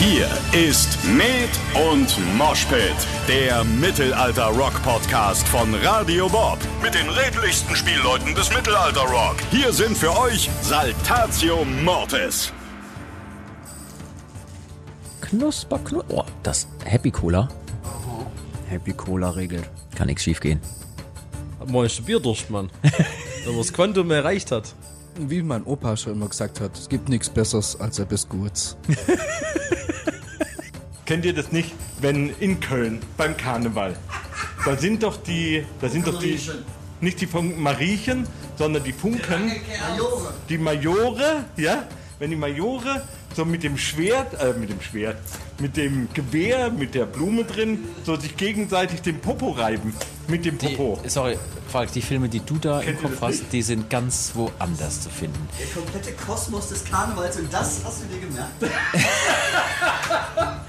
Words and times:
Hier 0.00 0.30
ist 0.54 0.98
Med 1.04 1.50
und 1.92 2.16
Moshpit, 2.38 2.96
der 3.28 3.62
Mittelalter-Rock-Podcast 3.64 5.46
von 5.46 5.74
Radio 5.74 6.26
Bob. 6.26 6.56
Mit 6.82 6.94
den 6.94 7.06
redlichsten 7.10 7.76
Spielleuten 7.76 8.34
des 8.34 8.50
Mittelalter-Rock. 8.50 9.36
Hier 9.50 9.70
sind 9.74 9.94
für 9.94 10.18
euch 10.18 10.48
Saltatio 10.62 11.66
Mortis. 11.84 12.50
Knusper, 15.20 15.78
Knusper. 15.80 16.14
Oh, 16.14 16.24
das 16.44 16.66
Happy 16.86 17.10
Cola 17.10 17.46
Happy 18.68 18.94
Cola 18.94 19.28
regelt. 19.28 19.68
kann 19.96 20.06
nichts 20.06 20.22
schief 20.22 20.40
gehen. 20.40 20.62
Mal 21.66 21.84
ist 21.84 22.06
Bierdurst, 22.06 22.48
Mann. 22.48 22.70
Wenn 23.44 23.52
man 23.52 23.58
das 23.58 23.70
Quantum 23.70 24.10
erreicht 24.12 24.50
hat. 24.50 24.74
Wie 25.18 25.42
mein 25.42 25.64
Opa 25.64 25.94
schon 25.98 26.14
immer 26.14 26.28
gesagt 26.28 26.58
hat, 26.60 26.78
es 26.78 26.88
gibt 26.88 27.10
nichts 27.10 27.28
Besseres 27.28 27.78
als 27.78 27.98
etwas 27.98 28.26
Gutes. 28.26 28.78
Kennt 31.10 31.24
ihr 31.24 31.34
das 31.34 31.50
nicht, 31.50 31.72
wenn 32.00 32.30
in 32.38 32.60
Köln 32.60 33.00
beim 33.16 33.36
Karneval, 33.36 33.96
da 34.64 34.76
sind 34.76 35.02
doch 35.02 35.16
die, 35.16 35.66
da 35.80 35.88
sind 35.88 36.06
doch 36.06 36.20
die, 36.20 36.38
nicht 37.00 37.20
die 37.20 37.26
Funken 37.26 37.60
Mariechen, 37.60 38.28
sondern 38.56 38.84
die 38.84 38.92
Funken, 38.92 39.50
die 40.48 40.56
Majore, 40.56 41.46
ja, 41.56 41.88
wenn 42.20 42.30
die 42.30 42.36
Majore 42.36 43.02
so 43.34 43.44
mit 43.44 43.64
dem 43.64 43.76
Schwert, 43.76 44.40
äh, 44.40 44.52
mit 44.52 44.70
dem 44.70 44.80
Schwert, 44.80 45.16
mit 45.58 45.76
dem 45.76 46.08
Gewehr, 46.14 46.70
mit 46.70 46.94
der 46.94 47.06
Blume 47.06 47.42
drin, 47.42 47.86
so 48.06 48.14
sich 48.14 48.36
gegenseitig 48.36 49.02
den 49.02 49.18
Popo 49.18 49.50
reiben, 49.50 49.92
mit 50.28 50.44
dem 50.44 50.58
Die, 50.58 50.76
Popo. 50.76 51.02
sorry, 51.08 51.36
Falk, 51.66 51.90
die 51.90 52.02
Filme, 52.02 52.28
die 52.28 52.38
du 52.38 52.56
da 52.58 52.82
Kennt 52.82 53.00
im 53.00 53.10
Kopf 53.10 53.20
hast, 53.20 53.52
die 53.52 53.62
sind 53.62 53.90
ganz 53.90 54.30
woanders 54.34 55.00
zu 55.00 55.10
finden. 55.10 55.48
Der 55.58 55.66
komplette 55.66 56.12
Kosmos 56.12 56.68
des 56.68 56.84
Karnevals 56.84 57.36
und 57.36 57.52
das 57.52 57.80
hast 57.84 58.02
du 58.02 58.06
dir 58.06 58.20
gemerkt? 58.20 58.52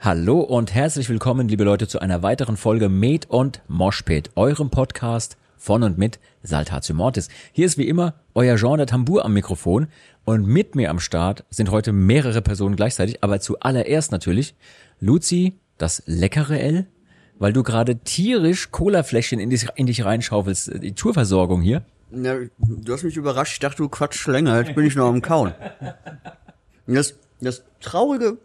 Hallo 0.00 0.38
und 0.38 0.72
herzlich 0.76 1.08
willkommen, 1.08 1.48
liebe 1.48 1.64
Leute, 1.64 1.88
zu 1.88 1.98
einer 1.98 2.22
weiteren 2.22 2.56
Folge 2.56 2.88
Med 2.88 3.28
und 3.28 3.62
Moshpit, 3.66 4.30
eurem 4.36 4.70
Podcast 4.70 5.36
von 5.56 5.82
und 5.82 5.98
mit 5.98 6.20
Saltatio 6.44 6.94
Mortis. 6.94 7.28
Hier 7.50 7.66
ist 7.66 7.78
wie 7.78 7.88
immer 7.88 8.14
euer 8.32 8.54
Jean 8.54 8.76
der 8.76 8.86
Tambour 8.86 9.24
am 9.24 9.32
Mikrofon 9.32 9.88
und 10.24 10.46
mit 10.46 10.76
mir 10.76 10.90
am 10.90 11.00
Start 11.00 11.44
sind 11.50 11.72
heute 11.72 11.90
mehrere 11.90 12.42
Personen 12.42 12.76
gleichzeitig, 12.76 13.24
aber 13.24 13.40
zuallererst 13.40 14.12
natürlich 14.12 14.54
Luzi, 15.00 15.54
das 15.78 16.04
leckere 16.06 16.60
L, 16.60 16.86
weil 17.40 17.52
du 17.52 17.64
gerade 17.64 17.98
tierisch 17.98 18.70
Colafläschchen 18.70 19.40
in 19.40 19.50
dich, 19.50 19.66
in 19.74 19.86
dich 19.86 20.04
reinschaufelst, 20.04 20.80
die 20.80 20.92
Tourversorgung 20.94 21.60
hier. 21.60 21.82
Ja, 22.12 22.36
du 22.58 22.92
hast 22.92 23.02
mich 23.02 23.16
überrascht. 23.16 23.54
Ich 23.54 23.58
dachte, 23.58 23.78
du 23.78 23.88
quatschst 23.88 24.28
länger. 24.28 24.60
Jetzt 24.60 24.76
bin 24.76 24.86
ich 24.86 24.94
noch 24.94 25.08
am 25.08 25.22
Kauen. 25.22 25.54
Das, 26.86 27.16
das 27.40 27.64
Traurige 27.80 28.38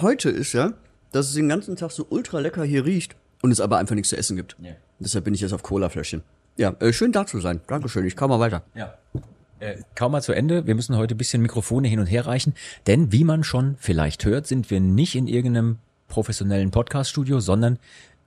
heute 0.00 0.30
ist 0.30 0.52
ja, 0.52 0.72
dass 1.12 1.28
es 1.28 1.34
den 1.34 1.48
ganzen 1.48 1.76
Tag 1.76 1.90
so 1.90 2.06
ultra 2.08 2.38
lecker 2.40 2.64
hier 2.64 2.84
riecht 2.84 3.16
und 3.42 3.50
es 3.50 3.60
aber 3.60 3.78
einfach 3.78 3.94
nichts 3.94 4.10
zu 4.10 4.16
essen 4.16 4.36
gibt. 4.36 4.56
Ja. 4.60 4.72
Deshalb 4.98 5.24
bin 5.24 5.34
ich 5.34 5.40
jetzt 5.40 5.52
auf 5.52 5.62
Colafläschchen. 5.62 6.22
Ja, 6.56 6.74
äh, 6.80 6.92
schön 6.92 7.12
da 7.12 7.26
zu 7.26 7.40
sein. 7.40 7.60
Dankeschön. 7.66 8.06
Ich 8.06 8.16
kann 8.16 8.28
mal 8.28 8.40
weiter. 8.40 8.62
Ja. 8.74 8.94
Äh, 9.60 9.76
kaum 9.94 10.12
mal 10.12 10.22
zu 10.22 10.32
Ende. 10.32 10.66
Wir 10.66 10.74
müssen 10.74 10.96
heute 10.96 11.14
ein 11.14 11.18
bisschen 11.18 11.42
Mikrofone 11.42 11.88
hin 11.88 12.00
und 12.00 12.06
her 12.06 12.26
reichen, 12.26 12.54
denn 12.86 13.12
wie 13.12 13.24
man 13.24 13.44
schon 13.44 13.76
vielleicht 13.78 14.24
hört, 14.24 14.46
sind 14.46 14.70
wir 14.70 14.80
nicht 14.80 15.14
in 15.14 15.26
irgendeinem 15.26 15.78
professionellen 16.08 16.70
Podcast-Studio, 16.70 17.40
sondern 17.40 17.78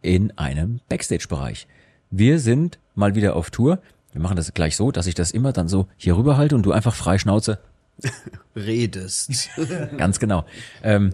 in 0.02 0.38
einem 0.38 0.80
Backstage-Bereich. 0.90 1.68
Wir 2.12 2.40
sind 2.40 2.80
mal 2.96 3.16
wieder 3.16 3.36
auf 3.36 3.50
Tour. 3.50 3.80
Wir 4.12 4.22
machen 4.22 4.36
das 4.36 4.54
gleich 4.54 4.76
so, 4.76 4.92
dass 4.92 5.08
ich 5.08 5.16
das 5.16 5.32
immer 5.32 5.54
dann 5.54 5.68
so 5.68 5.88
hier 5.98 6.16
rüber 6.16 6.38
halte 6.38 6.56
und 6.56 6.64
du 6.64 6.72
einfach 6.72 6.94
frei 6.94 7.18
Schnauze. 7.18 7.60
Redest. 8.56 9.50
Ganz 9.98 10.20
genau. 10.20 10.46
Ähm, 10.84 11.14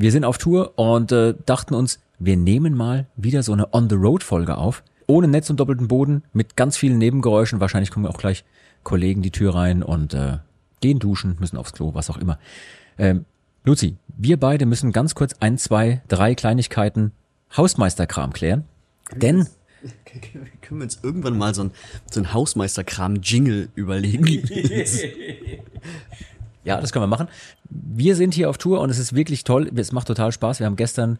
wir 0.00 0.12
sind 0.12 0.24
auf 0.24 0.38
Tour 0.38 0.78
und 0.78 1.12
äh, 1.12 1.34
dachten 1.44 1.74
uns, 1.74 2.00
wir 2.18 2.36
nehmen 2.36 2.74
mal 2.74 3.06
wieder 3.16 3.42
so 3.42 3.52
eine 3.52 3.74
On-the-Road-Folge 3.74 4.56
auf. 4.56 4.82
Ohne 5.06 5.28
Netz 5.28 5.50
und 5.50 5.60
doppelten 5.60 5.88
Boden, 5.88 6.22
mit 6.32 6.56
ganz 6.56 6.76
vielen 6.76 6.96
Nebengeräuschen. 6.96 7.60
Wahrscheinlich 7.60 7.90
kommen 7.90 8.06
auch 8.06 8.16
gleich 8.16 8.44
Kollegen 8.82 9.20
die 9.20 9.30
Tür 9.30 9.54
rein 9.54 9.82
und 9.82 10.14
äh, 10.14 10.38
gehen 10.80 11.00
duschen, 11.00 11.36
müssen 11.38 11.58
aufs 11.58 11.72
Klo, 11.72 11.92
was 11.94 12.08
auch 12.08 12.16
immer. 12.16 12.38
Ähm, 12.96 13.26
Luzi, 13.64 13.96
wir 14.16 14.38
beide 14.38 14.64
müssen 14.64 14.92
ganz 14.92 15.14
kurz 15.14 15.34
ein, 15.40 15.58
zwei, 15.58 16.00
drei 16.08 16.34
Kleinigkeiten 16.34 17.12
Hausmeisterkram 17.54 18.32
klären. 18.32 18.64
Denn 19.14 19.48
Können 20.62 20.80
wir 20.80 20.84
uns 20.84 21.00
irgendwann 21.02 21.36
mal 21.36 21.54
so 21.54 21.64
ein, 21.64 21.70
so 22.10 22.20
ein 22.20 22.32
Hausmeisterkram-Jingle 22.32 23.70
überlegen? 23.74 24.24
Ja, 26.64 26.80
das 26.80 26.92
können 26.92 27.02
wir 27.02 27.06
machen. 27.08 27.28
Wir 27.68 28.16
sind 28.16 28.34
hier 28.34 28.50
auf 28.50 28.58
Tour 28.58 28.80
und 28.80 28.90
es 28.90 28.98
ist 28.98 29.14
wirklich 29.14 29.44
toll. 29.44 29.70
Es 29.74 29.92
macht 29.92 30.06
total 30.06 30.32
Spaß. 30.32 30.60
Wir 30.60 30.66
haben 30.66 30.76
gestern, 30.76 31.18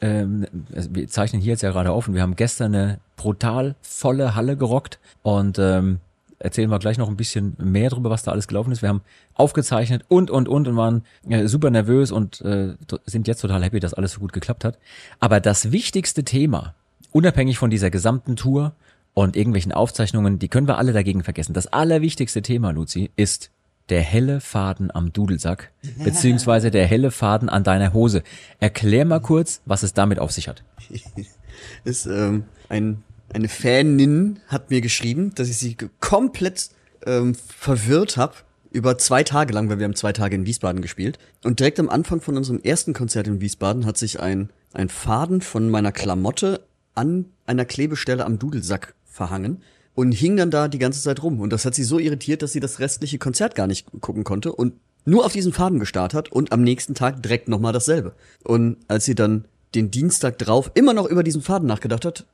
ähm, 0.00 0.46
also 0.74 0.94
wir 0.94 1.08
zeichnen 1.08 1.40
hier 1.40 1.52
jetzt 1.52 1.62
ja 1.62 1.70
gerade 1.70 1.92
auf 1.92 2.08
und 2.08 2.14
wir 2.14 2.22
haben 2.22 2.36
gestern 2.36 2.74
eine 2.74 2.98
brutal 3.16 3.74
volle 3.80 4.34
Halle 4.34 4.56
gerockt 4.56 4.98
und 5.22 5.58
ähm, 5.58 6.00
erzählen 6.42 6.70
wir 6.70 6.78
gleich 6.78 6.98
noch 6.98 7.08
ein 7.08 7.16
bisschen 7.16 7.56
mehr 7.58 7.90
darüber, 7.90 8.10
was 8.10 8.22
da 8.22 8.32
alles 8.32 8.48
gelaufen 8.48 8.72
ist. 8.72 8.82
Wir 8.82 8.88
haben 8.88 9.02
aufgezeichnet 9.34 10.04
und 10.08 10.30
und 10.30 10.48
und 10.48 10.68
und 10.68 10.76
waren 10.76 11.04
äh, 11.28 11.46
super 11.46 11.70
nervös 11.70 12.10
und 12.10 12.40
äh, 12.42 12.74
sind 13.06 13.28
jetzt 13.28 13.40
total 13.40 13.62
happy, 13.62 13.80
dass 13.80 13.94
alles 13.94 14.12
so 14.12 14.20
gut 14.20 14.32
geklappt 14.32 14.64
hat. 14.64 14.78
Aber 15.20 15.40
das 15.40 15.72
wichtigste 15.72 16.24
Thema, 16.24 16.74
unabhängig 17.12 17.58
von 17.58 17.70
dieser 17.70 17.90
gesamten 17.90 18.36
Tour 18.36 18.74
und 19.14 19.36
irgendwelchen 19.36 19.72
Aufzeichnungen, 19.72 20.38
die 20.38 20.48
können 20.48 20.66
wir 20.66 20.78
alle 20.78 20.92
dagegen 20.92 21.22
vergessen. 21.22 21.52
Das 21.54 21.68
allerwichtigste 21.68 22.42
Thema, 22.42 22.72
Luzi, 22.72 23.10
ist 23.16 23.50
der 23.88 24.02
helle 24.02 24.40
Faden 24.40 24.90
am 24.90 25.12
Dudelsack, 25.12 25.72
beziehungsweise 26.02 26.70
der 26.70 26.86
helle 26.86 27.10
Faden 27.10 27.48
an 27.48 27.64
deiner 27.64 27.92
Hose. 27.92 28.22
Erklär 28.60 29.04
mal 29.04 29.20
kurz, 29.20 29.60
was 29.64 29.82
es 29.82 29.92
damit 29.92 30.18
auf 30.18 30.32
sich 30.32 30.48
hat. 30.48 30.62
ist 31.84 32.06
ähm, 32.06 32.44
ein, 32.68 33.02
eine 33.32 33.48
Fanin 33.48 34.40
hat 34.48 34.70
mir 34.70 34.80
geschrieben, 34.80 35.34
dass 35.34 35.48
ich 35.48 35.58
sie 35.58 35.76
komplett 36.00 36.70
ähm, 37.06 37.34
verwirrt 37.34 38.16
habe 38.16 38.34
über 38.70 38.96
zwei 38.96 39.22
Tage 39.22 39.52
lang, 39.52 39.68
weil 39.68 39.78
wir 39.78 39.84
haben 39.84 39.96
zwei 39.96 40.12
Tage 40.12 40.34
in 40.34 40.46
Wiesbaden 40.46 40.80
gespielt. 40.80 41.18
Und 41.44 41.60
direkt 41.60 41.78
am 41.78 41.90
Anfang 41.90 42.20
von 42.20 42.36
unserem 42.36 42.60
ersten 42.60 42.94
Konzert 42.94 43.26
in 43.26 43.40
Wiesbaden 43.40 43.84
hat 43.84 43.98
sich 43.98 44.20
ein, 44.20 44.50
ein 44.72 44.88
Faden 44.88 45.42
von 45.42 45.68
meiner 45.68 45.92
Klamotte 45.92 46.64
an 46.94 47.26
einer 47.44 47.64
Klebestelle 47.64 48.24
am 48.24 48.38
Dudelsack 48.38 48.94
verhangen 49.04 49.62
und 49.94 50.12
hing 50.12 50.36
dann 50.36 50.50
da 50.50 50.68
die 50.68 50.78
ganze 50.78 51.02
Zeit 51.02 51.22
rum. 51.22 51.40
Und 51.40 51.52
das 51.52 51.64
hat 51.64 51.74
sie 51.74 51.84
so 51.84 51.98
irritiert, 51.98 52.42
dass 52.42 52.52
sie 52.52 52.60
das 52.60 52.80
restliche 52.80 53.18
Konzert 53.18 53.54
gar 53.54 53.66
nicht 53.66 53.86
gucken 54.00 54.24
konnte 54.24 54.52
und 54.52 54.74
nur 55.04 55.24
auf 55.24 55.32
diesen 55.32 55.52
Faden 55.52 55.80
gestarrt 55.80 56.14
hat 56.14 56.30
und 56.30 56.52
am 56.52 56.62
nächsten 56.62 56.94
Tag 56.94 57.22
direkt 57.22 57.48
nochmal 57.48 57.72
dasselbe. 57.72 58.14
Und 58.44 58.76
als 58.88 59.04
sie 59.04 59.14
dann 59.14 59.46
den 59.74 59.90
Dienstag 59.90 60.38
drauf 60.38 60.70
immer 60.74 60.94
noch 60.94 61.06
über 61.06 61.22
diesen 61.22 61.42
Faden 61.42 61.66
nachgedacht 61.66 62.04
hat, 62.04 62.24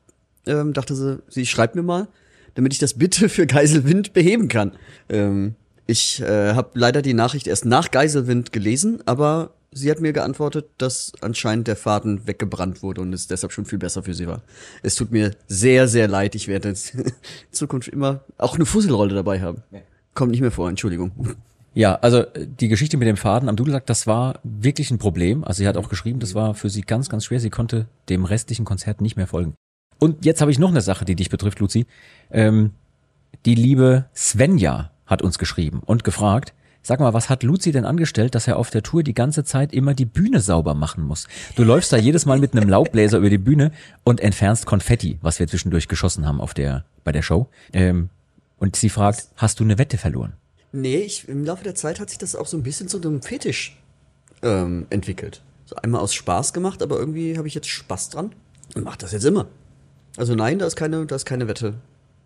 ähm, 0.47 0.73
dachte 0.73 0.95
sie, 0.95 1.21
sie 1.29 1.47
schreibt 1.47 1.75
mir 1.75 1.83
mal, 1.83 2.09
damit 2.55 2.73
ich 2.73 2.79
das 2.79 2.95
bitte 2.95 3.29
für 3.29 3.47
Geiselwind 3.47 4.13
beheben 4.13 4.49
kann. 4.49 4.73
Ähm, 5.09 5.55
ich 5.87 6.21
äh, 6.21 6.53
habe 6.55 6.71
leider 6.75 7.01
die 7.01 7.15
Nachricht 7.15 7.47
erst 7.47 7.65
nach 7.65 7.91
Geiselwind 7.91 8.53
gelesen, 8.53 9.03
aber 9.07 9.55
sie 9.73 9.91
hat 9.91 10.01
mir 10.01 10.13
geantwortet, 10.13 10.67
dass 10.79 11.13
anscheinend 11.21 11.69
der 11.69 11.77
Faden 11.77 12.27
weggebrannt 12.27 12.83
wurde 12.83 13.01
und 13.01 13.13
es 13.13 13.27
deshalb 13.27 13.53
schon 13.53 13.65
viel 13.65 13.79
besser 13.79 14.03
für 14.03 14.15
sie 14.15 14.27
war. 14.27 14.43
Es 14.83 14.95
tut 14.95 15.13
mir 15.13 15.33
sehr, 15.47 15.89
sehr 15.89 16.09
leid. 16.09 16.35
Ich 16.35 16.49
werde 16.49 16.69
jetzt 16.69 16.95
in 16.95 17.13
Zukunft 17.51 17.89
immer 17.89 18.21
auch 18.39 18.55
eine 18.55 18.67
Fusselrolle 18.67 19.15
dabei 19.15 19.41
haben. 19.41 19.63
Kommt 20.15 20.33
nicht 20.33 20.41
mehr 20.41 20.51
vor, 20.51 20.69
Entschuldigung. 20.69 21.13
Ja, 21.75 21.95
also 21.97 22.19
äh, 22.19 22.47
die 22.47 22.69
Geschichte 22.69 22.97
mit 22.97 23.07
dem 23.07 23.17
Faden 23.17 23.49
am 23.49 23.57
Dudelsack, 23.57 23.87
das 23.87 24.07
war 24.07 24.41
wirklich 24.43 24.91
ein 24.91 24.99
Problem. 24.99 25.45
Also 25.45 25.59
sie 25.59 25.69
hat 25.69 25.77
auch 25.77 25.89
geschrieben, 25.89 26.19
das 26.19 26.35
war 26.35 26.55
für 26.55 26.71
sie 26.71 26.81
ganz, 26.81 27.09
ganz 27.09 27.27
schwer. 27.27 27.41
Sie 27.41 27.51
konnte 27.51 27.87
dem 28.09 28.25
restlichen 28.25 28.65
Konzert 28.65 29.01
nicht 29.01 29.17
mehr 29.17 29.27
folgen. 29.27 29.55
Und 29.99 30.25
jetzt 30.25 30.41
habe 30.41 30.51
ich 30.51 30.59
noch 30.59 30.71
eine 30.71 30.81
Sache, 30.81 31.05
die 31.05 31.17
dich 31.17 31.29
betrifft, 31.29 31.59
Luzi. 31.61 31.87
Ähm, 32.31 32.73
die 33.47 33.55
liebe 33.55 34.07
Svenja 34.15 34.91
hat 35.07 35.23
uns 35.23 35.39
geschrieben 35.39 35.81
und 35.85 36.05
gefragt, 36.05 36.53
sag 36.89 37.01
mal, 37.01 37.13
was 37.13 37.29
hat 37.29 37.43
Luzi 37.43 37.71
denn 37.71 37.85
angestellt, 37.85 38.35
dass 38.35 38.49
er 38.49 38.57
auf 38.57 38.71
der 38.71 38.83
Tour 38.83 39.03
die 39.03 39.13
ganze 39.13 39.45
Zeit 39.45 39.75
immer 39.75 39.93
die 39.93 40.07
Bühne 40.07 40.41
sauber 40.41 40.73
machen 40.73 41.05
muss? 41.05 41.29
Du 41.55 41.63
läufst 41.63 41.93
da 41.93 41.99
jedes 41.99 42.25
Mal 42.25 42.39
mit 42.39 42.57
einem 42.57 42.67
Laubbläser 42.67 43.19
über 43.19 43.29
die 43.29 43.37
Bühne 43.37 43.73
und 44.05 44.21
entfernst 44.21 44.65
Konfetti, 44.65 45.19
was 45.21 45.39
wir 45.39 45.47
zwischendurch 45.47 45.87
geschossen 45.87 46.27
haben 46.27 46.41
auf 46.41 46.55
der, 46.55 46.87
bei 47.05 47.13
der 47.13 47.21
Show. 47.21 47.49
Ähm, 47.75 48.09
und 48.59 48.75
sie 48.75 48.89
fragt, 48.89 49.29
hast 49.37 49.61
du 49.61 49.65
eine 49.65 49.77
Wette 49.77 49.99
verloren? 49.99 50.33
Nee, 50.73 50.97
ich, 50.97 51.29
im 51.29 51.45
Laufe 51.45 51.63
der 51.63 51.75
Zeit 51.75 52.01
hat 52.01 52.09
sich 52.09 52.19
das 52.19 52.35
auch 52.35 52.47
so 52.47 52.57
ein 52.57 52.63
bisschen 52.63 52.89
zu 52.89 52.99
einem 52.99 53.21
Fetisch 53.21 53.79
ähm, 54.41 54.87
entwickelt. 54.89 55.43
So 55.67 55.77
einmal 55.77 56.01
aus 56.01 56.15
Spaß 56.15 56.55
gemacht, 56.55 56.83
aber 56.83 56.99
irgendwie 56.99 57.37
habe 57.37 57.49
ich 57.49 57.55
jetzt 57.55 57.69
Spaß 57.69 58.09
dran 58.09 58.33
und 58.75 58.85
mach 58.85 58.97
das 58.97 59.13
jetzt 59.13 59.27
immer. 59.27 59.47
Also 60.17 60.35
nein, 60.35 60.59
da 60.59 60.67
ist 60.67 60.77
keine, 60.77 61.05
da 61.05 61.17
ist 61.17 61.27
keine 61.27 61.49
Wette, 61.49 61.75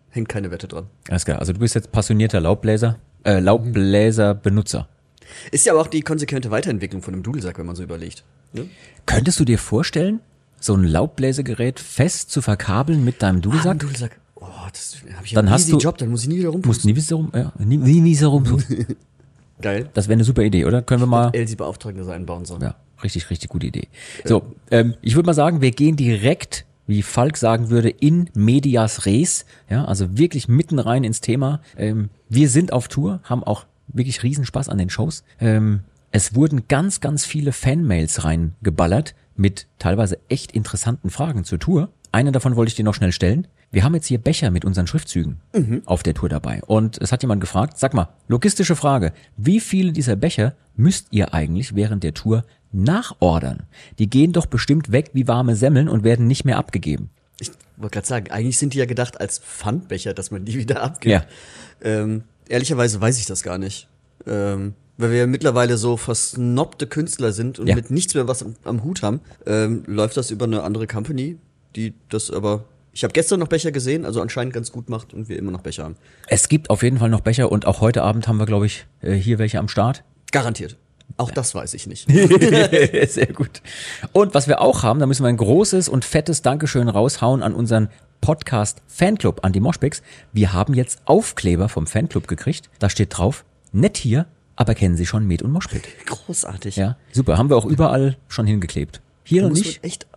hängt 0.09 0.29
keine 0.29 0.51
Wette 0.51 0.69
dran. 0.69 0.87
Alles 1.09 1.25
klar, 1.25 1.39
also 1.39 1.51
du 1.51 1.59
bist 1.59 1.75
jetzt 1.75 1.91
passionierter 1.91 2.39
Laubbläser, 2.39 2.97
äh, 3.23 3.39
Laubbläser-Benutzer. 3.39 4.87
Ist 5.51 5.65
ja 5.65 5.73
aber 5.73 5.81
auch 5.81 5.87
die 5.87 6.01
konsequente 6.01 6.51
Weiterentwicklung 6.51 7.01
von 7.01 7.13
einem 7.13 7.23
Dudelsack, 7.23 7.57
wenn 7.57 7.65
man 7.65 7.75
so 7.75 7.83
überlegt. 7.83 8.23
Ne? 8.53 8.65
Könntest 9.05 9.39
du 9.39 9.45
dir 9.45 9.57
vorstellen, 9.57 10.19
so 10.59 10.75
ein 10.75 10.83
Laubbläsergerät 10.83 11.79
fest 11.79 12.31
zu 12.31 12.41
verkabeln 12.41 13.03
mit 13.03 13.21
deinem 13.21 13.35
Ah, 13.35 13.37
ein 13.37 13.41
Dudelsack? 13.41 13.79
Dudelsack. 13.79 14.19
Oh, 14.35 14.45
das 14.71 14.97
habe 15.15 15.25
ich 15.25 15.33
Dann 15.33 15.45
einen 15.45 15.53
hast 15.53 15.71
du- 15.71 15.77
Job, 15.77 15.97
dann 15.97 16.09
muss 16.09 16.23
ich 16.23 16.29
nie 16.29 16.39
wieder 16.39 16.49
rum. 16.49 16.61
Musst 16.65 16.85
nie 16.85 16.95
wieder 16.95 17.15
rum, 17.15 17.31
ja, 17.33 17.51
nie, 17.59 17.77
nie, 17.77 18.01
nie 18.01 18.15
so 18.15 18.29
rum. 18.29 18.43
Geil. 19.61 19.89
Das 19.93 20.07
wäre 20.07 20.13
eine 20.15 20.23
super 20.25 20.41
Idee, 20.43 20.65
oder? 20.65 20.81
Können 20.81 21.01
wir 21.01 21.07
mal. 21.07 21.29
Elsie 21.33 21.55
beauftragen, 21.55 21.97
dass 21.97 22.07
er 22.07 22.15
einbauen 22.15 22.43
soll. 22.43 22.61
Ja, 22.61 22.75
richtig, 23.01 23.29
richtig 23.29 23.49
gute 23.49 23.67
Idee. 23.67 23.87
So, 24.25 24.43
ähm, 24.71 24.95
ich 25.01 25.15
würde 25.15 25.27
mal 25.27 25.33
sagen, 25.33 25.61
wir 25.61 25.71
gehen 25.71 25.95
direkt, 25.95 26.65
wie 26.87 27.01
Falk 27.01 27.37
sagen 27.37 27.69
würde, 27.69 27.89
in 27.89 28.29
medias 28.33 29.05
res. 29.05 29.45
Ja, 29.69 29.85
also 29.85 30.17
wirklich 30.17 30.47
mitten 30.47 30.79
rein 30.79 31.03
ins 31.03 31.21
Thema. 31.21 31.61
Ähm, 31.77 32.09
wir 32.29 32.49
sind 32.49 32.73
auf 32.73 32.87
Tour, 32.87 33.21
haben 33.23 33.43
auch 33.43 33.65
wirklich 33.87 34.23
Riesenspaß 34.23 34.69
an 34.69 34.77
den 34.77 34.89
Shows. 34.89 35.23
Ähm, 35.39 35.81
es 36.11 36.35
wurden 36.35 36.67
ganz, 36.67 37.01
ganz 37.01 37.25
viele 37.25 37.51
Fanmails 37.51 38.23
reingeballert 38.23 39.15
mit 39.35 39.67
teilweise 39.79 40.19
echt 40.29 40.51
interessanten 40.51 41.09
Fragen 41.09 41.43
zur 41.43 41.59
Tour. 41.59 41.89
Eine 42.11 42.31
davon 42.31 42.55
wollte 42.55 42.69
ich 42.69 42.75
dir 42.75 42.85
noch 42.85 42.93
schnell 42.93 43.11
stellen. 43.11 43.47
Wir 43.71 43.83
haben 43.83 43.95
jetzt 43.95 44.05
hier 44.05 44.19
Becher 44.19 44.51
mit 44.51 44.65
unseren 44.65 44.85
Schriftzügen 44.85 45.39
auf 45.85 46.03
der 46.03 46.13
Tour 46.13 46.29
dabei. 46.29 46.61
Und 46.67 46.99
es 47.01 47.11
hat 47.11 47.23
jemand 47.23 47.41
gefragt, 47.41 47.79
sag 47.79 47.95
mal, 47.95 48.09
logistische 48.27 48.75
Frage, 48.75 49.13
wie 49.35 49.59
viele 49.59 49.91
dieser 49.91 50.15
Becher 50.15 50.53
müsst 50.75 51.07
ihr 51.09 51.33
eigentlich 51.33 51.73
während 51.73 52.03
der 52.03 52.13
Tour 52.13 52.45
nachordern? 52.73 53.63
Die 53.99 54.09
gehen 54.09 54.33
doch 54.33 54.45
bestimmt 54.45 54.91
weg 54.91 55.11
wie 55.13 55.27
warme 55.27 55.55
Semmeln 55.55 55.87
und 55.89 56.03
werden 56.03 56.27
nicht 56.27 56.45
mehr 56.45 56.57
abgegeben. 56.57 57.09
Ich 57.39 57.51
wollte 57.77 57.93
gerade 57.95 58.07
sagen, 58.07 58.31
eigentlich 58.31 58.57
sind 58.57 58.73
die 58.73 58.77
ja 58.77 58.85
gedacht 58.85 59.19
als 59.19 59.39
Pfandbecher, 59.39 60.13
dass 60.13 60.31
man 60.31 60.45
die 60.45 60.57
wieder 60.57 60.81
abgibt. 60.81 61.11
Ja. 61.11 61.25
Ähm, 61.81 62.23
ehrlicherweise 62.47 63.01
weiß 63.01 63.17
ich 63.19 63.25
das 63.25 63.43
gar 63.43 63.57
nicht. 63.57 63.87
Ähm, 64.27 64.73
weil 64.97 65.09
wir 65.11 65.17
ja 65.17 65.27
mittlerweile 65.27 65.77
so 65.77 65.97
versnobte 65.97 66.85
Künstler 66.87 67.31
sind 67.31 67.57
und 67.59 67.67
Ja. 67.67 67.75
mit 67.75 67.89
nichts 67.89 68.13
mehr 68.13 68.27
was 68.27 68.43
am, 68.43 68.55
am 68.63 68.83
Hut 68.83 69.01
haben, 69.01 69.21
ähm, 69.47 69.83
läuft 69.87 70.15
das 70.17 70.29
über 70.31 70.45
eine 70.45 70.61
andere 70.63 70.85
Company, 70.87 71.37
die 71.75 71.93
das 72.09 72.29
aber. 72.29 72.65
Ich 72.95 73.03
habe 73.03 73.11
gestern 73.11 73.39
noch 73.39 73.47
Becher 73.47 73.71
gesehen, 73.71 74.05
also 74.05 74.21
anscheinend 74.21 74.53
ganz 74.53 74.71
gut 74.71 74.87
macht 74.89 75.15
und 75.15 75.27
wir 75.27 75.37
immer 75.39 75.49
noch 75.49 75.61
Becher 75.61 75.83
haben. 75.85 75.95
Es 76.27 76.47
gibt 76.47 76.69
auf 76.69 76.83
jeden 76.83 76.99
Fall 76.99 77.09
noch 77.09 77.21
Becher 77.21 77.51
und 77.51 77.65
auch 77.65 77.81
heute 77.81 78.03
Abend 78.03 78.27
haben 78.27 78.37
wir, 78.37 78.45
glaube 78.45 78.67
ich, 78.67 78.85
äh, 79.01 79.13
hier 79.13 79.39
welche 79.39 79.57
am 79.57 79.67
Start. 79.67 80.03
Garantiert. 80.31 80.77
Auch 81.17 81.31
das 81.31 81.53
weiß 81.53 81.73
ich 81.75 81.87
nicht. 81.87 82.07
Sehr 83.09 83.27
gut. 83.33 83.61
Und 84.13 84.33
was 84.33 84.47
wir 84.47 84.61
auch 84.61 84.83
haben, 84.83 84.99
da 84.99 85.05
müssen 85.05 85.23
wir 85.23 85.29
ein 85.29 85.37
großes 85.37 85.89
und 85.89 86.05
fettes 86.05 86.41
Dankeschön 86.41 86.89
raushauen 86.89 87.43
an 87.43 87.53
unseren 87.53 87.89
Podcast 88.21 88.81
Fanclub, 88.87 89.43
an 89.43 89.53
die 89.53 89.59
Moshpicks. 89.59 90.01
Wir 90.31 90.53
haben 90.53 90.73
jetzt 90.73 91.01
Aufkleber 91.05 91.69
vom 91.69 91.87
Fanclub 91.87 92.27
gekriegt. 92.27 92.69
Da 92.79 92.89
steht 92.89 93.17
drauf, 93.17 93.45
nett 93.71 93.97
hier, 93.97 94.25
aber 94.55 94.75
kennen 94.75 94.95
Sie 94.97 95.05
schon 95.05 95.25
Med 95.27 95.41
und 95.41 95.51
Moshpit. 95.51 95.83
Großartig. 96.05 96.75
Ja, 96.77 96.97
super. 97.11 97.37
Haben 97.37 97.49
wir 97.49 97.57
auch 97.57 97.65
überall 97.65 98.17
schon 98.27 98.47
hingeklebt. 98.47 99.01
Hier 99.23 99.43
noch 99.43 99.51
nicht. 99.51 99.83
echt. 99.83 100.07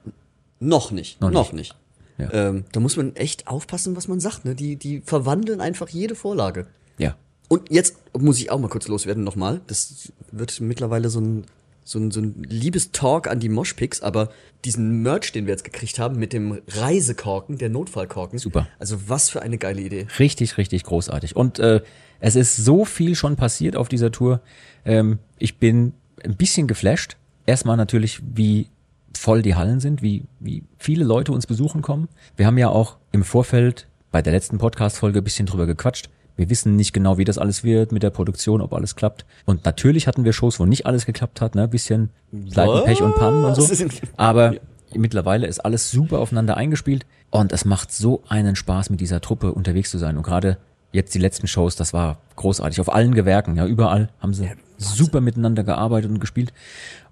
Noch 0.61 0.91
nicht. 0.91 1.21
Noch 1.21 1.31
Noch, 1.31 1.53
nicht. 1.53 1.75
nicht. 2.19 2.33
Ja. 2.33 2.49
Ähm, 2.49 2.65
da 2.73 2.81
muss 2.81 2.97
man 2.97 3.15
echt 3.17 3.47
aufpassen, 3.47 3.95
was 3.97 4.09
man 4.09 4.21
sagt. 4.21 4.45
Ne? 4.47 4.55
Die, 4.55 4.77
die 4.77 5.03
verwandeln 5.05 5.61
einfach 5.61 5.89
jede 5.91 6.15
Vorlage. 6.15 6.67
Ja. 6.97 7.15
Und 7.49 7.71
jetzt 7.71 7.97
muss 8.19 8.39
ich 8.39 8.51
auch 8.51 8.59
mal 8.59 8.69
kurz 8.69 8.89
loswerden 8.89 9.25
nochmal. 9.25 9.61
Das 9.67 10.13
wird 10.33 10.61
mittlerweile 10.61 11.09
so 11.09 11.21
ein, 11.21 11.45
so 11.85 11.99
ein, 11.99 12.11
so 12.11 12.21
ein 12.21 12.43
Liebestalk 12.43 13.29
an 13.29 13.39
die 13.39 13.49
Moshpicks, 13.49 14.03
aber 14.03 14.31
diesen 14.65 15.03
Merch, 15.03 15.33
den 15.33 15.47
wir 15.47 15.53
jetzt 15.53 15.65
gekriegt 15.65 15.99
haben 15.99 16.19
mit 16.19 16.33
dem 16.33 16.61
Reisekorken, 16.69 17.59
der 17.59 17.69
Notfallkorken. 17.69 18.39
Super. 18.39 18.69
Also 18.79 19.09
was 19.09 19.31
für 19.31 19.43
eine 19.43 19.59
geile 19.59 19.81
Idee. 19.81 20.07
Richtig, 20.19 20.59
richtig 20.59 20.83
großartig. 20.83 21.37
Und 21.37 21.59
äh, 21.59 21.83
es 22.19 22.35
ist 22.35 22.57
so 22.57 22.85
viel 22.85 23.15
schon 23.15 23.37
passiert 23.37 23.77
auf 23.77 23.89
dieser 23.89 24.11
Tour. 24.11 24.41
Ähm, 24.85 25.19
ich 25.39 25.59
bin 25.59 25.93
ein 26.25 26.37
bisschen 26.37 26.67
geflasht. 26.67 27.17
Erstmal 27.47 27.77
natürlich, 27.77 28.21
wie 28.35 28.69
voll 29.17 29.43
die 29.43 29.55
Hallen 29.55 29.81
sind, 29.81 30.03
wie, 30.03 30.25
wie 30.41 30.65
viele 30.79 31.05
Leute 31.05 31.33
uns 31.33 31.47
besuchen 31.47 31.83
kommen. 31.83 32.09
Wir 32.37 32.47
haben 32.47 32.59
ja 32.59 32.69
auch 32.69 32.97
im 33.13 33.25
Vorfeld 33.25 33.87
bei 34.11 34.23
der 34.23 34.33
letzten 34.33 34.59
Podcast-Folge 34.59 35.19
ein 35.19 35.25
bisschen 35.25 35.47
drüber 35.47 35.67
gequatscht. 35.67 36.11
Wir 36.37 36.51
wissen 36.51 36.77
nicht 36.77 36.93
genau, 36.93 37.19
wie 37.19 37.25
das 37.25 37.39
alles 37.39 37.65
wird 37.65 37.93
mit 37.93 38.03
der 38.03 38.11
Produktion, 38.11 38.61
ob 38.61 38.73
alles 38.75 38.95
klappt. 38.95 39.25
Und 39.47 39.65
natürlich 39.65 40.07
hatten 40.07 40.25
wir 40.25 40.33
Shows, 40.33 40.61
wo 40.61 40.67
nicht 40.67 40.87
alles 40.87 41.07
geklappt 41.07 41.41
hat, 41.41 41.55
ne? 41.55 41.65
Ein 41.65 41.71
bisschen 41.71 42.11
Seiten, 42.31 42.85
Pech 42.85 43.03
und 43.03 43.15
Pannen 43.17 43.45
und 43.45 43.55
so. 43.55 43.67
Aber 44.17 44.55
mittlerweile 44.95 45.47
ist 45.47 45.61
alles 45.61 45.91
super 45.91 46.19
aufeinander 46.19 46.57
eingespielt 46.57 47.07
und 47.31 47.53
es 47.53 47.65
macht 47.65 47.93
so 47.93 48.23
einen 48.29 48.57
Spaß, 48.57 48.91
mit 48.91 49.01
dieser 49.01 49.21
Truppe 49.21 49.53
unterwegs 49.53 49.91
zu 49.91 49.99
sein. 49.99 50.17
Und 50.17 50.23
gerade 50.23 50.59
jetzt 50.93 51.15
die 51.15 51.19
letzten 51.19 51.47
Shows, 51.47 51.77
das 51.77 51.93
war 51.93 52.19
großartig. 52.37 52.81
Auf 52.81 52.93
allen 52.93 53.15
Gewerken, 53.15 53.57
ja, 53.57 53.67
überall 53.67 54.11
haben 54.21 54.35
sie 54.35 54.51
super 54.79 55.21
miteinander 55.21 55.65
gearbeitet 55.65 56.11
und 56.11 56.21
gespielt. 56.21 56.53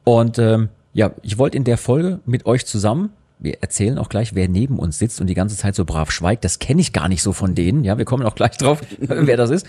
Und 0.04 0.38
ähm, 0.38 0.68
ja, 0.92 1.12
ich 1.22 1.38
wollte 1.38 1.56
in 1.56 1.64
der 1.64 1.78
Folge 1.78 2.20
mit 2.26 2.46
euch 2.46 2.66
zusammen, 2.66 3.10
wir 3.38 3.62
erzählen 3.62 3.98
auch 3.98 4.08
gleich, 4.08 4.34
wer 4.34 4.48
neben 4.48 4.78
uns 4.78 4.98
sitzt 4.98 5.20
und 5.20 5.26
die 5.26 5.34
ganze 5.34 5.56
Zeit 5.56 5.74
so 5.74 5.84
brav 5.84 6.10
schweigt. 6.10 6.44
Das 6.44 6.58
kenne 6.58 6.80
ich 6.80 6.92
gar 6.92 7.08
nicht 7.08 7.22
so 7.22 7.32
von 7.32 7.54
denen. 7.54 7.84
Ja, 7.84 7.98
wir 7.98 8.04
kommen 8.04 8.24
auch 8.24 8.34
gleich 8.34 8.56
drauf, 8.56 8.80
wer 8.98 9.36
das 9.36 9.50
ist. 9.50 9.66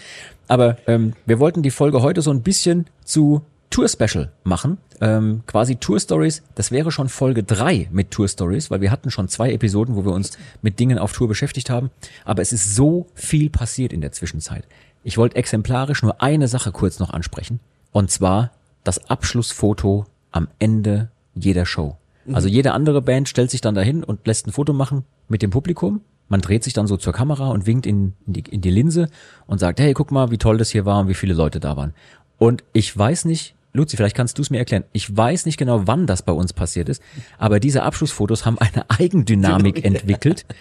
Aber 0.47 0.77
ähm, 0.87 1.13
wir 1.25 1.39
wollten 1.39 1.63
die 1.63 1.71
Folge 1.71 2.01
heute 2.01 2.21
so 2.21 2.31
ein 2.31 2.41
bisschen 2.41 2.85
zu 3.03 3.41
Tour 3.69 3.89
Special 3.89 4.31
machen. 4.43 4.77
Ähm, 5.01 5.43
quasi 5.47 5.75
Tour 5.75 5.99
Stories. 5.99 6.43
Das 6.55 6.71
wäre 6.71 6.91
schon 6.91 7.09
Folge 7.09 7.43
drei 7.43 7.89
mit 7.91 8.11
Tour 8.11 8.27
Stories, 8.27 8.71
weil 8.71 8.81
wir 8.81 8.91
hatten 8.91 9.11
schon 9.11 9.27
zwei 9.27 9.51
Episoden, 9.51 9.95
wo 9.95 10.05
wir 10.05 10.13
uns 10.13 10.37
mit 10.61 10.79
Dingen 10.79 10.97
auf 10.97 11.11
Tour 11.11 11.27
beschäftigt 11.27 11.69
haben. 11.69 11.89
Aber 12.23 12.41
es 12.41 12.53
ist 12.53 12.75
so 12.75 13.07
viel 13.15 13.49
passiert 13.49 13.91
in 13.91 14.01
der 14.01 14.11
Zwischenzeit. 14.11 14.65
Ich 15.03 15.17
wollte 15.17 15.35
exemplarisch 15.35 16.03
nur 16.03 16.21
eine 16.21 16.47
Sache 16.47 16.71
kurz 16.71 16.99
noch 16.99 17.09
ansprechen. 17.09 17.59
Und 17.91 18.11
zwar 18.11 18.51
das 18.83 19.09
Abschlussfoto 19.09 20.05
am 20.31 20.47
Ende 20.59 21.09
jeder 21.33 21.65
Show. 21.65 21.97
Also 22.33 22.47
jede 22.47 22.73
andere 22.73 23.01
Band 23.01 23.29
stellt 23.29 23.51
sich 23.51 23.61
dann 23.61 23.75
dahin 23.75 24.03
und 24.03 24.25
lässt 24.25 24.47
ein 24.47 24.51
Foto 24.51 24.73
machen 24.73 25.03
mit 25.27 25.41
dem 25.41 25.51
Publikum. 25.51 26.01
Man 26.27 26.41
dreht 26.41 26.63
sich 26.63 26.73
dann 26.73 26.87
so 26.87 26.97
zur 26.97 27.13
Kamera 27.13 27.49
und 27.49 27.67
winkt 27.67 27.85
in, 27.85 28.13
in, 28.25 28.33
die, 28.33 28.43
in 28.49 28.61
die 28.61 28.71
Linse 28.71 29.09
und 29.45 29.59
sagt, 29.59 29.79
hey, 29.79 29.93
guck 29.93 30.11
mal, 30.11 30.31
wie 30.31 30.37
toll 30.37 30.57
das 30.57 30.71
hier 30.71 30.85
war 30.85 31.01
und 31.01 31.07
wie 31.07 31.13
viele 31.13 31.35
Leute 31.35 31.59
da 31.59 31.77
waren. 31.77 31.93
Und 32.37 32.63
ich 32.73 32.97
weiß 32.97 33.25
nicht, 33.25 33.55
Luzi, 33.73 33.97
vielleicht 33.97 34.15
kannst 34.15 34.37
du 34.37 34.41
es 34.41 34.49
mir 34.49 34.57
erklären. 34.57 34.85
Ich 34.93 35.15
weiß 35.15 35.45
nicht 35.45 35.57
genau, 35.57 35.85
wann 35.85 36.07
das 36.07 36.21
bei 36.23 36.31
uns 36.31 36.53
passiert 36.53 36.89
ist, 36.89 37.01
aber 37.37 37.59
diese 37.59 37.83
Abschlussfotos 37.83 38.45
haben 38.45 38.57
eine 38.57 38.89
Eigendynamik 38.89 39.83
entwickelt. 39.83 40.45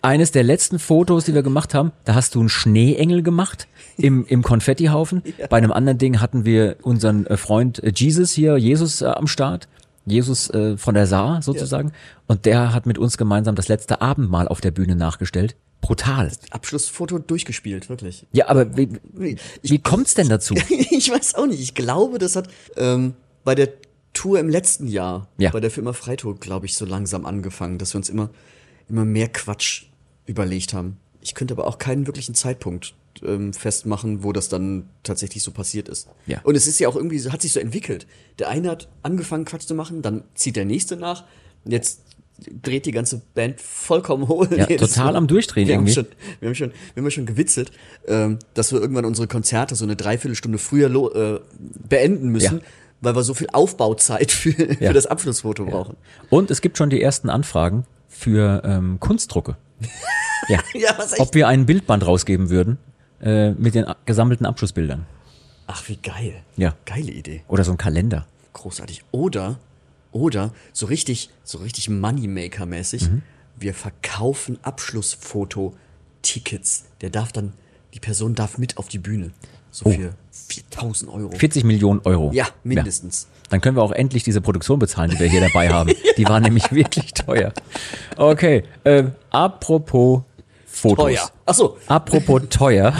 Eines 0.00 0.32
der 0.32 0.42
letzten 0.42 0.78
Fotos, 0.78 1.26
die 1.26 1.34
wir 1.34 1.42
gemacht 1.42 1.74
haben, 1.74 1.92
da 2.04 2.14
hast 2.14 2.34
du 2.34 2.40
einen 2.40 2.48
Schneeengel 2.48 3.22
gemacht 3.22 3.68
im, 3.98 4.24
im 4.26 4.42
Konfettihaufen. 4.42 5.22
Bei 5.50 5.58
einem 5.58 5.70
anderen 5.70 5.98
Ding 5.98 6.20
hatten 6.20 6.44
wir 6.44 6.76
unseren 6.82 7.26
äh, 7.26 7.36
Freund 7.36 7.82
äh, 7.82 7.92
Jesus 7.94 8.32
hier, 8.32 8.56
Jesus 8.56 9.02
äh, 9.02 9.06
am 9.06 9.26
Start. 9.26 9.68
Jesus 10.06 10.48
äh, 10.50 10.76
von 10.76 10.94
der 10.94 11.06
Saar 11.06 11.42
sozusagen. 11.42 11.92
Und 12.26 12.46
der 12.46 12.72
hat 12.72 12.86
mit 12.86 12.96
uns 12.98 13.18
gemeinsam 13.18 13.54
das 13.54 13.68
letzte 13.68 14.00
Abendmahl 14.00 14.48
auf 14.48 14.60
der 14.60 14.70
Bühne 14.70 14.96
nachgestellt. 14.96 15.56
Brutal. 15.80 16.32
Abschlussfoto 16.50 17.18
durchgespielt, 17.18 17.88
wirklich. 17.88 18.26
Ja, 18.32 18.48
aber 18.48 18.76
wie, 18.76 18.88
Ich- 19.20 19.40
wie 19.62 19.78
kommt's 19.78 20.14
denn 20.14 20.28
dazu? 20.28 20.54
ich 20.90 21.10
weiß 21.10 21.34
auch 21.34 21.46
nicht. 21.46 21.60
Ich 21.60 21.74
glaube, 21.74 22.18
das 22.18 22.34
hat 22.36 22.48
ähm, 22.76 23.14
bei 23.44 23.54
der 23.54 23.68
Tour 24.12 24.40
im 24.40 24.48
letzten 24.48 24.86
Jahr, 24.88 25.28
Ja. 25.38 25.50
bei 25.50 25.60
der 25.60 25.70
Firma 25.70 25.92
Freitour, 25.92 26.36
glaube 26.40 26.66
ich, 26.66 26.76
so 26.76 26.86
langsam 26.86 27.26
angefangen, 27.26 27.78
dass 27.78 27.92
wir 27.94 27.98
uns 27.98 28.08
immer, 28.08 28.30
immer 28.88 29.04
mehr 29.04 29.28
Quatsch 29.28 29.84
überlegt 30.24 30.72
haben. 30.72 30.96
Ich 31.20 31.34
könnte 31.34 31.54
aber 31.54 31.66
auch 31.66 31.78
keinen 31.78 32.06
wirklichen 32.06 32.34
Zeitpunkt 32.34 32.94
ähm, 33.24 33.52
festmachen, 33.52 34.22
wo 34.24 34.32
das 34.32 34.48
dann 34.48 34.88
tatsächlich 35.02 35.42
so 35.42 35.50
passiert 35.50 35.88
ist. 35.88 36.08
Ja. 36.26 36.40
Und 36.44 36.54
es 36.56 36.66
ist 36.66 36.78
ja 36.78 36.88
auch 36.88 36.96
irgendwie, 36.96 37.20
hat 37.30 37.42
sich 37.42 37.52
so 37.52 37.60
entwickelt. 37.60 38.06
Der 38.38 38.48
eine 38.48 38.70
hat 38.70 38.88
angefangen, 39.02 39.44
Quatsch 39.44 39.66
zu 39.66 39.74
machen, 39.74 40.02
dann 40.02 40.24
zieht 40.34 40.56
der 40.56 40.64
nächste 40.64 40.96
nach. 40.96 41.24
Jetzt 41.64 42.02
dreht 42.62 42.84
die 42.84 42.92
ganze 42.92 43.22
Band 43.34 43.60
vollkommen 43.60 44.28
hohl. 44.28 44.48
Ja, 44.56 44.66
total 44.66 45.16
am 45.16 45.26
Durchdrehen 45.26 45.68
wir 45.68 45.74
irgendwie. 45.74 45.94
Haben 45.94 46.06
schon, 46.06 46.16
wir 46.40 46.48
haben 46.48 46.54
schon, 46.54 46.72
wir 46.94 47.02
haben 47.02 47.10
schon 47.10 47.26
gewitzelt, 47.26 47.72
ähm, 48.06 48.38
dass 48.54 48.72
wir 48.72 48.80
irgendwann 48.80 49.04
unsere 49.06 49.26
Konzerte 49.26 49.74
so 49.74 49.84
eine 49.84 49.96
Dreiviertelstunde 49.96 50.58
früher 50.58 50.90
äh, 51.14 51.40
beenden 51.88 52.28
müssen, 52.28 52.58
Ja. 52.58 52.64
weil 53.00 53.16
wir 53.16 53.22
so 53.22 53.32
viel 53.34 53.48
Aufbauzeit 53.52 54.32
für, 54.32 54.50
Ja. 54.50 54.88
für 54.88 54.92
das 54.92 55.06
Abschlussfoto 55.06 55.64
brauchen. 55.64 55.96
Und 56.28 56.50
es 56.50 56.60
gibt 56.60 56.76
schon 56.76 56.90
die 56.90 57.00
ersten 57.00 57.30
Anfragen 57.30 57.84
für 58.08 58.62
ähm, 58.64 59.00
Kunstdrucke. 59.00 59.56
Ja. 60.48 60.60
Ja, 60.74 60.94
was 60.96 61.12
echt? 61.12 61.20
Ob 61.20 61.34
wir 61.34 61.48
ein 61.48 61.66
Bildband 61.66 62.06
rausgeben 62.06 62.50
würden 62.50 62.76
äh, 63.26 63.50
mit 63.52 63.74
den 63.74 63.86
gesammelten 64.04 64.46
Abschlussbildern. 64.46 65.06
Ach, 65.66 65.88
wie 65.88 65.96
geil. 65.96 66.34
Ja. 66.56 66.74
Geile 66.84 67.10
Idee. 67.10 67.42
Oder 67.48 67.64
so 67.64 67.72
ein 67.72 67.78
Kalender. 67.78 68.26
Großartig. 68.52 69.02
Oder, 69.10 69.58
oder 70.12 70.52
so 70.72 70.86
richtig, 70.86 71.30
so 71.42 71.58
richtig 71.58 71.88
Moneymaker-mäßig, 71.90 73.08
Mhm. 73.10 73.22
wir 73.58 73.74
verkaufen 73.74 74.58
Abschlussfoto-Tickets. 74.62 76.84
Der 77.00 77.10
darf 77.10 77.32
dann, 77.32 77.52
die 77.94 78.00
Person 78.00 78.34
darf 78.34 78.58
mit 78.58 78.78
auf 78.78 78.88
die 78.88 78.98
Bühne. 78.98 79.30
So 79.70 79.86
Oh. 79.86 79.90
für 79.92 80.14
4000 80.48 81.10
Euro. 81.12 81.30
40 81.36 81.64
Millionen 81.64 82.00
Euro. 82.04 82.30
Ja, 82.32 82.46
mindestens. 82.64 83.28
Dann 83.50 83.60
können 83.60 83.76
wir 83.76 83.82
auch 83.82 83.92
endlich 83.92 84.22
diese 84.24 84.40
Produktion 84.40 84.78
bezahlen, 84.78 85.10
die 85.10 85.18
wir 85.18 85.28
hier 85.28 85.40
dabei 85.40 85.68
haben. 85.68 85.92
Die 86.16 86.24
war 86.26 86.40
nämlich 86.40 86.72
wirklich 86.72 87.12
teuer. 87.14 87.52
Okay, 88.16 88.64
äh, 88.84 89.04
apropos 89.30 90.22
Fotos. 90.76 91.06
Teuer. 91.06 91.30
Ach 91.46 91.54
so. 91.54 91.78
Apropos 91.86 92.42
teuer. 92.50 92.92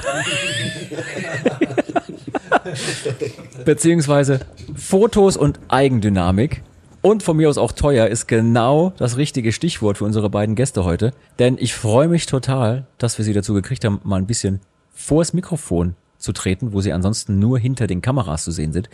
Beziehungsweise 3.67 4.41
Fotos 4.75 5.37
und 5.37 5.61
Eigendynamik. 5.69 6.63
Und 7.03 7.23
von 7.23 7.37
mir 7.37 7.51
aus 7.51 7.59
auch 7.59 7.73
teuer 7.73 8.09
ist 8.09 8.27
genau 8.27 8.95
das 8.97 9.19
richtige 9.19 9.53
Stichwort 9.53 9.99
für 9.99 10.05
unsere 10.05 10.31
beiden 10.31 10.55
Gäste 10.55 10.85
heute. 10.85 11.13
Denn 11.39 11.59
ich 11.59 11.75
freue 11.75 12.09
mich 12.09 12.25
total, 12.25 12.87
dass 12.97 13.19
wir 13.19 13.25
sie 13.27 13.35
dazu 13.35 13.53
gekriegt 13.53 13.85
haben, 13.85 14.01
mal 14.05 14.17
ein 14.17 14.27
bisschen 14.27 14.61
vors 14.95 15.35
Mikrofon 15.35 15.95
zu 16.17 16.33
treten, 16.33 16.73
wo 16.73 16.81
sie 16.81 16.95
ansonsten 16.95 17.39
nur 17.39 17.59
hinter 17.59 17.87
den 17.87 18.01
Kameras 18.01 18.45
zu 18.45 18.53
sehen 18.53 18.73
sind. 18.73 18.89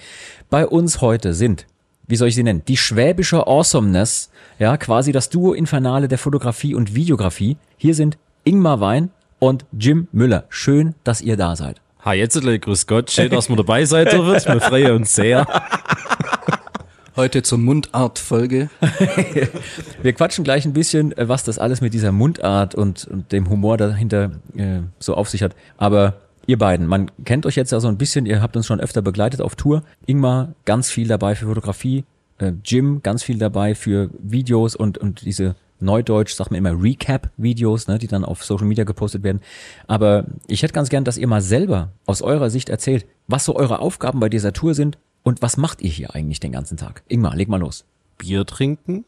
Bei 0.51 0.67
uns 0.67 1.01
heute 1.01 1.35
sind, 1.35 1.67
wie 2.09 2.17
soll 2.17 2.29
ich 2.29 2.35
sie 2.35 2.43
nennen, 2.43 2.63
die 2.67 2.77
schwäbische 2.77 3.47
Awesomeness, 3.47 4.31
ja, 4.59 4.77
quasi 4.77 5.13
das 5.13 5.31
Duo 5.31 5.53
Infernale 5.53 6.09
der 6.09 6.19
Fotografie 6.19 6.75
und 6.75 6.97
Videografie. 6.97 7.57
Hier 7.79 7.95
sind 7.95 8.19
Ingmar 8.45 8.81
Wein 8.81 9.11
und 9.39 9.65
Jim 9.79 10.09
Müller. 10.11 10.45
Schön, 10.49 10.97
dass 11.05 11.21
ihr 11.21 11.37
da 11.37 11.55
seid. 11.55 11.81
Hi, 12.01 12.17
jetzt 12.17 12.41
grüß 12.41 12.89
Gott, 12.89 13.11
schön, 13.13 13.31
dass 13.31 13.49
wir 13.49 13.55
dabei 13.55 13.85
seid 13.85 14.13
dürfen. 14.13 14.55
Wir 14.55 14.61
freuen 14.61 14.97
uns 14.97 15.15
sehr. 15.15 15.47
Heute 17.17 17.45
zur 17.45 17.59
Mundart-Folge. 17.59 18.71
Wir 20.03 20.13
quatschen 20.15 20.45
gleich 20.45 20.65
ein 20.65 20.73
bisschen, 20.73 21.17
äh, 21.17 21.29
was 21.29 21.45
das 21.45 21.59
alles 21.59 21.83
mit 21.83 21.93
dieser 21.93 22.11
Mundart 22.11 22.75
und, 22.75 23.05
und 23.05 23.31
dem 23.33 23.51
Humor 23.51 23.77
dahinter 23.77 24.31
äh, 24.57 24.81
so 24.99 25.15
auf 25.15 25.29
sich 25.29 25.43
hat. 25.43 25.55
Aber 25.77 26.15
ihr 26.47 26.57
beiden, 26.57 26.87
man 26.87 27.11
kennt 27.27 27.45
euch 27.45 27.55
jetzt 27.55 27.71
ja 27.71 27.81
so 27.81 27.89
ein 27.89 27.99
bisschen, 27.99 28.25
ihr 28.25 28.41
habt 28.41 28.57
uns 28.57 28.67
schon 28.67 28.81
öfter 28.81 29.03
begleitet 29.03 29.43
auf 29.43 29.57
Tour. 29.57 29.83
Ingmar, 30.07 30.55
ganz 30.65 30.91
viel 30.91 31.07
dabei 31.07 31.35
für 31.35 31.47
Fotografie. 31.47 32.05
Äh, 32.39 32.53
Jim, 32.65 33.03
ganz 33.03 33.23
viel 33.23 33.37
dabei 33.37 33.75
für 33.75 34.09
Videos 34.19 34.75
und, 34.75 34.97
und 34.97 35.21
diese 35.27 35.55
Neudeutsch, 35.83 36.35
sagt 36.35 36.51
man 36.51 36.59
immer 36.59 36.83
Recap-Videos, 36.83 37.89
ne, 37.89 37.99
die 37.99 38.07
dann 38.07 38.25
auf 38.25 38.45
Social 38.45 38.67
Media 38.67 38.85
gepostet 38.85 39.23
werden. 39.23 39.41
Aber 39.87 40.27
ich 40.47 40.63
hätte 40.63 40.73
ganz 40.73 40.89
gern, 40.89 41.05
dass 41.05 41.19
ihr 41.19 41.27
mal 41.27 41.43
selber 41.43 41.93
aus 42.07 42.23
eurer 42.23 42.49
Sicht 42.51 42.69
erzählt, 42.69 43.07
was 43.29 43.45
so 43.45 43.55
eure 43.57 43.81
Aufgaben 43.81 44.21
bei 44.21 44.29
dieser 44.29 44.53
Tour 44.53 44.75
sind 44.75 44.99
und 45.23 45.43
was 45.43 45.57
macht 45.57 45.83
ihr 45.83 45.91
hier 45.91 46.15
eigentlich 46.15 46.41
den 46.41 46.53
ganzen 46.53 46.77
Tag? 46.77 47.03
Ingmar, 47.09 47.37
leg 47.37 47.49
mal 47.49 47.61
los. 47.61 47.85
Bier 48.19 48.47
trinken. 48.47 49.05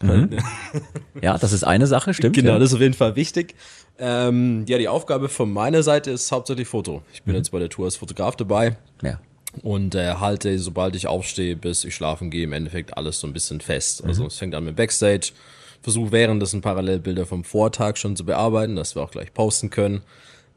Ja, 1.22 1.38
das 1.38 1.52
ist 1.52 1.62
eine 1.62 1.86
Sache, 1.86 2.14
stimmt. 2.14 2.34
Genau, 2.34 2.52
ja. 2.52 2.58
das 2.58 2.70
ist 2.70 2.74
auf 2.74 2.80
jeden 2.80 2.94
Fall 2.94 3.14
wichtig. 3.16 3.54
Ähm, 3.98 4.64
ja, 4.66 4.76
die 4.78 4.88
Aufgabe 4.88 5.28
von 5.28 5.52
meiner 5.52 5.84
Seite 5.84 6.10
ist 6.10 6.32
hauptsächlich 6.32 6.66
Foto. 6.66 7.02
Ich 7.12 7.22
bin 7.22 7.36
jetzt 7.36 7.52
bei 7.52 7.60
der 7.60 7.68
Tour 7.68 7.84
als 7.84 7.94
Fotograf 7.96 8.34
dabei 8.34 8.76
ja. 9.02 9.20
und 9.62 9.94
äh, 9.94 10.14
halte, 10.14 10.58
sobald 10.58 10.96
ich 10.96 11.06
aufstehe, 11.06 11.54
bis 11.54 11.84
ich 11.84 11.94
schlafen 11.94 12.30
gehe, 12.30 12.42
im 12.42 12.52
Endeffekt 12.52 12.96
alles 12.96 13.20
so 13.20 13.28
ein 13.28 13.32
bisschen 13.32 13.60
fest. 13.60 14.02
Also 14.04 14.26
es 14.26 14.36
fängt 14.36 14.56
an 14.56 14.64
mit 14.64 14.74
Backstage, 14.74 15.30
versuche 15.84 16.10
währenddessen 16.12 16.62
Parallelbilder 16.62 17.26
vom 17.26 17.44
Vortag 17.44 17.96
schon 17.98 18.16
zu 18.16 18.24
bearbeiten, 18.24 18.74
dass 18.74 18.94
wir 18.96 19.02
auch 19.02 19.10
gleich 19.12 19.32
posten 19.32 19.70
können. 19.70 20.00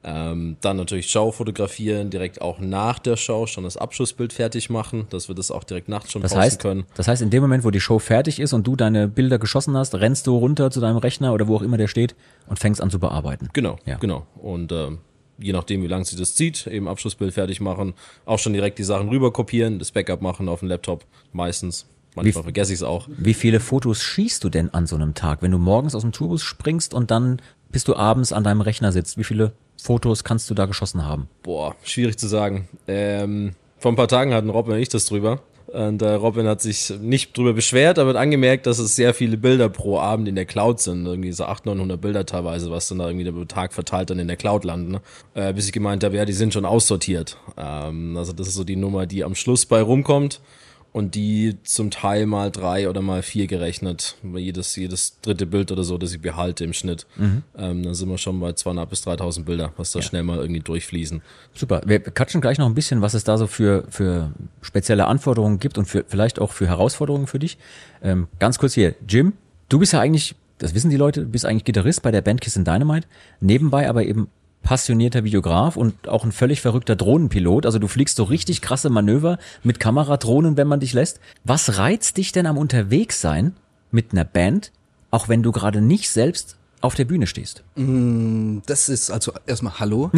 Ähm, 0.04 0.56
dann 0.62 0.78
natürlich 0.78 1.10
Show 1.10 1.32
fotografieren, 1.32 2.10
direkt 2.10 2.40
auch 2.42 2.60
nach 2.60 2.98
der 3.00 3.18
Show 3.18 3.46
schon 3.46 3.66
das 3.66 3.76
Abschlussbild 3.76 4.32
fertig 4.32 4.70
machen, 4.70 5.06
dass 5.10 5.28
wir 5.28 5.36
das 5.36 5.52
auch 5.52 5.66
direkt 5.66 5.90
nachts 5.90 6.12
schon 6.12 6.22
Das 6.22 6.32
posten 6.32 6.44
heißt, 6.46 6.62
können. 6.62 6.86
das 6.96 7.08
heißt, 7.10 7.22
in 7.22 7.30
dem 7.30 7.42
Moment, 7.42 7.66
wo 7.66 7.72
die 7.72 7.82
Show 7.82 8.00
fertig 8.00 8.40
ist 8.40 8.54
und 8.54 8.66
du 8.66 8.76
deine 8.78 9.08
Bilder 9.10 9.38
geschossen 9.38 9.76
hast, 9.76 9.96
rennst 9.96 10.26
du 10.28 10.38
runter 10.38 10.72
zu 10.72 10.80
deinem 10.80 10.98
Rechner 10.98 11.34
oder 11.34 11.48
wo 11.48 11.58
auch 11.58 11.62
immer 11.62 11.78
der 11.78 11.88
steht 11.90 12.16
und 12.48 12.58
fängst 12.58 12.80
an 12.82 12.90
zu 12.90 13.00
bearbeiten. 13.00 13.50
Genau, 13.52 13.78
Ja. 13.86 13.98
genau. 13.98 14.26
Und 14.36 14.72
ähm, 14.72 15.00
je 15.40 15.52
nachdem, 15.52 15.84
wie 15.84 15.88
lange 15.88 16.06
sich 16.06 16.18
das 16.18 16.36
zieht, 16.36 16.68
eben 16.68 16.88
Abschlussbild 16.88 17.34
fertig 17.34 17.60
machen, 17.60 17.94
auch 18.26 18.40
schon 18.40 18.54
direkt 18.54 18.80
die 18.80 18.84
Sachen 18.84 19.10
rüber 19.10 19.34
kopieren, 19.34 19.78
das 19.78 19.92
Backup 19.92 20.22
machen 20.22 20.48
auf 20.48 20.62
den 20.62 20.70
Laptop, 20.70 21.04
meistens. 21.34 21.86
Manchmal 22.18 22.42
Wie- 22.42 22.44
vergesse 22.46 22.74
ich 22.74 22.80
es 22.80 22.84
auch. 22.84 23.08
Wie 23.16 23.34
viele 23.34 23.60
Fotos 23.60 24.02
schießt 24.02 24.44
du 24.44 24.50
denn 24.50 24.74
an 24.74 24.88
so 24.88 24.96
einem 24.96 25.14
Tag, 25.14 25.42
wenn 25.42 25.52
du 25.52 25.58
morgens 25.60 25.96
aus 25.96 26.02
dem 26.02 26.12
Tourbus 26.12 26.44
springst 26.44 26.94
und 26.94 27.12
dann 27.12 27.42
bis 27.70 27.84
du 27.84 27.96
abends 27.96 28.34
an 28.34 28.44
deinem 28.44 28.62
Rechner 28.62 28.92
sitzt? 28.92 29.18
Wie 29.18 29.24
viele 29.24 29.54
Fotos 29.82 30.24
kannst 30.24 30.50
du 30.50 30.54
da 30.56 30.66
geschossen 30.66 31.06
haben? 31.06 31.28
Boah, 31.44 31.76
schwierig 31.84 32.18
zu 32.18 32.28
sagen. 32.28 32.68
Ähm, 32.88 33.54
vor 33.78 33.92
ein 33.92 33.96
paar 33.96 34.08
Tagen 34.08 34.34
hatten 34.34 34.50
Robin 34.50 34.74
und 34.74 34.80
ich 34.80 34.90
das 34.90 35.06
drüber. 35.06 35.42
Und 35.68 36.02
äh, 36.02 36.14
Robin 36.14 36.48
hat 36.48 36.62
sich 36.62 36.94
nicht 37.02 37.38
drüber 37.38 37.54
beschwert, 37.54 38.00
aber 38.00 38.12
hat 38.12 38.16
angemerkt, 38.16 38.66
dass 38.66 38.80
es 38.80 38.96
sehr 38.96 39.14
viele 39.14 39.36
Bilder 39.38 39.68
pro 39.68 40.00
Abend 40.00 40.28
in 40.30 40.36
der 40.36 40.46
Cloud 40.46 40.80
sind. 40.80 41.06
Irgendwie 41.06 41.34
so 41.34 41.44
800, 41.44 41.76
900 41.76 42.00
Bilder 42.02 42.26
teilweise, 42.26 42.72
was 42.72 42.88
dann 42.88 43.00
da 43.00 43.08
irgendwie 43.08 43.26
den 43.26 43.48
Tag 43.50 43.74
verteilt 43.74 44.10
dann 44.10 44.18
in 44.18 44.28
der 44.28 44.38
Cloud 44.38 44.64
landen. 44.64 44.94
Ne? 44.94 45.02
Äh, 45.34 45.54
bis 45.54 45.66
ich 45.66 45.74
gemeint 45.74 46.06
habe, 46.06 46.16
ja, 46.16 46.24
die 46.24 46.34
sind 46.34 46.54
schon 46.54 46.66
aussortiert. 46.66 47.38
Ähm, 47.58 48.16
also 48.16 48.32
das 48.32 48.48
ist 48.48 48.56
so 48.56 48.64
die 48.64 48.78
Nummer, 48.78 49.06
die 49.06 49.26
am 49.26 49.36
Schluss 49.36 49.66
bei 49.66 49.82
rumkommt. 49.82 50.40
Und 50.98 51.14
die 51.14 51.58
zum 51.62 51.92
Teil 51.92 52.26
mal 52.26 52.50
drei 52.50 52.90
oder 52.90 53.04
mal 53.04 53.22
vier 53.22 53.46
gerechnet. 53.46 54.16
Jedes, 54.36 54.76
jedes 54.76 55.22
dritte 55.22 55.46
Bild 55.46 55.72
oder 55.72 55.84
so, 55.84 56.00
das 56.00 56.12
ich 56.12 56.20
behalte 56.20 56.64
im 56.64 56.74
Schnitt. 56.74 57.06
Ähm, 57.56 57.84
dann 57.84 57.94
sind 57.94 58.10
wir 58.10 58.18
schon 58.18 58.40
bei 58.40 58.54
200 58.54 58.90
bis 58.90 59.04
3000 59.04 59.46
Bilder, 59.46 59.72
was 59.78 59.92
da 59.92 60.02
schnell 60.02 60.24
mal 60.24 60.40
irgendwie 60.40 60.62
durchfließen. 60.62 61.22
Super. 61.54 61.84
Wir 61.86 62.00
quatschen 62.00 62.42
gleich 62.42 62.58
noch 62.58 62.66
ein 62.66 62.74
bisschen, 62.74 63.04
was 63.04 63.14
es 63.14 63.24
da 63.24 63.38
so 63.38 63.46
für, 63.46 63.84
für 63.90 64.32
spezielle 64.64 65.06
Anforderungen 65.06 65.60
gibt 65.60 65.78
und 65.78 65.86
für, 65.86 66.04
vielleicht 66.08 66.40
auch 66.40 66.52
für 66.52 66.66
Herausforderungen 66.66 67.28
für 67.28 67.38
dich. 67.38 67.60
Ähm, 68.02 68.28
ganz 68.40 68.58
kurz 68.58 68.74
hier, 68.74 68.96
Jim, 69.08 69.34
du 69.70 69.78
bist 69.78 69.94
ja 69.94 70.00
eigentlich, 70.00 70.34
das 70.58 70.74
wissen 70.74 70.90
die 70.90 70.98
Leute, 70.98 71.26
du 71.26 71.28
bist 71.30 71.46
eigentlich 71.46 71.66
Gitarrist 71.66 72.02
bei 72.02 72.10
der 72.10 72.24
Band 72.24 72.42
Kiss 72.42 72.58
and 72.58 72.68
Dynamite, 72.68 73.08
nebenbei 73.40 73.88
aber 73.88 74.04
eben 74.04 74.30
passionierter 74.64 75.24
Videograf 75.24 75.78
und 75.78 76.08
auch 76.08 76.24
ein 76.26 76.32
völlig 76.32 76.62
verrückter 76.62 76.96
Drohnenpilot. 76.96 77.66
Also 77.66 77.80
du 77.80 77.88
fliegst 77.88 78.18
so 78.18 78.24
richtig 78.24 78.62
krasse 78.62 78.90
Manöver 78.90 79.38
mit 79.64 79.80
Kameradrohnen, 79.80 80.58
wenn 80.58 80.68
man 80.68 80.80
dich 80.80 80.94
lässt. 80.94 81.20
Was 81.44 81.78
reizt 81.78 82.18
dich 82.18 82.32
denn 82.32 82.46
am 82.46 82.58
Unterwegssein 82.58 83.54
mit 83.92 84.12
einer 84.12 84.26
Band, 84.26 84.72
auch 85.10 85.30
wenn 85.30 85.44
du 85.44 85.52
gerade 85.52 85.82
nicht 85.82 86.10
selbst 86.10 86.58
auf 86.82 86.96
der 86.96 87.06
Bühne 87.06 87.28
stehst? 87.28 87.64
Das 88.66 88.90
ist 88.90 89.10
also 89.10 89.34
erstmal 89.46 89.80
Hallo. 89.80 90.12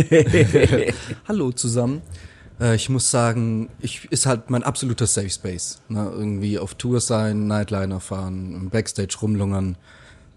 Hallo 1.27 1.51
zusammen. 1.51 2.01
Äh, 2.59 2.75
ich 2.75 2.89
muss 2.89 3.09
sagen, 3.11 3.69
ich 3.79 4.05
ist 4.11 4.25
halt 4.25 4.49
mein 4.49 4.63
absoluter 4.63 5.07
Safe 5.07 5.29
Space. 5.29 5.81
Ne? 5.89 6.11
Irgendwie 6.11 6.59
auf 6.59 6.75
Tour 6.75 6.99
sein, 6.99 7.47
Nightliner 7.47 7.99
fahren, 7.99 8.53
im 8.55 8.69
Backstage 8.69 9.17
rumlungern. 9.21 9.77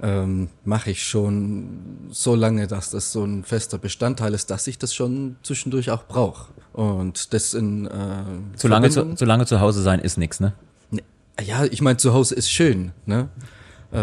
Ähm, 0.02 0.48
Mache 0.64 0.90
ich 0.90 1.04
schon 1.06 2.08
so 2.10 2.34
lange, 2.34 2.66
dass 2.66 2.90
das 2.90 3.12
so 3.12 3.24
ein 3.24 3.44
fester 3.44 3.78
Bestandteil 3.78 4.34
ist, 4.34 4.50
dass 4.50 4.66
ich 4.66 4.76
das 4.78 4.94
schon 4.94 5.36
zwischendurch 5.44 5.90
auch 5.90 6.06
brauche. 6.08 6.52
Und 6.72 7.32
das 7.32 7.54
in 7.54 7.86
äh, 7.86 8.24
Zu 8.56 8.66
lange 8.68 8.90
zu, 8.90 9.14
zu 9.14 9.24
lange 9.24 9.46
zu 9.46 9.60
Hause 9.60 9.80
sein 9.82 10.00
ist 10.00 10.18
nix, 10.18 10.40
ne? 10.40 10.54
Nee, 10.90 11.02
Ja, 11.40 11.64
ich 11.64 11.80
meine, 11.82 11.98
zu 11.98 12.12
Hause 12.14 12.34
ist 12.34 12.50
schön, 12.50 12.90
ne? 13.06 13.28
Äh, 13.92 13.96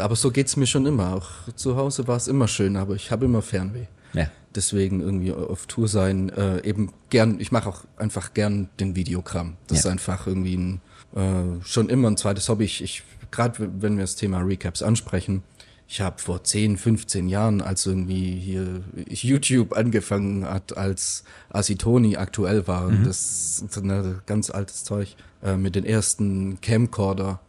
aber 0.00 0.16
so 0.16 0.30
geht's 0.30 0.56
mir 0.56 0.66
schon 0.66 0.84
immer. 0.84 1.14
Auch 1.14 1.28
zu 1.54 1.76
Hause 1.76 2.06
war 2.08 2.16
es 2.16 2.28
immer 2.28 2.48
schön, 2.48 2.76
aber 2.76 2.94
ich 2.94 3.10
habe 3.10 3.24
immer 3.24 3.40
Fernweh. 3.40 3.86
Ja. 4.12 4.26
Deswegen 4.54 5.00
irgendwie 5.00 5.32
auf 5.32 5.66
Tour 5.66 5.88
sein, 5.88 6.30
äh, 6.30 6.62
eben 6.66 6.92
gern, 7.10 7.38
ich 7.38 7.52
mache 7.52 7.68
auch 7.68 7.84
einfach 7.96 8.34
gern 8.34 8.68
den 8.80 8.96
Videokram. 8.96 9.56
Das 9.68 9.78
Ja. 9.78 9.80
ist 9.90 9.92
einfach 9.92 10.26
irgendwie 10.26 10.56
ein, 10.56 10.80
äh, 11.14 11.64
schon 11.64 11.88
immer 11.88 12.08
ein 12.10 12.16
zweites 12.16 12.48
Hobby. 12.48 12.64
Ich, 12.64 12.82
ich 12.82 13.02
gerade 13.30 13.70
wenn 13.80 13.96
wir 13.96 14.04
das 14.04 14.16
Thema 14.16 14.38
Recaps 14.40 14.82
ansprechen, 14.82 15.42
ich 15.90 16.02
habe 16.02 16.18
vor 16.18 16.44
10, 16.44 16.76
15 16.76 17.28
Jahren, 17.28 17.62
als 17.62 17.86
irgendwie 17.86 18.38
hier 18.38 18.82
YouTube 19.08 19.74
angefangen 19.74 20.44
hat, 20.44 20.76
als 20.76 21.24
Asitoni 21.48 22.18
aktuell 22.18 22.66
war, 22.66 22.86
und 22.86 23.06
das 23.06 23.62
ist 23.64 23.78
ein 23.78 24.20
ganz 24.26 24.50
altes 24.50 24.84
Zeug, 24.84 25.16
äh, 25.42 25.56
mit 25.56 25.74
den 25.74 25.86
ersten 25.86 26.60
Camcorder 26.60 27.40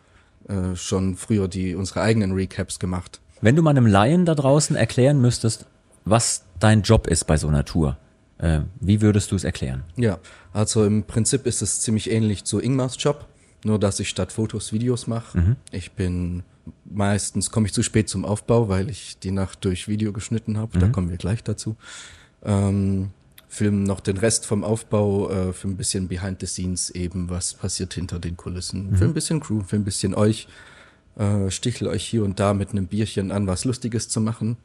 äh, 0.48 0.76
schon 0.76 1.18
früher 1.18 1.50
die 1.50 1.76
unsere 1.76 2.02
eigenen 2.02 2.32
Recaps 2.32 2.80
gemacht. 2.80 3.20
Wenn 3.42 3.56
du 3.56 3.62
mal 3.62 3.72
einem 3.72 3.86
Laien 3.86 4.26
da 4.26 4.36
draußen 4.36 4.76
erklären 4.76 5.20
müsstest, 5.20 5.66
was 6.06 6.44
dein 6.60 6.82
Job 6.82 7.08
ist 7.08 7.26
bei 7.28 7.36
so 7.36 7.48
einer 7.50 7.66
Tour, 7.66 7.98
äh, 8.38 8.62
wie 8.80 9.02
würdest 9.02 9.32
du 9.32 9.36
es 9.36 9.44
erklären? 9.44 9.84
Ja, 9.98 10.18
also 10.54 10.86
im 10.86 11.04
Prinzip 11.04 11.46
ist 11.46 11.62
es 11.62 11.82
ziemlich 11.82 12.10
ähnlich 12.10 12.46
zu 12.46 12.60
Ingmars 12.60 12.96
Job, 12.98 13.28
nur 13.64 13.80
dass 13.80 14.00
ich 14.00 14.10
statt 14.10 14.32
Fotos 14.32 14.74
Videos 14.74 15.08
mache. 15.08 15.56
Ich 15.72 15.92
bin 15.92 16.44
meistens 16.86 17.52
komme 17.52 17.68
ich 17.68 17.74
zu 17.74 17.84
spät 17.84 18.10
zum 18.10 18.26
Aufbau, 18.26 18.70
weil 18.70 18.90
ich 18.90 19.18
die 19.20 19.32
Nacht 19.32 19.66
durch 19.66 19.88
Video 19.88 20.12
geschnitten 20.14 20.58
habe. 20.58 20.78
Da 20.80 20.88
kommen 20.88 21.10
wir 21.10 21.18
gleich 21.18 21.44
dazu. 21.44 21.76
Ähm, 22.44 23.10
film 23.48 23.84
noch 23.84 24.00
den 24.00 24.18
Rest 24.18 24.46
vom 24.46 24.64
Aufbau 24.64 25.30
äh, 25.30 25.54
für 25.54 25.68
ein 25.68 25.78
bisschen 25.78 26.08
Behind 26.08 26.40
the 26.40 26.46
Scenes 26.46 26.92
eben, 26.92 27.30
was 27.30 27.54
passiert 27.56 27.94
hinter 27.94 28.20
den 28.20 28.38
Kulissen. 28.38 28.96
Für 28.96 29.06
ein 29.06 29.14
bisschen 29.14 29.40
Crew, 29.40 29.62
für 29.62 29.76
ein 29.76 29.84
bisschen 29.84 30.14
euch. 30.14 30.48
Äh, 31.18 31.50
stichel 31.50 31.88
euch 31.88 32.06
hier 32.06 32.24
und 32.24 32.40
da 32.40 32.54
mit 32.54 32.72
einem 32.72 32.88
Bierchen 32.88 33.32
an, 33.32 33.48
was 33.48 33.66
Lustiges 33.66 34.08
zu 34.08 34.22
machen. 34.22 34.58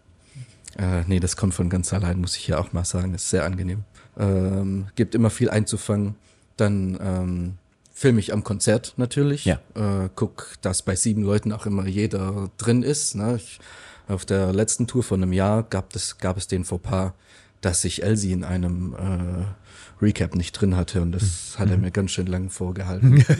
Äh, 0.79 1.03
nee, 1.07 1.21
das 1.21 1.37
kommt 1.37 1.55
von 1.55 1.71
ganz 1.71 1.93
allein, 1.93 2.21
muss 2.21 2.37
ich 2.37 2.47
ja 2.47 2.59
auch 2.59 2.73
mal 2.73 2.85
sagen. 2.85 3.15
Ist 3.15 3.31
sehr 3.31 3.45
angenehm. 3.45 3.85
Ähm, 4.19 4.87
gibt 4.95 5.15
immer 5.15 5.31
viel 5.31 5.51
einzufangen. 5.51 6.15
Dann 6.57 6.99
ähm, 7.01 7.55
filme 7.95 8.19
ich 8.19 8.33
am 8.33 8.45
Konzert 8.45 8.93
natürlich. 8.97 9.47
Ja. 9.47 9.61
Äh, 9.75 10.11
guck, 10.15 10.59
dass 10.61 10.83
bei 10.83 10.97
sieben 10.97 11.23
Leuten 11.23 11.53
auch 11.53 11.65
immer 11.65 11.87
jeder 11.87 12.51
drin 12.59 12.83
ist. 12.83 13.15
Ne? 13.15 13.37
Ich, 13.37 13.61
auf 14.09 14.27
der 14.27 14.53
letzten 14.53 14.87
Tour 14.87 15.03
von 15.03 15.23
einem 15.23 15.33
Jahr 15.33 15.63
gab 15.63 15.95
es, 15.95 16.19
gab 16.19 16.37
es 16.37 16.49
den 16.49 16.65
Fauxpas, 16.65 17.13
dass 17.61 17.85
ich 17.85 18.03
Elsie 18.03 18.33
in 18.33 18.45
einem 18.45 18.95
äh, 18.95 20.05
Recap 20.05 20.35
nicht 20.35 20.53
drin 20.53 20.77
hatte 20.77 21.01
und 21.01 21.13
das 21.13 21.55
hat 21.57 21.71
er 21.71 21.79
mir 21.79 21.91
ganz 21.93 22.11
schön 22.11 22.27
lang 22.27 22.51
vorgehalten. 22.51 23.25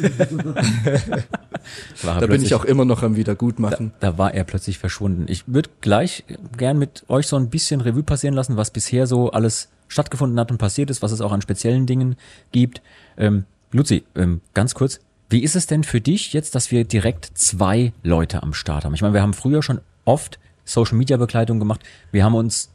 Da 2.03 2.27
bin 2.27 2.43
ich 2.43 2.55
auch 2.55 2.67
immer 2.67 2.85
noch 2.85 3.03
am 3.03 3.17
Wiedergutmachen. 3.17 3.93
Da 4.01 4.19
war 4.19 4.35
er 4.35 4.45
plötzlich 4.45 4.79
verschwunden. 4.79 5.25
Ich 5.29 5.45
würde 5.47 5.71
gleich 5.81 6.25
gern 6.59 6.79
mit 6.79 7.05
euch 7.09 7.27
so 7.27 7.37
ein 7.37 7.49
bisschen 7.49 7.81
Revue 7.81 8.03
passieren 8.03 8.35
lassen, 8.35 8.59
was 8.59 8.71
bisher 8.71 9.07
so 9.07 9.31
alles 9.31 9.71
stattgefunden 9.89 10.39
hat 10.39 10.51
und 10.51 10.59
passiert 10.59 10.91
ist, 10.91 11.01
was 11.01 11.11
es 11.11 11.23
auch 11.23 11.33
an 11.33 11.41
speziellen 11.41 11.87
Dingen 11.87 12.17
gibt. 12.53 12.83
Ähm, 13.17 13.47
Luzi, 13.75 14.05
ähm, 14.15 14.41
ganz 14.55 14.73
kurz, 14.75 15.01
wie 15.29 15.43
ist 15.43 15.57
es 15.57 15.67
denn 15.67 15.83
für 15.83 16.01
dich 16.01 16.33
jetzt, 16.33 16.55
dass 16.55 16.71
wir 16.71 16.85
direkt 16.85 17.33
zwei 17.35 17.93
Leute 18.05 18.41
am 18.45 18.55
Start 18.55 18.85
haben? 18.85 18.95
Ich 18.95 19.03
meine, 19.03 19.15
wir 19.15 19.21
haben 19.21 19.35
früher 19.35 19.65
schon 19.65 19.81
oft 20.05 20.39
Social 20.65 20.97
Media 20.97 21.17
Begleitung 21.17 21.59
gemacht. 21.59 21.81
Wir 22.13 22.25
haben 22.25 22.37
uns 22.37 22.71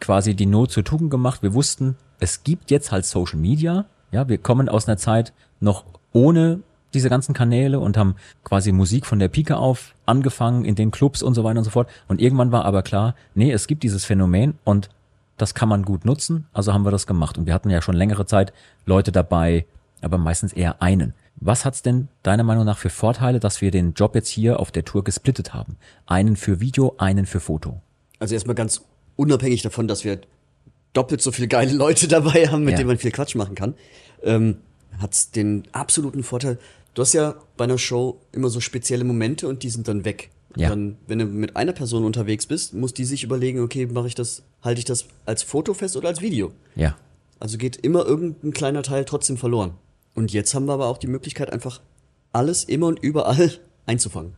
quasi 0.00 0.34
die 0.34 0.44
Not 0.44 0.70
zur 0.70 0.84
Tugend 0.84 1.10
gemacht. 1.10 1.42
Wir 1.42 1.54
wussten, 1.54 1.96
es 2.20 2.44
gibt 2.44 2.70
jetzt 2.70 2.92
halt 2.92 3.06
Social 3.06 3.38
Media. 3.38 3.86
Ja, 4.12 4.28
wir 4.28 4.36
kommen 4.36 4.68
aus 4.68 4.86
einer 4.86 4.98
Zeit 4.98 5.32
noch 5.60 5.86
ohne 6.12 6.60
diese 6.92 7.08
ganzen 7.08 7.32
Kanäle 7.32 7.80
und 7.80 7.96
haben 7.96 8.16
quasi 8.44 8.70
Musik 8.70 9.06
von 9.06 9.18
der 9.18 9.28
Pike 9.28 9.56
auf 9.56 9.94
angefangen 10.04 10.66
in 10.66 10.74
den 10.74 10.90
Clubs 10.90 11.22
und 11.22 11.32
so 11.32 11.42
weiter 11.42 11.56
und 11.56 11.64
so 11.64 11.70
fort. 11.70 11.88
Und 12.06 12.20
irgendwann 12.20 12.52
war 12.52 12.66
aber 12.66 12.82
klar, 12.82 13.14
nee, 13.34 13.50
es 13.50 13.66
gibt 13.66 13.82
dieses 13.82 14.04
Phänomen 14.04 14.58
und 14.62 14.90
das 15.38 15.54
kann 15.54 15.70
man 15.70 15.84
gut 15.84 16.04
nutzen. 16.04 16.48
Also 16.52 16.74
haben 16.74 16.84
wir 16.84 16.90
das 16.90 17.06
gemacht. 17.06 17.38
Und 17.38 17.46
wir 17.46 17.54
hatten 17.54 17.70
ja 17.70 17.80
schon 17.80 17.96
längere 17.96 18.26
Zeit 18.26 18.52
Leute 18.84 19.10
dabei, 19.10 19.64
aber 20.04 20.18
meistens 20.18 20.52
eher 20.52 20.80
einen. 20.82 21.14
Was 21.36 21.64
hat's 21.64 21.82
denn 21.82 22.08
deiner 22.22 22.44
Meinung 22.44 22.64
nach 22.64 22.78
für 22.78 22.90
Vorteile, 22.90 23.40
dass 23.40 23.60
wir 23.60 23.70
den 23.70 23.94
Job 23.94 24.14
jetzt 24.14 24.28
hier 24.28 24.60
auf 24.60 24.70
der 24.70 24.84
Tour 24.84 25.02
gesplittet 25.04 25.52
haben? 25.52 25.76
Einen 26.06 26.36
für 26.36 26.60
Video, 26.60 26.94
einen 26.98 27.26
für 27.26 27.40
Foto. 27.40 27.80
Also 28.18 28.34
erstmal 28.34 28.54
ganz 28.54 28.82
unabhängig 29.16 29.62
davon, 29.62 29.88
dass 29.88 30.04
wir 30.04 30.20
doppelt 30.92 31.20
so 31.20 31.32
viele 31.32 31.48
geile 31.48 31.72
Leute 31.72 32.06
dabei 32.08 32.46
haben, 32.48 32.64
mit 32.64 32.72
Ja. 32.72 32.76
denen 32.78 32.88
man 32.88 32.98
viel 32.98 33.10
Quatsch 33.10 33.34
machen 33.34 33.54
kann, 33.54 33.74
ähm, 34.22 34.58
hat's 34.98 35.30
den 35.32 35.64
absoluten 35.72 36.22
Vorteil. 36.22 36.58
Du 36.94 37.02
hast 37.02 37.12
ja 37.12 37.34
bei 37.56 37.64
einer 37.64 37.78
Show 37.78 38.20
immer 38.30 38.48
so 38.48 38.60
spezielle 38.60 39.02
Momente 39.02 39.48
und 39.48 39.64
die 39.64 39.70
sind 39.70 39.88
dann 39.88 40.04
weg. 40.04 40.30
Ja. 40.56 40.68
Dann, 40.68 40.96
wenn 41.08 41.18
du 41.18 41.24
mit 41.24 41.56
einer 41.56 41.72
Person 41.72 42.04
unterwegs 42.04 42.46
bist, 42.46 42.74
muss 42.74 42.94
die 42.94 43.04
sich 43.04 43.24
überlegen, 43.24 43.58
okay, 43.60 43.86
mache 43.86 44.06
ich 44.06 44.14
das, 44.14 44.44
halte 44.62 44.78
ich 44.78 44.84
das 44.84 45.06
als 45.26 45.42
Foto 45.42 45.74
fest 45.74 45.96
oder 45.96 46.06
als 46.08 46.20
Video? 46.20 46.52
Ja. 46.76 46.96
Also 47.40 47.58
geht 47.58 47.76
immer 47.78 48.06
irgendein 48.06 48.52
kleiner 48.52 48.84
Teil 48.84 49.04
trotzdem 49.04 49.36
verloren. 49.36 49.72
Und 50.14 50.32
jetzt 50.32 50.54
haben 50.54 50.66
wir 50.66 50.74
aber 50.74 50.86
auch 50.86 50.98
die 50.98 51.06
Möglichkeit, 51.06 51.52
einfach 51.52 51.80
alles 52.32 52.64
immer 52.64 52.86
und 52.86 52.98
überall 53.00 53.50
einzufangen. 53.86 54.34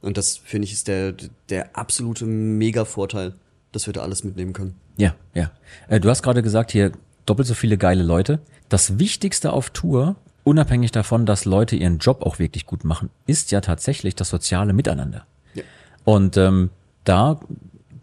Und 0.00 0.16
das 0.16 0.36
finde 0.36 0.66
ich 0.66 0.72
ist 0.72 0.88
der, 0.88 1.14
der 1.48 1.76
absolute 1.76 2.26
Mega-Vorteil, 2.26 3.34
dass 3.72 3.86
wir 3.86 3.92
da 3.92 4.02
alles 4.02 4.24
mitnehmen 4.24 4.52
können. 4.52 4.76
Ja, 4.96 5.14
ja. 5.34 5.50
Äh, 5.88 6.00
du 6.00 6.08
hast 6.08 6.22
gerade 6.22 6.42
gesagt, 6.42 6.70
hier 6.70 6.92
doppelt 7.26 7.48
so 7.48 7.54
viele 7.54 7.76
geile 7.76 8.02
Leute. 8.02 8.40
Das 8.68 8.98
Wichtigste 8.98 9.52
auf 9.52 9.70
Tour, 9.70 10.16
unabhängig 10.44 10.92
davon, 10.92 11.26
dass 11.26 11.44
Leute 11.44 11.76
ihren 11.76 11.98
Job 11.98 12.22
auch 12.22 12.38
wirklich 12.38 12.66
gut 12.66 12.84
machen, 12.84 13.10
ist 13.26 13.50
ja 13.50 13.60
tatsächlich 13.60 14.14
das 14.14 14.28
soziale 14.28 14.72
Miteinander. 14.72 15.26
Ja. 15.54 15.62
Und 16.04 16.36
ähm, 16.36 16.70
da 17.04 17.40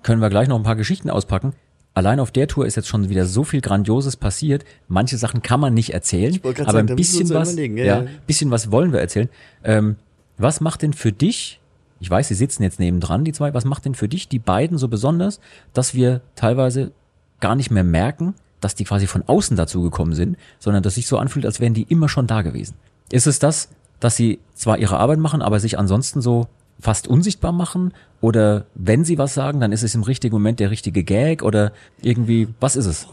können 0.03 0.22
wir 0.22 0.30
gleich 0.30 0.48
noch 0.48 0.58
ein 0.58 0.63
paar 0.63 0.75
Geschichten 0.75 1.10
auspacken. 1.10 1.53
Allein 1.95 2.19
auf 2.19 2.31
der 2.31 2.47
Tour 2.47 2.65
ist 2.65 2.75
jetzt 2.75 2.88
schon 2.88 3.09
wieder 3.09 3.25
so 3.25 3.43
viel 3.43 3.62
Grandioses 3.62 4.17
passiert. 4.17 4.65
Manche 4.88 5.17
Sachen 5.17 5.41
kann 5.43 5.59
man 5.59 5.73
nicht 5.73 5.91
erzählen, 5.93 6.39
aber 6.43 6.71
sagen, 6.71 6.89
ein 6.89 6.95
bisschen 6.95 7.29
was, 7.29 7.55
Ja, 7.55 7.67
ja. 7.67 8.05
bisschen 8.25 8.50
was 8.50 8.71
wollen 8.71 8.91
wir 8.91 9.00
erzählen. 9.00 9.29
Ähm, 9.63 9.97
was 10.38 10.59
macht 10.59 10.81
denn 10.81 10.93
für 10.93 11.12
dich, 11.12 11.59
ich 12.00 12.09
weiß, 12.09 12.27
sie 12.27 12.33
sitzen 12.33 12.63
jetzt 12.63 12.79
nebendran, 12.79 13.23
die 13.23 13.31
zwei, 13.31 13.53
was 13.53 13.65
macht 13.65 13.85
denn 13.85 13.93
für 13.93 14.09
dich 14.09 14.27
die 14.27 14.39
beiden 14.39 14.79
so 14.79 14.88
besonders, 14.88 15.39
dass 15.73 15.93
wir 15.93 16.21
teilweise 16.35 16.91
gar 17.39 17.55
nicht 17.55 17.69
mehr 17.69 17.83
merken, 17.83 18.33
dass 18.59 18.73
die 18.73 18.85
quasi 18.85 19.05
von 19.05 19.23
außen 19.27 19.55
dazu 19.55 19.83
gekommen 19.83 20.13
sind, 20.13 20.38
sondern 20.57 20.81
dass 20.81 20.95
sich 20.95 21.05
so 21.05 21.17
anfühlt, 21.17 21.45
als 21.45 21.59
wären 21.59 21.75
die 21.75 21.83
immer 21.83 22.09
schon 22.09 22.25
da 22.25 22.41
gewesen. 22.41 22.75
Ist 23.12 23.27
es 23.27 23.38
das, 23.38 23.69
dass 24.00 24.15
sie 24.15 24.39
zwar 24.55 24.79
ihre 24.79 24.97
Arbeit 24.97 25.19
machen, 25.19 25.41
aber 25.41 25.59
sich 25.59 25.77
ansonsten 25.77 26.21
so 26.21 26.47
fast 26.80 27.08
unsichtbar 27.08 27.51
machen? 27.51 27.94
Oder 28.22 28.65
wenn 28.75 29.03
sie 29.03 29.18
was 29.18 29.34
sagen, 29.34 29.60
dann 29.60 29.72
ist 29.72 29.84
es 29.84 29.96
im 29.96 30.03
richtigen 30.03 30.34
Moment 30.34 30.60
der 30.60 30.72
richtige 30.72 31.03
Gag 31.03 31.44
oder 31.44 31.74
irgendwie, 32.01 32.48
was 32.60 32.75
ist 32.75 32.86
es? 32.86 33.08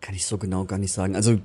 Kann 0.00 0.14
ich 0.14 0.26
so 0.26 0.38
genau 0.38 0.64
gar 0.64 0.78
nicht 0.78 0.92
sagen. 0.92 1.16
Also 1.16 1.38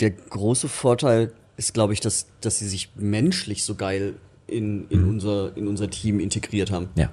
der 0.00 0.10
große 0.10 0.68
Vorteil 0.68 1.32
ist, 1.56 1.74
glaube 1.74 1.92
ich, 1.92 2.00
dass, 2.00 2.26
dass 2.40 2.58
sie 2.58 2.68
sich 2.68 2.90
menschlich 2.96 3.64
so 3.64 3.74
geil 3.74 4.14
in, 4.46 4.86
in, 4.88 5.08
unser, 5.08 5.56
in 5.56 5.66
unser 5.66 5.90
Team 5.90 6.20
integriert 6.20 6.70
haben. 6.70 6.88
Ja. 6.94 7.10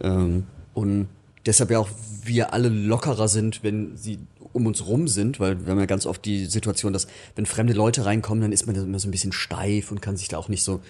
Ähm, 0.00 0.44
und 0.74 1.08
deshalb 1.46 1.70
ja 1.70 1.78
auch 1.78 1.88
wir 2.22 2.52
alle 2.52 2.68
lockerer 2.68 3.28
sind, 3.28 3.62
wenn 3.62 3.96
sie 3.96 4.18
um 4.52 4.66
uns 4.66 4.86
rum 4.86 5.08
sind, 5.08 5.40
weil 5.40 5.64
wir 5.64 5.70
haben 5.70 5.78
ja 5.78 5.86
ganz 5.86 6.06
oft 6.06 6.24
die 6.24 6.46
Situation, 6.46 6.92
dass 6.92 7.06
wenn 7.36 7.46
fremde 7.46 7.72
Leute 7.72 8.04
reinkommen, 8.04 8.42
dann 8.42 8.52
ist 8.52 8.66
man 8.66 8.74
immer 8.74 8.98
so 8.98 9.08
ein 9.08 9.12
bisschen 9.12 9.32
steif 9.32 9.90
und 9.90 10.02
kann 10.02 10.16
sich 10.16 10.28
da 10.28 10.38
auch 10.38 10.48
nicht 10.48 10.64
so, 10.64 10.80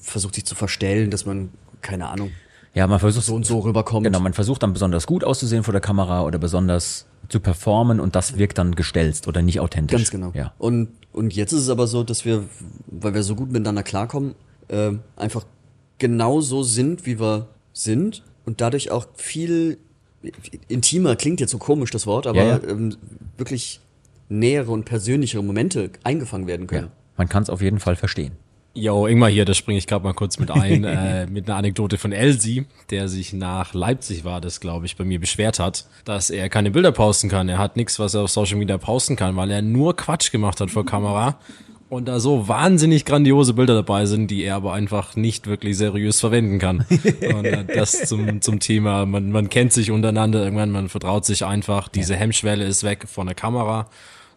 versucht 0.00 0.34
sich 0.34 0.46
zu 0.46 0.54
verstellen, 0.54 1.10
dass 1.10 1.26
man, 1.26 1.50
keine 1.82 2.08
Ahnung, 2.08 2.30
Ja, 2.74 2.86
man 2.86 2.98
versucht 3.00 3.26
so 3.26 3.34
und 3.34 3.44
so 3.46 3.58
rüberkommt. 3.60 4.04
Genau, 4.04 4.20
man 4.20 4.32
versucht 4.32 4.62
dann 4.62 4.72
besonders 4.72 5.06
gut 5.06 5.24
auszusehen 5.24 5.64
vor 5.64 5.72
der 5.72 5.80
Kamera 5.80 6.22
oder 6.22 6.38
besonders 6.38 7.06
zu 7.28 7.40
performen 7.40 8.00
und 8.00 8.14
das 8.16 8.38
wirkt 8.38 8.58
dann 8.58 8.74
gestelzt 8.74 9.26
oder 9.28 9.42
nicht 9.42 9.60
authentisch. 9.60 9.96
Ganz 9.98 10.10
genau. 10.10 10.32
Ja. 10.34 10.52
Und, 10.58 10.88
und 11.12 11.34
jetzt 11.34 11.52
ist 11.52 11.62
es 11.62 11.68
aber 11.68 11.86
so, 11.86 12.02
dass 12.04 12.24
wir, 12.24 12.44
weil 12.86 13.14
wir 13.14 13.22
so 13.22 13.34
gut 13.34 13.50
miteinander 13.52 13.82
klarkommen, 13.82 14.34
äh, 14.68 14.92
einfach 15.16 15.44
genau 15.98 16.40
so 16.40 16.62
sind, 16.62 17.06
wie 17.06 17.20
wir 17.20 17.48
sind 17.72 18.22
und 18.46 18.60
dadurch 18.60 18.90
auch 18.90 19.06
viel 19.14 19.78
intimer, 20.68 21.16
klingt 21.16 21.40
jetzt 21.40 21.50
so 21.50 21.58
komisch 21.58 21.90
das 21.90 22.06
Wort, 22.06 22.26
aber 22.26 22.38
Ja, 22.42 22.56
ja. 22.58 22.60
Ähm, 22.68 22.96
wirklich 23.36 23.80
nähere 24.28 24.70
und 24.70 24.84
persönlichere 24.84 25.42
Momente 25.42 25.90
eingefangen 26.04 26.46
werden 26.46 26.66
können. 26.66 26.86
ja. 26.86 26.92
Man 27.16 27.28
kann 27.28 27.42
es 27.42 27.50
auf 27.50 27.60
jeden 27.60 27.80
Fall 27.80 27.96
verstehen. 27.96 28.32
Jo, 28.72 29.06
Ingmar 29.06 29.30
hier, 29.30 29.44
da 29.44 29.52
springe 29.52 29.78
ich 29.78 29.86
gerade 29.86 30.04
mal 30.04 30.14
kurz 30.14 30.38
mit 30.38 30.50
ein, 30.50 30.84
äh, 30.84 31.26
mit 31.26 31.48
einer 31.48 31.58
Anekdote 31.58 31.98
von 31.98 32.12
Elsie, 32.12 32.66
der 32.90 33.08
sich 33.08 33.32
nach 33.32 33.74
Leipzig 33.74 34.24
war, 34.24 34.40
das 34.40 34.60
glaube 34.60 34.86
ich, 34.86 34.96
bei 34.96 35.04
mir 35.04 35.18
beschwert 35.18 35.58
hat, 35.58 35.86
dass 36.04 36.30
er 36.30 36.48
keine 36.48 36.70
Bilder 36.70 36.92
posten 36.92 37.28
kann. 37.28 37.48
Er 37.48 37.58
hat 37.58 37.76
nichts, 37.76 37.98
was 37.98 38.14
er 38.14 38.22
auf 38.22 38.30
Social 38.30 38.58
Media 38.58 38.78
posten 38.78 39.16
kann, 39.16 39.36
weil 39.36 39.50
er 39.50 39.62
nur 39.62 39.96
Quatsch 39.96 40.30
gemacht 40.30 40.60
hat 40.60 40.70
vor 40.70 40.86
Kamera 40.86 41.38
und 41.90 42.06
da 42.06 42.20
so 42.20 42.46
wahnsinnig 42.46 43.04
grandiose 43.04 43.52
Bilder 43.52 43.74
dabei 43.74 44.06
sind, 44.06 44.30
die 44.30 44.44
er 44.44 44.54
aber 44.54 44.72
einfach 44.72 45.16
nicht 45.16 45.48
wirklich 45.48 45.76
seriös 45.76 46.20
verwenden 46.20 46.60
kann. 46.60 46.86
Und 47.34 47.44
äh, 47.44 47.64
das 47.64 48.04
zum, 48.04 48.40
zum 48.40 48.60
Thema, 48.60 49.06
man, 49.06 49.32
man 49.32 49.50
kennt 49.50 49.72
sich 49.72 49.90
untereinander, 49.90 50.44
irgendwann, 50.44 50.70
man 50.70 50.88
vertraut 50.88 51.24
sich 51.24 51.44
einfach, 51.44 51.88
diese 51.88 52.14
Hemmschwelle 52.14 52.64
ist 52.64 52.84
weg 52.84 53.06
von 53.08 53.26
der 53.26 53.34
Kamera. 53.34 53.88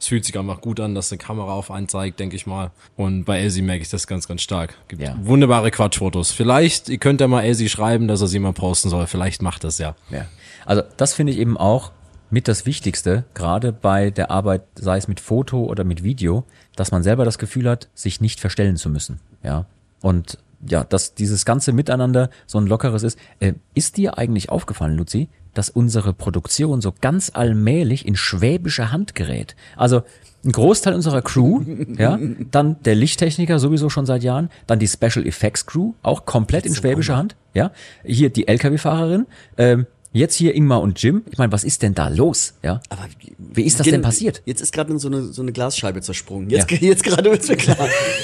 Es 0.04 0.08
fühlt 0.10 0.26
sich 0.26 0.38
einfach 0.38 0.60
gut 0.60 0.82
an, 0.82 0.96
dass 0.96 1.13
eine 1.13 1.18
Kamera 1.18 1.54
auf 1.54 1.72
einen 1.72 1.88
zeigt, 1.88 2.20
denke 2.20 2.36
ich 2.36 2.46
mal. 2.46 2.72
Und 2.98 3.24
bei 3.24 3.39
Elsie 3.39 3.62
merke 3.62 3.84
ich 3.84 3.89
das 3.89 4.06
ganz, 4.06 4.28
ganz 4.28 4.42
stark. 4.42 4.74
Gibt 4.89 5.02
Ja. 5.02 5.16
wunderbare 5.22 5.72
Quatschfotos. 5.72 6.32
Vielleicht, 6.32 6.89
ihr 6.89 6.98
könnt 6.98 7.22
ja 7.22 7.30
mal 7.30 7.44
Elsie 7.44 7.70
schreiben, 7.70 8.10
dass 8.10 8.20
er 8.20 8.28
sie 8.28 8.39
mal 8.39 8.52
posten 8.52 8.89
soll. 8.89 9.08
Vielleicht 9.08 9.42
macht 9.42 9.63
das 9.63 9.78
ja. 9.78 9.96
Ja. 10.10 10.26
Also 10.66 10.84
das 10.98 11.13
finde 11.13 11.32
ich 11.32 11.39
eben 11.39 11.56
auch 11.56 11.94
mit 12.30 12.50
das 12.50 12.66
Wichtigste, 12.66 13.24
gerade 13.34 13.72
bei 13.72 14.10
der 14.10 14.30
Arbeit, 14.30 14.63
sei 14.76 14.98
es 14.98 15.08
mit 15.08 15.22
Foto 15.22 15.63
oder 15.63 15.86
mit 15.86 16.04
Video, 16.04 16.44
dass 16.76 16.92
man 16.92 17.02
selber 17.02 17.24
das 17.24 17.38
Gefühl 17.38 17.70
hat, 17.70 17.88
sich 17.94 18.20
nicht 18.20 18.42
verstellen 18.42 18.76
zu 18.76 18.89
müssen. 18.89 19.22
Ja. 19.42 19.68
Und 20.02 20.38
ja, 20.68 20.84
dass 20.84 21.13
dieses 21.16 21.46
ganze 21.46 21.72
Miteinander 21.72 22.30
so 22.46 22.58
ein 22.58 22.68
lockeres 22.68 23.04
ist. 23.04 23.18
Äh, 23.39 23.54
ist 23.74 23.96
dir 23.96 24.18
eigentlich 24.18 24.50
aufgefallen, 24.50 24.98
Luzi, 24.98 25.30
dass 25.54 25.70
unsere 25.70 26.13
Produktion 26.13 26.82
so 26.82 26.94
ganz 27.00 27.32
allmählich 27.34 28.08
in 28.08 28.16
schwäbische 28.16 28.92
Hand 28.92 29.16
gerät? 29.16 29.56
Also 29.78 30.04
ein 30.46 30.52
Großteil 30.52 30.94
unserer 30.94 31.22
Crew, 31.22 31.62
ja, 31.98 32.20
dann 32.52 32.82
der 32.84 32.96
Lichttechniker 32.96 33.60
sowieso 33.60 33.89
schon 33.89 34.06
seit 34.06 34.24
Jahren, 34.24 34.50
dann 34.68 34.80
die 34.80 34.88
Special 34.88 35.26
Effects 35.26 35.66
Crew, 35.66 35.94
auch 36.04 36.26
komplett 36.26 36.66
in 36.66 36.76
schwäbischer 36.76 37.18
Hand, 37.18 37.36
ja, 37.54 37.72
hier 38.04 38.30
die 38.30 38.48
LKW-Fahrerin, 38.48 39.26
ähm, 39.58 39.88
jetzt 40.13 40.36
hier 40.36 40.56
Ingmar 40.56 40.82
und 40.82 41.02
Jim. 41.02 41.23
Ich 41.32 41.38
meine, 41.38 41.52
was 41.52 41.63
ist 41.63 41.82
denn 41.82 41.93
da 41.93 42.08
los, 42.08 42.54
ja? 42.63 42.82
Aber 42.89 43.06
Wie 43.38 43.63
ist 43.63 43.80
das 43.80 43.88
denn 43.88 44.02
passiert? 44.02 44.41
Jetzt 44.45 44.62
ist 44.62 44.71
gerade 44.71 44.97
so 44.99 45.08
eine, 45.08 45.23
so 45.23 45.41
eine 45.41 45.52
Glasscheibe 45.52 46.02
zersprungen. 46.02 46.49
Jetzt, 46.49 46.71
Ja. 46.71 46.78
jetzt 46.78 47.04
gerade 47.04 47.30
wird's 47.30 47.47
mir 47.49 47.58
klar. 47.58 47.78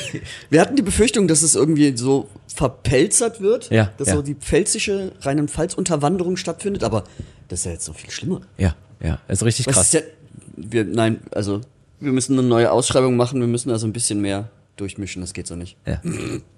Wir 0.49 0.61
hatten 0.61 0.75
die 0.75 0.81
Befürchtung, 0.81 1.27
dass 1.27 1.41
es 1.41 1.55
irgendwie 1.55 1.95
so 1.97 2.29
verpelzert 2.47 3.41
wird, 3.41 3.69
Ja, 3.69 3.91
dass 3.97 4.07
ja. 4.09 4.15
so 4.15 4.21
die 4.21 4.35
pfälzische 4.35 5.11
Rheinland-Pfalz-Unterwanderung 5.21 6.37
stattfindet, 6.37 6.83
aber 6.83 7.03
das 7.47 7.59
ist 7.59 7.65
ja 7.65 7.71
jetzt 7.71 7.85
so 7.85 7.93
viel 7.93 8.09
schlimmer. 8.11 8.41
Ja, 8.57 8.75
ja, 9.03 9.19
ist 9.27 9.43
richtig 9.43 9.67
Was 9.67 9.75
krass. 9.75 9.87
ist 9.87 9.93
ja, 9.93 10.01
wir, 10.55 10.85
nein, 10.85 11.19
also 11.31 11.61
wir 11.99 12.11
müssen 12.11 12.37
eine 12.37 12.47
neue 12.47 12.71
Ausschreibung 12.71 13.15
machen, 13.17 13.39
wir 13.39 13.47
müssen 13.47 13.71
also 13.71 13.87
ein 13.87 13.93
bisschen 13.93 14.21
mehr 14.21 14.49
durchmischen, 14.77 15.21
das 15.21 15.33
geht 15.33 15.47
so 15.47 15.55
nicht. 15.55 15.75
Ja. 15.85 16.01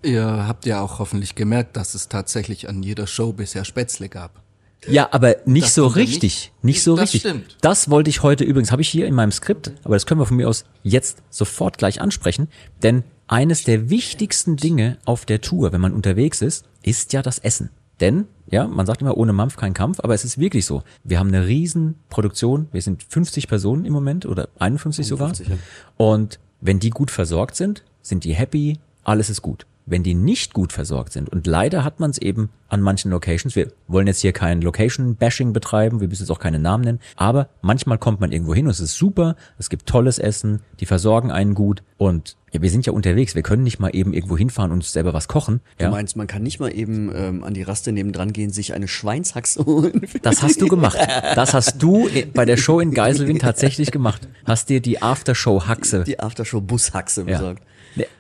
Ihr 0.04 0.26
habt 0.48 0.66
ja 0.66 0.82
auch 0.82 1.00
hoffentlich 1.00 1.36
gemerkt, 1.36 1.76
dass 1.78 1.96
es 1.96 2.08
tatsächlich 2.08 2.70
an 2.70 2.84
jeder 2.84 3.08
Show 3.08 3.34
bisher 3.34 3.66
Spätzle 3.66 4.10
gab. 4.10 4.41
Ja, 4.88 5.10
aber 5.12 5.36
nicht 5.46 5.68
Das 5.68 5.76
so 5.76 5.88
richtig. 5.88 6.22
nicht- 6.24 6.64
Nicht, 6.64 6.84
so 6.84 6.96
Das 6.96 7.04
richtig. 7.14 7.22
stimmt. 7.22 7.58
Das 7.62 7.90
wollte 7.90 8.10
ich 8.10 8.24
heute 8.24 8.44
übrigens, 8.44 8.72
habe 8.72 8.82
ich 8.82 8.90
hier 8.90 9.06
in 9.08 9.14
meinem 9.14 9.32
Skript, 9.32 9.72
aber 9.84 9.96
das 9.96 10.06
können 10.06 10.20
wir 10.20 10.26
von 10.26 10.38
mir 10.38 10.50
aus 10.50 10.66
jetzt 10.84 11.22
sofort 11.30 11.78
gleich 11.78 12.02
ansprechen, 12.02 12.48
denn 12.82 13.04
eines 13.28 13.64
der 13.64 13.90
wichtigsten 13.90 14.58
Dinge 14.58 14.98
auf 15.06 15.26
der 15.26 15.40
Tour, 15.42 15.72
wenn 15.72 15.82
man 15.82 15.94
unterwegs 15.94 16.42
ist, 16.42 16.66
ist 16.84 17.14
ja 17.14 17.22
das 17.22 17.38
Essen. 17.40 17.70
Denn, 18.00 18.26
ja, 18.50 18.68
man 18.68 18.88
sagt 18.88 19.02
immer, 19.02 19.16
ohne 19.16 19.32
Mampf 19.32 19.56
kein 19.56 19.74
Kampf, 19.76 20.00
aber 20.00 20.16
es 20.16 20.26
ist 20.26 20.40
wirklich 20.40 20.66
so. 20.66 20.82
Wir 21.04 21.20
haben 21.20 21.28
eine 21.28 21.46
riesen 21.46 21.96
Produktion, 22.10 22.68
wir 22.72 22.82
sind 22.82 23.04
50 23.08 23.48
Personen 23.48 23.86
im 23.86 23.94
Moment 23.94 24.26
oder 24.26 24.50
51 24.58 25.06
sogar. 25.06 25.28
51, 25.28 25.48
ja. 25.50 25.58
Und 25.98 26.40
wenn 26.60 26.80
die 26.80 26.90
gut 26.90 27.12
versorgt 27.12 27.56
sind, 27.56 27.84
sind 28.02 28.24
die 28.24 28.34
happy, 28.34 28.80
alles 29.04 29.30
ist 29.30 29.44
gut. 29.44 29.68
Wenn 29.92 30.02
die 30.04 30.16
nicht 30.16 30.54
gut 30.54 30.72
versorgt 30.74 31.14
sind, 31.14 31.30
und 31.30 31.46
leider 31.46 31.84
hat 31.84 32.00
man 32.00 32.10
es 32.10 32.18
eben 32.18 32.50
an 32.70 32.82
manchen 32.82 33.12
Locations, 33.12 33.56
wir 33.56 33.72
wollen 33.88 34.08
jetzt 34.08 34.22
hier 34.22 34.32
kein 34.32 34.62
Location-Bashing 34.62 35.52
betreiben, 35.54 36.00
wir 36.00 36.08
müssen 36.08 36.24
jetzt 36.24 36.32
auch 36.32 36.40
keine 36.40 36.58
Namen 36.60 36.84
nennen, 36.86 37.00
aber 37.18 37.50
manchmal 37.62 37.98
kommt 37.98 38.22
man 38.22 38.32
irgendwo 38.32 38.56
hin 38.56 38.66
und 38.66 38.72
es 38.72 38.80
ist 38.80 38.96
super, 38.96 39.36
es 39.60 39.70
gibt 39.70 39.86
tolles 39.88 40.18
Essen, 40.18 40.62
die 40.80 40.86
versorgen 40.86 41.30
einen 41.30 41.54
gut 41.54 41.84
Und 41.98 42.38
ja, 42.54 42.62
wir 42.62 42.70
sind 42.70 42.86
ja 42.86 42.94
unterwegs, 42.94 43.36
wir 43.36 43.44
können 43.44 43.64
nicht 43.64 43.80
mal 43.80 43.90
eben 43.96 44.14
irgendwo 44.14 44.38
hinfahren 44.38 44.72
und 44.72 44.78
uns 44.80 44.92
selber 44.92 45.14
was 45.14 45.28
kochen. 45.28 45.60
Du 45.78 45.84
Ja? 45.86 45.92
meinst, 45.92 46.16
man 46.16 46.26
kann 46.28 46.42
nicht 46.44 46.60
mal 46.60 46.74
eben 46.74 47.12
ähm, 47.14 47.44
an 47.44 47.54
die 47.54 47.62
Raste 47.64 47.92
nebendran 47.92 48.34
gehen, 48.34 48.50
sich 48.50 48.74
eine 48.74 48.88
Schweinshaxe 48.88 49.66
holen? 49.66 50.02
Das 50.22 50.42
hast 50.42 50.62
du 50.62 50.68
gemacht. 50.68 50.98
Das 51.36 51.54
hast 51.54 51.82
du 51.84 52.10
bei 52.34 52.46
der 52.46 52.58
Show 52.58 52.80
in 52.80 52.92
Geiselwind 52.94 53.42
tatsächlich 53.42 53.92
gemacht. 53.92 54.28
Hast 54.46 54.70
dir 54.70 54.82
die 54.82 55.02
Aftershow-Haxe 55.02 56.04
Die 56.06 56.20
Aftershow-Bushaxe 56.20 57.22
Ja. 57.22 57.38
besorgt. 57.38 57.62
Nee, 57.64 57.68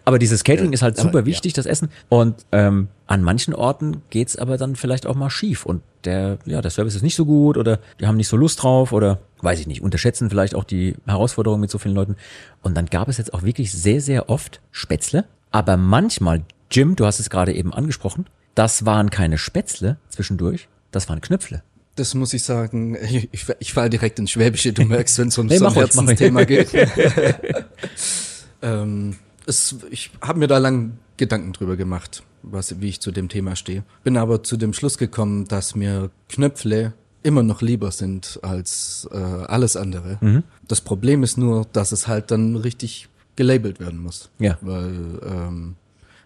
Aber 0.05 0.19
dieses 0.19 0.43
Catering 0.43 0.73
ist 0.73 0.81
halt 0.81 0.99
aber, 0.99 1.09
super 1.09 1.25
wichtig, 1.25 1.53
das 1.53 1.65
Essen. 1.65 1.89
Und 2.09 2.45
ähm, 2.51 2.89
an 3.07 3.23
manchen 3.23 3.53
Orten 3.53 4.01
geht's 4.09 4.35
aber 4.35 4.57
dann 4.57 4.75
vielleicht 4.75 5.05
auch 5.05 5.15
mal 5.15 5.29
schief. 5.29 5.65
Und 5.65 5.81
der, 6.03 6.39
ja, 6.45 6.61
der 6.61 6.71
Service 6.71 6.95
ist 6.95 7.03
nicht 7.03 7.15
so 7.15 7.25
gut 7.25 7.57
oder 7.57 7.79
die 7.99 8.07
haben 8.07 8.17
nicht 8.17 8.27
so 8.27 8.37
Lust 8.37 8.61
drauf 8.63 8.91
oder 8.91 9.19
weiß 9.41 9.59
ich 9.59 9.67
nicht, 9.67 9.81
unterschätzen 9.81 10.29
vielleicht 10.29 10.55
auch 10.55 10.63
die 10.63 10.95
Herausforderungen 11.05 11.61
mit 11.61 11.71
so 11.71 11.77
vielen 11.77 11.95
Leuten. 11.95 12.15
Und 12.61 12.75
dann 12.75 12.87
gab 12.87 13.07
es 13.07 13.17
jetzt 13.17 13.33
auch 13.33 13.43
wirklich 13.43 13.71
sehr, 13.71 14.01
sehr 14.01 14.29
oft 14.29 14.61
Spätzle. 14.71 15.25
Aber 15.51 15.77
manchmal, 15.77 16.43
Jim, 16.69 16.95
du 16.95 17.05
hast 17.05 17.19
es 17.19 17.29
gerade 17.29 17.53
eben 17.53 17.73
angesprochen, 17.73 18.25
das 18.55 18.85
waren 18.85 19.09
keine 19.09 19.37
Spätzle 19.37 19.97
zwischendurch, 20.09 20.67
das 20.91 21.09
waren 21.09 21.21
Knöpfle. 21.21 21.63
Das 21.95 22.13
muss 22.13 22.33
ich 22.33 22.43
sagen, 22.43 22.95
ich, 22.95 23.29
ich, 23.31 23.45
ich 23.59 23.73
fall 23.73 23.89
direkt 23.89 24.17
ins 24.17 24.31
Schwäbische, 24.31 24.71
du 24.71 24.85
merkst, 24.85 25.17
wenn 25.19 25.27
es 25.27 25.37
um 25.37 25.47
Nee, 25.47 25.57
so 25.57 25.65
ein. 25.65 25.73
Herzensthema 25.73 26.45
geht. 26.45 26.69
ähm, 28.61 29.17
es, 29.45 29.75
ich 29.89 30.11
habe 30.21 30.39
mir 30.39 30.47
da 30.47 30.57
lang 30.57 30.97
Gedanken 31.17 31.53
drüber 31.53 31.77
gemacht, 31.77 32.23
was, 32.43 32.81
wie 32.81 32.89
ich 32.89 32.99
zu 32.99 33.11
dem 33.11 33.29
Thema 33.29 33.55
stehe. 33.55 33.83
Bin 34.03 34.17
aber 34.17 34.43
zu 34.43 34.57
dem 34.57 34.73
Schluss 34.73 34.97
gekommen, 34.97 35.47
dass 35.47 35.75
mir 35.75 36.09
Knöpfle 36.29 36.93
immer 37.23 37.43
noch 37.43 37.61
lieber 37.61 37.91
sind 37.91 38.39
als 38.41 39.07
äh, 39.11 39.17
alles 39.17 39.75
andere. 39.75 40.17
Mhm. 40.21 40.43
Das 40.67 40.81
Problem 40.81 41.23
ist 41.23 41.37
nur, 41.37 41.65
dass 41.71 41.91
es 41.91 42.07
halt 42.07 42.31
dann 42.31 42.55
richtig 42.55 43.09
gelabelt 43.35 43.79
werden 43.79 43.99
muss. 43.99 44.29
Ja. 44.39 44.57
Weil 44.61 45.19
ähm, 45.23 45.75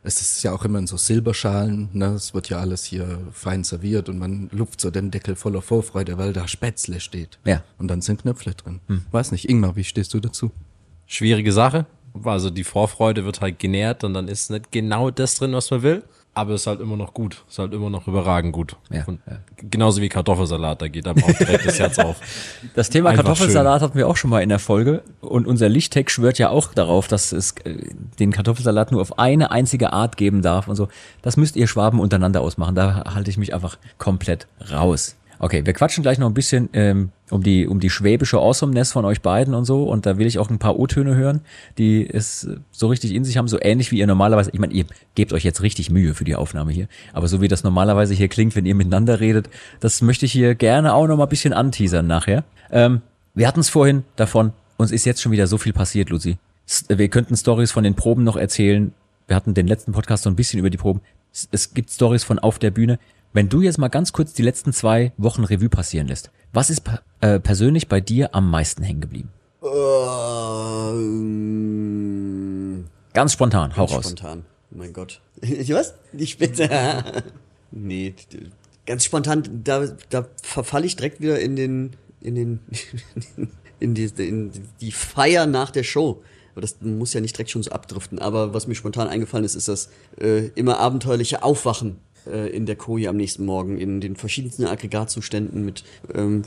es 0.03 0.21
ist 0.21 0.43
ja 0.43 0.53
auch 0.53 0.63
immer 0.63 0.79
in 0.79 0.87
so 0.87 0.97
Silberschalen, 0.97 1.89
ne? 1.93 2.13
Es 2.13 2.33
wird 2.33 2.49
ja 2.49 2.59
alles 2.59 2.85
hier 2.85 3.19
fein 3.31 3.63
serviert 3.63 4.07
und 4.07 4.19
man 4.19 4.49
luft 4.51 4.79
so 4.79 4.91
den 4.91 5.11
Deckel 5.11 5.35
voller 5.35 5.61
Vorfreude, 5.61 6.17
weil 6.17 6.31
da 6.31 6.47
Spätzle 6.47 6.99
steht. 6.99 7.39
Ja. 7.43 7.63
Und 7.77 7.87
dann 7.87 8.01
sind 8.01 8.21
Knöpfle 8.21 8.53
drin. 8.53 8.81
Weiß 9.11 9.31
nicht, 9.31 9.49
Ingmar, 9.49 9.75
wie 9.75 9.83
stehst 9.83 10.13
du 10.13 10.19
dazu? 10.19 10.51
Schwierige 11.07 11.51
Sache. 11.51 11.85
Also 12.23 12.49
die 12.49 12.63
Vorfreude 12.63 13.25
wird 13.25 13.41
halt 13.41 13.59
genährt 13.59 14.03
und 14.03 14.13
dann 14.13 14.27
ist 14.27 14.49
nicht 14.51 14.71
genau 14.71 15.11
das 15.11 15.35
drin, 15.35 15.53
was 15.53 15.71
man 15.71 15.83
will. 15.83 16.03
Aber 16.37 16.53
es 16.53 16.61
ist 16.61 16.67
halt 16.67 16.81
immer 16.81 16.97
noch 16.97 17.13
gut. 17.13 17.45
Ist 17.47 17.59
halt 17.59 17.73
immer 17.73 17.89
noch 17.89 18.07
überragend 18.07 18.51
gut. 18.51 18.75
Ja, 18.91 19.05
ja. 19.07 19.37
Genauso 19.55 20.01
wie 20.01 20.09
Kartoffelsalat, 20.09 20.81
da 20.81 20.89
geht 20.89 21.07
einem 21.07 21.23
auch 21.23 21.31
direkt 21.31 21.65
das 21.65 21.79
Herz 21.79 21.97
auf. 21.97 22.17
Das 22.75 22.89
Thema 22.89 23.11
Einfach 23.11 23.23
Kartoffelsalat 23.23 23.81
hatten 23.81 23.97
wir 23.97 24.09
auch 24.09 24.17
schon 24.17 24.29
mal 24.29 24.41
in 24.41 24.49
der 24.49 24.59
Folge 24.59 25.01
und 25.21 25.47
unser 25.47 25.69
Lichttech 25.69 26.09
schwört 26.09 26.37
ja 26.37 26.49
auch 26.49 26.73
darauf, 26.73 27.07
dass 27.07 27.31
es 27.31 27.53
äh, 27.63 27.77
den 28.19 28.33
Kartoffelsalat 28.33 28.91
nur 28.91 28.99
auf 28.99 29.17
eine 29.17 29.51
einzige 29.51 29.93
Art 29.93 30.17
geben 30.17 30.41
darf 30.41 30.67
und 30.67 30.75
so. 30.75 30.89
Das 31.21 31.37
müsst 31.37 31.55
ihr 31.55 31.67
Schwaben 31.67 32.01
untereinander 32.01 32.41
ausmachen. 32.41 32.75
Da 32.75 33.05
halte 33.13 33.29
ich 33.29 33.37
mich 33.37 33.53
einfach 33.53 33.77
komplett 33.97 34.47
raus. 34.73 35.15
Okay, 35.39 35.65
wir 35.65 35.73
quatschen 35.73 36.01
gleich 36.01 36.17
noch 36.17 36.27
ein 36.27 36.33
bisschen 36.33 36.69
ähm, 36.73 37.09
um 37.29 37.43
die 37.43 37.67
um 37.67 37.79
die 37.79 37.89
schwäbische 37.89 38.37
Awesomeness 38.39 38.91
von 38.91 39.03
euch 39.05 39.21
beiden 39.21 39.53
und 39.53 39.65
so 39.65 39.83
und 39.83 40.05
da 40.05 40.17
will 40.17 40.27
ich 40.27 40.39
auch 40.39 40.49
ein 40.49 40.59
paar 40.59 40.77
O-Töne 40.79 41.15
hören, 41.15 41.41
die 41.77 42.09
es 42.09 42.45
äh, 42.45 42.57
so 42.71 42.87
richtig 42.87 43.13
in 43.13 43.23
sich 43.25 43.37
haben, 43.37 43.47
so 43.47 43.57
ähnlich 43.61 43.91
wie 43.91 43.99
ihr 43.99 44.07
normalerweise. 44.07 44.51
Ich 44.53 44.59
meine, 44.59 44.73
ihr 44.73 44.85
gebt 45.15 45.33
euch 45.33 45.43
jetzt 45.43 45.61
richtig 45.61 45.89
Mühe 45.89 46.13
für 46.13 46.23
die 46.23 46.35
Aufnahme 46.35 46.71
hier, 46.71 46.87
aber 47.13 47.27
so 47.27 47.41
wie 47.41 47.47
das 47.47 47.63
normalerweise 47.63 48.13
hier 48.13 48.27
klingt, 48.27 48.55
wenn 48.55 48.65
ihr 48.65 48.75
miteinander 48.75 49.19
redet, 49.19 49.49
das 49.79 50.01
möchte 50.01 50.25
ich 50.25 50.31
hier 50.31 50.55
gerne 50.55 50.93
auch 50.93 51.07
noch 51.07 51.17
mal 51.17 51.23
ein 51.23 51.29
bisschen 51.29 51.53
anteasern 51.53 52.07
nachher. 52.07 52.43
Ähm, 52.71 53.01
wir 53.33 53.47
hatten 53.47 53.59
es 53.59 53.69
vorhin 53.69 54.03
davon, 54.15 54.53
uns 54.77 54.91
ist 54.91 55.05
jetzt 55.05 55.21
schon 55.21 55.31
wieder 55.31 55.47
so 55.47 55.57
viel 55.57 55.73
passiert, 55.73 56.09
Luzi. 56.09 56.37
S- 56.67 56.85
Wir 56.87 57.09
könnten 57.09 57.35
Stories 57.35 57.71
von 57.71 57.83
den 57.83 57.95
Proben 57.95 58.23
noch 58.23 58.37
erzählen. 58.37 58.93
Wir 59.27 59.35
hatten 59.35 59.53
den 59.53 59.67
letzten 59.67 59.91
Podcast 59.91 60.23
so 60.23 60.29
ein 60.29 60.35
bisschen 60.35 60.59
über 60.59 60.69
die 60.69 60.77
Proben. 60.77 61.01
Es 61.51 61.73
gibt 61.73 61.91
Stories 61.91 62.23
von 62.23 62.39
auf 62.39 62.59
der 62.59 62.71
Bühne. 62.71 62.97
Wenn 63.35 63.49
du 63.49 63.61
jetzt 63.61 63.77
mal 63.77 63.89
ganz 63.89 64.13
kurz 64.13 64.31
die 64.31 64.43
letzten 64.43 64.71
zwei 64.71 65.11
Wochen 65.17 65.43
Revue 65.43 65.67
passieren 65.67 66.07
lässt, 66.07 66.31
was 66.53 66.69
ist 66.69 66.83
äh, 67.19 67.37
persönlich 67.41 67.89
bei 67.89 67.99
dir 67.99 68.33
am 68.33 68.49
meisten 68.49 68.81
hängen 68.81 69.01
geblieben? 69.01 69.29
Ähm, 69.61 70.95
Ganz 73.11 73.33
spontan, 73.33 73.75
hau 73.75 73.83
raus. 73.83 74.05
Spontan. 74.05 74.45
Oh 74.71 74.77
mein 74.77 74.93
Gott. 74.93 75.19
Was? 75.41 75.95
Die 76.13 76.27
Spitze. 76.27 76.69
nee, 77.71 78.15
ganz 78.85 79.03
spontan, 79.03 79.43
da, 79.65 79.85
da 80.09 80.29
verfalle 80.41 80.85
ich 80.85 80.95
direkt 80.95 81.19
wieder 81.19 81.37
in 81.37 81.57
den, 81.57 81.97
in 82.21 82.35
den, 82.35 82.61
in 83.81 83.95
die, 83.95 84.05
in 84.15 84.53
die 84.79 84.93
Feier 84.93 85.45
nach 85.45 85.71
der 85.71 85.83
Show. 85.83 86.23
Aber 86.53 86.61
das 86.61 86.77
muss 86.79 87.13
ja 87.13 87.19
nicht 87.19 87.35
direkt 87.35 87.49
schon 87.49 87.63
so 87.63 87.71
abdriften. 87.71 88.17
Aber 88.19 88.53
was 88.53 88.65
mir 88.65 88.75
spontan 88.75 89.09
eingefallen 89.09 89.43
ist, 89.43 89.55
ist 89.55 89.67
das 89.67 89.89
äh, 90.21 90.51
immer 90.55 90.79
abenteuerliche 90.79 91.43
Aufwachen 91.43 91.97
äh, 92.27 92.49
in 92.49 92.65
der 92.65 92.75
Koje 92.75 93.09
am 93.09 93.17
nächsten 93.17 93.45
Morgen 93.45 93.77
in 93.77 94.01
den 94.01 94.15
verschiedensten 94.15 94.65
Aggregatzuständen 94.65 95.63
mit 95.65 95.83
ähm, 96.13 96.43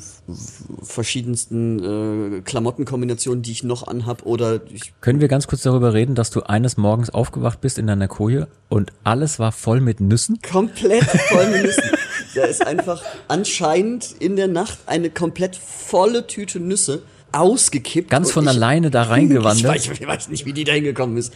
verschiedensten 0.82 2.38
äh, 2.38 2.40
Klamottenkombinationen, 2.42 3.42
die 3.42 3.52
ich 3.52 3.64
noch 3.64 3.86
anhab 3.86 4.24
oder 4.26 4.60
ich 4.72 4.92
Können 5.00 5.20
wir 5.20 5.28
ganz 5.28 5.46
kurz 5.46 5.62
darüber 5.62 5.94
reden, 5.94 6.14
dass 6.14 6.30
du 6.30 6.42
eines 6.42 6.76
Morgens 6.76 7.10
aufgewacht 7.10 7.60
bist 7.60 7.78
in 7.78 7.86
deiner 7.86 8.08
Koje 8.08 8.48
und 8.68 8.92
alles 9.04 9.38
war 9.38 9.52
voll 9.52 9.80
mit 9.80 10.00
Nüssen? 10.00 10.38
komplett 10.50 11.04
voll 11.04 11.50
mit 11.50 11.62
Nüssen. 11.62 11.82
Da 12.34 12.44
ist 12.44 12.64
einfach 12.64 13.02
anscheinend 13.26 14.14
in 14.20 14.36
der 14.36 14.48
Nacht 14.48 14.78
eine 14.86 15.08
komplett 15.10 15.56
volle 15.56 16.26
Tüte 16.26 16.60
Nüsse 16.60 17.02
ausgekippt. 17.32 18.10
Ganz 18.10 18.30
von 18.30 18.44
ich- 18.44 18.50
alleine 18.50 18.90
da 18.90 19.02
Ich 19.04 19.08
reingewandert. 19.08 19.64
weiß, 19.74 19.88
ich 19.90 20.06
weiß 20.06 20.28
nicht, 20.28 20.44
wie 20.44 20.52
die 20.52 20.64
da 20.64 20.72
hingekommen 20.72 21.16
ist. 21.16 21.32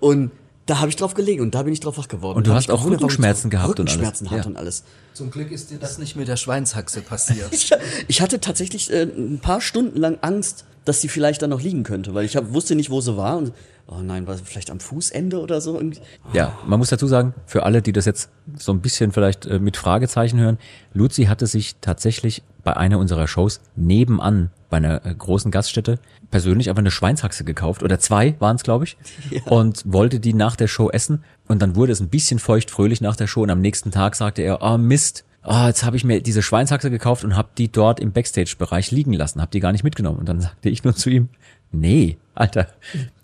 Und 0.00 0.30
da 0.66 0.78
habe 0.80 0.88
ich 0.88 0.96
drauf 0.96 1.14
gelegen 1.14 1.42
und 1.42 1.54
da 1.54 1.62
bin 1.62 1.72
ich 1.72 1.80
drauf 1.80 1.98
wach 1.98 2.08
geworden. 2.08 2.38
Und 2.38 2.46
du 2.46 2.52
hast 2.54 2.70
auch 2.70 2.84
Rückenschmerzen 2.84 3.50
gehabt 3.50 3.78
und 3.80 3.88
alles. 3.88 3.98
Rückenschmerzen 4.00 4.28
Ja. 4.30 4.44
und 4.46 4.56
alles. 4.56 4.84
Zum 5.12 5.30
Glück 5.30 5.50
ist 5.52 5.70
dir 5.70 5.78
das 5.78 5.98
nicht 5.98 6.16
mit 6.16 6.26
der 6.28 6.36
Schweinshaxe 6.36 7.02
passiert. 7.02 7.52
Ich, 7.52 7.70
ich 8.08 8.20
hatte 8.20 8.40
tatsächlich 8.40 8.90
äh, 8.90 9.02
ein 9.02 9.40
paar 9.40 9.60
Stunden 9.60 9.98
lang 9.98 10.18
Angst, 10.22 10.64
dass 10.84 11.00
sie 11.00 11.08
vielleicht 11.08 11.42
da 11.42 11.46
noch 11.46 11.62
liegen 11.62 11.82
könnte, 11.82 12.14
weil 12.14 12.24
ich 12.24 12.36
hab, 12.36 12.52
wusste 12.52 12.74
nicht, 12.74 12.90
wo 12.90 13.00
sie 13.00 13.16
war. 13.16 13.38
Und, 13.38 13.52
oh 13.86 14.00
nein, 14.02 14.26
war 14.26 14.36
sie 14.36 14.44
vielleicht 14.44 14.70
am 14.70 14.80
Fußende 14.80 15.40
oder 15.40 15.60
so? 15.60 15.78
Und, 15.78 16.00
Ja, 16.32 16.56
man 16.66 16.78
muss 16.78 16.90
dazu 16.90 17.06
sagen, 17.06 17.34
für 17.46 17.64
alle, 17.64 17.82
die 17.82 17.92
das 17.92 18.04
jetzt 18.04 18.30
so 18.58 18.72
ein 18.72 18.80
bisschen 18.80 19.12
vielleicht 19.12 19.46
äh, 19.46 19.58
mit 19.58 19.76
Fragezeichen 19.76 20.38
hören, 20.38 20.58
Luzi 20.92 21.24
hatte 21.24 21.46
sich 21.46 21.76
tatsächlich 21.80 22.42
bei 22.62 22.76
einer 22.76 22.98
unserer 22.98 23.28
Shows 23.28 23.60
nebenan 23.76 24.50
bei 24.70 24.78
einer 24.78 25.06
äh, 25.06 25.14
großen 25.14 25.52
Gaststätte 25.52 26.00
persönlich 26.32 26.68
aber 26.68 26.80
eine 26.80 26.90
Schweinshaxe 26.90 27.44
gekauft 27.44 27.84
oder 27.84 28.00
zwei 28.00 28.34
waren 28.40 28.56
es, 28.56 28.64
glaube 28.64 28.86
ich, 28.86 28.96
und 29.44 29.82
wollte 29.84 30.18
die 30.18 30.34
nach 30.34 30.56
der 30.56 30.66
Show 30.66 30.90
essen 30.90 31.22
und 31.46 31.62
dann 31.62 31.76
wurde 31.76 31.92
es 31.92 32.00
ein 32.00 32.08
bisschen 32.08 32.40
feuchtfröhlich 32.40 33.00
nach 33.00 33.14
der 33.14 33.28
Show 33.28 33.42
und 33.42 33.50
am 33.50 33.60
nächsten 33.60 33.92
Tag 33.92 34.16
sagte 34.16 34.42
er, 34.42 34.62
ah 34.62 34.76
Mist, 34.76 35.24
ah, 35.44 35.68
jetzt 35.68 35.84
habe 35.84 35.96
ich 35.96 36.04
mir 36.04 36.20
diese 36.20 36.42
Schweinshaxe 36.42 36.90
gekauft 36.90 37.24
und 37.24 37.36
habe 37.36 37.48
die 37.56 37.70
dort 37.70 38.00
im 38.00 38.12
Backstage-Bereich 38.12 38.90
liegen 38.90 39.12
lassen, 39.12 39.40
habe 39.40 39.50
die 39.52 39.60
gar 39.60 39.72
nicht 39.72 39.84
mitgenommen 39.84 40.18
und 40.18 40.28
dann 40.28 40.40
sagte 40.40 40.70
ich 40.70 40.84
nur 40.84 40.94
zu 40.94 41.10
ihm, 41.10 41.28
nee, 41.70 42.16
Alter, 42.34 42.68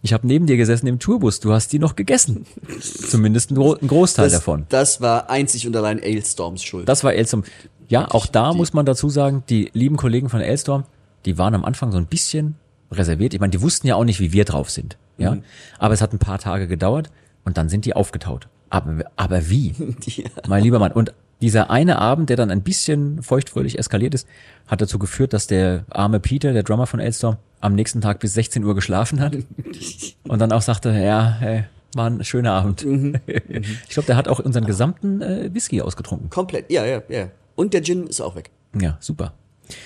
ich 0.02 0.12
habe 0.12 0.26
neben 0.26 0.46
dir 0.46 0.56
gesessen 0.56 0.86
im 0.86 0.98
Tourbus, 0.98 1.40
du 1.40 1.52
hast 1.52 1.72
die 1.72 1.78
noch 1.78 1.96
gegessen. 1.96 2.46
Zumindest 2.80 3.50
ein, 3.50 3.56
Gro 3.56 3.74
ein 3.74 3.88
Großteil 3.88 4.26
das, 4.26 4.34
davon. 4.34 4.66
das 4.68 5.00
war 5.00 5.30
einzig 5.30 5.66
und 5.66 5.76
allein 5.76 5.98
Ailstorms 6.00 6.62
Schuld. 6.62 6.88
Das 6.88 7.02
war 7.02 7.14
Elstorm. 7.14 7.44
Ja, 7.88 8.08
auch 8.10 8.26
da 8.26 8.52
muss 8.52 8.72
man 8.72 8.86
dazu 8.86 9.08
sagen, 9.08 9.42
die 9.48 9.70
lieben 9.72 9.96
Kollegen 9.96 10.28
von 10.28 10.40
Elstorm, 10.40 10.84
die 11.24 11.38
waren 11.38 11.54
am 11.54 11.64
Anfang 11.64 11.90
so 11.90 11.98
ein 11.98 12.06
bisschen 12.06 12.54
reserviert. 12.92 13.34
Ich 13.34 13.40
meine, 13.40 13.50
die 13.50 13.62
wussten 13.62 13.86
ja 13.86 13.96
auch 13.96 14.04
nicht, 14.04 14.20
wie 14.20 14.32
wir 14.32 14.44
drauf 14.44 14.70
sind. 14.70 14.96
Ja, 15.18 15.36
aber 15.78 15.92
es 15.92 16.00
hat 16.00 16.14
ein 16.14 16.18
paar 16.18 16.38
Tage 16.38 16.66
gedauert 16.66 17.10
und 17.44 17.58
dann 17.58 17.68
sind 17.68 17.84
die 17.84 17.94
aufgetaut. 17.94 18.48
Aber, 18.70 19.04
aber 19.16 19.50
wie? 19.50 19.74
Mein 20.48 20.62
lieber 20.62 20.78
Mann. 20.78 20.92
Und 20.92 21.12
dieser 21.40 21.70
eine 21.70 21.98
Abend, 21.98 22.30
der 22.30 22.36
dann 22.36 22.50
ein 22.50 22.62
bisschen 22.62 23.22
feuchtfröhlich 23.22 23.78
eskaliert 23.78 24.14
ist, 24.14 24.28
hat 24.66 24.80
dazu 24.80 24.98
geführt, 24.98 25.32
dass 25.32 25.46
der 25.46 25.84
arme 25.90 26.20
Peter, 26.20 26.52
der 26.52 26.62
Drummer 26.62 26.86
von 26.86 27.00
Elstorm, 27.00 27.36
am 27.60 27.74
nächsten 27.74 28.00
Tag 28.00 28.20
bis 28.20 28.34
16 28.34 28.64
Uhr 28.64 28.74
geschlafen 28.74 29.20
hat 29.20 29.36
und 30.28 30.38
dann 30.38 30.52
auch 30.52 30.62
sagte, 30.62 30.90
ja, 30.90 31.38
ey, 31.40 31.64
war 31.94 32.08
ein 32.08 32.24
schöner 32.24 32.52
Abend. 32.52 32.86
Ich 33.26 33.94
glaube, 33.94 34.06
der 34.06 34.16
hat 34.16 34.28
auch 34.28 34.38
unseren 34.38 34.64
gesamten 34.64 35.20
äh, 35.20 35.50
Whisky 35.52 35.82
ausgetrunken. 35.82 36.30
Komplett, 36.30 36.70
ja, 36.70 36.86
ja, 36.86 37.02
ja. 37.08 37.30
Und 37.56 37.74
der 37.74 37.82
Gin 37.82 38.06
ist 38.06 38.20
auch 38.20 38.36
weg. 38.36 38.50
Ja, 38.80 38.96
super. 39.00 39.34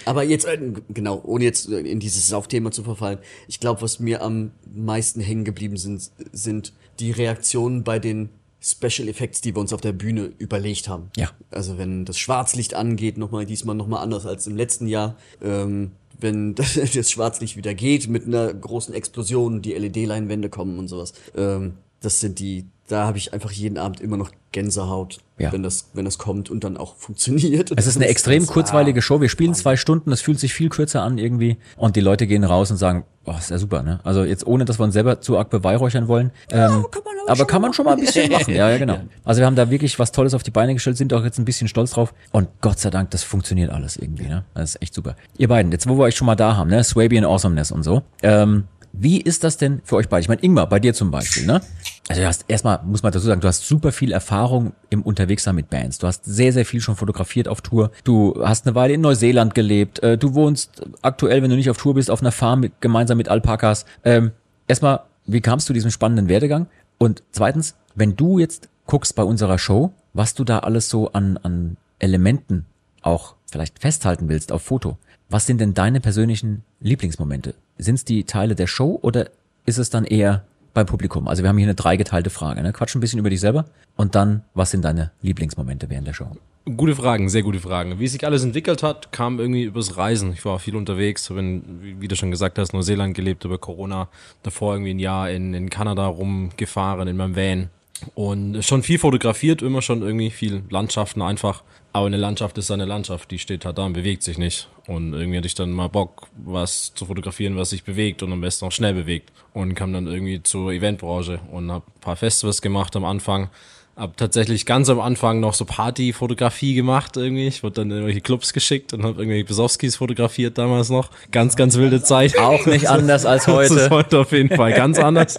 Aber 0.05 0.23
jetzt, 0.23 0.45
äh, 0.47 0.59
genau, 0.90 1.21
ohne 1.25 1.45
jetzt 1.45 1.69
äh, 1.71 1.81
in 1.81 2.01
dieses 2.01 2.29
Saufthema 2.29 2.71
zu 2.71 2.83
verfallen, 2.83 3.19
ich 3.49 3.61
glaube, 3.61 3.83
was 3.83 4.01
mir 4.01 4.23
am 4.23 4.53
meisten 4.75 5.21
hängen 5.21 5.45
geblieben 5.45 5.77
sind, 5.77 6.11
sind 6.33 6.73
die 7.01 7.11
Reaktionen 7.11 7.85
bei 7.85 7.99
den 7.99 8.29
Special 8.64 9.09
Effects, 9.09 9.42
die 9.42 9.55
wir 9.55 9.61
uns 9.61 9.72
auf 9.72 9.83
der 9.83 9.92
Bühne 9.92 10.33
überlegt 10.38 10.88
haben. 10.88 11.11
Ja. 11.16 11.31
Also 11.50 11.77
wenn 11.77 12.07
das 12.07 12.18
Schwarzlicht 12.18 12.74
angeht, 12.74 13.18
nochmal 13.18 13.44
diesmal 13.44 13.77
nochmal 13.77 14.03
anders 14.03 14.24
als 14.24 14.46
im 14.46 14.57
letzten 14.57 14.87
Jahr. 14.87 15.16
Ähm, 15.42 15.92
wenn 16.18 16.55
das, 16.55 16.74
das 16.94 17.11
Schwarzlicht 17.11 17.57
wieder 17.57 17.74
geht 17.74 18.09
mit 18.09 18.27
einer 18.27 18.53
großen 18.53 18.94
Explosion, 18.94 19.61
die 19.61 19.74
LED-Leinwände 19.74 20.48
kommen 20.48 20.79
und 20.79 20.88
sowas. 20.88 21.12
Ähm, 21.37 21.74
das 22.00 22.20
sind 22.20 22.38
die 22.38 22.66
da 22.88 23.07
habe 23.07 23.18
ich 23.18 23.33
einfach 23.33 23.51
jeden 23.51 23.79
Abend 23.79 24.01
immer 24.01 24.16
noch 24.16 24.31
Gänsehaut, 24.53 25.18
Ja. 25.38 25.53
wenn 25.53 25.62
das, 25.62 25.90
wenn 25.94 26.05
das 26.05 26.18
kommt 26.18 26.49
und 26.51 26.62
dann 26.62 26.77
auch 26.77 26.94
funktioniert. 26.97 27.73
Es 27.77 27.87
ist 27.87 27.97
eine 27.97 28.07
extrem 28.07 28.47
kurzweilige 28.47 29.03
Show. 29.03 29.20
Wir 29.20 29.29
spielen 29.29 29.55
zwei 29.55 29.77
Stunden, 29.77 30.12
es 30.12 30.20
fühlt 30.20 30.38
sich 30.38 30.55
viel 30.55 30.68
kürzer 30.68 31.03
an 31.03 31.18
irgendwie. 31.18 31.57
Und 31.77 31.97
die 31.97 32.01
Leute 32.01 32.27
gehen 32.27 32.44
raus 32.44 32.70
und 32.70 32.77
sagen, 32.77 33.05
oh, 33.25 33.33
ist 33.37 33.51
ja 33.51 33.59
super, 33.59 33.83
ne? 33.83 33.99
Also 34.05 34.23
jetzt 34.23 34.47
ohne, 34.47 34.64
dass 34.64 34.79
wir 34.79 34.85
uns 34.85 34.92
selber 34.92 35.20
zu 35.20 35.37
arg 35.38 35.51
beweihräuchern 35.51 36.07
wollen. 36.09 36.31
Ähm, 36.51 36.85
aber, 37.27 37.47
kann 37.47 37.62
man 37.62 37.73
schon 37.73 37.87
mal 37.87 37.94
ein 37.94 38.01
bisschen 38.01 38.31
machen. 38.31 38.55
Ja, 38.55 38.70
ja, 38.70 38.79
genau. 38.79 38.99
Also 39.25 39.40
wir 39.40 39.47
haben 39.47 39.57
da 39.57 39.70
wirklich 39.70 39.99
was 39.99 40.12
Tolles 40.12 40.35
auf 40.35 40.42
die 40.42 40.51
Beine 40.51 40.75
gestellt, 40.75 40.99
sind 40.99 41.12
auch 41.14 41.25
jetzt 41.25 41.38
ein 41.38 41.44
bisschen 41.47 41.66
stolz 41.66 41.92
drauf. 41.92 42.12
Und 42.31 42.49
Gott 42.61 42.79
sei 42.79 42.90
Dank, 42.90 43.11
das 43.11 43.23
funktioniert 43.25 43.70
alles 43.70 43.97
irgendwie, 43.97 44.29
ne? 44.29 44.44
Das 44.55 44.75
ist 44.77 44.83
echt 44.83 44.94
super. 44.94 45.16
Ihr 45.38 45.49
beiden, 45.49 45.73
jetzt 45.73 45.88
wo 45.88 45.97
wir 45.97 46.05
euch 46.05 46.14
schon 46.16 46.27
mal 46.27 46.37
da 46.37 46.57
haben, 46.57 46.68
ne? 46.70 46.85
Swabian 46.85 47.25
Awesomeness 47.25 47.73
und 47.73 47.83
so. 47.83 48.03
Ähm, 48.23 48.64
wie 48.96 49.20
ist 49.20 49.42
das 49.42 49.57
denn 49.57 49.80
für 49.85 49.96
euch 49.96 50.09
beide? 50.09 50.20
Ich 50.20 50.28
meine, 50.28 50.42
Ingmar, 50.42 50.68
bei 50.68 50.78
dir 50.78 50.94
zum 50.94 51.11
Beispiel, 51.11 51.46
ne? 51.46 51.61
Also 52.09 52.20
du 52.20 52.28
hast 52.28 52.44
erstmal, 52.48 52.80
muss 52.85 53.02
man 53.02 53.12
dazu 53.12 53.26
sagen, 53.26 53.40
du 53.40 53.48
hast 53.48 53.66
super 53.66 53.90
viel 53.90 54.12
Erfahrung 54.12 54.72
im 54.90 55.02
Unterwegssein 55.02 55.54
mit 55.54 55.70
Bands. 55.70 55.98
Du 55.98 56.07
hast 56.07 56.24
sehr, 56.24 56.52
sehr 56.52 56.64
viel 56.64 56.80
schon 56.80 56.96
fotografiert 56.96 57.48
auf 57.48 57.61
Tour. 57.61 57.90
Du 58.04 58.35
hast 58.44 58.66
eine 58.66 58.74
Weile 58.74 58.94
in 58.94 59.00
Neuseeland 59.00 59.54
gelebt. 59.54 60.02
Äh, 60.02 60.18
Du 60.18 60.35
wohnst 60.35 60.83
aktuell, 61.02 61.42
wenn 61.42 61.50
du 61.50 61.57
nicht 61.57 61.70
auf 61.70 61.76
Tour 61.76 61.94
bist, 61.94 62.11
auf 62.11 62.20
einer 62.20 62.33
Farm 62.33 62.61
mit, 62.61 62.80
gemeinsam 62.80 63.18
mit 63.18 63.28
Alpakas. 63.28 63.85
Ähm, 64.04 64.33
erstmal, 64.68 65.00
wie 65.26 65.40
kamst 65.40 65.68
du 65.68 65.72
diesem 65.72 65.90
spannenden 65.90 66.28
Werdegang? 66.28 66.66
Und 66.98 67.22
zweitens, 67.33 67.74
wenn 67.94 68.16
du 68.16 68.38
jetzt 68.38 68.68
guckst 68.87 69.16
bei 69.16 69.22
unserer 69.22 69.59
Show, 69.59 69.92
was 70.12 70.35
du 70.35 70.44
da 70.44 70.61
alles 70.61 70.88
so 70.88 71.11
an, 71.12 71.38
an 71.38 71.76
Elementen 71.98 72.66
auch 73.02 73.35
vielleicht 73.50 73.78
festhalten 73.78 74.28
willst 74.28 74.52
auf 74.52 74.62
Foto, 74.62 74.98
was 75.35 75.47
sind 75.47 75.61
denn 75.61 75.75
deine 75.75 76.01
persönlichen 76.01 76.62
Lieblingsmomente? 76.79 77.55
Sind 77.77 77.97
es 77.97 78.05
die 78.05 78.23
Teile 78.23 78.55
der 78.55 78.68
Show 78.68 79.01
oder 79.03 79.31
ist 79.66 79.79
es 79.79 79.90
dann 79.90 80.05
eher 80.05 80.44
beim 80.75 80.87
Publikum? 80.87 81.27
Also 81.27 81.42
wir 81.42 81.49
haben 81.49 81.59
hier 81.59 81.66
eine 81.66 81.75
dreigeteilte 81.75 82.31
Frage. 82.31 82.62
Ne? 82.62 82.73
Quatsch 82.73 82.94
ein 82.94 83.01
bisschen 83.01 83.18
über 83.18 83.31
dich 83.31 83.40
selber 83.40 83.64
und 83.97 84.14
dann, 84.14 84.44
was 84.55 84.70
sind 84.70 84.85
deine 84.85 85.11
Lieblingsmomente 85.23 85.90
während 85.90 86.07
der 86.07 86.12
Show? 86.14 86.29
Gute 86.77 86.94
Fragen, 86.94 87.29
sehr 87.29 87.42
gute 87.42 87.59
Fragen. 87.59 87.99
Wie 87.99 88.07
sich 88.07 88.25
alles 88.25 88.44
entwickelt 88.44 88.85
hat, 88.85 89.11
kam 89.11 89.40
irgendwie 89.40 89.64
übers 89.64 89.97
Reisen. 89.97 90.33
Ich 90.35 90.44
war 90.44 90.61
viel 90.61 90.77
unterwegs, 90.77 91.29
habe 91.31 91.40
in, 91.40 91.99
wie- 92.01 92.07
du 92.07 92.14
schon 92.14 92.31
gesagt 92.31 92.57
hast, 92.61 92.73
Neuseeland 92.73 93.14
gelebt 93.14 93.44
über 93.44 93.59
Corona, 93.59 94.07
davor 94.44 94.75
irgendwie 94.75 94.94
ein 94.94 95.01
Jahr 95.01 95.31
in, 95.31 95.53
in 95.53 95.68
Kanada 95.68 96.07
rumgefahren 96.07 97.09
in 97.09 97.16
meinem 97.16 97.35
Van 97.35 97.70
und 98.14 98.62
schon 98.64 98.83
viel 98.83 98.99
fotografiert, 98.99 99.62
immer 99.62 99.83
schon 99.83 100.03
irgendwie 100.03 100.31
viel 100.31 100.62
Landschaften 100.71 101.23
einfach. 101.23 101.62
Aber 101.93 102.07
eine 102.07 102.17
Landschaft 102.17 102.59
ist 102.59 102.73
eine 102.73 102.87
Landschaft, 102.87 103.31
die 103.31 103.38
steht 103.38 103.64
halt 103.64 103.79
da 103.79 103.87
und 103.87 103.93
bewegt 103.93 104.25
sich 104.25 104.37
nicht. 104.37 104.69
Und 104.88 105.14
irgendwie 105.14 105.37
hatte 105.38 105.47
ich 105.47 105.55
dann 105.55 105.71
mal 105.71 105.88
Bock, 105.88 106.27
was 106.45 106.93
zu 106.95 107.07
fotografieren, 107.07 107.57
was 107.57 107.71
sich 107.71 107.85
bewegt 107.85 108.23
und 108.25 108.33
am 108.33 108.40
besten 108.40 108.64
auch 108.67 108.73
schnell 108.73 108.95
bewegt. 108.95 109.33
Und 109.53 109.75
kam 109.75 109.93
dann 109.93 110.09
irgendwie 110.09 110.43
zur 110.43 110.73
Eventbranche 110.73 111.38
und 111.53 111.71
habe 111.71 111.85
ein 111.87 112.01
paar 112.01 112.17
Festivals 112.17 112.61
gemacht 112.61 112.97
am 112.97 113.05
Anfang. 113.05 113.49
Hab 113.96 114.16
tatsächlich 114.16 114.66
ganz 114.66 114.88
am 114.88 114.98
Anfang 114.98 115.38
noch 115.38 115.54
so 115.54 115.64
Partyfotografie 115.64 116.74
gemacht 116.74 117.16
irgendwie. 117.16 117.46
Ich 117.46 117.62
wurde 117.62 117.74
dann 117.76 117.90
in 117.90 117.92
irgendwelche 117.92 118.22
Clubs 118.22 118.52
geschickt 118.52 118.92
und 118.92 119.04
habe 119.04 119.20
irgendwelche 119.20 119.44
Besowskis 119.44 119.96
fotografiert 119.96 120.59
damals 120.59 120.90
noch. 120.90 121.11
Ganz, 121.30 121.54
ganz 121.54 121.76
wilde 121.76 122.02
Zeit. 122.02 122.37
Auch 122.38 122.66
nicht 122.66 122.88
anders 122.88 123.24
als 123.24 123.44
Das 123.44 123.70
ist 123.70 123.83
heute. 123.83 123.90
heute 123.90 124.18
auf 124.18 124.33
jeden 124.33 124.54
Fall 124.54 124.72
ganz 124.72 124.98
anders. 124.98 125.38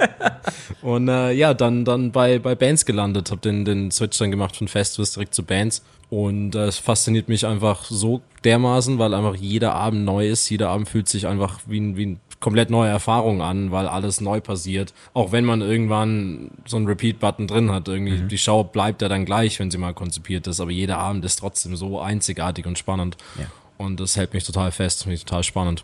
Und 0.82 1.10
äh, 1.10 1.32
ja, 1.34 1.54
dann, 1.54 1.84
dann 1.84 2.14
bei, 2.14 2.40
bei 2.40 2.56
Bands 2.56 2.86
gelandet, 2.86 3.30
habe 3.30 3.42
den, 3.42 3.66
den 3.66 3.92
Switch 3.92 4.18
dann 4.20 4.32
gemacht 4.32 4.56
von 4.56 4.70
Festivals 4.70 5.12
direkt 5.12 5.36
zu 5.36 5.44
Bands. 5.44 5.84
Und 6.10 6.56
äh, 6.56 6.68
es 6.68 6.78
fasziniert 6.78 7.28
mich 7.28 7.46
einfach 7.46 7.84
so 7.86 8.22
dermaßen, 8.46 9.00
weil 9.00 9.14
einfach 9.14 9.36
jeder 9.36 9.74
Abend 9.74 10.06
neu 10.06 10.30
ist. 10.30 10.50
Jeder 10.50 10.70
Abend 10.70 10.88
fühlt 10.88 11.10
sich 11.10 11.28
einfach 11.28 11.60
wie 11.66 11.80
ein, 11.80 11.98
wie 11.98 12.06
ein 12.06 12.20
komplett 12.40 12.70
neue 12.70 12.90
Erfahrung 12.90 13.42
an, 13.42 13.72
weil 13.72 13.88
alles 13.88 14.22
neu 14.22 14.42
passiert. 14.42 14.94
Auch 15.14 15.32
wenn 15.32 15.46
man 15.46 15.62
irgendwann 15.62 16.52
so 16.66 16.78
einen 16.78 16.88
Repeat-Button 16.88 17.48
drin 17.48 17.72
hat, 17.72 17.88
irgendwie 17.88 18.22
die 18.22 18.38
Show 18.38 18.64
bleibt 18.64 19.02
ja 19.02 19.10
dann 19.10 19.26
gleich, 19.26 19.60
wenn 19.60 19.72
sie 19.72 19.78
mal 19.78 19.94
konzipiert 19.94 20.48
ist, 20.48 20.60
aber 20.60 20.72
jeder 20.72 20.98
Abend 20.98 21.26
ist 21.26 21.38
trotzdem 21.38 21.76
so 21.76 22.00
einzigartig 22.00 22.66
und 22.66 22.78
spannend. 22.78 23.18
Ja. 23.40 23.46
Und 23.78 24.00
das 24.00 24.16
hält 24.16 24.34
mich 24.34 24.44
total 24.44 24.72
fest, 24.72 25.04
finde 25.04 25.16
ich 25.16 25.26
total 25.26 25.44
spannend. 25.44 25.84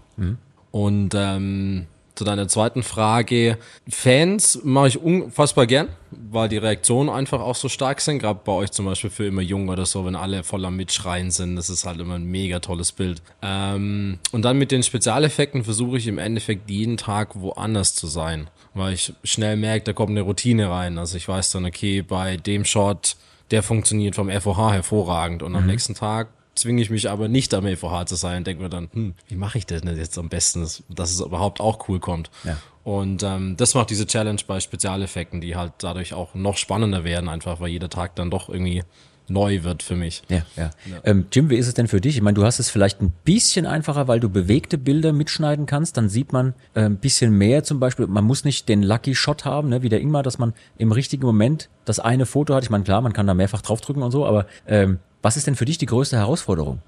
Und 0.71 1.13
ähm, 1.15 1.87
zu 2.21 2.25
deiner 2.25 2.47
zweiten 2.47 2.83
Frage, 2.83 3.57
Fans 3.89 4.59
mache 4.63 4.89
ich 4.89 5.01
unfassbar 5.01 5.65
gern, 5.65 5.87
weil 6.11 6.49
die 6.49 6.57
Reaktionen 6.57 7.09
einfach 7.09 7.41
auch 7.41 7.55
so 7.55 7.67
stark 7.67 7.99
sind, 7.99 8.19
gerade 8.19 8.41
bei 8.45 8.51
euch 8.51 8.71
zum 8.71 8.85
Beispiel 8.85 9.09
für 9.09 9.25
immer 9.25 9.41
jung 9.41 9.69
oder 9.69 9.87
so, 9.87 10.05
wenn 10.05 10.15
alle 10.15 10.43
voller 10.43 10.69
Mitschreien 10.69 11.31
sind, 11.31 11.55
das 11.55 11.71
ist 11.71 11.83
halt 11.83 11.99
immer 11.99 12.13
ein 12.13 12.25
mega 12.25 12.59
tolles 12.59 12.91
Bild. 12.91 13.23
Ähm, 13.41 14.19
und 14.31 14.43
dann 14.43 14.59
mit 14.59 14.69
den 14.69 14.83
Spezialeffekten 14.83 15.63
versuche 15.63 15.97
ich 15.97 16.05
im 16.05 16.19
Endeffekt 16.19 16.69
jeden 16.69 16.95
Tag 16.95 17.41
woanders 17.41 17.95
zu 17.95 18.05
sein, 18.05 18.51
weil 18.75 18.93
ich 18.93 19.13
schnell 19.23 19.57
merke, 19.57 19.85
da 19.85 19.93
kommt 19.93 20.11
eine 20.11 20.21
Routine 20.21 20.69
rein. 20.69 20.99
Also 20.99 21.17
ich 21.17 21.27
weiß 21.27 21.49
dann, 21.49 21.65
okay, 21.65 22.03
bei 22.03 22.37
dem 22.37 22.65
Shot, 22.65 23.15
der 23.49 23.63
funktioniert 23.63 24.13
vom 24.13 24.29
FOH 24.29 24.73
hervorragend 24.73 25.41
und 25.41 25.55
am 25.55 25.65
nächsten 25.65 25.95
Tag 25.95 26.27
zwinge 26.55 26.81
ich 26.81 26.89
mich 26.89 27.09
aber 27.09 27.27
nicht 27.27 27.53
am 27.53 27.65
FOH 27.65 28.05
zu 28.05 28.15
sein 28.15 28.43
denke 28.43 28.63
mir 28.63 28.69
dann, 28.69 28.89
hm, 28.91 29.13
wie 29.27 29.35
mache 29.35 29.57
ich 29.57 29.65
das 29.65 29.81
denn 29.81 29.95
jetzt 29.97 30.17
am 30.17 30.29
besten, 30.29 30.61
dass, 30.61 30.83
dass 30.89 31.11
es 31.11 31.19
überhaupt 31.21 31.59
auch 31.59 31.87
cool 31.87 31.99
kommt. 31.99 32.29
Ja. 32.43 32.57
Und 32.83 33.23
ähm, 33.23 33.55
das 33.57 33.75
macht 33.75 33.89
diese 33.89 34.07
Challenge 34.07 34.41
bei 34.47 34.59
Spezialeffekten, 34.59 35.39
die 35.39 35.55
halt 35.55 35.73
dadurch 35.79 36.13
auch 36.13 36.33
noch 36.33 36.57
spannender 36.57 37.03
werden, 37.03 37.29
einfach 37.29 37.59
weil 37.59 37.69
jeder 37.69 37.89
Tag 37.89 38.15
dann 38.15 38.31
doch 38.31 38.49
irgendwie 38.49 38.83
neu 39.27 39.63
wird 39.63 39.81
für 39.83 39.95
mich. 39.95 40.23
Ja, 40.29 40.43
ja. 40.57 40.71
Ähm, 41.03 41.27
Jim, 41.31 41.49
wie 41.49 41.55
ist 41.55 41.67
es 41.67 41.73
denn 41.73 41.87
für 41.87 42.01
dich? 42.01 42.15
Ich 42.17 42.21
meine, 42.21 42.35
du 42.35 42.43
hast 42.43 42.59
es 42.59 42.69
vielleicht 42.69 43.01
ein 43.01 43.13
bisschen 43.23 43.65
einfacher, 43.65 44.07
weil 44.07 44.19
du 44.19 44.29
bewegte 44.29 44.77
Bilder 44.77 45.13
mitschneiden 45.13 45.65
kannst. 45.65 45.95
Dann 45.95 46.09
sieht 46.09 46.33
man 46.33 46.53
äh, 46.73 46.81
ein 46.81 46.97
bisschen 46.97 47.37
mehr 47.37 47.63
zum 47.63 47.79
Beispiel. 47.79 48.07
Man 48.07 48.25
muss 48.25 48.43
nicht 48.43 48.67
den 48.67 48.83
Lucky 48.83 49.15
Shot 49.15 49.45
haben, 49.45 49.69
ne, 49.69 49.83
wie 49.83 49.89
der 49.89 50.01
Ingmar, 50.01 50.23
dass 50.23 50.37
man 50.37 50.53
im 50.77 50.91
richtigen 50.91 51.25
Moment 51.25 51.69
das 51.85 51.99
eine 51.99 52.25
Foto 52.25 52.53
hat. 52.55 52.63
Ich 52.63 52.69
meine, 52.69 52.83
klar, 52.83 53.01
man 53.01 53.13
kann 53.13 53.27
da 53.27 53.33
mehrfach 53.33 53.61
draufdrücken 53.61 54.03
und 54.03 54.11
so, 54.11 54.25
aber 54.25 54.47
ähm, 54.67 54.99
was 55.21 55.37
ist 55.37 55.47
denn 55.47 55.55
für 55.55 55.65
dich 55.65 55.77
die 55.77 55.85
größte 55.85 56.17
Herausforderung? 56.17 56.79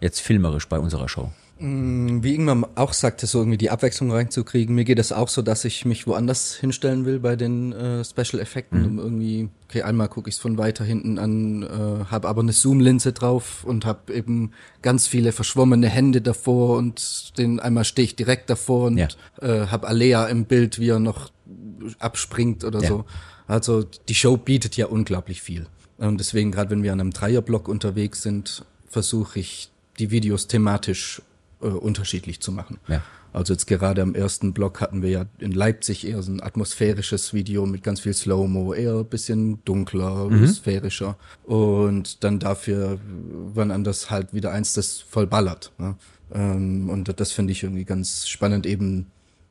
Jetzt 0.00 0.20
filmerisch 0.20 0.68
bei 0.68 0.78
unserer 0.78 1.08
Show. 1.08 1.30
Wie 1.64 2.34
Ingmar 2.34 2.70
auch 2.74 2.92
sagte, 2.92 3.28
so 3.28 3.38
irgendwie 3.38 3.58
die 3.58 3.70
Abwechslung 3.70 4.10
reinzukriegen. 4.10 4.74
Mir 4.74 4.82
geht 4.82 4.98
es 4.98 5.12
auch 5.12 5.28
so, 5.28 5.42
dass 5.42 5.64
ich 5.64 5.84
mich 5.84 6.08
woanders 6.08 6.56
hinstellen 6.56 7.04
will 7.04 7.20
bei 7.20 7.36
den 7.36 7.72
äh, 7.72 8.04
Special-Effekten, 8.04 8.84
um 8.84 8.98
irgendwie, 8.98 9.48
okay, 9.68 9.82
einmal 9.82 10.08
gucke 10.08 10.28
ich 10.28 10.34
es 10.34 10.40
von 10.40 10.58
weiter 10.58 10.84
hinten 10.84 11.20
an, 11.20 11.62
äh, 11.62 12.04
habe 12.10 12.26
aber 12.28 12.40
eine 12.40 12.52
Zoom-Linse 12.52 13.12
drauf 13.12 13.62
und 13.62 13.84
habe 13.86 14.12
eben 14.12 14.50
ganz 14.80 15.06
viele 15.06 15.30
verschwommene 15.30 15.88
Hände 15.88 16.20
davor 16.20 16.78
und 16.78 17.38
den 17.38 17.60
einmal 17.60 17.84
stehe 17.84 18.06
ich 18.06 18.16
direkt 18.16 18.50
davor 18.50 18.86
und 18.86 18.98
Ja. 18.98 19.06
äh, 19.40 19.68
habe 19.68 19.86
Alea 19.86 20.26
im 20.26 20.46
Bild, 20.46 20.80
wie 20.80 20.88
er 20.88 20.98
noch 20.98 21.30
abspringt 22.00 22.64
oder 22.64 22.80
Ja. 22.80 22.88
so. 22.88 23.04
Also 23.46 23.84
die 24.08 24.14
Show 24.16 24.36
bietet 24.36 24.76
ja 24.76 24.86
unglaublich 24.86 25.42
viel. 25.42 25.66
Und 25.98 26.18
deswegen, 26.18 26.50
gerade 26.52 26.70
wenn 26.70 26.82
wir 26.82 26.92
an 26.92 27.00
einem 27.00 27.12
Dreierblock 27.12 27.68
unterwegs 27.68 28.22
sind, 28.22 28.64
versuche 28.88 29.38
ich 29.40 29.70
die 29.98 30.10
Videos 30.10 30.46
thematisch 30.46 31.22
äh, 31.60 31.66
unterschiedlich 31.66 32.40
zu 32.40 32.52
machen. 32.52 32.78
Ja. 32.88 33.02
Also 33.32 33.54
jetzt 33.54 33.66
gerade 33.66 34.02
am 34.02 34.14
ersten 34.14 34.52
Block 34.52 34.82
hatten 34.82 35.00
wir 35.00 35.08
ja 35.08 35.24
in 35.38 35.52
Leipzig 35.52 36.06
eher 36.06 36.22
so 36.22 36.30
ein 36.30 36.42
atmosphärisches 36.42 37.32
Video 37.32 37.64
mit 37.64 37.82
ganz 37.82 38.00
viel 38.00 38.12
Slow-Mo, 38.12 38.74
eher 38.74 38.96
ein 38.98 39.06
bisschen 39.06 39.64
dunkler, 39.64 40.28
sphärischer. 40.46 41.16
Und 41.44 42.24
dann 42.24 42.38
dafür 42.40 42.98
wann 43.54 43.70
anders 43.70 44.10
halt 44.10 44.34
wieder 44.34 44.52
eins, 44.52 44.74
das 44.74 44.98
voll 45.00 45.26
ballert. 45.26 45.72
Ne? 45.78 45.96
Ähm, 46.34 46.90
und 46.90 47.18
das 47.18 47.32
finde 47.32 47.52
ich 47.52 47.62
irgendwie 47.62 47.84
ganz 47.84 48.28
spannend, 48.28 48.66
eben 48.66 49.06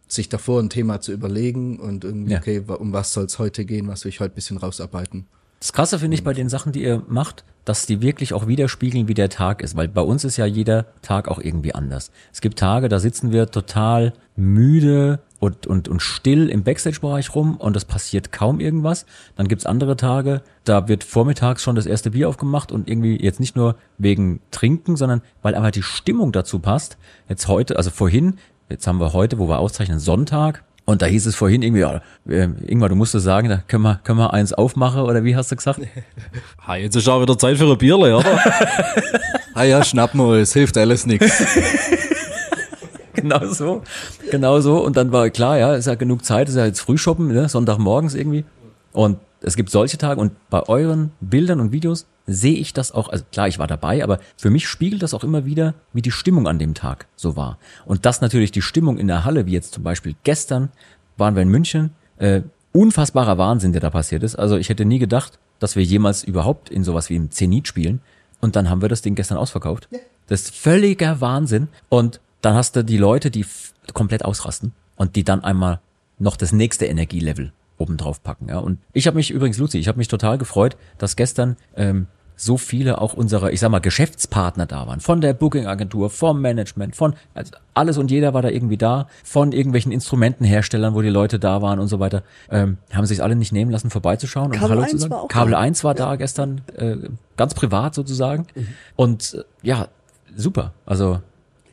sich 0.08 0.30
davor 0.30 0.62
ein 0.62 0.70
Thema 0.70 1.02
zu 1.02 1.12
überlegen 1.12 1.80
und 1.80 2.04
irgendwie, 2.04 2.34
Ja. 2.34 2.40
okay, 2.40 2.62
um 2.68 2.94
was 2.94 3.14
soll 3.14 3.26
es 3.26 3.40
heute 3.40 3.66
gehen, 3.66 3.88
was 3.88 4.04
will 4.04 4.10
ich 4.10 4.20
heute 4.20 4.34
ein 4.34 4.36
bisschen 4.36 4.58
rausarbeiten. 4.58 5.26
Das 5.62 5.74
Krasse 5.74 6.00
finde 6.00 6.16
ich 6.16 6.24
bei 6.24 6.34
den 6.34 6.50
Sachen, 6.50 6.72
die 6.72 6.82
ihr 6.82 7.04
macht, 7.08 7.44
dass 7.66 7.86
die 7.86 8.02
wirklich 8.02 8.34
auch 8.34 8.48
widerspiegeln, 8.48 9.08
wie 9.08 9.14
der 9.14 9.30
Tag 9.30 9.62
ist. 9.62 9.78
Weil 9.78 9.88
bei 9.88 10.02
uns 10.02 10.24
ist 10.24 10.38
ja 10.38 10.48
jeder 10.48 10.88
Tag 11.04 11.28
auch 11.28 11.38
irgendwie 11.38 11.76
anders. 11.76 12.10
Es 12.34 12.42
gibt 12.42 12.58
Tage, 12.58 12.90
da 12.90 12.98
sitzen 12.98 13.32
wir 13.32 13.46
total 13.46 14.14
müde 14.36 15.20
und, 15.40 15.68
und, 15.68 15.88
und 15.88 16.02
still 16.02 16.50
im 16.50 16.64
Backstage-Bereich 16.64 17.36
rum 17.36 17.58
und 17.58 17.76
es 17.76 17.86
passiert 17.86 18.32
kaum 18.32 18.60
irgendwas. 18.60 19.06
Dann 19.36 19.48
gibt's 19.48 19.68
andere 19.68 19.96
Tage, 19.98 20.42
da 20.64 20.88
wird 20.88 21.04
vormittags 21.04 21.62
schon 21.62 21.76
das 21.76 21.86
erste 21.86 22.10
Bier 22.10 22.28
aufgemacht 22.28 22.72
und 22.72 22.90
irgendwie 22.90 23.22
jetzt 23.22 23.40
nicht 23.40 23.56
nur 23.56 23.76
wegen 24.00 24.40
Trinken, 24.50 24.96
sondern 24.96 25.22
weil 25.44 25.54
einfach 25.54 25.70
die 25.70 25.84
Stimmung 25.84 26.32
dazu 26.32 26.58
passt. 26.58 26.98
Jetzt 27.30 27.48
heute, 27.48 27.78
also 27.78 27.92
vorhin, 27.92 28.40
jetzt 28.68 28.88
haben 28.88 29.00
wir 29.00 29.14
heute, 29.14 29.38
wo 29.38 29.48
wir 29.48 29.60
auszeichnen, 29.60 30.00
Sonntag, 30.00 30.64
und 30.86 31.02
da 31.02 31.06
hieß 31.06 31.26
es 31.28 31.36
vorhin 31.36 31.62
irgendwie, 31.62 31.82
ja, 31.82 32.02
äh, 32.28 32.50
Ingmar, 32.68 32.90
du 32.90 32.96
musst 32.96 33.16
es 33.16 33.24
sagen, 33.24 33.50
da 33.50 33.58
können 33.68 33.84
wir, 33.84 34.00
können 34.04 34.20
wir 34.20 34.34
eins 34.34 34.52
aufmachen 34.54 35.02
oder 35.02 35.24
wie 35.24 35.36
hast 35.36 35.52
du 35.52 35.56
gesagt? 35.56 35.82
Ha, 36.68 36.76
jetzt 36.76 36.96
ist 36.96 37.08
auch 37.08 37.22
wieder 37.22 37.38
Zeit 37.38 37.58
für 37.58 37.66
ein 37.70 37.78
Bierle, 37.78 38.18
oder? 38.18 38.40
Ah 39.54 39.64
ja, 39.64 39.84
schnapp 39.84 40.16
mal, 40.16 40.40
es 40.40 40.54
hilft 40.54 40.78
alles 40.78 41.06
nichts. 41.06 41.44
genau 43.14 43.46
so, 43.48 43.84
genau 44.32 44.62
so. 44.62 44.84
Und 44.84 44.96
dann 44.96 45.12
war 45.12 45.30
klar, 45.30 45.58
ja, 45.58 45.76
ist 45.76 45.88
ja 45.88 45.96
genug 45.96 46.24
Zeit, 46.24 46.48
ist 46.48 46.56
ja 46.56 46.66
jetzt 46.66 46.80
Frühshoppen, 46.80 47.28
ne? 47.28 47.50
Sonntagmorgens 47.50 48.16
irgendwie. 48.16 48.46
Und 48.94 49.18
es 49.42 49.56
gibt 49.56 49.72
solche 49.72 49.98
Tage 49.98 50.22
und 50.22 50.34
bei 50.50 50.62
euren 50.68 51.12
Bildern 51.20 51.60
und 51.60 51.72
Videos 51.72 52.06
sehe 52.28 52.58
ich 52.58 52.74
das 52.74 52.92
auch, 52.92 53.10
also 53.10 53.26
klar, 53.32 53.48
ich 53.48 53.60
war 53.60 53.68
dabei, 53.68 54.04
aber 54.04 54.20
für 54.38 54.52
mich 54.52 54.68
spiegelt 54.68 55.02
das 55.02 55.14
auch 55.14 55.24
immer 55.24 55.46
wieder, 55.46 55.74
wie 55.94 56.04
die 56.04 56.12
Stimmung 56.12 56.48
an 56.48 56.60
dem 56.60 56.76
Tag 56.76 57.08
so 57.16 57.36
war. 57.36 57.58
Und 57.86 58.06
das 58.06 58.22
natürlich 58.22 58.52
die 58.52 58.62
Stimmung 58.62 58.98
in 58.98 59.08
der 59.08 59.26
Halle, 59.26 59.48
wie 59.48 59.54
jetzt 59.54 59.74
zum 59.74 59.84
Beispiel 59.84 60.16
gestern 60.24 60.70
waren 61.18 61.36
wir 61.36 61.42
in 61.42 61.50
München, 61.50 61.92
äh, 62.18 62.42
unfassbarer 62.72 63.38
Wahnsinn, 63.38 63.72
der 63.72 63.82
da 63.82 63.90
passiert 63.90 64.24
ist. 64.24 64.36
Also 64.36 64.58
ich 64.58 64.70
hätte 64.70 64.86
nie 64.86 65.00
gedacht, 65.00 65.40
dass 65.60 65.76
wir 65.76 65.84
jemals 65.84 66.24
überhaupt 66.24 66.70
in 66.70 66.84
sowas 66.84 67.10
wie 67.10 67.16
im 67.16 67.32
Zenit 67.32 67.68
spielen. 67.68 68.02
Und 68.40 68.56
dann 68.56 68.70
haben 68.70 68.82
wir 68.82 68.90
das 68.90 69.02
Ding 69.02 69.16
gestern 69.16 69.38
ausverkauft. 69.38 69.90
Das 70.28 70.42
ist 70.42 70.56
völliger 70.56 71.20
Wahnsinn. 71.22 71.68
Und 71.90 72.22
dann 72.42 72.56
hast 72.56 72.76
du 72.76 72.84
die 72.84 72.98
Leute, 72.98 73.30
die 73.30 73.46
komplett 73.94 74.24
ausrasten 74.24 74.74
und 74.96 75.16
die 75.16 75.24
dann 75.24 75.44
einmal 75.44 75.80
noch 76.18 76.38
das 76.38 76.54
nächste 76.54 76.86
Energielevel 76.86 77.52
obendrauf 77.82 78.24
packen. 78.24 78.50
Ja. 78.50 78.60
Und 78.60 78.80
ich 78.94 79.08
habe 79.08 79.16
mich 79.16 79.32
übrigens, 79.32 79.58
Luzi, 79.58 79.78
ich 79.78 79.88
habe 79.88 79.98
mich 79.98 80.08
total 80.08 80.38
gefreut, 80.38 80.78
dass 80.98 81.16
gestern 81.16 81.58
ähm, 81.76 82.08
so 82.42 82.58
viele 82.58 83.00
auch 83.00 83.14
unserer, 83.14 83.52
ich 83.52 83.60
sag 83.60 83.70
mal, 83.70 83.80
Geschäftspartner 83.80 84.66
da 84.66 84.88
waren. 84.88 85.00
Von 85.00 85.22
der 85.22 85.34
Booking-Agentur, 85.34 86.10
vom 86.10 86.42
Management, 86.42 86.96
von 86.96 87.14
also 87.36 87.52
alles 87.76 88.00
und 88.00 88.10
jeder 88.10 88.34
war 88.34 88.42
da 88.42 88.50
irgendwie 88.50 88.78
da, 88.78 89.08
von 89.24 89.52
irgendwelchen 89.52 89.92
Instrumentenherstellern, 89.92 90.96
wo 90.96 91.02
die 91.02 91.10
Leute 91.10 91.38
da 91.38 91.62
waren 91.62 91.80
und 91.80 91.88
so 91.88 92.00
weiter. 92.00 92.24
Ähm, 92.50 92.78
haben 92.92 93.06
sich 93.06 93.22
alle 93.22 93.36
nicht 93.36 93.52
nehmen 93.52 93.70
lassen, 93.70 93.92
vorbeizuschauen 93.92 94.48
und 94.48 94.54
Kabel 94.54 94.72
Hallo 94.72 94.82
zu 94.82 94.94
1 94.94 95.02
sagen. 95.02 95.12
war 95.12 95.22
auch 95.22 95.28
Kabel 95.28 95.52
da. 95.52 95.60
1 95.60 95.84
war 95.84 95.94
da 95.94 96.16
gestern, 96.16 96.62
äh, 96.76 96.98
ganz 97.38 97.54
privat 97.54 97.94
sozusagen. 97.94 98.48
Und 98.96 99.36
äh, 99.36 99.44
ja, 99.68 99.88
super. 100.36 100.74
Also 100.86 101.22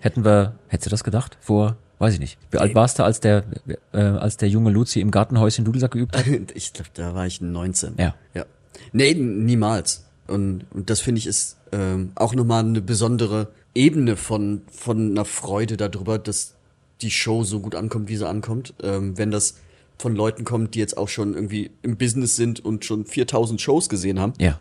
hätten 0.00 0.24
wir, 0.24 0.54
hättest 0.68 0.86
du 0.86 0.90
das 0.90 1.02
gedacht? 1.02 1.38
Vor, 1.40 1.76
weiß 1.98 2.14
ich 2.14 2.20
nicht. 2.20 2.38
Wie 2.50 2.58
alt 2.58 2.74
warst 2.74 2.98
du, 2.98 3.02
als 3.04 3.20
der, 3.20 3.44
äh, 3.92 3.98
als 3.98 4.36
der 4.36 4.48
junge 4.48 4.70
Luzi 4.70 5.00
im 5.00 5.10
Gartenhäuschen 5.10 5.64
Dudelsack 5.64 5.92
geübt 5.92 6.16
hat? 6.16 6.24
Ich 6.54 6.72
glaube, 6.72 6.90
da 6.94 7.14
war 7.14 7.26
ich 7.26 7.40
19. 7.40 7.94
Ja. 7.98 8.14
Ja. 8.34 8.46
Nee, 8.92 9.14
niemals. 9.14 10.04
Und, 10.26 10.64
und 10.72 10.90
das 10.90 11.00
finde 11.00 11.18
ich 11.18 11.26
ist 11.26 11.56
ähm, 11.72 12.12
auch 12.14 12.34
nochmal 12.34 12.64
eine 12.64 12.80
besondere 12.80 13.48
Ebene 13.74 14.16
von, 14.16 14.62
von 14.70 15.10
einer 15.10 15.24
Freude 15.24 15.76
darüber, 15.76 16.18
dass 16.18 16.54
die 17.00 17.10
Show 17.10 17.44
so 17.44 17.60
gut 17.60 17.74
ankommt, 17.74 18.08
wie 18.08 18.16
sie 18.16 18.26
ankommt. 18.28 18.74
Ähm, 18.82 19.16
wenn 19.16 19.30
das 19.30 19.54
von 19.98 20.14
Leuten 20.14 20.44
kommt, 20.44 20.74
die 20.74 20.78
jetzt 20.78 20.96
auch 20.96 21.08
schon 21.08 21.34
irgendwie 21.34 21.70
im 21.82 21.96
Business 21.96 22.36
sind 22.36 22.64
und 22.64 22.84
schon 22.84 23.04
4000 23.04 23.60
Shows 23.60 23.88
gesehen 23.88 24.20
haben 24.20 24.32
Ja. 24.38 24.60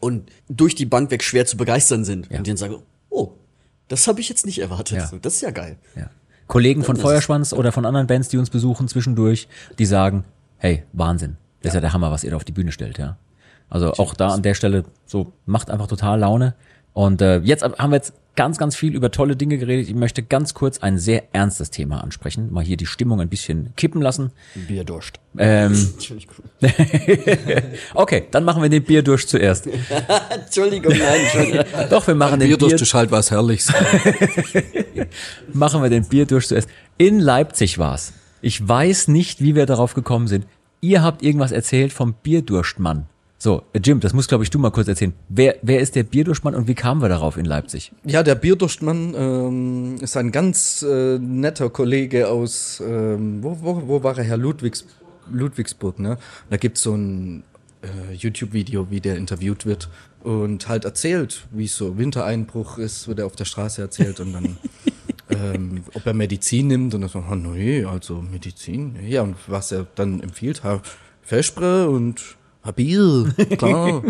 und 0.00 0.30
durch 0.48 0.74
die 0.74 0.86
Bank 0.86 1.10
weg 1.10 1.22
schwer 1.22 1.46
zu 1.46 1.56
begeistern 1.56 2.04
sind. 2.04 2.30
Ja. 2.30 2.38
Und 2.38 2.46
die 2.46 2.50
dann 2.50 2.56
sagen, 2.56 2.76
oh, 3.10 3.32
das 3.88 4.06
habe 4.08 4.20
ich 4.20 4.28
jetzt 4.28 4.46
nicht 4.46 4.58
erwartet. 4.60 4.96
Ja. 4.98 5.10
Das 5.22 5.34
ist 5.34 5.40
ja 5.42 5.50
geil. 5.50 5.76
Ja. 5.94 6.10
Kollegen 6.46 6.84
von 6.84 6.96
Feuerschwanz 6.96 7.52
oder 7.52 7.72
von 7.72 7.86
anderen 7.86 8.06
Bands, 8.06 8.28
die 8.28 8.38
uns 8.38 8.50
besuchen 8.50 8.88
zwischendurch, 8.88 9.48
die 9.78 9.86
sagen, 9.86 10.24
hey, 10.58 10.84
Wahnsinn. 10.92 11.36
Das 11.62 11.70
ist 11.70 11.74
ja 11.74 11.80
der 11.80 11.92
Hammer, 11.92 12.10
was 12.10 12.24
ihr 12.24 12.30
da 12.30 12.36
auf 12.36 12.44
die 12.44 12.52
Bühne 12.52 12.72
stellt, 12.72 12.98
ja. 12.98 13.16
Also 13.70 13.92
auch 13.94 14.14
da 14.14 14.28
an 14.28 14.42
der 14.42 14.54
Stelle 14.54 14.84
so 15.06 15.32
macht 15.46 15.70
einfach 15.70 15.86
total 15.86 16.20
Laune. 16.20 16.54
Und 16.92 17.22
äh, 17.22 17.38
jetzt 17.38 17.64
haben 17.64 17.90
wir 17.90 17.96
jetzt 17.96 18.12
ganz, 18.36 18.58
ganz 18.58 18.76
viel 18.76 18.94
über 18.94 19.10
tolle 19.10 19.36
Dinge 19.36 19.58
geredet. 19.58 19.88
Ich 19.88 19.94
möchte 19.94 20.22
ganz 20.22 20.54
kurz 20.54 20.78
ein 20.78 20.98
sehr 20.98 21.34
ernstes 21.34 21.70
Thema 21.70 22.02
ansprechen. 22.02 22.52
Mal 22.52 22.64
hier 22.64 22.76
die 22.76 22.86
Stimmung 22.86 23.20
ein 23.20 23.28
bisschen 23.28 23.74
kippen 23.76 24.02
lassen. 24.02 24.32
Bierdurst. 24.54 25.20
Ähm, 25.38 25.72
Entschuldigung. 25.72 26.36
okay, 27.94 28.24
dann 28.30 28.44
machen 28.44 28.62
wir 28.62 28.68
den 28.68 28.82
Bierdurst 28.82 29.28
zuerst. 29.28 29.66
Entschuldigung, 30.30 30.92
nein, 30.96 31.20
Entschuldigung. 31.20 31.64
Doch, 31.90 32.06
wir 32.06 32.14
machen 32.14 32.40
den 32.40 32.48
Bier 32.48 32.58
durch 32.58 32.72
Bier, 32.72 32.82
ist 32.82 32.94
halt 32.94 33.10
was 33.10 33.30
Herrliches. 33.30 33.72
machen 35.52 35.82
wir 35.82 35.90
den 35.90 36.04
Bierdurst 36.04 36.48
zuerst. 36.48 36.68
In 36.98 37.20
Leipzig 37.20 37.78
war's. 37.78 38.12
Ich 38.40 38.66
weiß 38.66 39.08
nicht, 39.08 39.40
wie 39.42 39.54
wir 39.54 39.66
darauf 39.66 39.94
gekommen 39.94 40.26
sind. 40.26 40.46
Ihr 40.80 41.02
habt 41.02 41.22
irgendwas 41.22 41.50
erzählt 41.50 41.92
vom 41.92 42.14
Bierdurstmann. 42.14 43.06
So, 43.44 43.62
Jim, 43.76 44.00
das 44.00 44.14
muss, 44.14 44.26
glaube 44.26 44.42
ich, 44.42 44.48
du 44.48 44.58
mal 44.58 44.70
kurz 44.70 44.88
erzählen. 44.88 45.12
Wer, 45.28 45.56
wer 45.60 45.80
ist 45.80 45.96
der 45.96 46.02
Bierdurstmann 46.02 46.54
und 46.54 46.66
wie 46.66 46.74
kamen 46.74 47.02
wir 47.02 47.10
darauf 47.10 47.36
in 47.36 47.44
Leipzig? 47.44 47.92
Ja, 48.02 48.22
der 48.22 48.36
Bierdurstmann 48.36 49.14
ähm, 49.14 49.96
ist 50.00 50.16
ein 50.16 50.32
ganz 50.32 50.80
äh, 50.80 51.18
netter 51.18 51.68
Kollege 51.68 52.28
aus, 52.28 52.82
ähm, 52.82 53.42
wo, 53.42 53.58
wo, 53.60 53.86
wo 53.86 54.02
war 54.02 54.16
er 54.16 54.24
her? 54.24 54.38
Ludwigs, 54.38 54.86
Ludwigsburg, 55.30 55.98
ne? 55.98 56.16
Da 56.48 56.56
gibt's 56.56 56.80
so 56.80 56.94
ein 56.94 57.42
äh, 57.82 58.14
YouTube-Video, 58.14 58.90
wie 58.90 59.02
der 59.02 59.18
interviewt 59.18 59.66
wird 59.66 59.90
und 60.22 60.66
halt 60.66 60.86
erzählt, 60.86 61.46
wie 61.50 61.66
es 61.66 61.76
so 61.76 61.98
Wintereinbruch 61.98 62.78
ist, 62.78 63.08
wird 63.08 63.18
er 63.18 63.26
auf 63.26 63.36
der 63.36 63.44
Straße 63.44 63.82
erzählt 63.82 64.20
und 64.20 64.32
dann, 64.32 64.56
ähm, 65.28 65.84
ob 65.92 66.06
er 66.06 66.14
Medizin 66.14 66.68
nimmt 66.68 66.94
und 66.94 67.02
dann 67.02 67.10
so, 67.10 67.18
oh, 67.18 67.34
nee, 67.34 67.84
also 67.84 68.22
Medizin, 68.22 68.96
ja, 69.06 69.20
und 69.20 69.36
was 69.48 69.70
er 69.70 69.86
dann 69.96 70.22
empfiehlt, 70.22 70.64
ha, 70.64 70.80
Vespre 71.20 71.90
und 71.90 72.38
ha, 72.64 72.70
Bier, 72.70 73.32
klar. 73.58 74.02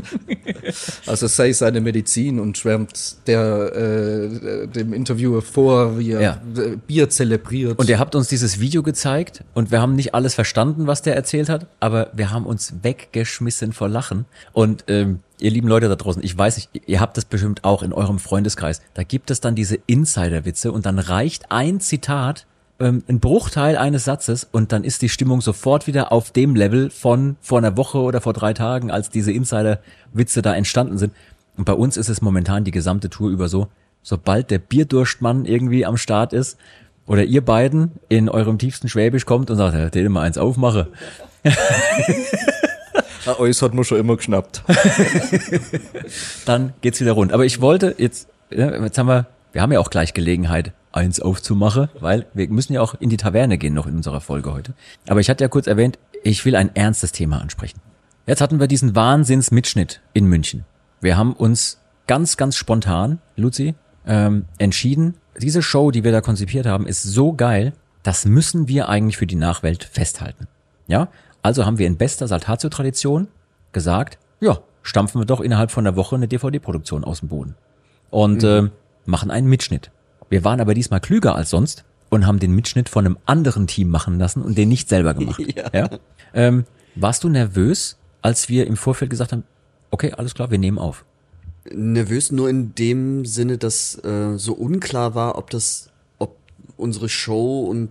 Also 1.07 1.27
sei 1.27 1.53
seine 1.53 1.81
Medizin 1.81 2.39
und 2.41 2.57
schwärmt 2.59 3.17
der, 3.27 3.73
äh, 3.75 4.67
dem 4.69 4.93
Interviewer 4.93 5.43
vor, 5.43 5.99
wie 5.99 6.13
er 6.13 6.21
Ja. 6.21 6.43
äh, 6.57 6.77
Bier 6.87 7.09
zelebriert. 7.11 7.79
Und 7.79 7.89
ihr 7.89 7.99
habt 7.99 8.15
uns 8.15 8.29
dieses 8.29 8.61
Video 8.61 8.83
gezeigt 8.83 9.45
und 9.55 9.71
wir 9.71 9.81
haben 9.81 9.95
nicht 9.97 10.15
alles 10.15 10.35
verstanden, 10.35 10.87
was 10.87 11.03
der 11.03 11.15
erzählt 11.17 11.49
hat, 11.49 11.67
aber 11.81 12.11
wir 12.15 12.31
haben 12.31 12.47
uns 12.47 12.75
weggeschmissen 12.83 13.73
vor 13.73 13.89
Lachen. 13.89 14.25
Und 14.53 14.85
ähm, 14.89 15.21
ihr 15.41 15.51
lieben 15.51 15.69
Leute 15.69 15.89
da 15.89 15.97
draußen, 15.97 16.23
ich 16.23 16.37
weiß 16.37 16.57
nicht, 16.57 16.71
ihr 16.87 17.01
habt 17.01 17.17
das 17.17 17.25
bestimmt 17.25 17.65
auch 17.65 17.83
in 17.83 17.93
eurem 17.93 18.19
Freundeskreis. 18.19 18.81
Da 18.95 19.03
gibt 19.03 19.31
es 19.31 19.41
dann 19.41 19.55
diese 19.55 19.79
Insider-Witze 19.87 20.73
und 20.73 20.87
dann 20.87 20.99
reicht 20.99 21.51
ein 21.51 21.81
Zitat, 21.81 22.47
ähm, 22.81 23.03
ein 23.09 23.21
Bruchteil 23.21 23.77
eines 23.77 24.05
Satzes 24.05 24.47
und 24.51 24.73
dann 24.73 24.85
ist 24.85 25.03
die 25.03 25.09
Stimmung 25.09 25.41
sofort 25.41 25.87
wieder 25.87 26.13
auf 26.13 26.31
dem 26.31 26.55
Level 26.55 26.91
von 26.91 27.37
vor 27.41 27.59
einer 27.59 27.77
Woche 27.77 27.99
oder 27.99 28.21
vor 28.21 28.33
drei 28.33 28.53
Tagen, 28.53 28.91
als 28.91 29.11
diese 29.11 29.33
Insider-Witze 29.33 30.43
da 30.43 30.55
entstanden 30.55 30.99
sind. 30.99 31.13
Und 31.57 31.65
bei 31.65 31.75
uns 31.75 31.97
ist 31.97 32.09
es 32.09 32.21
momentan 32.21 32.65
die 32.65 32.73
gesamte 32.73 33.11
Tour 33.11 33.31
über 33.31 33.49
so, 33.49 33.69
sobald 34.03 34.51
der 34.51 34.59
Bierdurstmann 34.59 35.45
irgendwie 35.45 35.87
am 35.87 35.97
Start 35.97 36.33
ist 36.33 36.59
oder 37.07 37.25
ihr 37.25 37.45
beiden 37.45 37.93
in 38.09 38.29
eurem 38.29 38.59
tiefsten 38.59 38.89
Schwäbisch 38.89 39.27
kommt 39.27 39.51
und 39.51 39.57
sagt, 39.57 39.95
den 39.95 40.11
mal 40.13 40.23
eins 40.23 40.39
aufmache, 40.39 40.89
Ah, 43.27 43.39
euch 43.39 43.61
hat 43.63 43.73
man 43.73 43.85
schon 43.85 43.99
immer 43.99 44.17
geschnappt. 44.17 44.63
dann 46.45 46.75
geht's 46.83 47.01
wieder 47.01 47.13
rund. 47.13 47.33
Aber 47.33 47.47
ich 47.47 47.61
wollte 47.61 47.95
jetzt, 47.97 48.29
jetzt 48.51 48.99
haben 48.99 49.09
wir, 49.09 49.27
wir 49.53 49.63
haben 49.63 49.73
ja 49.73 49.81
auch 49.81 49.89
gleich 49.89 50.13
Gelegenheit, 50.13 50.73
eins 50.95 51.21
aufzumachen, 51.21 51.89
weil 52.01 52.27
wir 52.35 52.49
müssen 52.49 52.73
ja 52.73 52.81
auch 52.81 52.95
in 52.95 53.11
die 53.11 53.17
Taverne 53.17 53.59
gehen 53.59 53.75
noch 53.75 53.87
in 53.87 53.97
unserer 53.97 54.21
Folge 54.21 54.53
heute. 54.53 54.75
Aber 55.09 55.21
ich 55.21 55.29
hatte 55.29 55.45
ja 55.45 55.49
kurz 55.49 55.67
erwähnt, 55.67 55.99
ich 56.23 56.45
will 56.45 56.57
ein 56.57 56.75
ernstes 56.75 57.13
Thema 57.13 57.41
ansprechen. 57.41 57.81
Jetzt 58.27 58.41
hatten 58.41 58.61
wir 58.61 58.69
diesen 58.69 58.95
Wahnsinnsmitschnitt 58.95 60.01
in 60.13 60.27
München. 60.27 60.65
Wir 61.01 61.17
haben 61.17 61.35
uns 61.35 61.81
ganz, 62.07 62.37
ganz 62.37 62.57
spontan, 62.57 63.19
Luzi, 63.37 63.75
ähm, 64.07 64.47
entschieden, 64.59 65.15
diese 65.39 65.63
Show, 65.63 65.91
die 65.91 66.05
wir 66.05 66.13
da 66.13 66.21
konzipiert 66.21 66.67
haben, 66.67 66.87
ist 66.87 67.03
so 67.03 67.33
geil, 67.33 67.73
das 68.03 68.25
müssen 68.25 68.69
wir 68.69 68.89
eigentlich 68.89 69.17
für 69.17 69.27
die 69.27 69.35
Nachwelt 69.35 69.85
festhalten. 69.85 70.47
Ja, 70.87 71.09
also 71.43 71.67
haben 71.67 71.79
wir 71.79 71.87
in 71.87 71.97
bester 71.97 72.29
Saltatio-Tradition 72.29 73.29
gesagt, 73.73 74.19
ja, 74.41 74.59
stampfen 74.83 75.21
wir 75.21 75.27
doch 75.27 75.41
innerhalb 75.41 75.71
von 75.71 75.87
einer 75.87 75.97
Woche 75.97 76.17
eine 76.17 76.29
DVD-Produktion 76.29 77.05
aus 77.05 77.21
dem 77.21 77.29
Boden 77.29 77.57
und 78.11 78.45
ähm, 78.45 78.71
machen 79.07 79.31
einen 79.31 79.49
Mitschnitt. 79.49 79.91
Wir 80.31 80.45
waren 80.45 80.61
aber 80.61 80.75
diesmal 80.75 81.01
klüger 81.01 81.35
als 81.35 81.51
sonst 81.51 81.85
und 82.11 82.27
haben 82.27 82.39
den 82.39 82.53
Mitschnitt 82.53 82.89
von 82.89 83.07
einem 83.07 83.19
anderen 83.27 83.67
Team 83.67 83.89
machen 83.89 84.19
lassen 84.19 84.43
und 84.43 84.57
den 84.57 84.69
nicht 84.69 84.89
selber 84.89 85.15
gemacht. 85.15 85.43
ja. 85.73 85.91
Ähm, 86.33 86.65
warst 86.95 87.25
du 87.25 87.29
nervös, 87.29 87.97
als 88.23 88.49
wir 88.49 88.67
im 88.67 88.77
Vorfeld 88.77 89.11
gesagt 89.11 89.33
haben, 89.33 89.45
okay, 89.91 90.13
alles 90.13 90.35
klar, 90.35 90.51
wir 90.51 90.59
nehmen 90.59 90.79
auf? 90.79 91.05
Nervös 91.73 92.31
nur 92.31 92.49
in 92.49 92.75
dem 92.75 93.25
Sinne, 93.25 93.59
dass 93.59 94.03
äh, 94.05 94.37
so 94.37 94.53
unklar 94.53 95.15
war, 95.15 95.39
ob 95.39 95.51
das, 95.51 95.91
ob 96.19 96.37
unsere 96.77 97.09
Show 97.09 97.65
und 97.65 97.91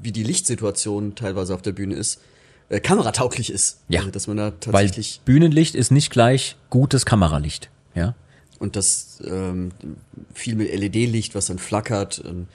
wie 0.00 0.12
die 0.12 0.22
Lichtsituation 0.22 1.14
teilweise 1.14 1.54
auf 1.54 1.62
der 1.62 1.72
Bühne 1.72 1.94
ist, 1.94 2.20
äh, 2.68 2.80
kameratauglich 2.80 3.50
ist. 3.50 3.80
Ja. 3.88 4.00
Also, 4.00 4.10
dass 4.10 4.26
man 4.26 4.36
da 4.36 4.52
Weil 4.66 4.86
tatsächlich 4.86 5.20
Bühnenlicht 5.24 5.74
ist 5.74 5.90
nicht 5.90 6.10
gleich 6.10 6.56
gutes 6.70 7.06
Kameralicht. 7.06 7.70
Ja. 7.94 8.14
Und 8.58 8.76
das 8.76 9.20
ähm, 9.24 9.70
viel 10.34 10.56
mit 10.56 10.74
LED-Licht, 10.74 11.34
was 11.34 11.46
dann 11.46 11.58
flackert, 11.58 12.22
ähm, 12.26 12.46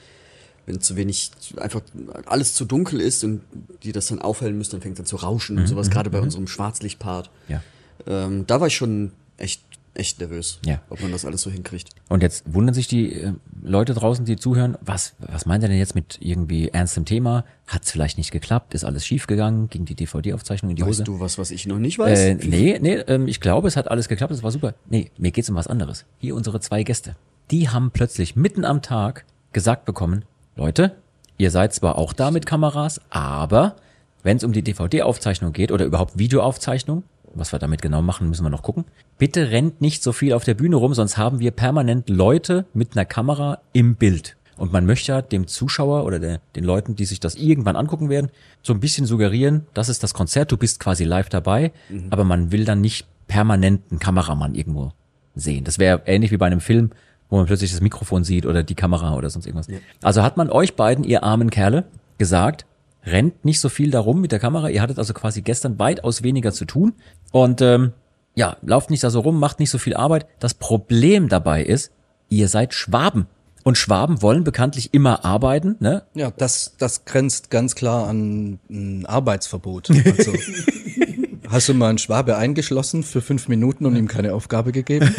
wenn 0.66 0.80
zu 0.80 0.96
wenig, 0.96 1.32
einfach 1.58 1.82
alles 2.26 2.54
zu 2.54 2.66
dunkel 2.66 3.02
ist 3.02 3.24
und 3.24 3.42
die 3.84 3.92
das 3.92 4.08
dann 4.08 4.20
aufhellen 4.20 4.58
müssen, 4.58 4.72
dann 4.72 4.82
fängt 4.82 4.96
es 4.96 5.02
an 5.02 5.06
zu 5.06 5.18
rauschen 5.18 5.58
und 5.58 5.68
sowas, 5.68 5.90
gerade 5.90 6.10
bei 6.10 6.22
unserem 6.22 6.48
Schwarzlichtpart. 6.48 7.30
Ja. 7.50 7.62
Ähm, 8.08 8.48
da 8.48 8.62
war 8.62 8.68
ich 8.68 8.76
schon 8.76 9.12
echt, 9.38 9.62
echt 9.96 10.20
nervös, 10.20 10.60
Ja. 10.66 10.80
ob 10.90 11.02
man 11.02 11.12
das 11.12 11.24
alles 11.26 11.42
so 11.42 11.52
hinkriegt. 11.52 11.90
Und 12.10 12.24
jetzt 12.24 12.52
wundern 12.52 12.74
sich 12.74 12.88
die 12.88 13.14
äh, 13.14 13.34
Leute 13.62 13.94
draußen, 13.94 14.26
die 14.26 14.36
zuhören, 14.36 14.78
was, 14.82 15.14
was 15.20 15.46
meint 15.46 15.64
er 15.64 15.70
denn 15.70 15.78
jetzt 15.78 15.96
mit 15.96 16.18
irgendwie 16.20 16.70
ernstem 16.70 17.06
Thema? 17.06 17.46
Hat's 17.68 17.92
vielleicht 17.92 18.18
nicht 18.18 18.32
geklappt? 18.32 18.74
Ist 18.74 18.84
alles 18.86 19.06
schief 19.06 19.28
gegangen? 19.28 19.70
Ging 19.70 19.86
die 19.86 19.96
DVD-Aufzeichnung 19.96 20.72
in 20.72 20.76
die 20.78 20.84
Hose? 20.84 21.00
Weißt 21.02 21.08
du 21.08 21.20
was, 21.20 21.38
was 21.38 21.52
ich 21.52 21.68
noch 21.68 21.78
nicht 21.80 22.00
weiß? 22.00 22.20
Äh, 22.20 22.36
nee, 22.36 22.80
nee, 22.82 22.96
ähm, 23.08 23.28
ich 23.28 23.40
glaube, 23.40 23.68
es 23.68 23.76
hat 23.78 23.90
alles 23.92 24.08
geklappt, 24.08 24.34
es 24.34 24.42
war 24.44 24.52
super. 24.52 24.74
Nee, 24.90 25.12
mir 25.18 25.32
geht's 25.32 25.50
um 25.50 25.56
was 25.56 25.68
anderes. 25.68 26.06
Hier 26.20 26.36
unsere 26.36 26.60
zwei 26.60 26.84
Gäste. 26.84 27.16
Die 27.52 27.70
haben 27.70 27.92
plötzlich 27.92 28.36
mitten 28.36 28.66
am 28.66 28.82
Tag 28.82 29.26
gesagt 29.52 29.86
bekommen, 29.86 30.26
Leute, 30.56 30.96
ihr 31.38 31.52
seid 31.52 31.74
zwar 31.74 31.98
auch 31.98 32.14
da 32.14 32.32
mit 32.32 32.46
Kameras, 32.46 33.00
aber 33.10 33.76
wenn 34.24 34.38
es 34.38 34.44
um 34.44 34.54
die 34.54 34.62
DVD-Aufzeichnung 34.64 35.52
geht 35.54 35.72
oder 35.72 35.86
überhaupt 35.86 36.18
Videoaufzeichnung, 36.18 37.04
was 37.36 37.52
wir 37.52 37.60
damit 37.60 37.82
genau 37.82 38.02
machen, 38.02 38.30
müssen 38.30 38.46
wir 38.46 38.50
noch 38.50 38.64
gucken. 38.64 38.86
Bitte 39.18 39.52
rennt 39.52 39.82
nicht 39.82 40.04
so 40.04 40.12
viel 40.12 40.34
auf 40.34 40.44
der 40.44 40.54
Bühne 40.54 40.76
rum, 40.76 40.94
sonst 40.94 41.18
haben 41.18 41.40
wir 41.40 41.52
permanent 41.52 42.10
Leute 42.10 42.66
mit 42.74 42.96
einer 42.96 43.06
Kamera 43.06 43.60
im 43.74 43.96
Bild. 43.96 44.36
Und 44.58 44.72
man 44.72 44.86
möchte 44.86 45.12
ja 45.12 45.22
dem 45.22 45.48
Zuschauer 45.48 46.06
oder 46.06 46.20
der, 46.20 46.40
den 46.56 46.64
Leuten, 46.64 46.96
die 46.96 47.06
sich 47.06 47.20
das 47.20 47.36
irgendwann 47.36 47.76
angucken 47.76 48.10
werden, 48.10 48.30
so 48.62 48.74
ein 48.74 48.80
bisschen 48.80 49.06
suggerieren, 49.06 49.66
das 49.74 49.90
ist 49.90 50.04
das 50.04 50.14
Konzert, 50.14 50.52
du 50.52 50.58
bist 50.58 50.80
quasi 50.80 51.04
live 51.04 51.30
dabei, 51.30 51.72
aber 52.12 52.24
man 52.24 52.52
will 52.52 52.66
dann 52.66 52.80
nicht 52.80 53.08
permanent 53.28 53.82
einen 53.90 54.00
Kameramann 54.00 54.54
irgendwo 54.54 54.92
sehen. 55.36 55.64
Das 55.64 55.80
wäre 55.80 56.04
ähnlich 56.06 56.32
wie 56.32 56.38
bei 56.38 56.46
einem 56.46 56.62
Film, 56.62 56.92
wo 57.30 57.38
man 57.38 57.48
plötzlich 57.48 57.72
das 57.72 57.82
Mikrofon 57.82 58.24
sieht 58.24 58.46
oder 58.46 58.62
die 58.62 58.76
Kamera 58.76 59.16
oder 59.16 59.30
sonst 59.30 59.48
irgendwas. 59.48 59.68
Also 60.04 60.22
hat 60.22 60.38
man 60.38 60.52
euch 60.52 60.76
beiden, 60.76 61.04
ihr 61.04 61.24
armen 61.24 61.50
Kerle, 61.50 61.86
gesagt, 62.20 62.66
rennt 63.06 63.46
nicht 63.46 63.60
so 63.60 63.70
viel 63.70 63.92
darum 63.92 64.22
mit 64.22 64.32
der 64.32 64.40
Kamera. 64.40 64.70
Ihr 64.70 64.82
hattet 64.82 64.98
also 64.98 65.14
quasi 65.14 65.42
gestern 65.42 65.80
weitaus 65.80 66.24
weniger 66.24 66.52
zu 66.52 66.66
tun 66.66 66.94
und 67.32 67.62
ähm, 67.62 67.94
ja, 68.36 68.58
lauft 68.62 68.90
nicht 68.90 69.04
da 69.04 69.10
so 69.10 69.20
rum, 69.20 69.40
macht 69.40 69.60
nicht 69.60 69.70
so 69.70 69.78
viel 69.78 69.96
Arbeit. 69.96 70.26
Das 70.40 70.54
Problem 70.54 71.30
dabei 71.30 71.64
ist, 71.64 71.92
ihr 72.30 72.48
seid 72.48 72.74
Schwaben. 72.74 73.28
Und 73.64 73.78
Schwaben 73.78 74.22
wollen 74.22 74.44
bekanntlich 74.44 74.94
immer 74.94 75.24
arbeiten, 75.24 75.78
ne? 75.80 76.04
Ja, 76.16 76.32
das, 76.32 76.76
das 76.78 77.06
grenzt 77.06 77.50
ganz 77.50 77.76
klar 77.76 78.08
an 78.08 78.60
ein 78.70 79.06
Arbeitsverbot. 79.06 79.90
Also, 80.18 80.34
hast 81.48 81.70
du 81.70 81.74
mal 81.74 81.90
einen 81.90 81.98
Schwabe 81.98 82.36
eingeschlossen 82.36 83.04
für 83.04 83.22
fünf 83.22 83.48
Minuten 83.48 83.86
und 83.86 83.96
ihm 83.96 84.08
keine 84.08 84.34
Aufgabe 84.34 84.72
gegeben? 84.72 85.14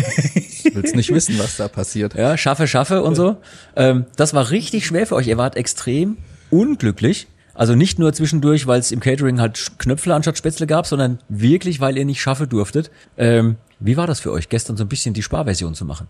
Du 0.64 0.74
willst 0.74 0.96
nicht 0.96 1.14
wissen, 1.14 1.38
was 1.38 1.56
da 1.56 1.68
passiert. 1.68 2.14
Ja, 2.14 2.36
schaffe, 2.36 2.66
schaffe 2.66 3.02
und 3.02 3.14
so. 3.14 3.36
Ähm, 3.76 4.06
das 4.16 4.34
war 4.34 4.50
richtig 4.50 4.84
schwer 4.84 5.06
für 5.06 5.14
euch. 5.14 5.28
Ihr 5.28 5.38
wart 5.38 5.56
extrem 5.56 6.16
unglücklich. 6.50 7.28
Also 7.54 7.74
nicht 7.74 7.98
nur 7.98 8.12
zwischendurch, 8.12 8.66
weil 8.66 8.80
es 8.80 8.92
im 8.92 9.00
Catering 9.00 9.40
halt 9.40 9.78
Knöpfle 9.78 10.14
anstatt 10.14 10.36
Spätzle 10.36 10.66
gab, 10.66 10.86
sondern 10.86 11.18
wirklich, 11.28 11.80
weil 11.80 11.96
ihr 11.96 12.04
nicht 12.04 12.20
schaffe 12.20 12.46
durftet. 12.46 12.90
Ähm, 13.16 13.56
wie 13.78 13.96
war 13.96 14.06
das 14.06 14.20
für 14.20 14.32
euch, 14.32 14.48
gestern 14.48 14.76
so 14.76 14.84
ein 14.84 14.88
bisschen 14.88 15.14
die 15.14 15.22
Sparversion 15.22 15.74
zu 15.74 15.84
machen? 15.84 16.08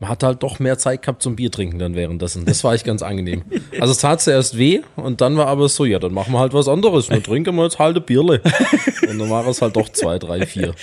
Man 0.00 0.10
hat 0.10 0.22
halt 0.22 0.42
doch 0.42 0.58
mehr 0.58 0.78
Zeit 0.78 1.02
gehabt 1.02 1.22
zum 1.22 1.36
Bier 1.36 1.50
trinken 1.50 1.78
dann 1.78 1.94
währenddessen. 1.94 2.44
Das 2.44 2.62
war 2.64 2.74
echt 2.74 2.84
ganz 2.84 3.02
angenehm. 3.02 3.42
Also 3.80 3.92
es 3.92 3.98
tat 3.98 4.20
zuerst 4.20 4.58
weh 4.58 4.80
und 4.96 5.20
dann 5.20 5.36
war 5.36 5.46
aber 5.46 5.68
so, 5.68 5.84
ja, 5.84 5.98
dann 5.98 6.12
machen 6.12 6.32
wir 6.32 6.38
halt 6.38 6.52
was 6.52 6.68
anderes. 6.68 7.08
Dann 7.08 7.22
trinken 7.22 7.54
wir 7.56 7.64
jetzt 7.64 7.78
halt 7.78 7.96
ein 7.96 8.02
Bierle. 8.02 8.42
Und 9.08 9.18
dann 9.18 9.30
war 9.30 9.46
es 9.46 9.62
halt 9.62 9.76
doch 9.76 9.88
zwei, 9.88 10.18
drei, 10.18 10.46
vier. 10.46 10.74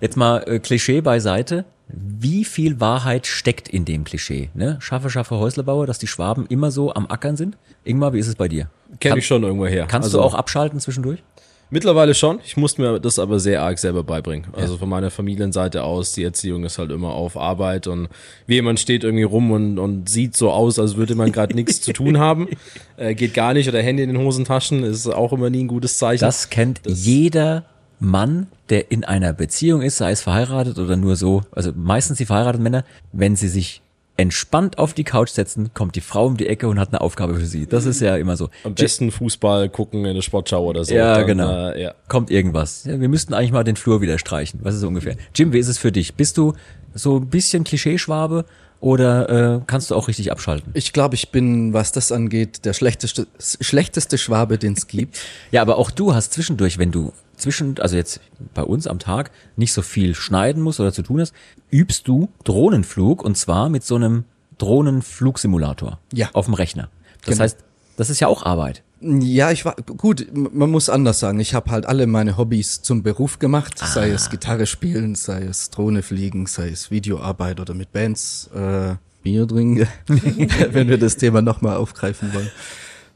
Jetzt 0.00 0.16
mal 0.16 0.44
äh, 0.46 0.58
Klischee 0.58 1.00
beiseite. 1.00 1.64
Wie 1.88 2.44
viel 2.44 2.80
Wahrheit 2.80 3.26
steckt 3.26 3.68
in 3.68 3.84
dem 3.84 4.04
Klischee? 4.04 4.50
Ne? 4.54 4.76
Schaffe, 4.80 5.08
schaffe 5.08 5.36
Häuslebauer, 5.36 5.86
dass 5.86 5.98
die 5.98 6.06
Schwaben 6.06 6.46
immer 6.46 6.70
so 6.70 6.94
am 6.94 7.06
Ackern 7.10 7.36
sind? 7.36 7.56
Ingmar, 7.84 8.12
wie 8.12 8.18
ist 8.18 8.28
es 8.28 8.34
bei 8.34 8.48
dir? 8.48 8.70
Kenne 9.00 9.18
ich 9.18 9.26
schon 9.26 9.42
irgendwo 9.42 9.66
her. 9.66 9.86
Kannst 9.88 10.06
also, 10.06 10.18
du 10.18 10.24
auch 10.24 10.34
abschalten 10.34 10.80
zwischendurch? 10.80 11.22
Mittlerweile 11.70 12.14
schon. 12.14 12.40
Ich 12.46 12.56
musste 12.56 12.80
mir 12.80 12.98
das 12.98 13.18
aber 13.18 13.38
sehr 13.38 13.62
arg 13.62 13.78
selber 13.78 14.02
beibringen. 14.02 14.46
Also 14.54 14.78
von 14.78 14.88
meiner 14.88 15.10
Familienseite 15.10 15.84
aus, 15.84 16.12
die 16.12 16.24
Erziehung 16.24 16.64
ist 16.64 16.78
halt 16.78 16.90
immer 16.90 17.10
auf 17.10 17.36
Arbeit 17.36 17.86
und 17.86 18.08
wie 18.46 18.54
jemand 18.54 18.80
steht 18.80 19.04
irgendwie 19.04 19.24
rum 19.24 19.50
und, 19.50 19.78
und 19.78 20.08
sieht 20.08 20.34
so 20.34 20.50
aus, 20.50 20.78
als 20.78 20.96
würde 20.96 21.14
man 21.14 21.30
gerade 21.30 21.54
nichts 21.54 21.82
zu 21.82 21.92
tun 21.92 22.18
haben. 22.18 22.48
Äh, 22.96 23.14
geht 23.14 23.34
gar 23.34 23.52
nicht 23.52 23.68
oder 23.68 23.82
Hände 23.82 24.02
in 24.02 24.14
den 24.14 24.18
Hosentaschen 24.18 24.82
ist 24.82 25.06
auch 25.08 25.32
immer 25.34 25.50
nie 25.50 25.64
ein 25.64 25.68
gutes 25.68 25.98
Zeichen. 25.98 26.24
Das 26.24 26.48
kennt 26.48 26.80
jeder 26.86 27.64
Mann, 28.00 28.46
der 28.70 28.90
in 28.90 29.04
einer 29.04 29.34
Beziehung 29.34 29.82
ist, 29.82 29.98
sei 29.98 30.12
es 30.12 30.22
verheiratet 30.22 30.78
oder 30.78 30.96
nur 30.96 31.16
so, 31.16 31.42
also 31.52 31.72
meistens 31.74 32.16
die 32.16 32.26
verheirateten 32.26 32.62
Männer, 32.62 32.84
wenn 33.12 33.36
sie 33.36 33.48
sich 33.48 33.82
entspannt 34.18 34.78
auf 34.78 34.94
die 34.94 35.04
Couch 35.04 35.30
setzen, 35.30 35.72
kommt 35.72 35.94
die 35.94 36.00
Frau 36.00 36.26
um 36.26 36.36
die 36.36 36.48
Ecke 36.48 36.68
und 36.68 36.78
hat 36.78 36.88
eine 36.88 37.00
Aufgabe 37.00 37.36
für 37.36 37.46
sie. 37.46 37.66
Das 37.66 37.86
ist 37.86 38.00
ja 38.00 38.16
immer 38.16 38.36
so. 38.36 38.50
Am 38.64 38.74
besten 38.74 39.12
Fußball 39.12 39.68
gucken 39.68 40.04
in 40.04 40.14
der 40.16 40.22
Sportschau 40.22 40.64
oder 40.64 40.84
so. 40.84 40.92
Ja, 40.92 41.18
Dann, 41.18 41.26
genau. 41.26 41.70
Äh, 41.70 41.82
ja. 41.82 41.94
Kommt 42.08 42.30
irgendwas. 42.30 42.84
Ja, 42.84 43.00
wir 43.00 43.08
müssten 43.08 43.32
eigentlich 43.32 43.52
mal 43.52 43.62
den 43.62 43.76
Flur 43.76 44.00
wieder 44.00 44.18
streichen. 44.18 44.58
Was 44.64 44.74
ist 44.74 44.80
so 44.80 44.88
ungefähr? 44.88 45.16
Jim, 45.34 45.52
wie 45.52 45.58
ist 45.58 45.68
es 45.68 45.78
für 45.78 45.92
dich? 45.92 46.14
Bist 46.14 46.36
du 46.36 46.54
so 46.94 47.16
ein 47.18 47.28
bisschen 47.28 47.62
Klischeeschwabe 47.62 48.44
oder 48.80 49.56
äh, 49.56 49.60
kannst 49.68 49.92
du 49.92 49.94
auch 49.94 50.08
richtig 50.08 50.32
abschalten? 50.32 50.72
Ich 50.74 50.92
glaube, 50.92 51.14
ich 51.14 51.30
bin, 51.30 51.72
was 51.72 51.92
das 51.92 52.10
angeht, 52.10 52.64
der 52.64 52.72
schlechteste, 52.72 53.28
schlechteste 53.38 54.18
Schwabe, 54.18 54.58
den 54.58 54.72
es 54.72 54.88
gibt. 54.88 55.20
Ja, 55.50 55.62
aber 55.62 55.78
auch 55.78 55.90
du 55.90 56.14
hast 56.14 56.32
zwischendurch, 56.32 56.76
wenn 56.78 56.90
du 56.90 57.12
zwischen, 57.38 57.78
also 57.80 57.96
jetzt 57.96 58.20
bei 58.54 58.62
uns 58.62 58.86
am 58.86 58.98
Tag 58.98 59.30
nicht 59.56 59.72
so 59.72 59.82
viel 59.82 60.14
schneiden 60.14 60.62
musst 60.62 60.80
oder 60.80 60.92
zu 60.92 61.02
tun 61.02 61.20
hast, 61.20 61.32
übst 61.70 62.06
du 62.08 62.28
Drohnenflug 62.44 63.22
und 63.24 63.36
zwar 63.36 63.68
mit 63.68 63.84
so 63.84 63.94
einem 63.96 64.24
Drohnenflugsimulator 64.58 65.98
Ja. 66.12 66.30
auf 66.32 66.46
dem 66.46 66.54
Rechner. 66.54 66.88
Das 67.24 67.34
Genau. 67.34 67.44
heißt, 67.44 67.58
das 67.96 68.10
ist 68.10 68.20
ja 68.20 68.28
auch 68.28 68.44
Arbeit. 68.44 68.82
Ja, 69.00 69.52
ich 69.52 69.64
war 69.64 69.76
gut. 69.76 70.26
Man 70.34 70.70
muss 70.70 70.88
anders 70.88 71.20
sagen. 71.20 71.38
Ich 71.38 71.54
habe 71.54 71.70
halt 71.70 71.86
alle 71.86 72.08
meine 72.08 72.36
Hobbys 72.36 72.82
zum 72.82 73.04
Beruf 73.04 73.38
gemacht, 73.38 73.78
sei 73.78 74.10
es 74.10 74.28
Gitarre 74.28 74.66
spielen, 74.66 75.14
sei 75.14 75.42
es 75.42 75.70
Drohne 75.70 76.02
fliegen, 76.02 76.46
sei 76.46 76.68
es 76.70 76.90
Videoarbeit 76.90 77.60
oder 77.60 77.74
mit 77.74 77.92
Bands 77.92 78.50
äh, 78.54 78.96
Bier 79.22 79.46
trinken, 79.46 79.86
wenn 80.08 80.88
wir 80.88 80.98
das 80.98 81.16
Thema 81.16 81.42
nochmal 81.42 81.76
aufgreifen 81.76 82.34
wollen. 82.34 82.50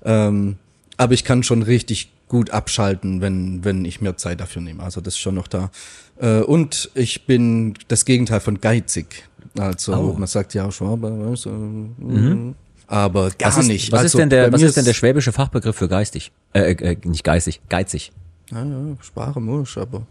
Ähm, 0.04 0.56
aber 0.98 1.14
ich 1.14 1.24
kann 1.24 1.42
schon 1.42 1.62
richtig 1.62 2.12
gut 2.32 2.48
abschalten, 2.50 3.20
wenn 3.20 3.62
wenn 3.62 3.84
ich 3.84 4.00
mir 4.00 4.16
Zeit 4.16 4.40
dafür 4.40 4.62
nehme. 4.62 4.82
Also 4.82 5.02
das 5.02 5.14
ist 5.14 5.20
schon 5.20 5.34
noch 5.34 5.48
da. 5.48 5.70
Äh, 6.16 6.40
und 6.40 6.90
ich 6.94 7.26
bin 7.26 7.74
das 7.88 8.06
Gegenteil 8.06 8.40
von 8.40 8.58
geizig. 8.58 9.28
Also 9.58 9.92
Oh. 9.94 10.14
man 10.18 10.26
sagt 10.26 10.54
ja 10.54 10.72
Schwabe, 10.72 11.30
weißt 11.30 11.44
du, 11.44 11.50
mm, 11.50 12.54
aber 12.86 13.30
gar 13.32 13.50
was 13.50 13.58
ist, 13.58 13.68
nicht. 13.68 13.92
Was 13.92 14.00
also 14.00 14.16
ist 14.16 14.22
denn 14.22 14.30
der, 14.30 14.50
was 14.50 14.62
ist 14.62 14.78
denn 14.78 14.86
der 14.86 14.94
schwäbische 14.94 15.30
Fachbegriff 15.30 15.76
für 15.76 15.88
geistig? 15.88 16.32
Äh, 16.54 16.72
äh, 16.72 16.96
nicht 17.04 17.22
geistig, 17.22 17.60
geizig. 17.68 18.12
Ja, 18.50 18.64
ja, 18.64 18.96
spare 19.02 19.38
Musch, 19.42 19.76
aber 19.76 20.06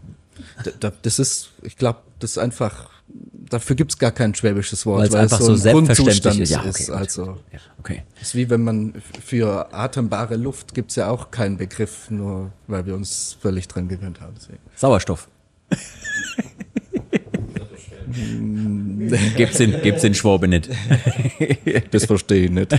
da, 0.62 0.70
da, 0.78 0.92
das 1.02 1.18
ist, 1.18 1.50
ich 1.62 1.76
glaube, 1.76 1.98
das 2.20 2.32
ist 2.32 2.38
einfach, 2.38 2.88
dafür 3.52 3.76
gibt's 3.76 3.98
gar 3.98 4.10
kein 4.10 4.34
schwäbisches 4.34 4.86
Wort, 4.86 5.00
Weil 5.00 5.08
es 5.08 5.14
einfach 5.14 5.40
es 5.40 5.46
so 5.46 5.52
ein 5.52 5.58
selbstverständlich 5.58 6.22
Grundzustand 6.22 6.40
ist. 6.40 6.50
Ja, 6.50 6.60
okay, 6.60 6.68
ist. 6.68 6.90
Also, 6.90 7.24
Ja, 7.52 7.58
okay. 7.78 8.02
ist 8.20 8.34
wie 8.34 8.50
wenn 8.50 8.64
man 8.64 8.94
für 9.24 9.72
atembare 9.72 10.36
Luft 10.36 10.74
gibt's 10.74 10.96
ja 10.96 11.08
auch 11.08 11.30
keinen 11.30 11.56
Begriff, 11.56 12.10
nur 12.10 12.52
weil 12.66 12.86
wir 12.86 12.94
uns 12.94 13.36
völlig 13.40 13.68
dran 13.68 13.88
gewöhnt 13.88 14.20
haben. 14.20 14.34
Deswegen. 14.36 14.58
Sauerstoff. 14.76 15.28
gibt's 19.36 19.60
in, 19.60 19.80
gibt's 19.82 20.04
in 20.04 20.14
Schwabe 20.14 20.48
nicht. 20.48 20.68
Das 21.90 22.04
verstehe 22.06 22.44
ich 22.46 22.50
nicht. 22.50 22.76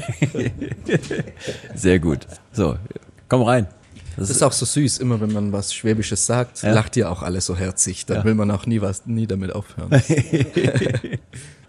Sehr 1.75 1.99
gut. 1.99 2.27
So, 2.51 2.77
komm 3.29 3.43
rein. 3.43 3.67
Das 4.18 4.30
ist 4.30 4.43
auch 4.43 4.51
so 4.51 4.66
süß, 4.66 4.99
immer 4.99 5.20
wenn 5.22 5.32
man 5.34 5.51
was 5.51 5.74
Schwäbisches 5.74 6.26
sagt, 6.26 6.64
lacht 6.64 6.95
ihr 6.97 7.09
auch 7.11 7.24
alle 7.24 7.41
so 7.41 7.55
herzig. 7.55 8.05
Dann 8.05 8.24
will 8.24 8.36
man 8.36 8.51
auch 8.51 8.66
nie 8.66 8.82
was, 8.82 9.05
nie 9.05 9.28
damit 9.28 9.53
aufhören. 9.53 9.89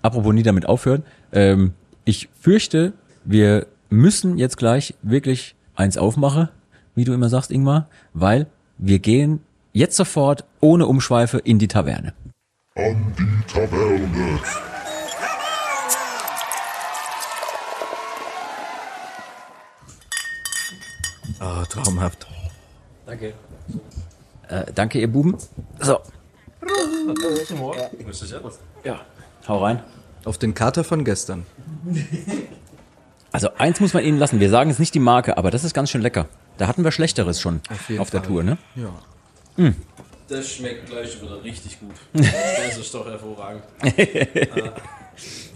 Apropos 0.03 0.35
nie 0.35 0.43
damit 0.43 0.67
aufhören. 0.67 1.03
Ähm, 1.33 1.73
ich 2.05 2.29
fürchte, 2.39 2.93
wir 3.25 3.67
müssen 3.89 4.37
jetzt 4.37 4.59
gleich 4.59 4.95
wirklich 5.03 5.55
eins 5.75 5.97
aufmachen, 5.97 6.51
wie 6.95 7.05
du 7.05 7.15
immer 7.15 7.29
sagst, 7.29 7.51
Ingmar, 7.51 7.89
weil 8.13 8.47
wir 8.77 8.99
gehen 8.99 9.41
jetzt 9.73 9.97
sofort 9.97 10.45
ohne 10.61 10.87
Umschweife 10.87 11.39
in 11.39 11.59
die 11.59 11.69
Taverne. 11.69 12.13
An 12.75 13.15
die 13.19 13.53
Taverne. 13.53 14.41
Ah, 21.41 21.65
traumhaft. 21.67 22.27
Danke. 23.07 23.35
Äh, 24.49 24.65
danke, 24.75 25.01
ihr 25.01 25.09
Buben. 25.09 25.37
So. 25.81 25.99
Ja, 28.85 29.01
hau 29.49 29.65
rein. 29.65 29.83
Auf 30.25 30.39
den 30.39 30.55
Kater 30.55 30.85
von 30.85 31.05
gestern. 31.05 31.45
Also 33.31 33.51
eins 33.59 33.81
muss 33.81 33.93
man 33.93 34.05
ihnen 34.05 34.19
lassen. 34.19 34.41
Wir 34.41 34.49
sagen 34.49 34.71
jetzt 34.71 34.79
nicht 34.79 34.95
die 34.95 35.01
Marke, 35.01 35.37
aber 35.37 35.51
das 35.51 35.65
ist 35.65 35.75
ganz 35.75 35.91
schön 35.91 36.01
lecker. 36.01 36.29
Da 36.57 36.67
hatten 36.67 36.85
wir 36.85 36.93
Schlechteres 36.93 37.41
schon 37.41 37.61
auf, 37.71 37.89
jeden 37.89 38.05
der 38.11 38.21
Fall. 38.21 38.23
Tour, 38.23 38.43
ne? 38.43 38.59
Ja. 38.77 39.73
Das 40.29 40.49
schmeckt 40.51 40.89
gleich 40.89 41.21
wieder 41.21 41.43
richtig 41.43 41.79
gut. 41.81 41.95
Das 42.67 42.79
ist 42.79 42.95
doch 42.95 43.07
hervorragend. 43.07 43.63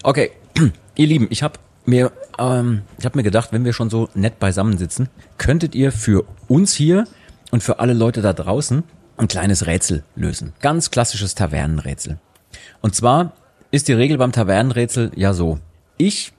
Okay, 0.04 0.30
ihr 0.94 1.06
Lieben, 1.06 1.26
ich 1.30 1.42
habe 1.42 1.58
mir, 1.84 2.12
ähm, 2.38 2.82
ich 2.98 3.04
habe 3.04 3.18
mir 3.18 3.24
gedacht, 3.24 3.50
wenn 3.50 3.64
wir 3.64 3.72
schon 3.72 3.90
so 3.90 4.08
nett 4.14 4.38
beisammensitzen, 4.38 5.08
könntet 5.36 5.74
ihr 5.74 5.90
für 5.90 6.24
uns 6.46 6.74
hier 6.74 7.06
und 7.50 7.62
für 7.62 7.78
alle 7.78 7.94
Leute 7.94 8.22
da 8.22 8.32
draußen 8.32 8.84
ein 9.16 9.28
kleines 9.28 9.66
Rätsel 9.66 10.04
lösen. 10.16 10.52
Ganz 10.60 10.90
klassisches 10.90 11.34
Tavernenrätsel. 11.34 12.18
Und 12.80 12.94
zwar 12.94 13.32
ist 13.70 13.88
die 13.88 13.92
Regel 13.92 14.18
beim 14.18 14.32
Tavernenrätsel 14.32 15.12
ja 15.14 15.34
so. 15.34 15.58
Ich 15.96 16.32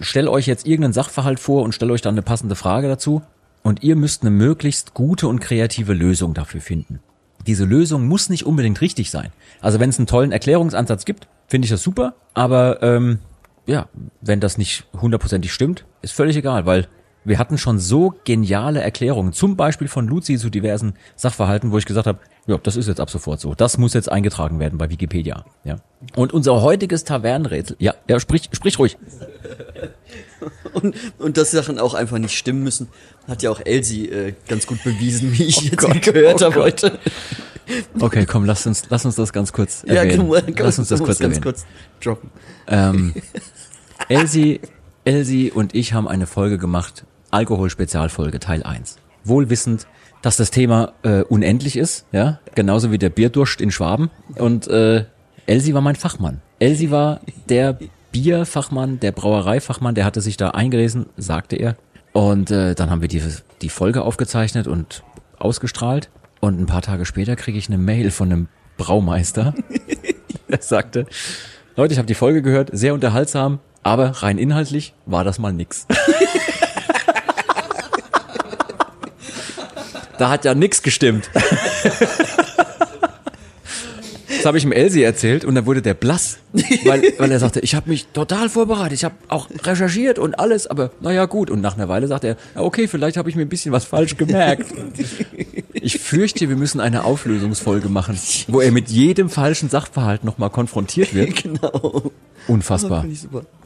stelle 0.00 0.30
euch 0.30 0.46
jetzt 0.46 0.66
irgendeinen 0.66 0.94
Sachverhalt 0.94 1.38
vor 1.38 1.62
und 1.62 1.74
stelle 1.74 1.92
euch 1.92 2.00
dann 2.00 2.14
eine 2.14 2.22
passende 2.22 2.56
Frage 2.56 2.88
dazu 2.88 3.22
und 3.62 3.82
ihr 3.82 3.96
müsst 3.96 4.22
eine 4.22 4.30
möglichst 4.30 4.94
gute 4.94 5.28
und 5.28 5.40
kreative 5.40 5.92
Lösung 5.92 6.34
dafür 6.34 6.60
finden. 6.60 7.00
Diese 7.46 7.64
Lösung 7.64 8.06
muss 8.06 8.30
nicht 8.30 8.46
unbedingt 8.46 8.80
richtig 8.80 9.10
sein. 9.10 9.30
Also 9.60 9.80
wenn 9.80 9.90
es 9.90 9.98
einen 9.98 10.06
tollen 10.06 10.32
Erklärungsansatz 10.32 11.04
gibt, 11.04 11.26
finde 11.48 11.66
ich 11.66 11.70
das 11.70 11.82
super, 11.82 12.14
aber 12.34 12.82
ähm, 12.82 13.18
ja, 13.66 13.88
wenn 14.20 14.40
das 14.40 14.58
nicht 14.58 14.84
hundertprozentig 15.00 15.52
stimmt, 15.52 15.84
ist 16.02 16.12
völlig 16.12 16.36
egal, 16.36 16.66
weil 16.66 16.88
wir 17.24 17.38
hatten 17.38 17.56
schon 17.58 17.78
so 17.78 18.14
geniale 18.24 18.80
Erklärungen, 18.80 19.32
zum 19.32 19.56
Beispiel 19.56 19.88
von 19.88 20.06
Luzi 20.08 20.36
zu 20.38 20.50
diversen 20.50 20.94
Sachverhalten, 21.16 21.70
wo 21.70 21.78
ich 21.78 21.86
gesagt 21.86 22.06
habe, 22.06 22.18
ja, 22.46 22.58
das 22.58 22.74
ist 22.76 22.88
jetzt 22.88 22.98
ab 23.00 23.10
sofort 23.10 23.40
so. 23.40 23.54
Das 23.54 23.78
muss 23.78 23.94
jetzt 23.94 24.10
eingetragen 24.10 24.58
werden 24.58 24.76
bei 24.78 24.90
Wikipedia. 24.90 25.44
Ja. 25.62 25.76
Und 26.16 26.32
unser 26.32 26.60
heutiges 26.62 27.04
Tavernenrätsel, 27.04 27.76
ja, 27.78 27.94
ja, 28.08 28.18
sprich, 28.18 28.48
sprich 28.52 28.78
ruhig. 28.78 28.98
Und, 30.72 30.94
und 31.18 31.36
dass 31.36 31.50
Sachen 31.50 31.78
auch 31.78 31.94
einfach 31.94 32.18
nicht 32.18 32.36
stimmen 32.36 32.62
müssen, 32.64 32.88
hat 33.28 33.42
ja 33.42 33.50
auch 33.50 33.60
Elsie 33.64 34.08
äh, 34.08 34.34
ganz 34.48 34.66
gut 34.66 34.82
bewiesen, 34.82 35.32
wie 35.32 35.44
ich 35.44 35.70
jetzt 35.70 35.86
gehört 36.02 36.42
habe 36.42 36.56
heute. 36.56 36.98
Okay, 38.00 38.26
komm, 38.26 38.44
lass 38.44 38.66
uns, 38.66 38.84
lass 38.88 39.04
uns 39.04 39.14
das 39.14 39.32
ganz 39.32 39.52
kurz 39.52 39.84
Ja, 39.86 39.94
erwähnen. 39.96 40.18
komm, 40.18 40.28
mal, 40.30 40.42
komm, 40.42 40.54
lass 40.58 40.78
uns 40.78 40.88
das 40.88 40.98
komm, 40.98 41.06
kurz 41.06 41.18
ganz 41.18 41.36
erwähnen. 41.36 41.44
kurz 41.44 41.66
droppen. 42.02 42.30
Ähm, 42.66 43.14
Elsie, 44.08 44.60
Elsie 45.04 45.50
und 45.52 45.74
ich 45.74 45.92
haben 45.92 46.08
eine 46.08 46.26
Folge 46.26 46.58
gemacht, 46.58 47.04
Alkohol-Spezialfolge 47.32 48.38
Teil 48.38 48.62
1. 48.62 48.96
Wohlwissend, 49.24 49.86
dass 50.22 50.36
das 50.36 50.50
Thema 50.50 50.92
äh, 51.02 51.22
unendlich 51.22 51.76
ist, 51.76 52.06
ja, 52.12 52.38
genauso 52.54 52.92
wie 52.92 52.98
der 52.98 53.10
Bierdurst 53.10 53.60
in 53.60 53.70
Schwaben. 53.72 54.10
Und 54.36 54.68
äh, 54.68 55.04
Elsie 55.46 55.74
war 55.74 55.80
mein 55.80 55.96
Fachmann. 55.96 56.40
Elsie 56.60 56.90
war 56.90 57.20
der 57.48 57.78
Bierfachmann, 58.12 59.00
der 59.00 59.12
Brauereifachmann, 59.12 59.94
der 59.94 60.04
hatte 60.04 60.20
sich 60.20 60.36
da 60.36 60.50
eingelesen, 60.50 61.06
sagte 61.16 61.56
er. 61.56 61.76
Und 62.12 62.50
äh, 62.50 62.74
dann 62.74 62.90
haben 62.90 63.00
wir 63.00 63.08
die, 63.08 63.22
die 63.62 63.68
Folge 63.68 64.02
aufgezeichnet 64.02 64.68
und 64.68 65.02
ausgestrahlt. 65.38 66.10
Und 66.40 66.60
ein 66.60 66.66
paar 66.66 66.82
Tage 66.82 67.04
später 67.04 67.36
kriege 67.36 67.58
ich 67.58 67.68
eine 67.68 67.78
Mail 67.78 68.10
von 68.10 68.30
einem 68.30 68.48
Braumeister, 68.76 69.54
der 70.48 70.58
sagte, 70.60 71.06
Leute, 71.76 71.92
ich 71.94 71.98
habe 71.98 72.06
die 72.06 72.14
Folge 72.14 72.42
gehört, 72.42 72.70
sehr 72.72 72.94
unterhaltsam, 72.94 73.60
aber 73.82 74.22
rein 74.22 74.38
inhaltlich 74.38 74.94
war 75.06 75.24
das 75.24 75.38
mal 75.38 75.52
nix. 75.52 75.86
da 80.22 80.30
hat 80.30 80.44
ja 80.44 80.54
nix 80.54 80.82
gestimmt. 80.82 81.28
Das 84.28 84.46
habe 84.46 84.56
ich 84.56 84.64
dem 84.64 84.72
Elsie 84.72 85.02
erzählt 85.02 85.44
und 85.44 85.54
dann 85.54 85.66
wurde 85.66 85.82
der 85.82 85.94
blass, 85.94 86.38
weil, 86.84 87.02
weil 87.18 87.30
er 87.30 87.38
sagte, 87.38 87.60
ich 87.60 87.74
habe 87.76 87.90
mich 87.90 88.06
total 88.08 88.48
vorbereitet, 88.48 88.94
ich 88.94 89.04
habe 89.04 89.14
auch 89.28 89.48
recherchiert 89.64 90.18
und 90.18 90.36
alles, 90.38 90.66
aber 90.66 90.90
naja 91.00 91.26
gut. 91.26 91.48
Und 91.50 91.60
nach 91.60 91.76
einer 91.76 91.88
Weile 91.88 92.08
sagte 92.08 92.36
er, 92.54 92.62
okay, 92.62 92.88
vielleicht 92.88 93.16
habe 93.16 93.28
ich 93.30 93.36
mir 93.36 93.42
ein 93.42 93.48
bisschen 93.48 93.70
was 93.72 93.84
falsch 93.84 94.16
gemerkt. 94.16 94.66
Ich 95.72 95.98
fürchte, 95.98 96.48
wir 96.48 96.56
müssen 96.56 96.80
eine 96.80 97.04
Auflösungsfolge 97.04 97.88
machen, 97.88 98.18
wo 98.48 98.60
er 98.60 98.72
mit 98.72 98.88
jedem 98.88 99.28
falschen 99.28 99.68
Sachverhalt 99.68 100.24
nochmal 100.24 100.50
konfrontiert 100.50 101.14
wird. 101.14 101.32
Genau. 101.42 102.10
Unfassbar. 102.48 103.04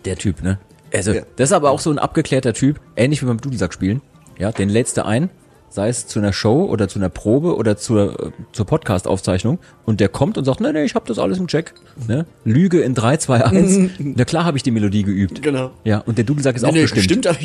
Der 0.04 0.16
Typ, 0.16 0.42
ne? 0.42 0.58
Also, 0.92 1.12
Ja. 1.12 1.22
das 1.36 1.50
ist 1.50 1.52
aber 1.54 1.70
auch 1.70 1.80
so 1.80 1.90
ein 1.90 1.98
abgeklärter 1.98 2.52
Typ, 2.52 2.80
ähnlich 2.96 3.22
wie 3.22 3.26
beim 3.26 3.40
Dudelsack 3.40 3.72
spielen. 3.72 4.02
Ja, 4.38 4.52
den 4.52 4.68
lädst 4.68 4.96
du 4.98 5.04
ein, 5.06 5.30
sei 5.76 5.88
es 5.90 6.06
zu 6.06 6.18
einer 6.18 6.32
Show 6.32 6.64
oder 6.64 6.88
zu 6.88 6.98
einer 6.98 7.10
Probe 7.10 7.54
oder 7.54 7.76
zur, 7.76 8.18
äh, 8.18 8.30
zur 8.52 8.64
Podcast-Aufzeichnung 8.64 9.58
und 9.84 10.00
der 10.00 10.08
kommt 10.08 10.38
und 10.38 10.46
sagt, 10.46 10.62
nee, 10.62 10.72
nee, 10.72 10.84
ich 10.84 10.94
hab 10.94 11.04
das 11.04 11.18
alles 11.18 11.38
im 11.38 11.48
Check. 11.48 11.74
Ne? 12.08 12.24
Lüge 12.44 12.80
in 12.80 12.94
3, 12.94 13.18
2, 13.18 13.44
1. 13.44 13.90
Na 13.98 14.24
klar 14.24 14.46
habe 14.46 14.56
ich 14.56 14.62
die 14.62 14.70
Melodie 14.70 15.02
geübt. 15.02 15.42
Genau. 15.42 15.72
Ja, 15.84 15.98
und 15.98 16.16
der 16.16 16.24
Dudelsack 16.24 16.56
ist 16.56 16.64
auch 16.64 16.72
Nee, 16.72 16.86
bestimmt. 16.86 17.26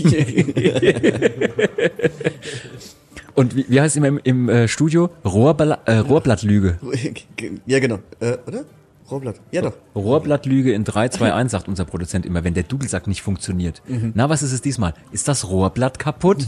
Und 3.33 3.55
wie, 3.55 3.65
wie 3.69 3.79
heißt 3.79 3.93
es 3.93 3.97
immer 3.97 4.07
im, 4.07 4.19
im 4.23 4.49
äh, 4.49 4.67
Studio? 4.67 5.09
Rohrbla 5.23 5.79
äh, 5.85 5.97
Rohrblattlüge. 5.99 6.79
ja, 7.65 7.79
genau. 7.79 7.99
Äh, 8.19 8.37
oder? 8.45 8.65
Rohrblatt. 9.09 9.37
Ja, 9.51 9.61
doch. 9.61 9.73
Rohrblattlüge 9.95 10.73
in 10.73 10.83
3, 10.83 11.09
2, 11.09 11.33
1, 11.33 11.51
sagt 11.51 11.69
unser 11.69 11.85
Produzent 11.85 12.25
immer, 12.25 12.43
wenn 12.43 12.53
der 12.53 12.63
Dudelsack 12.63 13.07
nicht 13.07 13.21
funktioniert. 13.21 13.81
Na, 14.13 14.29
was 14.29 14.43
ist 14.43 14.51
es 14.51 14.61
diesmal? 14.61 14.93
Ist 15.11 15.27
das 15.29 15.49
Rohrblatt 15.49 15.97
kaputt? 15.97 16.45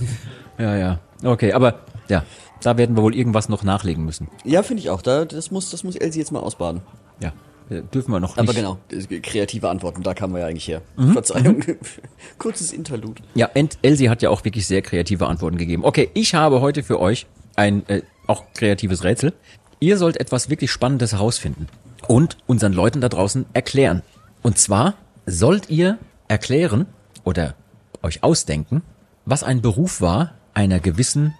ja, 0.57 0.75
ja. 0.75 0.99
Okay, 1.23 1.53
aber 1.53 1.79
ja, 2.09 2.23
da 2.61 2.77
werden 2.77 2.95
wir 2.95 3.03
wohl 3.03 3.15
irgendwas 3.15 3.49
noch 3.49 3.63
nachlegen 3.63 4.05
müssen. 4.05 4.27
Ja, 4.43 4.63
finde 4.63 4.81
ich 4.81 4.89
auch. 4.89 5.01
Da, 5.01 5.25
das, 5.25 5.51
muss, 5.51 5.69
das 5.69 5.83
muss 5.83 5.95
Elsie 5.95 6.19
jetzt 6.19 6.31
mal 6.31 6.39
ausbaden. 6.39 6.81
Ja, 7.19 7.31
dürfen 7.69 8.11
wir 8.11 8.19
noch 8.19 8.37
Aber 8.37 8.47
nicht. 8.47 8.55
genau, 8.57 8.77
das- 8.89 9.07
kreative 9.21 9.69
Antworten, 9.69 10.03
da 10.03 10.13
kamen 10.13 10.33
wir 10.33 10.41
ja 10.41 10.47
eigentlich 10.47 10.67
her. 10.67 10.81
Mhm. 10.97 11.13
Verzeihung. 11.13 11.63
Kurzes 12.37 12.73
Interlude. 12.73 13.21
Ja, 13.35 13.49
und 13.55 13.77
Elsie 13.81 14.09
hat 14.09 14.21
ja 14.21 14.29
auch 14.29 14.43
wirklich 14.43 14.67
sehr 14.67 14.81
kreative 14.81 15.27
Antworten 15.27 15.57
gegeben. 15.57 15.85
Okay, 15.85 16.09
ich 16.13 16.35
habe 16.35 16.59
heute 16.61 16.83
für 16.83 16.99
euch 16.99 17.25
ein 17.55 17.87
äh, 17.87 18.01
auch 18.27 18.43
kreatives 18.53 19.03
Rätsel. 19.03 19.33
Ihr 19.79 19.97
sollt 19.97 20.19
etwas 20.19 20.49
wirklich 20.49 20.71
Spannendes 20.71 21.13
herausfinden 21.13 21.67
und 22.07 22.37
unseren 22.47 22.73
Leuten 22.73 22.99
da 23.01 23.07
draußen 23.09 23.45
erklären. 23.53 24.01
Und 24.41 24.57
zwar 24.57 24.95
sollt 25.25 25.69
ihr 25.69 25.97
erklären 26.27 26.85
oder 27.23 27.55
euch 28.01 28.23
ausdenken, 28.23 28.81
was 29.25 29.43
ein 29.43 29.61
Beruf 29.61 30.01
war 30.01 30.33
einer 30.53 30.79
gewissen 30.79 31.33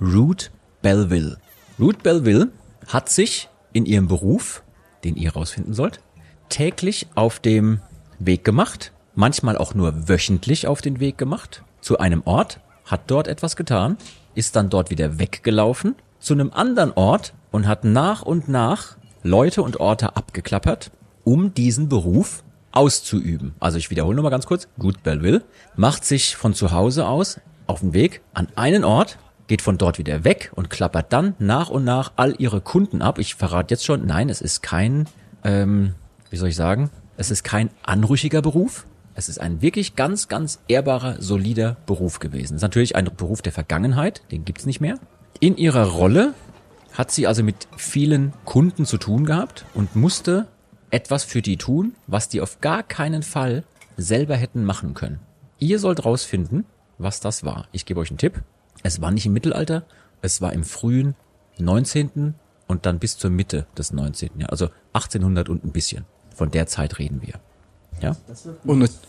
Ruth 0.00 0.50
Belville. 0.82 1.38
Ruth 1.78 2.02
Belville 2.02 2.48
hat 2.86 3.08
sich 3.08 3.48
in 3.72 3.86
ihrem 3.86 4.08
Beruf, 4.08 4.62
den 5.04 5.16
ihr 5.16 5.30
herausfinden 5.32 5.74
sollt, 5.74 6.00
täglich 6.48 7.06
auf 7.14 7.38
dem 7.38 7.80
Weg 8.18 8.44
gemacht, 8.44 8.92
manchmal 9.14 9.56
auch 9.56 9.74
nur 9.74 10.08
wöchentlich 10.08 10.66
auf 10.66 10.80
den 10.80 11.00
Weg 11.00 11.18
gemacht, 11.18 11.62
zu 11.80 11.98
einem 11.98 12.22
Ort, 12.24 12.60
hat 12.84 13.02
dort 13.06 13.28
etwas 13.28 13.56
getan, 13.56 13.96
ist 14.34 14.56
dann 14.56 14.70
dort 14.70 14.90
wieder 14.90 15.18
weggelaufen, 15.18 15.94
zu 16.18 16.34
einem 16.34 16.50
anderen 16.52 16.92
Ort 16.92 17.34
und 17.50 17.66
hat 17.66 17.84
nach 17.84 18.22
und 18.22 18.48
nach 18.48 18.96
Leute 19.22 19.62
und 19.62 19.80
Orte 19.80 20.16
abgeklappert, 20.16 20.90
um 21.24 21.54
diesen 21.54 21.88
Beruf 21.88 22.42
auszuüben. 22.72 23.54
Also 23.60 23.78
ich 23.78 23.90
wiederhole 23.90 24.16
nochmal 24.16 24.30
ganz 24.30 24.46
kurz. 24.46 24.68
Ruth 24.82 25.02
Belville 25.02 25.42
macht 25.76 26.04
sich 26.04 26.36
von 26.36 26.54
zu 26.54 26.72
Hause 26.72 27.06
aus 27.06 27.40
auf 27.72 27.80
den 27.80 27.92
Weg 27.92 28.20
an 28.34 28.48
einen 28.54 28.84
Ort, 28.84 29.18
geht 29.48 29.62
von 29.62 29.78
dort 29.78 29.98
wieder 29.98 30.24
weg 30.24 30.52
und 30.54 30.70
klappert 30.70 31.12
dann 31.12 31.34
nach 31.38 31.68
und 31.68 31.84
nach 31.84 32.12
all 32.16 32.34
ihre 32.38 32.60
Kunden 32.60 33.02
ab. 33.02 33.18
Ich 33.18 33.34
verrate 33.34 33.74
jetzt 33.74 33.84
schon, 33.84 34.06
nein, 34.06 34.28
es 34.28 34.40
ist 34.40 34.62
kein, 34.62 35.06
ähm, 35.44 35.94
wie 36.30 36.36
soll 36.36 36.48
ich 36.48 36.56
sagen, 36.56 36.90
es 37.16 37.30
ist 37.30 37.42
kein 37.42 37.70
anrüchiger 37.82 38.40
Beruf. 38.42 38.86
Es 39.14 39.28
ist 39.28 39.38
ein 39.38 39.60
wirklich 39.60 39.94
ganz, 39.94 40.28
ganz 40.28 40.60
ehrbarer, 40.68 41.20
solider 41.20 41.76
Beruf 41.84 42.18
gewesen. 42.18 42.54
Es 42.54 42.58
ist 42.58 42.62
natürlich 42.62 42.96
ein 42.96 43.10
Beruf 43.16 43.42
der 43.42 43.52
Vergangenheit, 43.52 44.22
den 44.30 44.44
gibt's 44.44 44.64
nicht 44.64 44.80
mehr. 44.80 44.98
In 45.38 45.56
ihrer 45.56 45.84
Rolle 45.84 46.34
hat 46.94 47.10
sie 47.10 47.26
also 47.26 47.42
mit 47.42 47.68
vielen 47.76 48.32
Kunden 48.44 48.86
zu 48.86 48.96
tun 48.96 49.26
gehabt 49.26 49.66
und 49.74 49.96
musste 49.96 50.46
etwas 50.90 51.24
für 51.24 51.42
die 51.42 51.56
tun, 51.56 51.94
was 52.06 52.28
die 52.28 52.40
auf 52.40 52.60
gar 52.60 52.82
keinen 52.82 53.22
Fall 53.22 53.64
selber 53.96 54.36
hätten 54.36 54.64
machen 54.64 54.94
können. 54.94 55.20
Ihr 55.58 55.78
sollt 55.78 56.04
rausfinden, 56.04 56.64
was 56.98 57.20
das 57.20 57.44
war. 57.44 57.66
Ich 57.72 57.86
gebe 57.86 58.00
euch 58.00 58.10
einen 58.10 58.18
Tipp. 58.18 58.42
Es 58.82 59.00
war 59.00 59.10
nicht 59.10 59.26
im 59.26 59.32
Mittelalter, 59.32 59.84
es 60.22 60.40
war 60.40 60.52
im 60.52 60.64
frühen 60.64 61.14
19. 61.58 62.34
und 62.68 62.86
dann 62.86 62.98
bis 62.98 63.18
zur 63.18 63.30
Mitte 63.30 63.66
des 63.76 63.92
19. 63.92 64.40
Jahr, 64.40 64.50
also 64.50 64.68
1800 64.94 65.48
und 65.48 65.64
ein 65.64 65.72
bisschen. 65.72 66.04
Von 66.34 66.50
der 66.50 66.66
Zeit 66.66 66.98
reden 66.98 67.20
wir. 67.22 67.34
Ja? 68.00 68.16
Und, 68.64 68.82
es- 68.82 69.00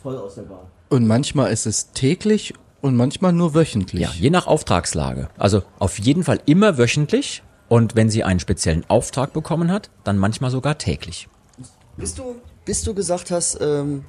und 0.90 1.08
manchmal 1.08 1.52
ist 1.52 1.66
es 1.66 1.92
täglich 1.92 2.54
und 2.82 2.96
manchmal 2.96 3.32
nur 3.34 3.54
wöchentlich. 3.56 4.02
Ja, 4.02 4.10
je 4.14 4.30
nach 4.30 4.46
Auftragslage. 4.48 5.30
Also 5.38 5.64
auf 5.80 5.98
jeden 6.00 6.24
Fall 6.24 6.42
immer 6.46 6.78
wöchentlich 6.78 7.44
und 7.70 7.96
wenn 7.96 8.10
sie 8.10 8.24
einen 8.26 8.40
speziellen 8.42 8.84
Auftrag 8.90 9.32
bekommen 9.34 9.72
hat, 9.72 9.90
dann 10.04 10.18
manchmal 10.18 10.52
sogar 10.52 10.78
täglich. 10.78 11.30
Bis 11.96 12.14
du, 12.16 12.36
bis 12.66 12.84
du 12.84 12.94
gesagt 12.94 13.32
hast, 13.32 13.58
ähm, 13.62 14.04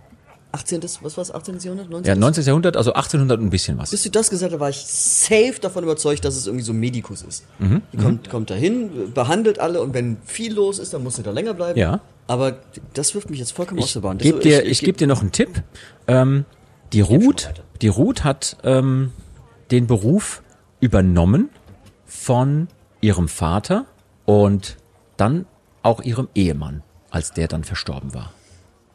18. 0.55 0.81
was 1.03 1.17
war's, 1.17 1.31
18. 1.33 1.59
Jahrhundert? 1.59 1.91
19. 1.91 2.09
Ja, 2.09 2.15
19. 2.19 2.45
Jahrhundert, 2.45 2.77
also 2.77 2.93
1800 2.95 3.39
und 3.41 3.47
ein 3.47 3.51
bisschen 3.51 3.77
was. 3.77 3.91
Bis 3.91 4.03
du 4.05 4.11
das 4.11 4.31
gesagt 4.31 4.53
hast, 4.53 4.61
war 4.61 4.71
ich 4.71 4.77
safe 4.87 5.57
davon 5.61 5.85
überzeugt, 5.85 6.25
dass 6.25 6.37
es 6.37 6.47
irgendwie 6.47 6.65
so 6.65 6.73
Medikus 6.73 7.23
ist. 7.23 7.45
Mhm, 7.59 7.83
Die 7.93 7.97
kommt, 7.99 8.31
kommt 8.31 8.51
dahin, 8.51 9.13
behandelt 9.13 9.59
alle 9.59 9.83
und 9.83 9.93
wenn 9.95 10.17
viel 10.25 10.55
los 10.55 10.79
ist, 10.79 10.95
dann 10.95 11.03
musst 11.03 11.19
du 11.19 11.23
da 11.23 11.31
länger 11.33 11.55
bleiben. 11.55 11.79
Ja. 11.79 12.01
Aber 12.27 12.59
das 12.95 13.15
wirft 13.15 13.29
mich 13.31 13.39
jetzt 13.41 13.53
vollkommen 13.53 13.81
aus 13.81 13.87
Ich 13.87 13.93
der 13.93 14.01
Bahn. 14.01 14.19
gebe 14.19 14.37
Also 14.39 14.49
dir, 14.49 14.65
ich, 14.65 14.81
geb 14.81 14.97
dir 14.97 15.07
noch 15.07 15.21
einen 15.21 15.33
Tipp. 15.33 15.63
Ähm, 16.07 16.45
die 16.93 17.01
Ruth, 17.03 17.51
die 17.83 17.89
Ruth 17.89 18.25
hat 18.25 18.57
ähm, 18.65 19.13
den 19.71 19.87
Beruf 19.87 20.43
übernommen 20.81 21.51
von 22.07 22.69
ihrem 23.01 23.29
Vater 23.29 23.87
und 24.25 24.77
dann 25.17 25.47
auch 25.83 26.01
ihrem 26.03 26.29
Ehemann, 26.35 26.83
als 27.11 27.33
der 27.33 27.49
dann 27.49 27.65
verstorben 27.65 28.15
war. 28.15 28.33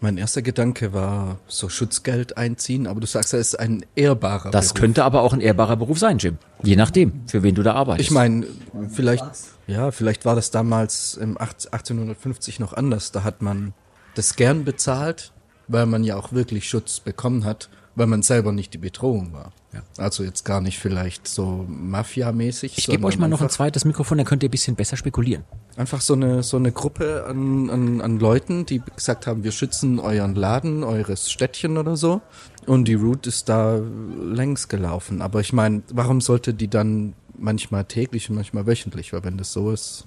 Mein 0.02 0.18
erster 0.18 0.42
Gedanke 0.42 0.94
war 0.94 1.40
so 1.48 1.68
Schutzgeld 1.68 2.38
einziehen, 2.38 2.88
aber 2.88 3.02
du 3.02 3.08
sagst, 3.08 3.34
er 3.34 3.40
ist 3.40 3.60
ein 3.60 3.86
ehrbarer 3.96 4.50
Das 4.50 4.70
Beruf. 4.70 4.80
könnte 4.82 5.04
aber 5.04 5.22
auch 5.24 5.34
ein 5.34 5.42
ehrbarer 5.42 5.76
Beruf 5.76 6.00
sein, 6.00 6.18
Jim. 6.20 6.38
Je 6.64 6.78
nachdem, 6.78 7.28
für 7.28 7.44
wen 7.44 7.54
du 7.56 7.64
da 7.64 7.74
arbeitest. 7.74 8.08
Ich 8.10 8.14
meine, 8.14 8.48
vielleicht, 8.92 9.26
ja, 9.68 9.92
vielleicht 9.92 10.24
war 10.26 10.36
das 10.36 10.52
damals 10.52 11.16
im 11.16 11.40
8 11.40 11.74
1850 11.74 12.60
noch 12.62 12.74
anders. 12.74 13.12
Da 13.12 13.24
hat 13.26 13.42
man 13.42 13.74
das 14.16 14.38
gern 14.38 14.64
bezahlt, 14.64 15.34
weil 15.68 15.86
man 15.86 16.06
ja 16.06 16.16
auch 16.16 16.32
wirklich 16.32 16.70
Schutz 16.70 17.02
bekommen 17.02 17.44
hat, 17.44 17.70
weil 18.00 18.08
man 18.08 18.22
selber 18.22 18.54
nicht 18.54 18.74
die 18.74 18.78
Bedrohung 18.78 19.34
war. 19.34 19.52
Ja. 19.74 19.82
Also 19.98 20.24
jetzt 20.24 20.46
gar 20.46 20.62
nicht 20.62 20.80
vielleicht 20.80 21.28
so 21.28 21.66
Mafia-mäßig. 21.68 22.78
ich 22.78 22.88
gebe 22.88 23.06
euch 23.06 23.20
mal 23.20 23.28
noch 23.28 23.42
ein 23.42 23.50
zweites 23.50 23.84
Mikrofon, 23.84 24.18
dann 24.18 24.26
könnt 24.26 24.42
ihr 24.42 24.48
ein 24.48 24.52
bisschen 24.52 24.78
besser 24.78 24.96
spekulieren. 24.96 25.44
Einfach 25.76 26.00
so 26.00 26.14
eine, 26.14 26.42
so 26.42 26.56
eine 26.56 26.72
Gruppe 26.72 27.26
an, 27.28 27.70
an, 27.70 28.00
an 28.00 28.18
Leuten, 28.18 28.66
die 28.66 28.82
gesagt 28.96 29.28
haben, 29.28 29.44
wir 29.44 29.52
schützen 29.52 30.00
euren 30.00 30.34
Laden, 30.34 30.86
eures 30.86 31.30
Städtchen 31.30 31.78
oder 31.78 31.98
so. 31.98 32.22
Und 32.66 32.88
die 32.88 32.94
Route 32.94 33.28
ist 33.28 33.50
da 33.50 33.82
längs 34.18 34.70
gelaufen. 34.70 35.22
Aber 35.22 35.42
ich 35.42 35.52
meine, 35.52 35.84
warum 35.92 36.22
sollte 36.22 36.54
die 36.54 36.70
dann 36.70 37.16
manchmal 37.38 37.84
täglich 37.84 38.30
und 38.30 38.38
manchmal 38.38 38.66
wöchentlich? 38.66 39.12
Weil 39.12 39.26
wenn 39.26 39.38
das 39.38 39.52
so 39.52 39.72
ist, 39.72 40.06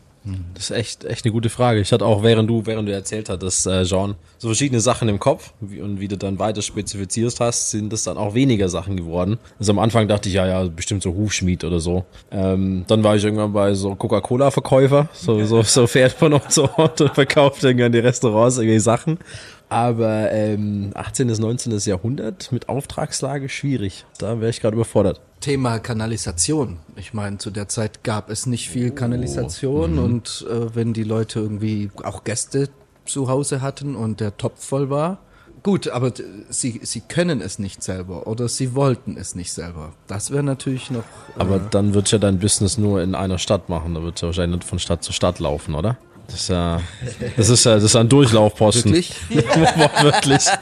Das 0.54 0.64
ist 0.64 0.70
echt, 0.70 1.04
echt 1.04 1.24
eine 1.24 1.32
gute 1.32 1.48
Frage. 1.48 1.80
Ich 1.80 1.92
hatte 1.92 2.04
auch, 2.04 2.22
während 2.22 2.48
du, 2.48 2.64
während 2.64 2.88
du 2.88 2.92
erzählt 2.92 3.28
hattest, 3.28 3.66
äh, 3.66 3.84
Jean, 3.84 4.14
so 4.38 4.48
verschiedene 4.48 4.80
Sachen 4.80 5.08
im 5.08 5.18
Kopf 5.18 5.52
wie, 5.60 5.80
und 5.80 5.98
wie 5.98 6.06
du 6.06 6.16
dann 6.16 6.38
weiter 6.38 6.62
spezifizierst 6.62 7.40
hast, 7.40 7.70
sind 7.70 7.92
das 7.92 8.04
dann 8.04 8.16
auch 8.16 8.34
weniger 8.34 8.68
Sachen 8.68 8.96
geworden. 8.96 9.38
Also 9.58 9.72
am 9.72 9.80
Anfang 9.80 10.06
dachte 10.06 10.28
ich, 10.28 10.36
ja, 10.36 10.46
ja, 10.46 10.64
bestimmt 10.64 11.02
so 11.02 11.14
Hufschmied 11.14 11.64
oder 11.64 11.80
so. 11.80 12.04
Ähm, 12.30 12.84
dann 12.86 13.02
war 13.02 13.16
ich 13.16 13.24
irgendwann 13.24 13.52
bei 13.52 13.74
so 13.74 13.94
Coca-Cola-Verkäufer, 13.94 15.08
so, 15.12 15.44
so, 15.44 15.62
so 15.62 15.86
fährt 15.88 16.12
von 16.12 16.34
Ort 16.34 16.52
zu 16.52 16.70
Ort 16.78 17.00
und 17.00 17.14
verkauft 17.14 17.64
irgendwann 17.64 17.92
die 17.92 17.98
Restaurants 17.98 18.58
irgendwie 18.58 18.78
Sachen. 18.78 19.18
Aber 19.68 20.30
ähm, 20.30 20.90
18. 20.94 21.28
bis 21.28 21.38
19. 21.38 21.78
Jahrhundert 21.78 22.52
mit 22.52 22.68
Auftragslage 22.68 23.48
schwierig. 23.48 24.04
Da 24.18 24.38
wäre 24.38 24.50
ich 24.50 24.60
gerade 24.60 24.74
überfordert. 24.74 25.20
Thema 25.42 25.78
Kanalisation. 25.78 26.78
Ich 26.96 27.12
meine, 27.12 27.36
zu 27.36 27.50
der 27.50 27.68
Zeit 27.68 28.04
gab 28.04 28.30
es 28.30 28.46
nicht 28.46 28.70
viel 28.70 28.92
Kanalisation 28.92 29.98
und 29.98 30.46
äh, 30.48 30.74
wenn 30.74 30.94
die 30.94 31.04
Leute 31.04 31.40
irgendwie 31.40 31.90
auch 32.02 32.24
Gäste 32.24 32.70
zu 33.04 33.28
Hause 33.28 33.60
hatten 33.60 33.94
und 33.94 34.20
der 34.20 34.38
Topf 34.38 34.64
voll 34.64 34.88
war, 34.88 35.18
gut, 35.62 35.88
aber 35.88 36.12
sie, 36.48 36.80
sie 36.82 37.00
können 37.00 37.40
es 37.40 37.58
nicht 37.58 37.82
selber 37.82 38.26
oder 38.26 38.48
sie 38.48 38.74
wollten 38.74 39.16
es 39.16 39.34
nicht 39.34 39.52
selber. 39.52 39.92
Das 40.06 40.30
wäre 40.30 40.42
natürlich 40.42 40.90
noch. 40.90 41.04
Aber 41.36 41.58
dann 41.58 41.92
wird 41.92 42.10
ja 42.10 42.18
dein 42.18 42.38
Business 42.38 42.78
nur 42.78 43.02
in 43.02 43.14
einer 43.14 43.38
Stadt 43.38 43.68
machen. 43.68 43.94
Da 43.94 44.02
wird 44.02 44.20
ja 44.22 44.28
wahrscheinlich 44.28 44.60
nicht 44.60 44.68
von 44.68 44.78
Stadt 44.78 45.02
zu 45.02 45.12
Stadt 45.12 45.38
laufen, 45.38 45.74
oder? 45.74 45.98
Das 46.28 46.42
ist 46.42 46.48
ja, 46.48 46.80
das 47.36 47.48
ist 47.48 47.64
ja, 47.64 47.74
das 47.74 47.84
ist 47.84 47.96
ein 47.96 48.08
Durchlaufposten. 48.08 48.92
Wirklich? 48.92 49.14
Wirklich. 49.28 50.46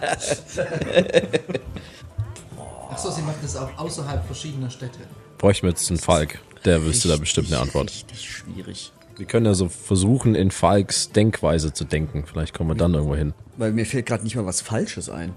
Achso, 3.00 3.12
sie 3.12 3.22
macht 3.22 3.42
das 3.42 3.56
auch 3.56 3.78
außerhalb 3.78 4.26
verschiedener 4.26 4.68
Städte. 4.68 4.98
Bräuchten 5.38 5.62
wir 5.62 5.70
jetzt 5.70 5.88
einen 5.88 5.98
Falk. 5.98 6.38
Der 6.66 6.84
wüsste 6.84 7.08
da 7.08 7.16
bestimmt 7.16 7.46
eine 7.50 7.58
Antwort. 7.58 7.88
Richtig 7.88 8.30
schwierig. 8.30 8.92
Wir 9.16 9.24
können 9.24 9.46
ja 9.46 9.54
so 9.54 9.70
versuchen, 9.70 10.34
in 10.34 10.50
Falks 10.50 11.10
Denkweise 11.10 11.72
zu 11.72 11.84
denken. 11.84 12.24
Vielleicht 12.26 12.52
kommen 12.52 12.68
wir 12.68 12.74
dann 12.74 12.92
irgendwo 12.92 13.16
hin. 13.16 13.32
Weil 13.56 13.72
mir 13.72 13.86
fällt 13.86 14.04
gerade 14.04 14.22
nicht 14.22 14.36
mal 14.36 14.44
was 14.44 14.60
Falsches 14.60 15.08
ein. 15.08 15.32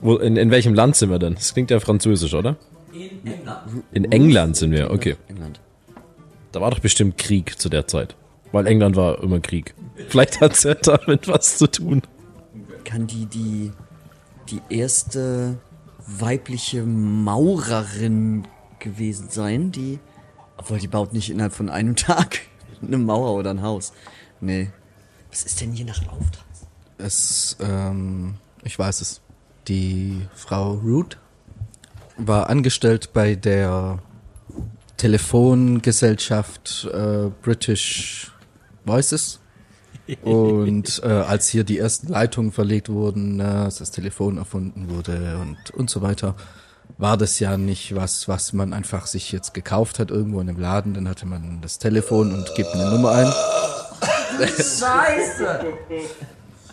Wo, 0.00 0.16
in, 0.16 0.36
in 0.36 0.50
welchem 0.50 0.74
Land 0.74 0.96
sind 0.96 1.10
wir 1.10 1.20
denn? 1.20 1.36
Das 1.36 1.54
klingt 1.54 1.70
ja 1.70 1.78
französisch, 1.78 2.34
oder? 2.34 2.56
In 2.92 3.32
England. 3.32 3.84
In 3.92 4.10
England 4.10 4.56
sind 4.56 4.72
wir, 4.72 4.90
okay. 4.90 5.14
England. 5.28 5.60
Da 6.50 6.60
war 6.60 6.72
doch 6.72 6.80
bestimmt 6.80 7.18
Krieg 7.18 7.56
zu 7.60 7.68
der 7.68 7.86
Zeit. 7.86 8.16
Weil 8.50 8.66
England 8.66 8.96
war 8.96 9.22
immer 9.22 9.38
Krieg. 9.38 9.76
Vielleicht 10.08 10.40
hat 10.40 10.54
es 10.54 10.64
ja 10.64 10.74
damit 10.82 11.28
was 11.28 11.56
zu 11.56 11.68
tun. 11.68 12.02
Kann 12.82 13.06
die 13.06 13.26
die 13.26 13.70
die 14.50 14.60
erste 14.70 15.58
weibliche 16.08 16.82
Maurerin 16.84 18.48
gewesen 18.78 19.28
sein, 19.30 19.72
die 19.72 19.98
obwohl 20.58 20.78
die 20.78 20.88
baut 20.88 21.12
nicht 21.12 21.30
innerhalb 21.30 21.54
von 21.54 21.70
einem 21.70 21.96
Tag 21.96 22.40
eine 22.82 22.98
Mauer 22.98 23.34
oder 23.34 23.50
ein 23.50 23.62
Haus. 23.62 23.92
Nee. 24.40 24.70
Was 25.30 25.44
ist 25.44 25.60
denn 25.60 25.72
je 25.72 25.84
nach 25.84 26.00
Auftrag? 26.08 26.44
Es, 26.98 27.56
ähm, 27.60 28.34
ich 28.64 28.78
weiß 28.78 29.00
es. 29.00 29.20
Die 29.68 30.26
Frau 30.34 30.72
Root 30.74 31.18
war 32.16 32.48
angestellt 32.48 33.10
bei 33.12 33.34
der 33.34 34.00
Telefongesellschaft 34.96 36.88
äh, 36.92 37.30
British 37.42 38.32
Voices. 38.84 39.40
Und 40.22 41.02
äh, 41.04 41.08
als 41.08 41.48
hier 41.48 41.64
die 41.64 41.78
ersten 41.78 42.08
Leitungen 42.08 42.52
verlegt 42.52 42.88
wurden, 42.88 43.40
äh, 43.40 43.42
als 43.42 43.78
das 43.78 43.90
Telefon 43.90 44.38
erfunden 44.38 44.88
wurde 44.88 45.38
und, 45.40 45.70
und 45.74 45.90
so 45.90 46.02
weiter, 46.02 46.34
war 46.96 47.16
das 47.16 47.38
ja 47.40 47.58
nicht 47.58 47.94
was, 47.94 48.28
was 48.28 48.52
man 48.52 48.72
einfach 48.72 49.06
sich 49.06 49.30
jetzt 49.32 49.52
gekauft 49.52 49.98
hat 49.98 50.10
irgendwo 50.10 50.40
in 50.40 50.48
einem 50.48 50.58
Laden. 50.58 50.94
Dann 50.94 51.08
hatte 51.08 51.26
man 51.26 51.60
das 51.60 51.78
Telefon 51.78 52.32
und 52.32 52.54
gibt 52.54 52.70
eine 52.74 52.90
Nummer 52.90 53.12
ein. 53.12 53.32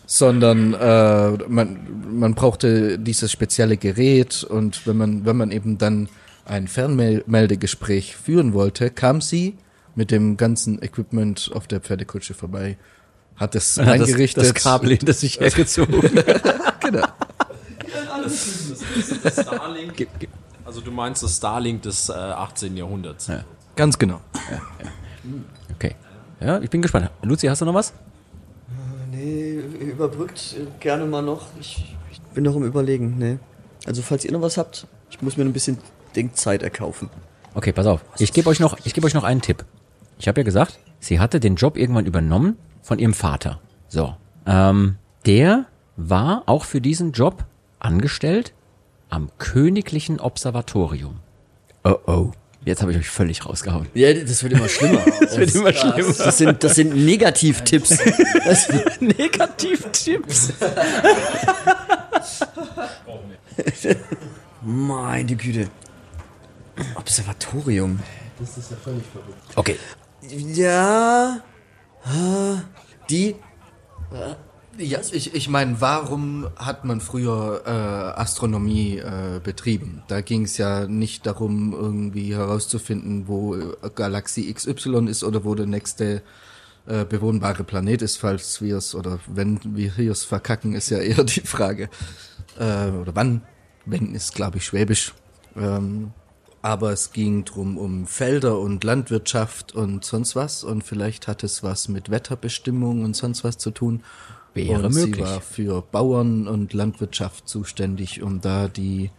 sondern 0.05 0.73
äh, 0.73 1.31
man, 1.47 1.79
man 2.11 2.35
brauchte 2.35 2.99
dieses 2.99 3.31
spezielle 3.31 3.77
Gerät 3.77 4.43
und 4.43 4.85
wenn 4.87 4.97
man, 4.97 5.25
wenn 5.25 5.35
man 5.35 5.51
eben 5.51 5.77
dann 5.77 6.09
ein 6.45 6.67
Fernmeldegespräch 6.67 8.15
führen 8.15 8.53
wollte, 8.53 8.91
kam 8.91 9.19
sie 9.19 9.55
mit 9.95 10.11
dem 10.11 10.37
ganzen 10.37 10.81
Equipment 10.81 11.51
auf 11.53 11.67
der 11.67 11.79
Pferdekutsche 11.79 12.33
vorbei, 12.33 12.77
hat 13.35 13.55
es 13.55 13.77
eingerichtet. 13.79 14.43
Das, 14.43 14.53
das 14.53 14.63
Kabel 14.63 14.91
hinter 14.91 15.13
sich 15.13 15.39
hergezogen. 15.39 16.01
genau. 16.79 17.07
Starlink. 19.29 20.07
Also 20.65 20.81
du 20.81 20.91
meinst 20.91 21.23
das 21.23 21.37
Starlink 21.37 21.83
des 21.83 22.09
äh, 22.09 22.13
18. 22.13 22.75
Jahrhunderts. 22.75 23.27
Ja. 23.27 23.43
Ganz 23.75 23.99
genau. 23.99 24.21
Okay. 25.75 25.95
Ja, 26.39 26.59
ich 26.59 26.69
bin 26.69 26.81
gespannt. 26.81 27.09
Luzi, 27.21 27.47
hast 27.47 27.61
du 27.61 27.65
noch 27.65 27.73
was? 27.73 27.93
Nee, 29.11 29.59
überbrückt 29.79 30.55
gerne 30.79 31.05
mal 31.05 31.21
noch. 31.21 31.47
Ich, 31.59 31.95
ich 32.11 32.21
bin 32.33 32.43
noch 32.43 32.55
im 32.55 32.63
Überlegen, 32.63 33.17
nee. 33.17 33.37
Also 33.85 34.01
falls 34.01 34.25
ihr 34.25 34.31
noch 34.31 34.41
was 34.41 34.57
habt, 34.57 34.87
ich 35.09 35.21
muss 35.21 35.37
mir 35.37 35.43
ein 35.43 35.53
bisschen 35.53 35.77
Denkzeit 36.15 36.63
erkaufen. 36.63 37.09
Okay, 37.53 37.71
pass 37.71 37.85
auf. 37.85 38.01
Ich 38.17 38.33
gebe 38.33 38.49
euch 38.49 38.59
noch, 38.59 38.77
ich 38.83 38.93
gebe 38.93 39.05
euch 39.07 39.13
noch 39.13 39.23
einen 39.23 39.41
Tipp. 39.41 39.63
Ich 40.19 40.27
habe 40.27 40.41
ja 40.41 40.43
gesagt, 40.43 40.79
sie 40.99 41.19
hatte 41.19 41.39
den 41.39 41.55
Job 41.55 41.77
irgendwann 41.77 42.05
übernommen 42.05 42.57
von 42.85 42.99
ihrem 42.99 43.13
Vater. 43.13 43.59
So, 43.87 44.15
ähm, 44.45 44.97
der 45.25 45.65
war 45.97 46.43
auch 46.45 46.65
für 46.65 46.81
diesen 46.81 47.13
Job 47.13 47.45
angestellt 47.79 48.53
am 49.09 49.31
Königlichen 49.39 50.19
Observatorium. 50.19 51.19
Oh 51.83 51.95
oh. 52.05 52.31
Jetzt 52.63 52.81
habe 52.81 52.91
ich 52.91 52.97
euch 52.97 53.09
völlig 53.09 53.45
rausgehauen. 53.45 53.87
Ja, 53.93 54.11
das 54.11 54.41
wird 54.41 54.53
immer 54.53 54.67
schlimmer. 54.67 55.03
das 55.19 55.37
wird 55.37 55.53
immer 55.53 55.71
schlimmer. 55.71 56.13
Das 56.17 56.37
sind, 56.37 56.63
das 56.63 56.75
sind 56.75 56.95
Negativtipps. 56.95 57.99
Das, 58.43 58.69
Negativtipps. 58.99 60.53
meine 64.61 65.35
Güte. 65.35 65.69
Observatorium. 66.95 67.99
Okay. 69.55 69.77
Ja. 70.29 71.39
Die. 73.09 73.35
Ja, 74.77 74.99
ich, 75.11 75.33
ich 75.33 75.47
meine, 75.47 75.79
warum 75.79 76.49
hat 76.57 76.83
man 76.83 76.99
früher 76.99 77.61
äh, 77.65 78.19
Astronomie 78.19 78.97
äh, 78.97 79.39
betrieben? 79.41 80.03
Da 80.09 80.19
ging 80.19 80.43
es 80.43 80.57
ja 80.57 80.85
nicht 80.85 81.25
darum, 81.25 81.71
irgendwie 81.73 82.35
herauszufinden, 82.35 83.29
wo 83.29 83.55
äh, 83.55 83.89
Galaxie 83.95 84.53
XY 84.53 85.07
ist 85.07 85.23
oder 85.23 85.45
wo 85.45 85.55
der 85.55 85.65
nächste 85.65 86.21
äh, 86.87 87.05
bewohnbare 87.05 87.63
Planet 87.63 88.01
ist, 88.01 88.17
falls 88.17 88.61
wir 88.61 88.77
es 88.77 88.95
oder 88.95 89.19
wenn 89.27 89.59
wir 89.63 89.95
hier 89.95 90.11
es 90.11 90.25
verkacken, 90.25 90.73
ist 90.75 90.89
ja 90.89 90.99
eher 90.99 91.23
die 91.23 91.41
Frage. 91.41 91.89
Äh, 92.59 92.89
oder 92.89 93.15
wann? 93.15 93.43
Wenn 93.85 94.13
ist, 94.13 94.35
glaube 94.35 94.57
ich, 94.57 94.65
Schwäbisch. 94.65 95.13
Ähm, 95.55 96.11
aber 96.65 96.91
es 96.91 97.13
ging 97.13 97.45
drum 97.45 97.77
um 97.77 98.07
Felder 98.07 98.57
und 98.57 98.83
Landwirtschaft 98.83 99.75
und 99.75 100.03
sonst 100.03 100.35
was 100.35 100.63
und 100.63 100.83
vielleicht 100.83 101.27
hat 101.27 101.43
es 101.43 101.61
was 101.61 101.89
mit 101.89 102.09
Wetterbestimmung 102.09 103.03
und 103.03 103.15
sonst 103.15 103.43
was 103.43 103.59
zu 103.59 103.69
tun. 103.69 104.01
Wäre 104.55 104.81
und 104.81 104.95
möglich. 104.95 105.15
sie 105.15 105.21
war 105.21 105.41
für 105.41 105.83
Bauern 105.83 106.47
und 106.47 106.73
Landwirtschaft 106.73 107.47
zuständig, 107.47 108.23
um 108.23 108.41
da 108.41 108.67
die 108.67 109.11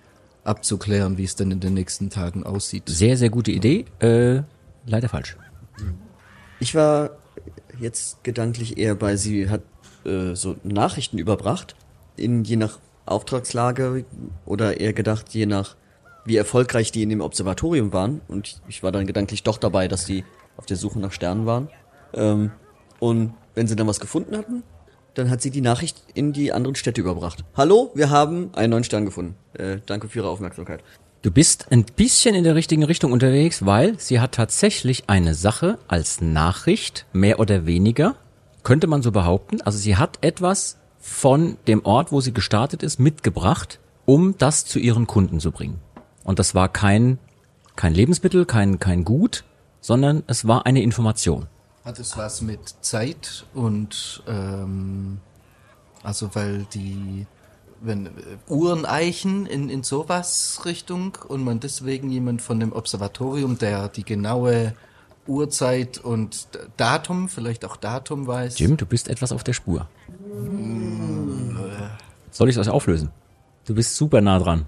abzuklären, 0.42 1.18
wie 1.18 1.24
es 1.24 1.36
denn 1.36 1.52
in 1.52 1.60
den 1.60 1.74
nächsten 1.74 2.10
Tagen 2.10 2.42
aussieht. 2.42 2.82
Sehr, 2.88 3.16
sehr 3.16 3.30
gute 3.30 3.52
Idee. 3.52 3.84
Äh, 4.00 4.42
leider 4.84 5.08
falsch. 5.08 5.36
Ich 6.58 6.74
war 6.74 7.10
jetzt 7.78 8.24
gedanklich 8.24 8.76
eher 8.76 8.96
bei, 8.96 9.14
sie 9.14 9.48
hat 9.48 9.62
äh, 10.04 10.34
so 10.34 10.56
Nachrichten 10.64 11.16
überbracht, 11.16 11.76
in 12.16 12.42
je 12.42 12.56
nach 12.56 12.80
Auftragslage 13.04 14.04
oder 14.46 14.80
eher 14.80 14.92
gedacht, 14.92 15.32
je 15.32 15.46
nach 15.46 15.76
wie 16.26 16.36
erfolgreich 16.36 16.92
die 16.92 17.02
in 17.02 17.08
dem 17.08 17.20
Observatorium 17.20 17.92
waren. 17.92 18.20
Und 18.28 18.60
ich, 18.68 18.82
war 18.82 18.92
dann 18.92 19.06
gedanklich 19.06 19.42
doch 19.42 19.58
dabei, 19.58 19.88
dass 19.88 20.04
die 20.04 20.24
auf 20.56 20.66
der 20.66 20.76
Suche 20.76 20.98
nach 20.98 21.12
Sternen 21.12 21.46
waren. 21.46 21.68
Ähm, 22.12 22.50
und 22.98 23.34
wenn 23.54 23.66
sie 23.66 23.76
dann 23.76 23.86
was 23.86 24.00
gefunden 24.00 24.36
hatten, 24.36 24.62
dann 25.14 25.30
hat 25.30 25.40
sie 25.40 25.50
die 25.50 25.60
Nachricht 25.62 26.02
in 26.14 26.32
die 26.32 26.52
anderen 26.52 26.74
Städte 26.74 27.00
überbracht. 27.00 27.44
Hallo, 27.56 27.90
wir 27.94 28.10
haben 28.10 28.50
einen 28.54 28.70
neuen 28.70 28.84
Stern 28.84 29.06
gefunden. 29.06 29.34
Äh, 29.54 29.78
danke 29.86 30.08
für 30.08 30.18
Ihre 30.18 30.28
Aufmerksamkeit. 30.28 30.82
Du 31.22 31.30
bist 31.30 31.72
ein 31.72 31.84
bisschen 31.84 32.34
in 32.34 32.44
der 32.44 32.54
richtigen 32.54 32.84
Richtung 32.84 33.12
unterwegs, 33.12 33.64
weil 33.64 33.98
sie 33.98 34.20
hat 34.20 34.32
tatsächlich 34.32 35.04
eine 35.08 35.34
Sache 35.34 35.78
als 35.88 36.20
Nachricht, 36.20 37.06
mehr 37.12 37.40
oder 37.40 37.66
weniger, 37.66 38.16
könnte 38.62 38.86
man 38.86 39.02
so 39.02 39.10
behaupten. 39.10 39.60
Also 39.62 39.78
sie 39.78 39.96
hat 39.96 40.18
etwas 40.20 40.76
von 41.00 41.56
dem 41.66 41.84
Ort, 41.84 42.12
wo 42.12 42.20
sie 42.20 42.32
gestartet 42.32 42.82
ist, 42.82 43.00
mitgebracht, 43.00 43.80
um 44.04 44.36
das 44.38 44.66
zu 44.66 44.78
ihren 44.78 45.06
Kunden 45.06 45.40
zu 45.40 45.50
bringen. 45.50 45.80
Und 46.26 46.40
das 46.40 46.56
war 46.56 46.68
kein, 46.68 47.18
kein 47.76 47.94
Lebensmittel, 47.94 48.46
kein, 48.46 48.80
kein 48.80 49.04
Gut, 49.04 49.44
sondern 49.80 50.24
es 50.26 50.44
war 50.48 50.66
eine 50.66 50.82
Information. 50.82 51.46
Hat 51.84 52.00
es 52.00 52.16
was 52.16 52.42
mit 52.42 52.74
Zeit 52.80 53.46
und 53.54 54.24
ähm, 54.26 55.18
also 56.02 56.34
weil 56.34 56.66
die 56.74 57.28
wenn 57.80 58.06
äh, 58.06 58.10
Uhreneichen 58.48 59.46
in, 59.46 59.70
in 59.70 59.84
sowas 59.84 60.62
Richtung 60.64 61.16
und 61.28 61.44
man 61.44 61.60
deswegen 61.60 62.10
jemand 62.10 62.42
von 62.42 62.58
dem 62.58 62.72
Observatorium, 62.72 63.56
der 63.58 63.88
die 63.88 64.02
genaue 64.02 64.74
Uhrzeit 65.28 65.98
und 65.98 66.48
Datum, 66.76 67.28
vielleicht 67.28 67.64
auch 67.64 67.76
Datum 67.76 68.26
weiß. 68.26 68.58
Jim, 68.58 68.76
du 68.76 68.84
bist 68.84 69.06
etwas 69.06 69.30
auf 69.30 69.44
der 69.44 69.52
Spur. 69.52 69.88
Soll 72.32 72.48
ich 72.48 72.56
das 72.56 72.66
auflösen? 72.66 73.10
Du 73.64 73.76
bist 73.76 73.94
super 73.94 74.20
nah 74.20 74.40
dran. 74.40 74.66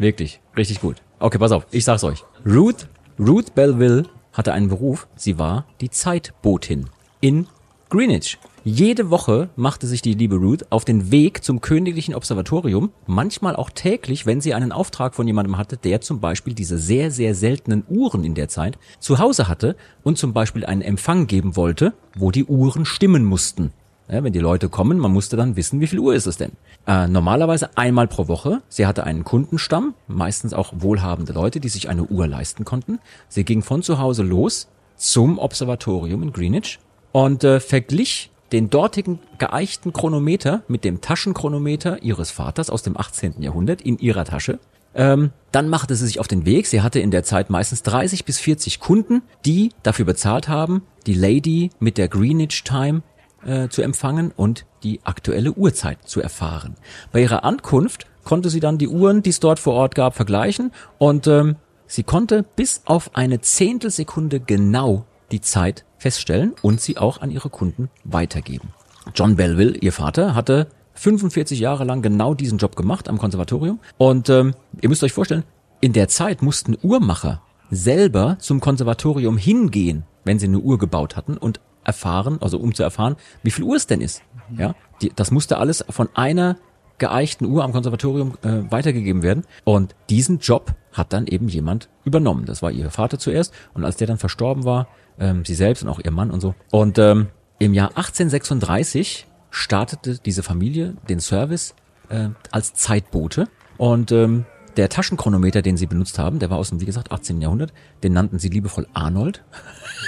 Wirklich, 0.00 0.40
richtig 0.56 0.80
gut. 0.80 0.96
Okay, 1.18 1.36
pass 1.36 1.52
auf, 1.52 1.66
ich 1.72 1.84
sag's 1.84 2.04
euch. 2.04 2.24
Ruth, 2.46 2.88
Ruth 3.18 3.54
Belleville 3.54 4.04
hatte 4.32 4.54
einen 4.54 4.68
Beruf. 4.68 5.06
Sie 5.14 5.38
war 5.38 5.66
die 5.82 5.90
Zeitbotin 5.90 6.86
in 7.20 7.46
Greenwich. 7.90 8.38
Jede 8.64 9.10
Woche 9.10 9.50
machte 9.56 9.86
sich 9.86 10.00
die 10.00 10.14
liebe 10.14 10.36
Ruth 10.36 10.64
auf 10.70 10.86
den 10.86 11.10
Weg 11.10 11.44
zum 11.44 11.60
königlichen 11.60 12.14
Observatorium, 12.14 12.92
manchmal 13.06 13.54
auch 13.56 13.68
täglich, 13.68 14.24
wenn 14.24 14.40
sie 14.40 14.54
einen 14.54 14.72
Auftrag 14.72 15.14
von 15.14 15.26
jemandem 15.26 15.58
hatte, 15.58 15.76
der 15.76 16.00
zum 16.00 16.18
Beispiel 16.18 16.54
diese 16.54 16.78
sehr, 16.78 17.10
sehr 17.10 17.34
seltenen 17.34 17.84
Uhren 17.86 18.24
in 18.24 18.34
der 18.34 18.48
Zeit 18.48 18.78
zu 19.00 19.18
Hause 19.18 19.48
hatte 19.48 19.76
und 20.02 20.16
zum 20.16 20.32
Beispiel 20.32 20.64
einen 20.64 20.80
Empfang 20.80 21.26
geben 21.26 21.56
wollte, 21.56 21.92
wo 22.16 22.30
die 22.30 22.46
Uhren 22.46 22.86
stimmen 22.86 23.26
mussten. 23.26 23.72
Ja, 24.10 24.24
wenn 24.24 24.32
die 24.32 24.40
Leute 24.40 24.68
kommen, 24.68 24.98
man 24.98 25.12
musste 25.12 25.36
dann 25.36 25.54
wissen, 25.54 25.80
wie 25.80 25.86
viel 25.86 26.00
Uhr 26.00 26.14
ist 26.14 26.26
es 26.26 26.36
denn. 26.36 26.52
Äh, 26.86 27.06
normalerweise 27.06 27.76
einmal 27.76 28.08
pro 28.08 28.26
Woche. 28.26 28.60
Sie 28.68 28.86
hatte 28.86 29.04
einen 29.04 29.22
Kundenstamm, 29.22 29.94
meistens 30.08 30.52
auch 30.52 30.72
wohlhabende 30.76 31.32
Leute, 31.32 31.60
die 31.60 31.68
sich 31.68 31.88
eine 31.88 32.02
Uhr 32.04 32.26
leisten 32.26 32.64
konnten. 32.64 32.98
Sie 33.28 33.44
ging 33.44 33.62
von 33.62 33.82
zu 33.82 34.00
Hause 34.00 34.24
los 34.24 34.66
zum 34.96 35.38
Observatorium 35.38 36.24
in 36.24 36.32
Greenwich 36.32 36.80
und 37.12 37.44
äh, 37.44 37.60
verglich 37.60 38.32
den 38.50 38.68
dortigen 38.68 39.20
geeichten 39.38 39.92
Chronometer 39.92 40.64
mit 40.66 40.82
dem 40.82 41.00
Taschenchronometer 41.00 42.02
ihres 42.02 42.32
Vaters 42.32 42.68
aus 42.68 42.82
dem 42.82 42.96
18. 42.96 43.40
Jahrhundert 43.40 43.80
in 43.80 43.96
ihrer 43.98 44.24
Tasche. 44.24 44.58
Ähm, 44.92 45.30
dann 45.52 45.68
machte 45.68 45.94
sie 45.94 46.06
sich 46.06 46.18
auf 46.18 46.26
den 46.26 46.44
Weg. 46.44 46.66
Sie 46.66 46.82
hatte 46.82 46.98
in 46.98 47.12
der 47.12 47.22
Zeit 47.22 47.48
meistens 47.48 47.84
30 47.84 48.24
bis 48.24 48.40
40 48.40 48.80
Kunden, 48.80 49.22
die 49.46 49.70
dafür 49.84 50.04
bezahlt 50.04 50.48
haben, 50.48 50.82
die 51.06 51.14
Lady 51.14 51.70
mit 51.78 51.96
der 51.96 52.08
Greenwich 52.08 52.64
Time 52.64 53.02
äh, 53.44 53.68
zu 53.68 53.82
empfangen 53.82 54.32
und 54.34 54.66
die 54.82 55.00
aktuelle 55.04 55.52
Uhrzeit 55.52 55.98
zu 56.06 56.20
erfahren. 56.20 56.76
Bei 57.12 57.20
ihrer 57.20 57.44
Ankunft 57.44 58.06
konnte 58.24 58.50
sie 58.50 58.60
dann 58.60 58.78
die 58.78 58.88
Uhren, 58.88 59.22
die 59.22 59.30
es 59.30 59.40
dort 59.40 59.58
vor 59.58 59.74
Ort 59.74 59.94
gab, 59.94 60.14
vergleichen 60.14 60.72
und 60.98 61.26
ähm, 61.26 61.56
sie 61.86 62.02
konnte 62.02 62.44
bis 62.56 62.82
auf 62.84 63.16
eine 63.16 63.40
Zehntelsekunde 63.40 64.40
genau 64.40 65.04
die 65.32 65.40
Zeit 65.40 65.84
feststellen 65.98 66.54
und 66.62 66.80
sie 66.80 66.98
auch 66.98 67.20
an 67.20 67.30
ihre 67.30 67.50
Kunden 67.50 67.90
weitergeben. 68.04 68.70
John 69.14 69.36
Belleville, 69.36 69.76
ihr 69.78 69.92
Vater, 69.92 70.34
hatte 70.34 70.68
45 70.94 71.58
Jahre 71.58 71.84
lang 71.84 72.02
genau 72.02 72.34
diesen 72.34 72.58
Job 72.58 72.76
gemacht 72.76 73.08
am 73.08 73.18
Konservatorium 73.18 73.80
und 73.96 74.28
ähm, 74.28 74.54
ihr 74.80 74.88
müsst 74.88 75.02
euch 75.02 75.12
vorstellen, 75.12 75.44
in 75.80 75.92
der 75.92 76.08
Zeit 76.08 76.42
mussten 76.42 76.76
Uhrmacher 76.82 77.42
selber 77.70 78.36
zum 78.38 78.60
Konservatorium 78.60 79.38
hingehen, 79.38 80.04
wenn 80.24 80.38
sie 80.38 80.46
eine 80.46 80.58
Uhr 80.58 80.78
gebaut 80.78 81.16
hatten 81.16 81.36
und 81.36 81.60
erfahren, 81.90 82.38
also 82.40 82.58
um 82.58 82.74
zu 82.74 82.82
erfahren, 82.82 83.16
wie 83.42 83.50
viel 83.50 83.64
Uhr 83.64 83.76
es 83.76 83.86
denn 83.86 84.00
ist. 84.00 84.22
Ja, 84.56 84.74
die, 85.02 85.12
das 85.14 85.30
musste 85.30 85.58
alles 85.58 85.84
von 85.88 86.08
einer 86.14 86.56
geeichten 86.98 87.46
Uhr 87.46 87.64
am 87.64 87.72
Konservatorium 87.72 88.36
äh, 88.42 88.70
weitergegeben 88.70 89.22
werden. 89.24 89.44
Und 89.64 89.96
diesen 90.08 90.38
Job 90.38 90.74
hat 90.92 91.12
dann 91.12 91.26
eben 91.26 91.48
jemand 91.48 91.88
übernommen. 92.04 92.44
Das 92.44 92.62
war 92.62 92.70
ihr 92.70 92.90
Vater 92.90 93.18
zuerst. 93.18 93.52
Und 93.74 93.84
als 93.84 93.96
der 93.96 94.06
dann 94.06 94.18
verstorben 94.18 94.64
war, 94.64 94.86
ähm, 95.18 95.44
sie 95.44 95.54
selbst 95.54 95.82
und 95.82 95.88
auch 95.88 95.98
ihr 95.98 96.12
Mann 96.12 96.30
und 96.30 96.40
so. 96.40 96.54
Und 96.70 96.98
ähm, 96.98 97.28
im 97.58 97.74
Jahr 97.74 97.88
1836 97.88 99.26
startete 99.50 100.18
diese 100.18 100.42
Familie 100.42 100.94
den 101.08 101.20
Service 101.20 101.74
äh, 102.08 102.28
als 102.52 102.74
Zeitbote. 102.74 103.48
Und 103.78 104.12
ähm, 104.12 104.44
der 104.76 104.88
Taschenchronometer, 104.88 105.62
den 105.62 105.76
sie 105.76 105.86
benutzt 105.86 106.18
haben, 106.18 106.38
der 106.38 106.50
war 106.50 106.58
aus 106.58 106.70
dem, 106.70 106.80
wie 106.80 106.86
gesagt, 106.86 107.12
18. 107.12 107.40
Jahrhundert, 107.40 107.72
den 108.02 108.12
nannten 108.12 108.38
sie 108.38 108.48
liebevoll 108.48 108.86
Arnold. 108.94 109.42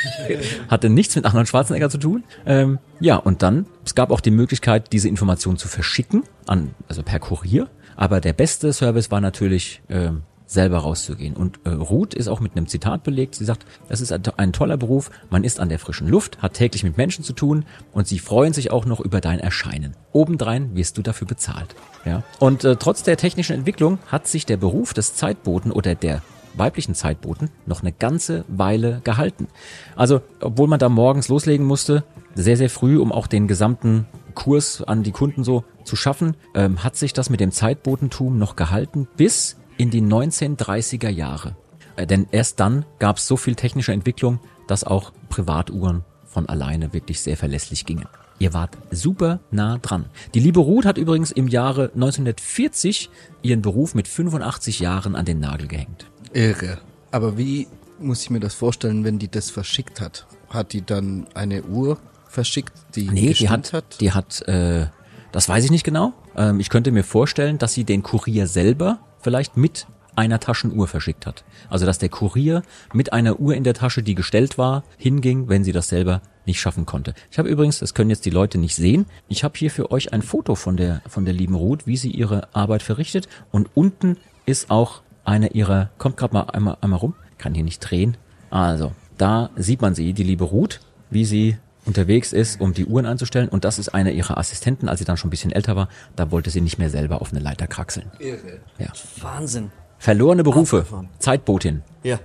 Hatte 0.68 0.90
nichts 0.90 1.16
mit 1.16 1.24
Arnold 1.24 1.48
Schwarzenegger 1.48 1.90
zu 1.90 1.98
tun. 1.98 2.24
Ähm, 2.46 2.78
ja, 3.00 3.16
und 3.16 3.42
dann, 3.42 3.66
es 3.84 3.94
gab 3.94 4.10
auch 4.10 4.20
die 4.20 4.30
Möglichkeit, 4.30 4.92
diese 4.92 5.08
Information 5.08 5.56
zu 5.56 5.68
verschicken, 5.68 6.24
an, 6.46 6.74
also 6.88 7.02
per 7.02 7.18
Kurier. 7.18 7.68
Aber 7.96 8.20
der 8.20 8.32
beste 8.32 8.72
Service 8.72 9.10
war 9.10 9.20
natürlich, 9.20 9.82
ähm, 9.88 10.22
selber 10.52 10.78
rauszugehen. 10.78 11.34
Und 11.34 11.60
äh, 11.64 11.70
Ruth 11.70 12.14
ist 12.14 12.28
auch 12.28 12.40
mit 12.40 12.56
einem 12.56 12.66
Zitat 12.66 13.02
belegt. 13.02 13.34
Sie 13.34 13.44
sagt, 13.44 13.66
es 13.88 14.00
ist 14.00 14.12
ein, 14.12 14.22
ein 14.36 14.52
toller 14.52 14.76
Beruf, 14.76 15.10
man 15.30 15.44
ist 15.44 15.60
an 15.60 15.68
der 15.68 15.78
frischen 15.78 16.08
Luft, 16.08 16.42
hat 16.42 16.54
täglich 16.54 16.84
mit 16.84 16.96
Menschen 16.96 17.24
zu 17.24 17.32
tun 17.32 17.64
und 17.92 18.06
sie 18.06 18.18
freuen 18.18 18.52
sich 18.52 18.70
auch 18.70 18.84
noch 18.84 19.00
über 19.00 19.20
dein 19.20 19.38
Erscheinen. 19.38 19.96
Obendrein 20.12 20.74
wirst 20.74 20.98
du 20.98 21.02
dafür 21.02 21.26
bezahlt. 21.26 21.74
Ja. 22.04 22.22
Und 22.38 22.64
äh, 22.64 22.76
trotz 22.76 23.02
der 23.02 23.16
technischen 23.16 23.56
Entwicklung 23.56 23.98
hat 24.06 24.26
sich 24.26 24.46
der 24.46 24.56
Beruf 24.56 24.94
des 24.94 25.14
Zeitboten 25.14 25.70
oder 25.70 25.94
der 25.94 26.22
weiblichen 26.54 26.94
Zeitboten 26.94 27.50
noch 27.66 27.80
eine 27.80 27.92
ganze 27.92 28.44
Weile 28.48 29.00
gehalten. 29.04 29.48
Also, 29.96 30.20
obwohl 30.40 30.68
man 30.68 30.78
da 30.78 30.88
morgens 30.88 31.28
loslegen 31.28 31.66
musste, 31.66 32.04
sehr, 32.34 32.56
sehr 32.56 32.70
früh, 32.70 32.98
um 32.98 33.10
auch 33.12 33.26
den 33.26 33.48
gesamten 33.48 34.06
Kurs 34.34 34.82
an 34.82 35.02
die 35.02 35.12
Kunden 35.12 35.44
so 35.44 35.64
zu 35.84 35.96
schaffen, 35.96 36.36
ähm, 36.54 36.84
hat 36.84 36.96
sich 36.96 37.12
das 37.12 37.30
mit 37.30 37.40
dem 37.40 37.52
Zeitbotentum 37.52 38.38
noch 38.38 38.56
gehalten 38.56 39.08
bis 39.16 39.56
in 39.82 39.90
die 39.90 40.00
1930er 40.00 41.08
Jahre. 41.08 41.56
Äh, 41.96 42.06
denn 42.06 42.28
erst 42.30 42.60
dann 42.60 42.84
gab 43.00 43.16
es 43.16 43.26
so 43.26 43.36
viel 43.36 43.56
technische 43.56 43.92
Entwicklung, 43.92 44.38
dass 44.68 44.84
auch 44.84 45.12
Privatuhren 45.28 46.04
von 46.24 46.48
alleine 46.48 46.92
wirklich 46.92 47.20
sehr 47.20 47.36
verlässlich 47.36 47.84
gingen. 47.84 48.06
Ihr 48.38 48.54
wart 48.54 48.78
super 48.92 49.40
nah 49.50 49.78
dran. 49.78 50.04
Die 50.34 50.40
liebe 50.40 50.60
Ruth 50.60 50.84
hat 50.84 50.98
übrigens 50.98 51.32
im 51.32 51.48
Jahre 51.48 51.90
1940 51.94 53.10
ihren 53.42 53.60
Beruf 53.60 53.96
mit 53.96 54.06
85 54.06 54.78
Jahren 54.78 55.16
an 55.16 55.24
den 55.24 55.40
Nagel 55.40 55.66
gehängt. 55.66 56.06
Irre. 56.32 56.78
Aber 57.10 57.36
wie 57.36 57.66
muss 57.98 58.22
ich 58.22 58.30
mir 58.30 58.40
das 58.40 58.54
vorstellen, 58.54 59.02
wenn 59.02 59.18
die 59.18 59.28
das 59.28 59.50
verschickt 59.50 60.00
hat? 60.00 60.26
Hat 60.48 60.72
die 60.74 60.86
dann 60.86 61.26
eine 61.34 61.64
Uhr 61.64 61.98
verschickt, 62.28 62.72
die 62.94 63.08
Nee, 63.10 63.20
die 63.20 63.26
gestimmt 63.30 63.72
hat, 63.72 64.00
die 64.00 64.12
hat, 64.12 64.42
äh, 64.42 64.86
das 65.32 65.48
weiß 65.48 65.64
ich 65.64 65.72
nicht 65.72 65.84
genau. 65.84 66.12
Ähm, 66.36 66.60
ich 66.60 66.70
könnte 66.70 66.92
mir 66.92 67.04
vorstellen, 67.04 67.58
dass 67.58 67.74
sie 67.74 67.82
den 67.82 68.04
Kurier 68.04 68.46
selber 68.46 69.00
vielleicht 69.22 69.56
mit 69.56 69.86
einer 70.14 70.40
Taschenuhr 70.40 70.88
verschickt 70.88 71.26
hat. 71.26 71.44
Also 71.70 71.86
dass 71.86 71.98
der 71.98 72.10
Kurier 72.10 72.62
mit 72.92 73.12
einer 73.12 73.40
Uhr 73.40 73.54
in 73.54 73.64
der 73.64 73.74
Tasche, 73.74 74.02
die 74.02 74.14
gestellt 74.14 74.58
war, 74.58 74.84
hinging, 74.98 75.48
wenn 75.48 75.64
sie 75.64 75.72
das 75.72 75.88
selber 75.88 76.20
nicht 76.44 76.60
schaffen 76.60 76.86
konnte. 76.86 77.14
Ich 77.30 77.38
habe 77.38 77.48
übrigens, 77.48 77.78
das 77.78 77.94
können 77.94 78.10
jetzt 78.10 78.26
die 78.26 78.30
Leute 78.30 78.58
nicht 78.58 78.74
sehen, 78.74 79.06
ich 79.28 79.44
habe 79.44 79.56
hier 79.56 79.70
für 79.70 79.90
euch 79.90 80.12
ein 80.12 80.22
Foto 80.22 80.54
von 80.54 80.76
der 80.76 81.00
von 81.08 81.24
der 81.24 81.34
lieben 81.34 81.54
Ruth, 81.54 81.86
wie 81.86 81.96
sie 81.96 82.10
ihre 82.10 82.54
Arbeit 82.54 82.82
verrichtet 82.82 83.28
und 83.50 83.70
unten 83.74 84.18
ist 84.44 84.70
auch 84.70 85.02
eine 85.24 85.52
ihrer, 85.52 85.90
kommt 85.98 86.16
gerade 86.16 86.34
mal 86.34 86.42
einmal, 86.42 86.76
einmal 86.80 86.98
rum, 86.98 87.14
kann 87.38 87.54
hier 87.54 87.64
nicht 87.64 87.78
drehen. 87.78 88.16
Also, 88.50 88.92
da 89.18 89.50
sieht 89.56 89.80
man 89.80 89.94
sie, 89.94 90.12
die 90.12 90.24
liebe 90.24 90.44
Ruth, 90.44 90.80
wie 91.10 91.24
sie 91.24 91.58
unterwegs 91.84 92.32
ist, 92.32 92.60
um 92.60 92.74
die 92.74 92.86
Uhren 92.86 93.06
einzustellen. 93.06 93.48
Und 93.48 93.64
das 93.64 93.78
ist 93.78 93.90
eine 93.90 94.12
ihrer 94.12 94.38
Assistenten, 94.38 94.88
als 94.88 94.98
sie 95.00 95.04
dann 95.04 95.16
schon 95.16 95.28
ein 95.28 95.30
bisschen 95.30 95.52
älter 95.52 95.76
war. 95.76 95.88
Da 96.16 96.30
wollte 96.30 96.50
sie 96.50 96.60
nicht 96.60 96.78
mehr 96.78 96.90
selber 96.90 97.20
auf 97.20 97.32
eine 97.32 97.40
Leiter 97.40 97.66
kraxeln. 97.66 98.10
Ja. 98.78 98.88
Wahnsinn. 99.20 99.70
Verlorene 99.98 100.42
Berufe. 100.42 100.78
Abgefahren. 100.78 101.08
Zeitbotin. 101.18 101.82
Ja. 102.02 102.18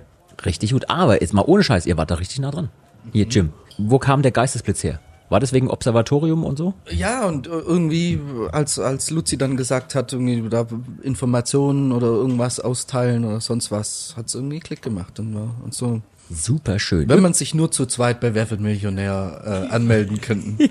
Richtig 0.44 0.72
gut. 0.72 0.90
Aber 0.90 1.20
jetzt 1.20 1.32
mal 1.34 1.44
ohne 1.46 1.62
Scheiß, 1.62 1.86
ihr 1.86 1.96
wart 1.96 2.10
da 2.10 2.16
richtig 2.16 2.38
nah 2.40 2.50
dran. 2.50 2.70
Hier, 3.12 3.26
Jim. 3.26 3.52
Wo 3.78 3.98
kam 3.98 4.22
der 4.22 4.32
Geistesblitz 4.32 4.82
her? 4.82 5.00
War 5.28 5.40
das 5.40 5.52
wegen 5.52 5.68
Observatorium 5.68 6.42
und 6.42 6.56
so? 6.56 6.74
Ja, 6.90 7.26
und 7.26 7.46
äh, 7.46 7.50
irgendwie, 7.50 8.18
als, 8.50 8.78
als 8.78 9.10
Luzi 9.10 9.36
dann 9.36 9.56
gesagt 9.56 9.94
hat, 9.94 10.12
irgendwie 10.12 10.48
da 10.48 10.66
Informationen 11.02 11.92
oder 11.92 12.06
irgendwas 12.06 12.60
austeilen 12.60 13.24
oder 13.24 13.40
sonst 13.40 13.70
was, 13.70 14.14
hat's 14.16 14.34
irgendwie 14.34 14.60
Klick 14.60 14.80
gemacht. 14.80 15.20
Und, 15.20 15.36
und 15.36 15.74
so. 15.74 16.00
Super 16.30 16.78
schön. 16.78 17.08
Wenn 17.08 17.22
man 17.22 17.34
sich 17.34 17.54
nur 17.54 17.70
zu 17.70 17.86
zweit 17.86 18.20
bei 18.20 18.34
Wer 18.34 18.50
wird 18.50 18.60
Millionär 18.60 19.68
äh, 19.70 19.74
anmelden 19.74 20.20
könnten. 20.20 20.58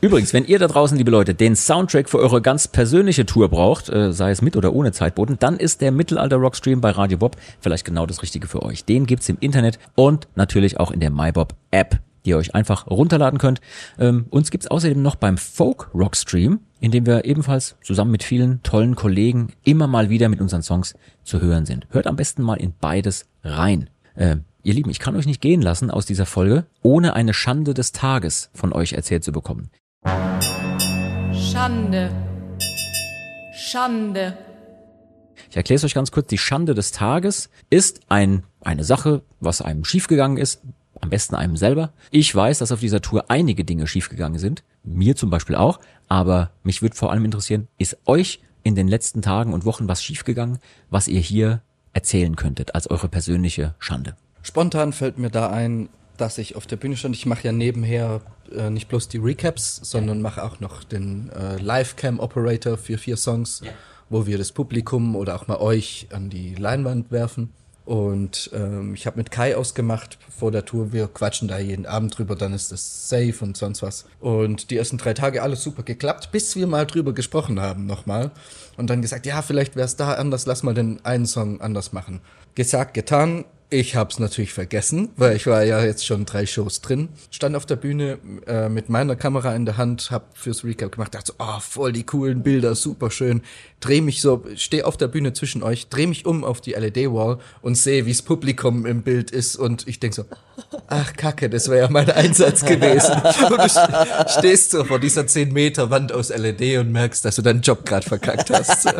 Übrigens, 0.00 0.32
wenn 0.32 0.44
ihr 0.44 0.58
da 0.58 0.68
draußen, 0.68 0.96
liebe 0.96 1.10
Leute, 1.10 1.34
den 1.34 1.56
Soundtrack 1.56 2.08
für 2.08 2.18
eure 2.18 2.40
ganz 2.40 2.68
persönliche 2.68 3.26
Tour 3.26 3.48
braucht, 3.48 3.88
äh, 3.88 4.12
sei 4.12 4.30
es 4.30 4.42
mit 4.42 4.56
oder 4.56 4.72
ohne 4.72 4.92
Zeitboten, 4.92 5.38
dann 5.40 5.56
ist 5.56 5.80
der 5.80 5.90
Mittelalter 5.90 6.36
Rockstream 6.36 6.80
bei 6.80 6.90
Radio 6.90 7.18
Bob 7.18 7.36
vielleicht 7.60 7.84
genau 7.84 8.06
das 8.06 8.22
Richtige 8.22 8.46
für 8.46 8.62
euch. 8.62 8.84
Den 8.84 9.06
gibt's 9.06 9.28
im 9.28 9.38
Internet 9.40 9.78
und 9.96 10.28
natürlich 10.36 10.78
auch 10.78 10.92
in 10.92 11.00
der 11.00 11.10
MyBob 11.10 11.54
App, 11.70 11.98
die 12.24 12.30
ihr 12.30 12.36
euch 12.36 12.54
einfach 12.54 12.86
runterladen 12.86 13.38
könnt. 13.38 13.60
Ähm, 13.98 14.26
uns 14.30 14.50
gibt's 14.50 14.66
außerdem 14.66 15.02
noch 15.02 15.16
beim 15.16 15.38
Folk 15.38 15.90
Rockstream, 15.94 16.60
in 16.80 16.90
dem 16.90 17.06
wir 17.06 17.24
ebenfalls 17.24 17.76
zusammen 17.82 18.10
mit 18.10 18.22
vielen 18.22 18.62
tollen 18.62 18.94
Kollegen 18.94 19.52
immer 19.64 19.86
mal 19.86 20.10
wieder 20.10 20.28
mit 20.28 20.40
unseren 20.40 20.62
Songs 20.62 20.94
zu 21.24 21.40
hören 21.40 21.66
sind. 21.66 21.86
Hört 21.90 22.06
am 22.06 22.16
besten 22.16 22.42
mal 22.42 22.54
in 22.54 22.74
beides 22.80 23.26
rein. 23.42 23.90
Ähm, 24.16 24.44
Ihr 24.64 24.74
Lieben, 24.74 24.90
ich 24.90 24.98
kann 24.98 25.16
euch 25.16 25.24
nicht 25.24 25.40
gehen 25.40 25.62
lassen 25.62 25.90
aus 25.90 26.04
dieser 26.04 26.26
Folge, 26.26 26.66
ohne 26.82 27.14
eine 27.14 27.32
Schande 27.32 27.72
des 27.72 27.92
Tages 27.92 28.50
von 28.52 28.72
euch 28.72 28.92
erzählt 28.92 29.24
zu 29.24 29.32
bekommen. 29.32 29.70
Schande. 31.32 32.10
Schande. 33.54 34.36
Ich 35.48 35.56
erkläre 35.56 35.76
es 35.76 35.84
euch 35.84 35.94
ganz 35.94 36.10
kurz. 36.10 36.26
Die 36.26 36.38
Schande 36.38 36.74
des 36.74 36.92
Tages 36.92 37.48
ist 37.70 38.00
ein, 38.08 38.42
eine 38.60 38.84
Sache, 38.84 39.22
was 39.40 39.62
einem 39.62 39.84
schiefgegangen 39.84 40.36
ist. 40.36 40.60
Am 41.00 41.10
besten 41.10 41.34
einem 41.34 41.56
selber. 41.56 41.92
Ich 42.10 42.34
weiß, 42.34 42.58
dass 42.58 42.72
auf 42.72 42.80
dieser 42.80 43.00
Tour 43.00 43.26
einige 43.28 43.64
Dinge 43.64 43.86
schiefgegangen 43.86 44.38
sind. 44.38 44.64
Mir 44.82 45.16
zum 45.16 45.30
Beispiel 45.30 45.56
auch. 45.56 45.78
Aber 46.08 46.50
mich 46.62 46.82
würde 46.82 46.96
vor 46.96 47.12
allem 47.12 47.24
interessieren, 47.24 47.68
ist 47.78 47.98
euch 48.06 48.40
in 48.62 48.74
den 48.74 48.88
letzten 48.88 49.22
Tagen 49.22 49.52
und 49.52 49.64
Wochen 49.64 49.88
was 49.88 50.02
schiefgegangen, 50.02 50.58
was 50.90 51.08
ihr 51.08 51.20
hier 51.20 51.62
erzählen 51.92 52.36
könntet 52.36 52.74
als 52.74 52.90
eure 52.90 53.08
persönliche 53.08 53.74
Schande? 53.78 54.16
Spontan 54.42 54.92
fällt 54.92 55.18
mir 55.18 55.30
da 55.30 55.50
ein, 55.50 55.88
dass 56.16 56.38
ich 56.38 56.56
auf 56.56 56.66
der 56.66 56.76
Bühne 56.76 56.96
stand. 56.96 57.14
Ich 57.14 57.26
mache 57.26 57.44
ja 57.44 57.52
nebenher 57.52 58.20
äh, 58.54 58.70
nicht 58.70 58.88
bloß 58.88 59.08
die 59.08 59.18
Recaps, 59.18 59.80
sondern 59.82 60.20
mache 60.22 60.42
auch 60.42 60.60
noch 60.60 60.84
den 60.84 61.30
äh, 61.30 61.56
Live-Cam-Operator 61.56 62.76
für 62.76 62.98
vier 62.98 63.16
Songs, 63.16 63.62
wo 64.10 64.26
wir 64.26 64.38
das 64.38 64.52
Publikum 64.52 65.16
oder 65.16 65.36
auch 65.36 65.48
mal 65.48 65.58
euch 65.58 66.08
an 66.12 66.30
die 66.30 66.54
Leinwand 66.54 67.10
werfen. 67.10 67.52
Und 67.88 68.50
ähm, 68.52 68.92
ich 68.92 69.06
habe 69.06 69.16
mit 69.16 69.30
Kai 69.30 69.56
ausgemacht 69.56 70.18
vor 70.28 70.50
der 70.50 70.66
Tour, 70.66 70.92
wir 70.92 71.08
quatschen 71.08 71.48
da 71.48 71.58
jeden 71.58 71.86
Abend 71.86 72.18
drüber, 72.18 72.36
dann 72.36 72.52
ist 72.52 72.70
das 72.70 73.08
safe 73.08 73.36
und 73.40 73.56
sonst 73.56 73.80
was. 73.80 74.04
Und 74.20 74.70
die 74.70 74.76
ersten 74.76 74.98
drei 74.98 75.14
Tage 75.14 75.42
alles 75.42 75.62
super 75.62 75.82
geklappt, 75.82 76.30
bis 76.30 76.54
wir 76.54 76.66
mal 76.66 76.84
drüber 76.84 77.14
gesprochen 77.14 77.62
haben 77.62 77.86
nochmal. 77.86 78.30
Und 78.76 78.90
dann 78.90 79.00
gesagt, 79.00 79.24
ja, 79.24 79.40
vielleicht 79.40 79.74
wäre 79.74 79.86
es 79.86 79.96
da 79.96 80.12
anders, 80.12 80.44
lass 80.44 80.62
mal 80.62 80.74
den 80.74 81.02
einen 81.06 81.24
Song 81.24 81.62
anders 81.62 81.94
machen. 81.94 82.20
Gesagt, 82.54 82.92
getan. 82.92 83.46
Ich 83.70 83.96
hab's 83.96 84.18
natürlich 84.18 84.54
vergessen, 84.54 85.10
weil 85.16 85.36
ich 85.36 85.46
war 85.46 85.62
ja 85.62 85.84
jetzt 85.84 86.06
schon 86.06 86.24
drei 86.24 86.46
Shows 86.46 86.80
drin. 86.80 87.10
Stand 87.30 87.54
auf 87.54 87.66
der 87.66 87.76
Bühne 87.76 88.18
äh, 88.46 88.70
mit 88.70 88.88
meiner 88.88 89.14
Kamera 89.14 89.54
in 89.54 89.66
der 89.66 89.76
Hand, 89.76 90.10
hab 90.10 90.38
fürs 90.38 90.64
Recap 90.64 90.92
gemacht, 90.92 91.14
dachte 91.14 91.32
so, 91.32 91.44
oh, 91.44 91.60
voll 91.60 91.92
die 91.92 92.04
coolen 92.04 92.42
Bilder, 92.42 92.74
super 92.74 93.10
schön. 93.10 93.42
Dreh 93.80 94.00
mich 94.00 94.22
so, 94.22 94.42
steh 94.54 94.84
auf 94.84 94.96
der 94.96 95.08
Bühne 95.08 95.34
zwischen 95.34 95.62
euch, 95.62 95.88
dreh 95.88 96.06
mich 96.06 96.24
um 96.24 96.44
auf 96.44 96.62
die 96.62 96.72
LED-Wall 96.72 97.40
und 97.60 97.74
sehe, 97.74 98.06
wie's 98.06 98.22
Publikum 98.22 98.86
im 98.86 99.02
Bild 99.02 99.30
ist 99.30 99.56
und 99.56 99.86
ich 99.86 100.00
denk 100.00 100.14
so, 100.14 100.24
ach 100.86 101.12
Kacke, 101.12 101.50
das 101.50 101.68
wäre 101.68 101.80
ja 101.80 101.90
mein 101.90 102.10
Einsatz 102.10 102.64
gewesen. 102.64 103.20
Und 103.50 103.58
du 103.58 103.68
stehst 104.30 104.70
so 104.70 104.84
vor 104.84 104.98
dieser 104.98 105.26
10 105.26 105.52
Meter 105.52 105.90
Wand 105.90 106.10
aus 106.10 106.30
LED 106.30 106.78
und 106.78 106.90
merkst, 106.90 107.22
dass 107.22 107.36
du 107.36 107.42
deinen 107.42 107.60
Job 107.60 107.84
gerade 107.84 108.06
verkackt 108.06 108.48
hast. 108.50 108.86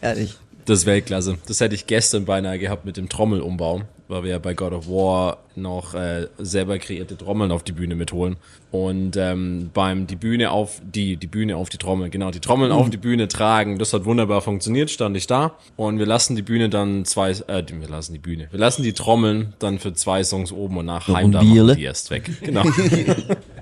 Herrlich. 0.00 0.36
Das 0.66 0.80
ist 0.80 0.86
Weltklasse. 0.86 1.38
Das 1.46 1.60
hätte 1.60 1.76
ich 1.76 1.86
gestern 1.86 2.24
beinahe 2.24 2.58
gehabt 2.58 2.84
mit 2.84 2.96
dem 2.96 3.08
Trommelumbau, 3.08 3.82
weil 4.08 4.24
wir 4.24 4.30
ja 4.32 4.38
bei 4.40 4.52
God 4.52 4.72
of 4.72 4.88
War 4.88 5.38
noch 5.54 5.94
äh, 5.94 6.26
selber 6.38 6.78
kreierte 6.80 7.16
Trommeln 7.16 7.52
auf 7.52 7.62
die 7.62 7.70
Bühne 7.70 7.94
mitholen. 7.94 8.36
Und 8.72 9.16
ähm, 9.16 9.70
beim 9.72 10.08
die 10.08 10.16
Bühne 10.16 10.50
auf 10.50 10.82
die 10.84 11.16
die 11.16 11.28
Bühne 11.28 11.56
auf 11.56 11.68
die 11.68 11.78
Trommel, 11.78 12.10
genau 12.10 12.32
die 12.32 12.40
Trommeln 12.40 12.72
auf 12.72 12.90
die 12.90 12.96
Bühne 12.96 13.28
tragen, 13.28 13.78
das 13.78 13.92
hat 13.92 14.06
wunderbar 14.06 14.40
funktioniert. 14.40 14.90
Stand 14.90 15.16
ich 15.16 15.28
da 15.28 15.52
und 15.76 16.00
wir 16.00 16.06
lassen 16.06 16.34
die 16.34 16.42
Bühne 16.42 16.68
dann 16.68 17.04
zwei, 17.04 17.30
äh, 17.30 17.62
wir 17.68 17.88
lassen 17.88 18.12
die 18.12 18.18
Bühne, 18.18 18.48
wir 18.50 18.58
lassen 18.58 18.82
die 18.82 18.92
Trommeln 18.92 19.54
dann 19.60 19.78
für 19.78 19.94
zwei 19.94 20.24
Songs 20.24 20.50
oben 20.50 20.78
und 20.78 20.86
nach 20.86 21.06
Heim 21.06 21.30
da 21.30 21.38
machen 21.38 21.52
Bierle. 21.52 21.76
die 21.76 21.84
erst 21.84 22.10
weg. 22.10 22.28
Genau. 22.42 22.64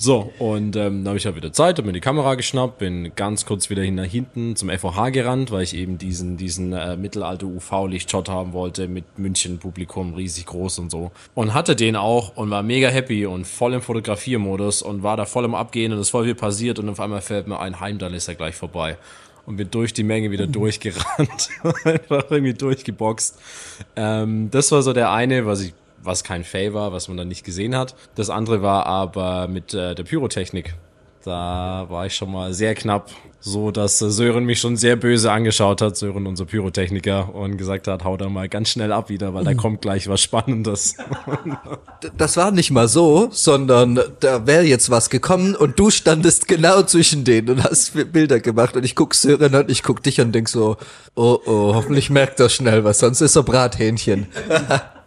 So, 0.00 0.32
und 0.38 0.76
ähm, 0.76 1.02
dann 1.02 1.08
habe 1.08 1.16
ich 1.16 1.24
ja 1.24 1.34
wieder 1.34 1.52
Zeit, 1.52 1.76
habe 1.76 1.88
mir 1.88 1.92
die 1.92 1.98
Kamera 1.98 2.36
geschnappt, 2.36 2.78
bin 2.78 3.16
ganz 3.16 3.44
kurz 3.44 3.68
wieder 3.68 3.82
hin 3.82 3.96
nach 3.96 4.04
hinten 4.04 4.54
zum 4.54 4.70
FOH 4.70 5.10
gerannt, 5.10 5.50
weil 5.50 5.64
ich 5.64 5.74
eben 5.74 5.98
diesen, 5.98 6.36
diesen 6.36 6.72
äh, 6.72 6.96
Mittelalter-UV-Lichtshot 6.96 8.28
haben 8.28 8.52
wollte 8.52 8.86
mit 8.86 9.18
München-Publikum, 9.18 10.14
riesig 10.14 10.46
groß 10.46 10.78
und 10.78 10.90
so. 10.92 11.10
Und 11.34 11.52
hatte 11.52 11.74
den 11.74 11.96
auch 11.96 12.36
und 12.36 12.48
war 12.48 12.62
mega 12.62 12.88
happy 12.90 13.26
und 13.26 13.44
voll 13.44 13.74
im 13.74 13.82
Fotografiermodus 13.82 14.82
und 14.82 15.02
war 15.02 15.16
da 15.16 15.24
voll 15.24 15.44
im 15.44 15.56
Abgehen 15.56 15.92
und 15.92 15.98
es 15.98 16.06
ist 16.06 16.10
voll 16.10 16.26
viel 16.26 16.36
passiert 16.36 16.78
und 16.78 16.88
auf 16.88 17.00
einmal 17.00 17.20
fällt 17.20 17.48
mir 17.48 17.58
ein, 17.58 17.80
Heimdall 17.80 18.14
ist 18.14 18.28
ja 18.28 18.34
gleich 18.34 18.54
vorbei. 18.54 18.98
Und 19.46 19.56
bin 19.56 19.68
durch 19.68 19.94
die 19.94 20.04
Menge 20.04 20.30
wieder 20.30 20.46
durchgerannt, 20.46 21.48
einfach 21.84 22.30
irgendwie 22.30 22.54
durchgeboxt. 22.54 23.36
Ähm, 23.96 24.48
das 24.52 24.70
war 24.70 24.82
so 24.82 24.92
der 24.92 25.10
eine, 25.10 25.44
was 25.44 25.62
ich 25.62 25.74
was 26.08 26.24
kein 26.24 26.42
Fail 26.42 26.74
war, 26.74 26.92
was 26.92 27.06
man 27.06 27.16
dann 27.16 27.28
nicht 27.28 27.44
gesehen 27.44 27.76
hat. 27.76 27.94
Das 28.16 28.30
andere 28.30 28.62
war 28.62 28.86
aber 28.86 29.46
mit 29.46 29.74
äh, 29.74 29.94
der 29.94 30.02
Pyrotechnik. 30.02 30.74
Da 31.24 31.86
war 31.88 32.06
ich 32.06 32.14
schon 32.14 32.32
mal 32.32 32.54
sehr 32.54 32.74
knapp, 32.74 33.10
so 33.40 33.70
dass 33.70 34.00
äh, 34.00 34.10
Sören 34.10 34.44
mich 34.44 34.60
schon 34.60 34.76
sehr 34.76 34.96
böse 34.96 35.30
angeschaut 35.30 35.82
hat, 35.82 35.96
Sören, 35.96 36.26
unser 36.26 36.46
Pyrotechniker, 36.46 37.34
und 37.34 37.58
gesagt 37.58 37.88
hat, 37.88 38.04
hau 38.04 38.16
da 38.16 38.28
mal 38.28 38.48
ganz 38.48 38.70
schnell 38.70 38.92
ab 38.92 39.10
wieder, 39.10 39.34
weil 39.34 39.44
da 39.44 39.54
kommt 39.54 39.82
gleich 39.82 40.08
was 40.08 40.20
Spannendes. 40.20 40.96
Das 42.16 42.36
war 42.36 42.52
nicht 42.52 42.70
mal 42.70 42.86
so, 42.86 43.28
sondern 43.32 44.00
da 44.20 44.46
wäre 44.46 44.62
jetzt 44.62 44.88
was 44.88 45.10
gekommen 45.10 45.56
und 45.56 45.80
du 45.80 45.90
standest 45.90 46.46
genau 46.46 46.82
zwischen 46.82 47.24
denen 47.24 47.50
und 47.50 47.64
hast 47.64 47.92
Bilder 48.12 48.38
gemacht 48.38 48.76
und 48.76 48.84
ich 48.84 48.94
guck 48.94 49.16
Sören 49.16 49.52
an, 49.54 49.64
ich 49.68 49.82
guck 49.82 50.00
dich 50.04 50.20
und 50.20 50.30
denk 50.30 50.48
so, 50.48 50.76
oh 51.16 51.40
oh, 51.44 51.74
hoffentlich 51.74 52.08
merkt 52.08 52.38
er 52.38 52.48
schnell 52.50 52.84
was, 52.84 53.00
sonst 53.00 53.20
ist 53.20 53.34
er 53.34 53.42
Brathähnchen. 53.42 54.28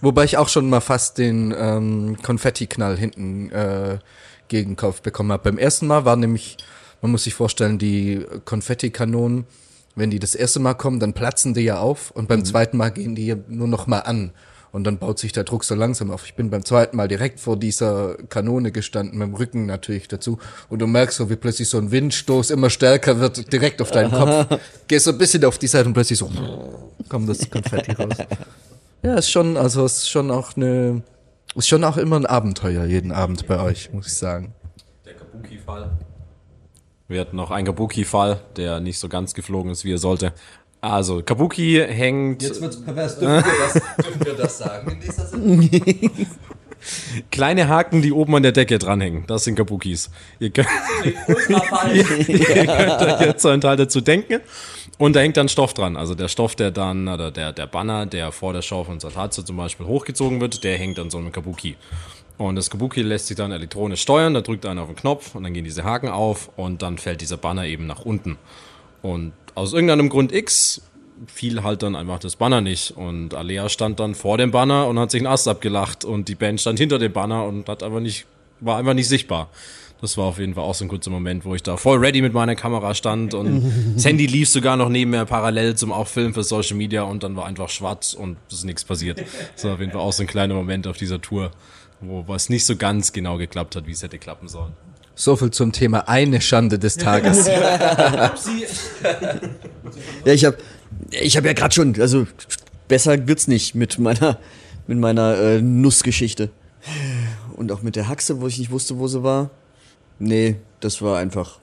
Wobei 0.00 0.24
ich 0.24 0.36
auch 0.36 0.48
schon 0.48 0.68
mal 0.68 0.80
fast 0.80 1.18
den 1.18 1.54
ähm, 1.56 2.16
Konfettiknall 2.22 2.96
hinten 2.96 3.50
äh, 3.50 3.98
gegen 4.48 4.76
Kopf 4.76 5.02
bekommen 5.02 5.32
habe. 5.32 5.44
Beim 5.44 5.58
ersten 5.58 5.86
Mal 5.86 6.04
war 6.04 6.16
nämlich, 6.16 6.56
man 7.02 7.10
muss 7.10 7.24
sich 7.24 7.34
vorstellen, 7.34 7.78
die 7.78 8.24
Konfettikanonen, 8.44 9.46
wenn 9.94 10.10
die 10.10 10.18
das 10.18 10.34
erste 10.34 10.60
Mal 10.60 10.74
kommen, 10.74 11.00
dann 11.00 11.14
platzen 11.14 11.54
die 11.54 11.62
ja 11.62 11.78
auf 11.78 12.10
und 12.10 12.28
beim 12.28 12.44
zweiten 12.44 12.76
Mal 12.76 12.90
gehen 12.90 13.14
die 13.14 13.34
nur 13.48 13.68
noch 13.68 13.86
mal 13.86 14.00
an. 14.00 14.32
Und 14.72 14.84
dann 14.84 14.98
baut 14.98 15.18
sich 15.18 15.32
der 15.32 15.44
Druck 15.44 15.64
so 15.64 15.74
langsam 15.74 16.10
auf. 16.10 16.26
Ich 16.26 16.34
bin 16.34 16.50
beim 16.50 16.62
zweiten 16.62 16.98
Mal 16.98 17.08
direkt 17.08 17.40
vor 17.40 17.56
dieser 17.56 18.16
Kanone 18.28 18.72
gestanden, 18.72 19.18
mit 19.18 19.28
dem 19.28 19.34
Rücken 19.34 19.64
natürlich 19.64 20.06
dazu. 20.06 20.38
Und 20.68 20.80
du 20.80 20.86
merkst 20.86 21.16
so, 21.16 21.30
wie 21.30 21.36
plötzlich 21.36 21.70
so 21.70 21.78
ein 21.78 21.90
Windstoß 21.92 22.50
immer 22.50 22.68
stärker 22.68 23.18
wird, 23.18 23.50
direkt 23.50 23.80
auf 23.80 23.90
deinen 23.90 24.10
Kopf. 24.10 24.60
Gehst 24.86 25.06
so 25.06 25.12
ein 25.12 25.18
bisschen 25.18 25.42
auf 25.46 25.56
die 25.56 25.66
Seite 25.66 25.86
und 25.88 25.94
plötzlich 25.94 26.18
so, 26.18 26.30
kommt 27.08 27.26
das 27.26 27.48
Konfetti 27.48 27.92
raus. 27.92 28.16
Ja, 29.06 29.14
ist 29.14 29.30
schon, 29.30 29.56
also 29.56 29.84
ist 29.84 30.10
schon 30.10 30.32
auch 30.32 30.56
eine, 30.56 31.00
ist 31.54 31.68
schon 31.68 31.84
auch 31.84 31.96
immer 31.96 32.16
ein 32.16 32.26
Abenteuer 32.26 32.84
jeden 32.86 33.12
Abend 33.12 33.46
bei 33.46 33.60
euch, 33.60 33.92
muss 33.92 34.08
ich 34.08 34.14
sagen. 34.14 34.52
Der 35.04 35.14
Kabuki-Fall. 35.14 35.92
Wir 37.06 37.20
hatten 37.20 37.36
noch 37.36 37.52
einen 37.52 37.66
Kabuki-Fall, 37.66 38.40
der 38.56 38.80
nicht 38.80 38.98
so 38.98 39.08
ganz 39.08 39.34
geflogen 39.34 39.70
ist, 39.70 39.84
wie 39.84 39.92
er 39.92 39.98
sollte. 39.98 40.32
Also, 40.80 41.22
Kabuki 41.22 41.80
hängt 41.86 42.42
wird's 42.60 42.82
pervers. 42.82 43.16
Dürfen 43.20 43.44
wir 43.44 43.52
das, 43.64 44.04
dürfen 44.04 44.26
wir 44.26 44.34
das 44.34 44.58
sagen 44.58 44.90
in 44.90 45.00
dieser 45.00 45.26
Sendung? 45.26 45.70
kleine 47.30 47.68
Haken, 47.68 48.02
die 48.02 48.12
oben 48.12 48.34
an 48.34 48.42
der 48.42 48.52
Decke 48.52 48.78
dranhängen. 48.78 49.24
Das 49.26 49.44
sind 49.44 49.54
Kabukis. 49.54 50.10
Ihr 50.38 50.50
könnt, 50.50 50.68
ihr 51.04 52.66
könnt 52.66 53.02
euch 53.02 53.20
jetzt 53.20 53.42
so 53.42 53.48
einen 53.48 53.60
Teil 53.60 53.76
dazu 53.76 54.00
denken. 54.00 54.40
Und 54.98 55.14
da 55.14 55.20
hängt 55.20 55.36
dann 55.36 55.48
Stoff 55.48 55.74
dran. 55.74 55.96
Also 55.96 56.14
der 56.14 56.28
Stoff, 56.28 56.54
der 56.56 56.70
dann, 56.70 57.08
oder 57.08 57.30
der, 57.30 57.52
der 57.52 57.66
Banner, 57.66 58.06
der 58.06 58.32
vor 58.32 58.52
der 58.52 58.62
Show 58.62 58.84
von 58.84 58.98
Satatsu 58.98 59.42
zum 59.42 59.56
Beispiel 59.56 59.86
hochgezogen 59.86 60.40
wird, 60.40 60.64
der 60.64 60.78
hängt 60.78 60.98
an 60.98 61.10
so 61.10 61.18
einem 61.18 61.32
Kabuki. 61.32 61.76
Und 62.38 62.56
das 62.56 62.70
Kabuki 62.70 63.02
lässt 63.02 63.28
sich 63.28 63.36
dann 63.36 63.52
elektronisch 63.52 64.02
steuern, 64.02 64.34
da 64.34 64.42
drückt 64.42 64.66
einer 64.66 64.82
auf 64.82 64.88
den 64.88 64.96
Knopf 64.96 65.34
und 65.34 65.44
dann 65.44 65.54
gehen 65.54 65.64
diese 65.64 65.84
Haken 65.84 66.08
auf 66.08 66.50
und 66.56 66.82
dann 66.82 66.98
fällt 66.98 67.20
dieser 67.20 67.36
Banner 67.38 67.64
eben 67.64 67.86
nach 67.86 68.04
unten. 68.04 68.36
Und 69.02 69.32
aus 69.54 69.72
irgendeinem 69.72 70.08
Grund 70.08 70.32
X 70.32 70.82
fiel 71.26 71.62
halt 71.62 71.82
dann 71.82 71.96
einfach 71.96 72.18
das 72.18 72.36
Banner 72.36 72.60
nicht. 72.60 72.90
Und 72.90 73.34
Alea 73.34 73.68
stand 73.68 74.00
dann 74.00 74.14
vor 74.14 74.36
dem 74.36 74.50
Banner 74.50 74.86
und 74.86 74.98
hat 74.98 75.10
sich 75.10 75.20
einen 75.20 75.32
Ast 75.32 75.48
abgelacht 75.48 76.04
und 76.04 76.28
die 76.28 76.34
Band 76.34 76.60
stand 76.60 76.78
hinter 76.78 76.98
dem 76.98 77.12
Banner 77.12 77.44
und 77.44 77.68
hat 77.68 77.82
einfach 77.82 78.00
nicht, 78.00 78.26
war 78.60 78.78
einfach 78.78 78.94
nicht 78.94 79.08
sichtbar. 79.08 79.48
Das 80.00 80.18
war 80.18 80.26
auf 80.26 80.38
jeden 80.38 80.54
Fall 80.54 80.64
auch 80.64 80.74
so 80.74 80.84
ein 80.84 80.88
kurzer 80.88 81.10
Moment, 81.10 81.44
wo 81.44 81.54
ich 81.54 81.62
da 81.62 81.76
voll 81.76 81.98
ready 81.98 82.20
mit 82.20 82.34
meiner 82.34 82.54
Kamera 82.54 82.94
stand 82.94 83.32
und 83.32 83.72
das 83.94 84.04
Handy 84.04 84.26
lief 84.26 84.48
sogar 84.48 84.76
noch 84.76 84.90
neben 84.90 85.10
mir 85.10 85.24
parallel 85.24 85.74
zum 85.74 85.90
auch 85.90 86.06
Filmen 86.06 86.34
für 86.34 86.42
Social 86.42 86.76
Media 86.76 87.02
und 87.02 87.22
dann 87.22 87.34
war 87.34 87.46
einfach 87.46 87.70
schwarz 87.70 88.12
und 88.12 88.36
es 88.48 88.58
ist 88.58 88.64
nichts 88.64 88.84
passiert. 88.84 89.22
Das 89.54 89.64
war 89.64 89.74
auf 89.74 89.80
jeden 89.80 89.92
Fall 89.92 90.02
auch 90.02 90.12
so 90.12 90.22
ein 90.22 90.26
kleiner 90.26 90.54
Moment 90.54 90.86
auf 90.86 90.98
dieser 90.98 91.20
Tour, 91.20 91.50
wo 92.00 92.24
was 92.28 92.50
nicht 92.50 92.66
so 92.66 92.76
ganz 92.76 93.12
genau 93.12 93.38
geklappt 93.38 93.74
hat, 93.74 93.86
wie 93.86 93.92
es 93.92 94.02
hätte 94.02 94.18
klappen 94.18 94.48
sollen. 94.48 94.72
So 95.14 95.34
viel 95.34 95.50
zum 95.50 95.72
Thema 95.72 96.08
eine 96.08 96.42
Schande 96.42 96.78
des 96.78 96.96
Tages. 96.96 97.48
Ja, 100.24 100.32
ich 100.32 100.44
habe 100.44 100.58
ich 101.10 101.36
hab 101.36 101.44
ja 101.44 101.52
gerade 101.52 101.74
schon, 101.74 101.98
also 102.00 102.26
besser 102.88 103.26
wird's 103.28 103.46
nicht 103.48 103.74
mit 103.74 103.98
meiner 103.98 104.38
mit 104.86 104.98
meiner 104.98 105.38
äh, 105.38 105.62
Nussgeschichte. 105.62 106.50
Und 107.56 107.72
auch 107.72 107.82
mit 107.82 107.96
der 107.96 108.08
Haxe, 108.08 108.40
wo 108.40 108.46
ich 108.46 108.58
nicht 108.58 108.70
wusste, 108.70 108.98
wo 108.98 109.08
sie 109.08 109.22
war. 109.22 109.50
Nee, 110.18 110.56
das 110.80 111.02
war 111.02 111.18
einfach 111.18 111.58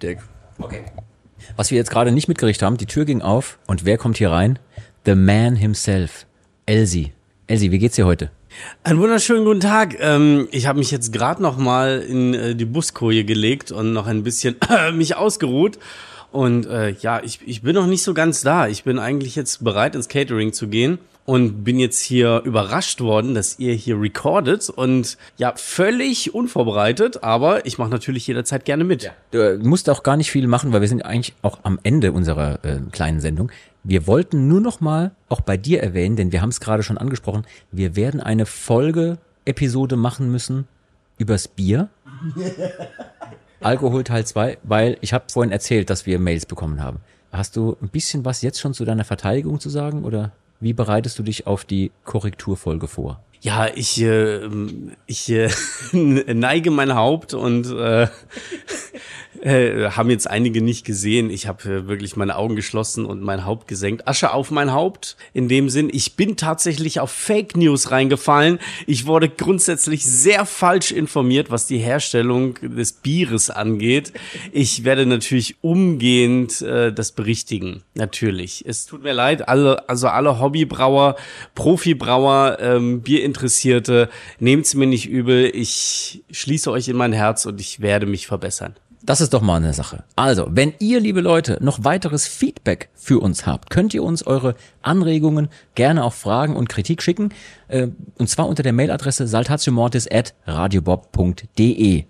der 0.00 0.16
Was 1.56 1.70
wir 1.70 1.76
jetzt 1.76 1.90
gerade 1.90 2.12
nicht 2.12 2.28
mitgerichtet 2.28 2.64
haben, 2.64 2.76
die 2.76 2.86
Tür 2.86 3.04
ging 3.04 3.20
auf 3.20 3.58
und 3.66 3.84
wer 3.84 3.98
kommt 3.98 4.16
hier 4.16 4.30
rein? 4.30 4.58
The 5.04 5.14
man 5.14 5.56
himself. 5.56 6.26
Elsie. 6.66 7.12
Elsie, 7.46 7.70
wie 7.70 7.78
geht's 7.78 7.96
dir 7.96 8.06
heute? 8.06 8.30
Einen 8.82 9.00
wunderschönen 9.00 9.44
guten 9.44 9.60
Tag. 9.60 9.96
Ähm, 10.00 10.48
ich 10.50 10.66
habe 10.66 10.78
mich 10.78 10.90
jetzt 10.90 11.12
gerade 11.12 11.42
noch 11.42 11.56
mal 11.56 12.00
in 12.00 12.34
äh, 12.34 12.54
die 12.54 12.64
Buskoje 12.64 13.24
gelegt 13.24 13.70
und 13.70 13.92
noch 13.92 14.06
ein 14.06 14.22
bisschen 14.22 14.56
mich 14.94 15.16
ausgeruht. 15.16 15.78
Und 16.32 16.66
äh, 16.66 16.90
ja, 16.90 17.22
ich, 17.22 17.40
ich 17.46 17.62
bin 17.62 17.74
noch 17.74 17.86
nicht 17.86 18.02
so 18.02 18.14
ganz 18.14 18.40
da. 18.42 18.66
Ich 18.66 18.84
bin 18.84 18.98
eigentlich 18.98 19.36
jetzt 19.36 19.62
bereit, 19.62 19.94
ins 19.94 20.08
Catering 20.08 20.52
zu 20.52 20.68
gehen 20.68 20.98
und 21.24 21.64
bin 21.64 21.78
jetzt 21.78 22.00
hier 22.00 22.42
überrascht 22.44 23.00
worden, 23.00 23.34
dass 23.34 23.58
ihr 23.58 23.74
hier 23.74 24.00
recordet 24.00 24.68
und 24.68 25.16
ja, 25.36 25.52
völlig 25.56 26.34
unvorbereitet, 26.34 27.22
aber 27.22 27.66
ich 27.66 27.78
mache 27.78 27.90
natürlich 27.90 28.26
jederzeit 28.26 28.64
gerne 28.64 28.84
mit. 28.84 29.10
Du 29.30 29.38
äh, 29.38 29.56
musst 29.58 29.88
auch 29.90 30.02
gar 30.02 30.16
nicht 30.16 30.30
viel 30.30 30.46
machen, 30.46 30.72
weil 30.72 30.80
wir 30.80 30.88
sind 30.88 31.04
eigentlich 31.04 31.34
auch 31.42 31.60
am 31.62 31.78
Ende 31.82 32.12
unserer 32.12 32.64
äh, 32.64 32.78
kleinen 32.90 33.20
Sendung. 33.20 33.52
Wir 33.84 34.06
wollten 34.06 34.48
nur 34.48 34.60
noch 34.60 34.80
mal 34.80 35.12
auch 35.28 35.40
bei 35.40 35.56
dir 35.56 35.82
erwähnen, 35.82 36.16
denn 36.16 36.32
wir 36.32 36.42
haben 36.42 36.50
es 36.50 36.60
gerade 36.60 36.82
schon 36.82 36.98
angesprochen, 36.98 37.46
wir 37.70 37.96
werden 37.96 38.20
eine 38.20 38.46
Folge-Episode 38.46 39.96
machen 39.96 40.30
müssen 40.30 40.66
übers 41.16 41.48
Bier. 41.48 41.88
Alkohol 43.60 44.04
Teil 44.04 44.26
2, 44.26 44.58
weil 44.62 44.96
ich 45.02 45.12
habe 45.12 45.24
vorhin 45.30 45.52
erzählt, 45.52 45.90
dass 45.90 46.06
wir 46.06 46.18
Mails 46.18 46.46
bekommen 46.46 46.82
haben. 46.82 47.00
Hast 47.30 47.56
du 47.56 47.76
ein 47.80 47.88
bisschen 47.88 48.24
was 48.24 48.42
jetzt 48.42 48.58
schon 48.58 48.74
zu 48.74 48.84
deiner 48.84 49.04
Verteidigung 49.04 49.60
zu 49.60 49.68
sagen 49.68 50.04
oder 50.04 50.32
wie 50.60 50.72
bereitest 50.72 51.18
du 51.18 51.22
dich 51.22 51.46
auf 51.46 51.64
die 51.64 51.90
Korrekturfolge 52.04 52.86
vor? 52.86 53.22
Ja, 53.42 53.68
ich, 53.74 54.00
äh, 54.02 54.48
ich 55.06 55.30
äh, 55.30 55.48
neige 55.92 56.70
mein 56.70 56.94
Haupt 56.94 57.32
und 57.32 57.70
äh, 57.70 58.06
äh, 59.42 59.90
haben 59.90 60.10
jetzt 60.10 60.28
einige 60.28 60.62
nicht 60.62 60.84
gesehen. 60.84 61.30
Ich 61.30 61.46
habe 61.46 61.62
äh, 61.68 61.88
wirklich 61.88 62.16
meine 62.16 62.36
Augen 62.36 62.56
geschlossen 62.56 63.06
und 63.06 63.22
mein 63.22 63.44
Haupt 63.44 63.68
gesenkt. 63.68 64.06
Asche 64.06 64.32
auf 64.32 64.50
mein 64.50 64.72
Haupt. 64.72 65.16
In 65.32 65.48
dem 65.48 65.70
Sinn, 65.70 65.90
ich 65.92 66.16
bin 66.16 66.36
tatsächlich 66.36 67.00
auf 67.00 67.10
Fake 67.10 67.56
News 67.56 67.90
reingefallen. 67.90 68.58
Ich 68.86 69.06
wurde 69.06 69.28
grundsätzlich 69.28 70.04
sehr 70.04 70.44
falsch 70.46 70.92
informiert, 70.92 71.50
was 71.50 71.66
die 71.66 71.78
Herstellung 71.78 72.58
des 72.62 72.92
Bieres 72.92 73.50
angeht. 73.50 74.12
Ich 74.52 74.84
werde 74.84 75.06
natürlich 75.06 75.56
umgehend 75.62 76.60
äh, 76.62 76.92
das 76.92 77.12
berichtigen. 77.12 77.82
Natürlich. 77.94 78.64
Es 78.66 78.86
tut 78.86 79.02
mir 79.02 79.14
leid, 79.14 79.48
alle, 79.48 79.88
also 79.88 80.08
alle 80.08 80.38
Hobbybrauer, 80.40 81.16
Profibrauer, 81.54 82.58
ähm, 82.60 83.00
Bierinteressierte, 83.02 84.10
nehmt's 84.38 84.74
mir 84.74 84.86
nicht 84.86 85.08
übel. 85.08 85.50
Ich 85.54 86.22
schließe 86.30 86.70
euch 86.70 86.88
in 86.88 86.96
mein 86.96 87.12
Herz 87.12 87.46
und 87.46 87.60
ich 87.60 87.80
werde 87.80 88.06
mich 88.06 88.26
verbessern. 88.26 88.74
Das 89.02 89.22
ist 89.22 89.32
doch 89.32 89.40
mal 89.40 89.56
eine 89.56 89.72
Sache. 89.72 90.04
Also, 90.14 90.48
wenn 90.50 90.74
ihr, 90.78 91.00
liebe 91.00 91.22
Leute, 91.22 91.58
noch 91.62 91.84
weiteres 91.84 92.28
Feedback 92.28 92.90
für 92.94 93.18
uns 93.20 93.46
habt, 93.46 93.70
könnt 93.70 93.94
ihr 93.94 94.02
uns 94.02 94.26
eure 94.26 94.54
Anregungen, 94.82 95.48
gerne 95.74 96.04
auch 96.04 96.12
Fragen 96.12 96.54
und 96.54 96.68
Kritik 96.68 97.02
schicken. 97.02 97.30
Äh, 97.68 97.88
und 98.18 98.28
zwar 98.28 98.46
unter 98.46 98.62
der 98.62 98.74
Mailadresse 98.74 99.26
saltatiomortis 99.26 100.06
at 100.10 100.34
radiobob.de. 100.46 102.04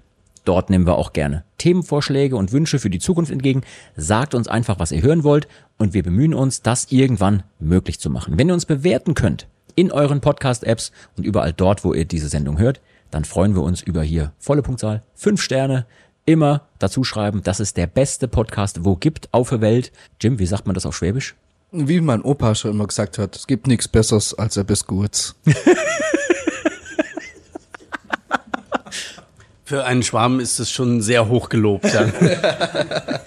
Dort 0.44 0.70
nehmen 0.70 0.86
wir 0.86 0.96
auch 0.96 1.12
gerne 1.12 1.44
Themenvorschläge 1.58 2.34
und 2.34 2.50
Wünsche 2.50 2.78
für 2.78 2.90
die 2.90 2.98
Zukunft 2.98 3.30
entgegen. 3.30 3.62
Sagt 3.94 4.34
uns 4.34 4.48
einfach, 4.48 4.78
was 4.78 4.90
ihr 4.90 5.02
hören 5.02 5.22
wollt 5.22 5.46
und 5.78 5.94
wir 5.94 6.02
bemühen 6.02 6.34
uns, 6.34 6.62
das 6.62 6.90
irgendwann 6.90 7.44
möglich 7.60 8.00
zu 8.00 8.10
machen. 8.10 8.36
Wenn 8.36 8.48
ihr 8.48 8.54
uns 8.54 8.66
bewerten 8.66 9.14
könnt 9.14 9.46
in 9.76 9.92
euren 9.92 10.20
Podcast-Apps 10.20 10.90
und 11.16 11.24
überall 11.24 11.52
dort, 11.52 11.84
wo 11.84 11.94
ihr 11.94 12.04
diese 12.04 12.28
Sendung 12.28 12.58
hört, 12.58 12.80
dann 13.10 13.24
freuen 13.24 13.54
wir 13.54 13.62
uns 13.62 13.82
über 13.82 14.02
hier 14.02 14.32
volle 14.38 14.62
Punktzahl, 14.62 15.02
fünf 15.14 15.42
Sterne, 15.42 15.86
immer 16.30 16.62
dazu 16.78 17.02
schreiben, 17.04 17.42
dass 17.42 17.58
es 17.60 17.74
der 17.74 17.86
beste 17.88 18.28
Podcast 18.28 18.84
wo 18.84 18.94
gibt 18.96 19.28
auf 19.32 19.50
der 19.50 19.60
Welt. 19.60 19.90
Jim, 20.20 20.38
wie 20.38 20.46
sagt 20.46 20.66
man 20.66 20.74
das 20.74 20.86
auf 20.86 20.96
Schwäbisch? 20.96 21.34
Wie 21.72 22.00
mein 22.00 22.22
Opa 22.22 22.54
schon 22.54 22.70
immer 22.70 22.86
gesagt 22.86 23.18
hat, 23.18 23.34
es 23.36 23.46
gibt 23.48 23.66
nichts 23.66 23.88
Besseres 23.88 24.32
als 24.34 24.56
ein 24.56 24.64
Biscuits. 24.66 25.34
Für 29.64 29.84
einen 29.84 30.02
Schwaben 30.02 30.40
ist 30.40 30.58
es 30.58 30.70
schon 30.70 31.00
sehr 31.00 31.28
hoch 31.28 31.48
gelobt. 31.48 31.92
Ja. 31.92 32.06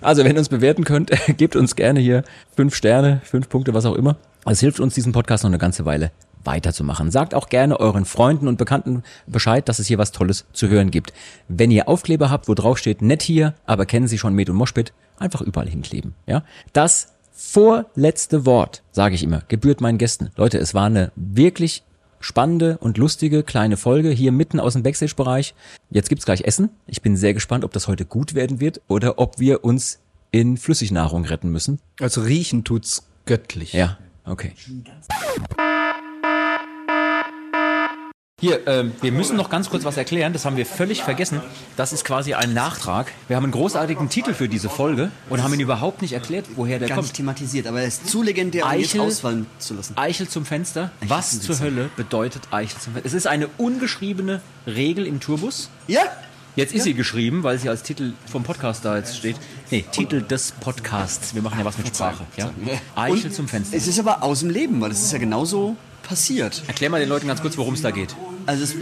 Also, 0.00 0.22
wenn 0.22 0.32
ihr 0.32 0.38
uns 0.38 0.50
bewerten 0.50 0.84
könnt, 0.84 1.10
gebt 1.38 1.56
uns 1.56 1.76
gerne 1.76 1.98
hier 1.98 2.24
fünf 2.54 2.74
Sterne, 2.74 3.22
fünf 3.24 3.48
Punkte, 3.48 3.72
was 3.72 3.86
auch 3.86 3.94
immer. 3.94 4.16
Es 4.44 4.60
hilft 4.60 4.78
uns, 4.78 4.92
diesen 4.92 5.12
Podcast 5.12 5.44
noch 5.44 5.48
eine 5.48 5.56
ganze 5.56 5.86
Weile 5.86 6.10
weiterzumachen. 6.46 7.10
Sagt 7.10 7.34
auch 7.34 7.48
gerne 7.48 7.80
euren 7.80 8.04
Freunden 8.04 8.48
und 8.48 8.58
Bekannten 8.58 9.02
Bescheid, 9.26 9.68
dass 9.68 9.78
es 9.78 9.86
hier 9.86 9.98
was 9.98 10.12
Tolles 10.12 10.46
zu 10.52 10.68
hören 10.68 10.90
gibt. 10.90 11.12
Wenn 11.48 11.70
ihr 11.70 11.88
Aufkleber 11.88 12.30
habt, 12.30 12.48
wo 12.48 12.54
drauf 12.54 12.78
steht, 12.78 13.02
nett 13.02 13.22
hier, 13.22 13.54
aber 13.66 13.86
kennen 13.86 14.08
Sie 14.08 14.18
schon 14.18 14.34
Med 14.34 14.50
und 14.50 14.56
Moshpit, 14.56 14.92
einfach 15.18 15.40
überall 15.40 15.68
hinkleben. 15.68 16.14
Ja, 16.26 16.44
das 16.72 17.14
vorletzte 17.32 18.46
Wort, 18.46 18.82
sage 18.92 19.14
ich 19.14 19.22
immer, 19.22 19.42
gebührt 19.48 19.80
meinen 19.80 19.98
Gästen. 19.98 20.30
Leute, 20.36 20.58
es 20.58 20.74
war 20.74 20.86
eine 20.86 21.12
wirklich 21.16 21.82
spannende 22.20 22.78
und 22.78 22.96
lustige 22.96 23.42
kleine 23.42 23.76
Folge 23.76 24.10
hier 24.10 24.32
mitten 24.32 24.58
aus 24.58 24.72
dem 24.72 24.82
Backstage-Bereich. 24.82 25.54
Jetzt 25.90 26.08
gibt's 26.08 26.24
gleich 26.24 26.42
Essen. 26.42 26.70
Ich 26.86 27.02
bin 27.02 27.16
sehr 27.16 27.34
gespannt, 27.34 27.64
ob 27.64 27.72
das 27.72 27.86
heute 27.86 28.06
gut 28.06 28.34
werden 28.34 28.60
wird 28.60 28.80
oder 28.88 29.18
ob 29.18 29.38
wir 29.38 29.64
uns 29.64 30.00
in 30.30 30.56
Flüssignahrung 30.56 31.24
retten 31.26 31.50
müssen. 31.50 31.80
Also 32.00 32.22
riechen 32.22 32.64
tut's 32.64 33.06
göttlich. 33.26 33.72
Ja, 33.72 33.98
okay. 34.24 34.52
Hier, 38.44 38.66
ähm, 38.66 38.92
wir 39.00 39.10
müssen 39.10 39.38
noch 39.38 39.48
ganz 39.48 39.70
kurz 39.70 39.84
was 39.86 39.96
erklären, 39.96 40.34
das 40.34 40.44
haben 40.44 40.58
wir 40.58 40.66
völlig 40.66 41.02
vergessen. 41.02 41.40
Das 41.78 41.94
ist 41.94 42.04
quasi 42.04 42.34
ein 42.34 42.52
Nachtrag. 42.52 43.10
Wir 43.26 43.36
haben 43.36 43.44
einen 43.44 43.52
großartigen 43.52 44.10
Titel 44.10 44.34
für 44.34 44.50
diese 44.50 44.68
Folge 44.68 45.10
und 45.30 45.42
haben 45.42 45.54
ihn 45.54 45.60
überhaupt 45.60 46.02
nicht 46.02 46.12
erklärt, 46.12 46.44
woher 46.54 46.78
der 46.78 46.88
Gar 46.88 46.96
kommt. 46.96 47.06
nicht 47.08 47.16
thematisiert, 47.16 47.66
aber 47.66 47.80
er 47.80 47.86
ist 47.88 48.06
zu 48.06 48.22
legendär, 48.22 48.64
um 48.66 48.70
Eichel- 48.70 49.00
ausfallen 49.00 49.46
zu 49.58 49.72
lassen. 49.72 49.96
Eichel 49.96 50.28
zum 50.28 50.44
Fenster. 50.44 50.90
Was 51.08 51.30
zum 51.30 51.40
zur 51.40 51.54
Fenster. 51.56 51.64
Hölle 51.64 51.90
bedeutet 51.96 52.42
Eichel 52.50 52.78
zum 52.78 52.92
Fenster? 52.92 53.06
Es 53.06 53.14
ist 53.14 53.26
eine 53.26 53.48
ungeschriebene 53.56 54.42
Regel 54.66 55.06
im 55.06 55.20
Tourbus. 55.20 55.70
Ja, 55.86 56.02
Jetzt 56.56 56.72
ist 56.72 56.84
sie 56.84 56.94
geschrieben, 56.94 57.42
weil 57.42 57.58
sie 57.58 57.68
als 57.68 57.82
Titel 57.82 58.12
vom 58.30 58.44
Podcast 58.44 58.84
da 58.84 58.96
jetzt 58.96 59.16
steht. 59.16 59.34
Nee, 59.72 59.84
Titel 59.90 60.22
des 60.22 60.52
Podcasts. 60.52 61.34
Wir 61.34 61.42
machen 61.42 61.58
ja 61.58 61.64
was 61.64 61.76
mit 61.78 61.88
Sprache. 61.88 62.24
Ja? 62.36 62.50
Eichel 62.94 63.32
zum 63.32 63.48
Fenster. 63.48 63.76
es 63.76 63.88
ist 63.88 63.98
aber 63.98 64.22
aus 64.22 64.38
dem 64.40 64.50
Leben, 64.50 64.80
weil 64.80 64.92
es 64.92 65.02
ist 65.02 65.12
ja 65.12 65.18
genauso 65.18 65.74
passiert. 66.04 66.62
Erklär 66.66 66.90
mal 66.90 67.00
den 67.00 67.08
Leuten 67.08 67.26
ganz 67.26 67.42
kurz, 67.42 67.56
worum 67.56 67.74
es 67.74 67.82
da 67.82 67.90
geht. 67.90 68.14
Also 68.46 68.64
es, 68.64 68.74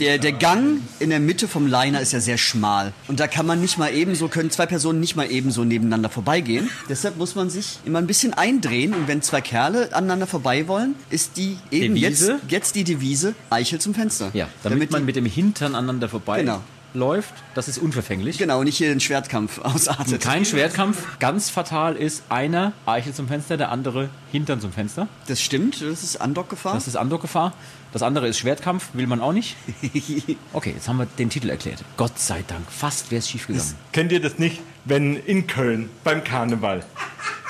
der, 0.00 0.18
der 0.18 0.32
Gang 0.32 0.80
in 0.98 1.10
der 1.10 1.20
Mitte 1.20 1.46
vom 1.46 1.66
Liner 1.66 2.00
ist 2.00 2.12
ja 2.12 2.20
sehr 2.20 2.38
schmal. 2.38 2.92
Und 3.08 3.20
da 3.20 3.28
kann 3.28 3.46
man 3.46 3.60
nicht 3.60 3.78
mal 3.78 3.94
ebenso, 3.94 4.28
können 4.28 4.50
zwei 4.50 4.66
Personen 4.66 5.00
nicht 5.00 5.16
mal 5.16 5.30
ebenso 5.30 5.64
nebeneinander 5.64 6.08
vorbeigehen. 6.08 6.68
Deshalb 6.88 7.16
muss 7.16 7.34
man 7.34 7.48
sich 7.48 7.78
immer 7.84 7.98
ein 7.98 8.06
bisschen 8.06 8.34
eindrehen. 8.34 8.94
Und 8.94 9.06
wenn 9.06 9.22
zwei 9.22 9.40
Kerle 9.40 9.94
aneinander 9.94 10.26
vorbei 10.26 10.66
wollen, 10.66 10.96
ist 11.10 11.36
die 11.36 11.56
eben 11.70 11.96
jetzt, 11.96 12.22
Devise? 12.22 12.40
jetzt 12.48 12.74
die 12.74 12.84
Devise 12.84 13.34
Eichel 13.50 13.80
zum 13.80 13.94
Fenster. 13.94 14.30
Ja, 14.34 14.48
damit, 14.62 14.90
man 14.90 15.02
die, 15.02 15.06
mit 15.06 15.16
dem 15.16 15.26
Hintern 15.26 15.74
aneinander 15.74 16.08
vorbei 16.08 16.40
Genau. 16.40 16.62
Läuft. 16.96 17.34
Das 17.54 17.68
ist 17.68 17.78
unverfänglich. 17.78 18.38
Genau, 18.38 18.62
nicht 18.62 18.76
hier 18.76 18.88
den 18.88 19.00
Schwertkampf 19.00 19.58
ausartet. 19.62 20.20
Kein 20.22 20.44
Schwertkampf. 20.44 21.18
Ganz 21.18 21.50
fatal 21.50 21.96
ist 21.96 22.24
einer 22.28 22.72
Eichel 22.86 23.12
zum 23.12 23.28
Fenster, 23.28 23.56
der 23.56 23.70
andere 23.70 24.08
Hintern 24.32 24.60
zum 24.60 24.72
Fenster. 24.72 25.08
Das 25.28 25.40
stimmt, 25.40 25.80
das 25.82 26.02
ist 26.02 26.20
Andockgefahr. 26.20 26.74
Das 26.74 26.88
ist 26.88 26.96
Andockgefahr. 26.96 27.52
Das 27.92 28.02
andere 28.02 28.28
ist 28.28 28.38
Schwertkampf, 28.38 28.88
will 28.92 29.06
man 29.06 29.20
auch 29.20 29.32
nicht. 29.32 29.56
Okay, 30.52 30.72
jetzt 30.74 30.88
haben 30.88 30.96
wir 30.96 31.06
den 31.18 31.30
Titel 31.30 31.50
erklärt. 31.50 31.84
Gott 31.96 32.18
sei 32.18 32.42
Dank, 32.46 32.70
fast 32.70 33.10
wäre 33.10 33.18
es 33.20 33.28
schief 33.28 33.46
gegangen. 33.46 33.74
Kennt 33.92 34.10
ihr 34.12 34.20
das 34.20 34.38
nicht, 34.38 34.60
wenn 34.84 35.16
in 35.16 35.46
Köln 35.46 35.90
beim 36.02 36.24
Karneval, 36.24 36.84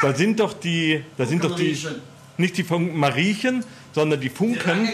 da 0.03 0.15
sind 0.15 0.41
doch 0.41 0.53
die, 0.53 1.05
da 1.17 1.25
sind 1.27 1.45
doch 1.45 1.55
die, 1.55 1.79
nicht 2.37 2.57
die 2.57 2.65
Fun 2.65 2.97
Mariechen, 2.97 3.65
sondern 3.93 4.21
die 4.21 4.29
Funken, 4.29 4.89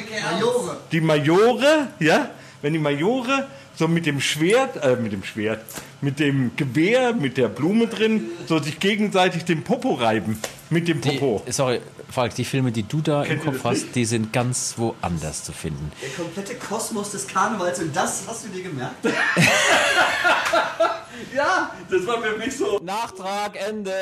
die 0.92 1.00
Majore, 1.00 1.88
ja, 1.98 2.30
wenn 2.60 2.72
die 2.72 2.78
Majore 2.78 3.46
so 3.74 3.88
mit 3.88 4.06
dem 4.06 4.20
Schwert, 4.20 4.76
äh, 4.82 4.96
mit 4.96 5.12
dem 5.12 5.24
Schwert, 5.24 5.64
mit 6.00 6.18
dem 6.18 6.52
Gewehr, 6.56 7.12
mit 7.14 7.36
der 7.36 7.48
Blume 7.48 7.86
drin, 7.86 8.30
so 8.46 8.58
sich 8.60 8.78
gegenseitig 8.80 9.44
den 9.44 9.62
Popo 9.62 9.94
reiben, 9.94 10.38
mit 10.70 10.88
dem 10.88 11.00
Popo. 11.00 11.42
Die, 11.46 11.52
sorry, 11.52 11.80
Falk, 12.10 12.34
die 12.34 12.44
Filme, 12.44 12.72
die 12.72 12.82
du 12.82 13.00
da 13.00 13.24
Kennt 13.24 13.44
im 13.44 13.52
Kopf 13.52 13.64
hast, 13.64 13.82
nicht? 13.82 13.94
die 13.94 14.04
sind 14.04 14.32
ganz 14.32 14.74
woanders 14.76 15.44
zu 15.44 15.52
finden. 15.52 15.90
Der 16.02 16.10
komplette 16.10 16.54
Kosmos 16.56 17.12
des 17.12 17.26
Karnevals 17.26 17.80
und 17.80 17.96
das 17.96 18.24
hast 18.26 18.44
du 18.44 18.48
dir 18.48 18.64
gemerkt? 18.64 18.96
ja, 21.34 21.70
Das 21.90 22.06
war 22.06 22.20
für 22.22 22.36
mich 22.38 22.54
so. 22.56 22.78
Nachtrag, 22.82 23.56
Ende. 23.56 23.92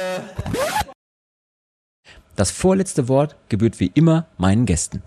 Das 2.37 2.51
vorletzte 2.51 3.07
Wort 3.09 3.37
gebührt 3.49 3.79
wie 3.81 3.93
immer 3.95 4.27
meinen 4.39 4.67
Gästen. 4.67 5.03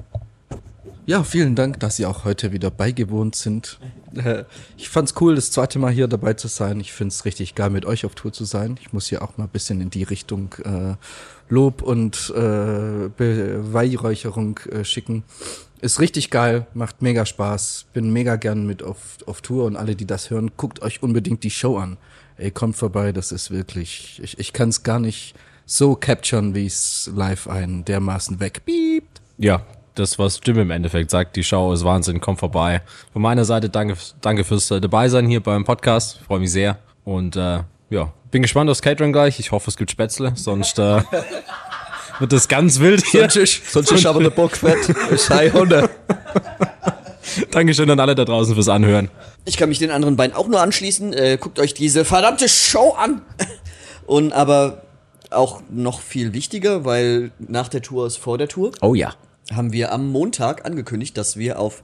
Ja, 1.05 1.23
vielen 1.23 1.55
Dank, 1.55 1.79
dass 1.81 1.97
Sie 1.97 2.05
auch 2.05 2.23
heute 2.23 2.53
wieder 2.53 2.71
beigewohnt 2.71 3.35
sind. 3.35 3.79
Ich 4.77 4.89
fand's 4.89 5.13
cool, 5.19 5.35
das 5.35 5.51
zweite 5.51 5.79
Mal 5.79 5.91
hier 5.91 6.07
dabei 6.07 6.33
zu 6.33 6.47
sein. 6.47 6.79
Ich 6.79 6.93
find's 6.93 7.25
richtig 7.25 7.55
geil, 7.55 7.69
mit 7.69 7.85
euch 7.85 8.05
auf 8.05 8.15
Tour 8.15 8.33
zu 8.33 8.45
sein. 8.45 8.77
Ich 8.81 8.93
muss 8.93 9.07
hier 9.07 9.21
auch 9.21 9.37
mal 9.37 9.45
ein 9.45 9.49
bisschen 9.49 9.81
in 9.81 9.89
die 9.89 10.03
Richtung 10.03 10.53
äh, 10.63 10.95
Lob 11.49 11.81
und 11.81 12.33
äh, 12.35 13.09
Beweihräucherung 13.15 14.59
äh, 14.69 14.83
schicken. 14.83 15.23
Ist 15.81 15.99
richtig 15.99 16.29
geil, 16.29 16.65
macht 16.73 17.01
mega 17.01 17.25
Spaß. 17.25 17.85
Bin 17.93 18.13
mega 18.13 18.37
gern 18.37 18.65
mit 18.65 18.83
auf, 18.83 19.17
auf 19.25 19.41
Tour 19.41 19.65
und 19.65 19.75
alle, 19.75 19.95
die 19.95 20.05
das 20.05 20.29
hören, 20.29 20.51
guckt 20.57 20.81
euch 20.81 21.03
unbedingt 21.03 21.43
die 21.43 21.49
Show 21.49 21.77
an. 21.77 21.97
Ey, 22.37 22.51
kommt 22.51 22.75
vorbei, 22.75 23.11
das 23.11 23.31
ist 23.31 23.51
wirklich, 23.51 24.19
ich, 24.23 24.39
ich 24.39 24.53
kann's 24.53 24.83
gar 24.83 24.99
nicht 24.99 25.35
so 25.65 25.95
capturen, 25.95 26.55
wie 26.55 26.65
es 26.65 27.11
live 27.13 27.47
ein 27.47 27.85
dermaßen 27.85 28.39
wegpiept. 28.39 29.21
Ja, 29.37 29.65
das, 29.95 30.19
was 30.19 30.39
Jim 30.43 30.59
im 30.59 30.71
Endeffekt 30.71 31.11
sagt, 31.11 31.35
die 31.35 31.43
Show 31.43 31.71
ist 31.73 31.83
Wahnsinn, 31.83 32.19
kommt 32.19 32.39
vorbei. 32.39 32.81
Von 33.11 33.21
meiner 33.21 33.45
Seite 33.45 33.69
danke, 33.69 33.95
danke 34.21 34.43
fürs 34.43 34.71
äh, 34.71 34.81
Dabeisein 34.81 35.27
hier 35.27 35.41
beim 35.41 35.63
Podcast, 35.63 36.19
freue 36.25 36.39
mich 36.39 36.51
sehr. 36.51 36.77
Und 37.05 37.35
äh, 37.35 37.59
ja, 37.89 38.13
bin 38.31 38.41
gespannt 38.41 38.69
aufs 38.69 38.81
Catering 38.81 39.13
gleich. 39.13 39.39
Ich 39.39 39.51
hoffe, 39.51 39.69
es 39.69 39.77
gibt 39.77 39.91
Spätzle, 39.91 40.33
sonst 40.35 40.79
äh, 40.79 41.01
wird 42.19 42.33
das 42.33 42.47
ganz 42.47 42.79
wild 42.79 43.05
hier. 43.05 43.29
Sonst 43.29 43.91
ist 43.91 44.05
aber 44.05 44.21
der 44.21 44.29
Bock 44.31 44.55
fett. 44.55 44.83
Sei 45.19 45.49
Hunde. 45.51 45.89
Dankeschön 47.51 47.89
an 47.89 47.99
alle 47.99 48.15
da 48.15 48.25
draußen 48.25 48.53
fürs 48.55 48.69
Anhören. 48.69 49.09
Ich 49.45 49.57
kann 49.57 49.69
mich 49.69 49.79
den 49.79 49.91
anderen 49.91 50.15
beiden 50.15 50.35
auch 50.35 50.47
nur 50.47 50.61
anschließen. 50.61 51.13
Äh, 51.13 51.37
guckt 51.39 51.59
euch 51.59 51.73
diese 51.73 52.05
verdammte 52.05 52.49
Show 52.49 52.95
an. 52.97 53.21
Und 54.05 54.33
aber 54.33 54.83
auch 55.29 55.61
noch 55.69 56.01
viel 56.01 56.33
wichtiger, 56.33 56.85
weil 56.85 57.31
nach 57.39 57.67
der 57.67 57.81
Tour 57.81 58.05
ist 58.07 58.17
vor 58.17 58.37
der 58.37 58.47
Tour, 58.47 58.71
Oh 58.81 58.93
ja. 58.93 59.13
Haben 59.51 59.73
wir 59.73 59.91
am 59.91 60.09
Montag 60.09 60.65
angekündigt, 60.65 61.17
dass 61.17 61.37
wir 61.37 61.59
auf 61.59 61.83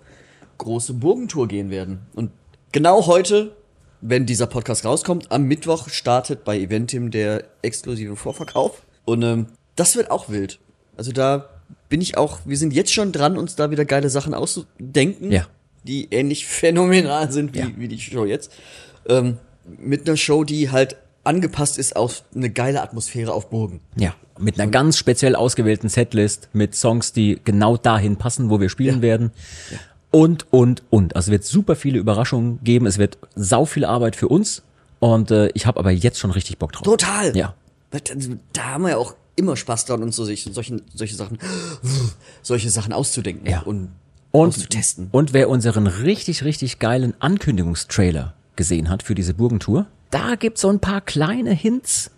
große 0.57 0.93
Burgentour 0.93 1.47
gehen 1.47 1.69
werden. 1.69 1.99
Und 2.15 2.31
genau 2.71 3.05
heute 3.07 3.55
wenn 4.01 4.25
dieser 4.25 4.47
Podcast 4.47 4.85
rauskommt, 4.85 5.31
am 5.31 5.43
Mittwoch 5.43 5.89
startet 5.89 6.45
bei 6.45 6.57
Eventim 6.57 7.11
der 7.11 7.43
exklusive 7.61 8.15
Vorverkauf. 8.15 8.83
Und 9.05 9.23
ähm, 9.23 9.47
das 9.75 9.95
wird 9.95 10.09
auch 10.09 10.29
wild. 10.29 10.59
Also 10.95 11.11
da 11.11 11.49
bin 11.89 12.01
ich 12.01 12.17
auch, 12.17 12.39
wir 12.45 12.57
sind 12.57 12.73
jetzt 12.73 12.93
schon 12.93 13.11
dran, 13.11 13.37
uns 13.37 13.55
da 13.55 13.71
wieder 13.71 13.85
geile 13.85 14.09
Sachen 14.09 14.33
auszudenken, 14.33 15.31
Ja. 15.31 15.47
die 15.83 16.07
ähnlich 16.11 16.45
phänomenal 16.47 17.31
sind 17.31 17.53
wie, 17.53 17.59
Ja. 17.59 17.67
wie 17.75 17.87
die 17.87 17.99
Show 17.99 18.25
jetzt. 18.25 18.51
Ähm, 19.07 19.37
mit 19.77 20.07
einer 20.07 20.17
Show, 20.17 20.43
die 20.43 20.71
halt 20.71 20.95
angepasst 21.29 21.77
ist 21.77 21.95
auf 21.95 22.23
eine 22.35 22.49
geile 22.49 22.81
Atmosphäre 22.81 23.31
auf 23.33 23.49
Burgen. 23.49 23.79
Ja, 23.95 24.13
mit 24.37 24.59
einer 24.59 24.69
ganz 24.69 24.97
speziell 24.97 25.35
ausgewählten 25.35 25.87
Setlist, 25.89 26.49
mit 26.53 26.75
Songs, 26.75 27.13
die 27.13 27.39
genau 27.43 27.77
dahin 27.77 28.17
passen, 28.17 28.49
wo 28.49 28.59
wir 28.59 28.69
spielen 28.69 29.01
werden. 29.01 29.31
Und, 30.11 30.51
und, 30.51 30.81
und. 30.89 31.15
Also 31.15 31.27
es 31.29 31.31
wird 31.31 31.43
super 31.45 31.75
viele 31.75 31.99
Überraschungen 31.99 32.59
geben. 32.63 32.87
Es 32.87 32.97
wird 32.97 33.17
sau 33.35 33.65
viel 33.65 33.85
Arbeit 33.85 34.15
für 34.15 34.27
uns. 34.27 34.63
Und 34.99 35.29
äh, 35.31 35.49
ich 35.53 35.65
habe 35.67 35.79
aber 35.79 35.91
jetzt 35.91 36.17
schon 36.19 36.31
richtig 36.31 36.57
Bock 36.57 36.71
drauf. 36.73 36.83
Total. 36.83 37.35
Ja. 37.37 37.53
Da 38.53 38.63
haben 38.63 38.83
wir 38.83 38.89
ja 38.91 38.97
auch 38.97 39.13
immer 39.35 39.55
Spaß 39.55 39.85
dran, 39.85 40.01
uns 40.03 40.15
so 40.15 40.25
sich, 40.25 40.49
solche, 40.51 40.81
solche 40.93 41.15
Sachen, 41.15 41.37
solche 42.41 42.69
Sachen 42.69 42.91
auszudenken 42.91 43.47
Ja. 43.49 43.61
und, 43.61 43.89
Und, 44.31 44.49
auszutesten. 44.49 45.07
und 45.11 45.33
wer 45.33 45.47
unseren 45.49 45.87
richtig, 45.87 46.43
richtig 46.43 46.79
geilen 46.79 47.13
Ankündigungstrailer 47.19 48.33
gesehen 48.55 48.89
hat 48.89 49.03
für 49.03 49.15
diese 49.15 49.33
Burgentour, 49.33 49.85
da 50.11 50.35
gibt's 50.35 50.61
so 50.61 50.69
ein 50.69 50.79
paar 50.79 51.01
kleine 51.01 51.51
Hints, 51.51 52.11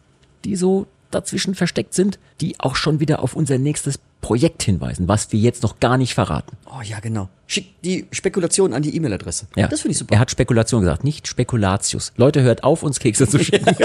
die 0.46 0.56
so 0.56 0.88
dazwischen 1.12 1.56
versteckt 1.56 1.94
sind, 1.94 2.20
die 2.40 2.60
auch 2.60 2.76
schon 2.76 3.00
wieder 3.00 3.22
auf 3.22 3.36
unser 3.36 3.58
nächstes 3.58 4.00
Projekt 4.22 4.64
hinweisen, 4.64 5.08
was 5.08 5.32
wir 5.32 5.40
jetzt 5.40 5.64
noch 5.64 5.80
gar 5.80 5.98
nicht 5.98 6.14
verraten. 6.14 6.56
Oh 6.68 6.82
ja, 6.84 7.00
genau. 7.00 7.28
Schick 7.48 7.82
die 7.82 8.08
Spekulation 8.12 8.74
an 8.74 8.82
die 8.82 8.96
E-Mail-Adresse. 8.96 9.48
Ja. 9.56 9.68
Das 9.68 9.82
finde 9.82 9.94
ich 9.94 9.98
super. 9.98 10.14
Er 10.14 10.20
hat 10.20 10.32
Spekulation 10.32 10.82
gesagt, 10.82 11.04
nicht 11.04 11.28
Spekulatius. 11.28 12.14
Leute, 12.18 12.42
hört 12.42 12.64
auf, 12.64 12.84
uns 12.84 13.00
Kekse 13.00 13.28
zu 13.28 13.40
schicken. 13.44 13.76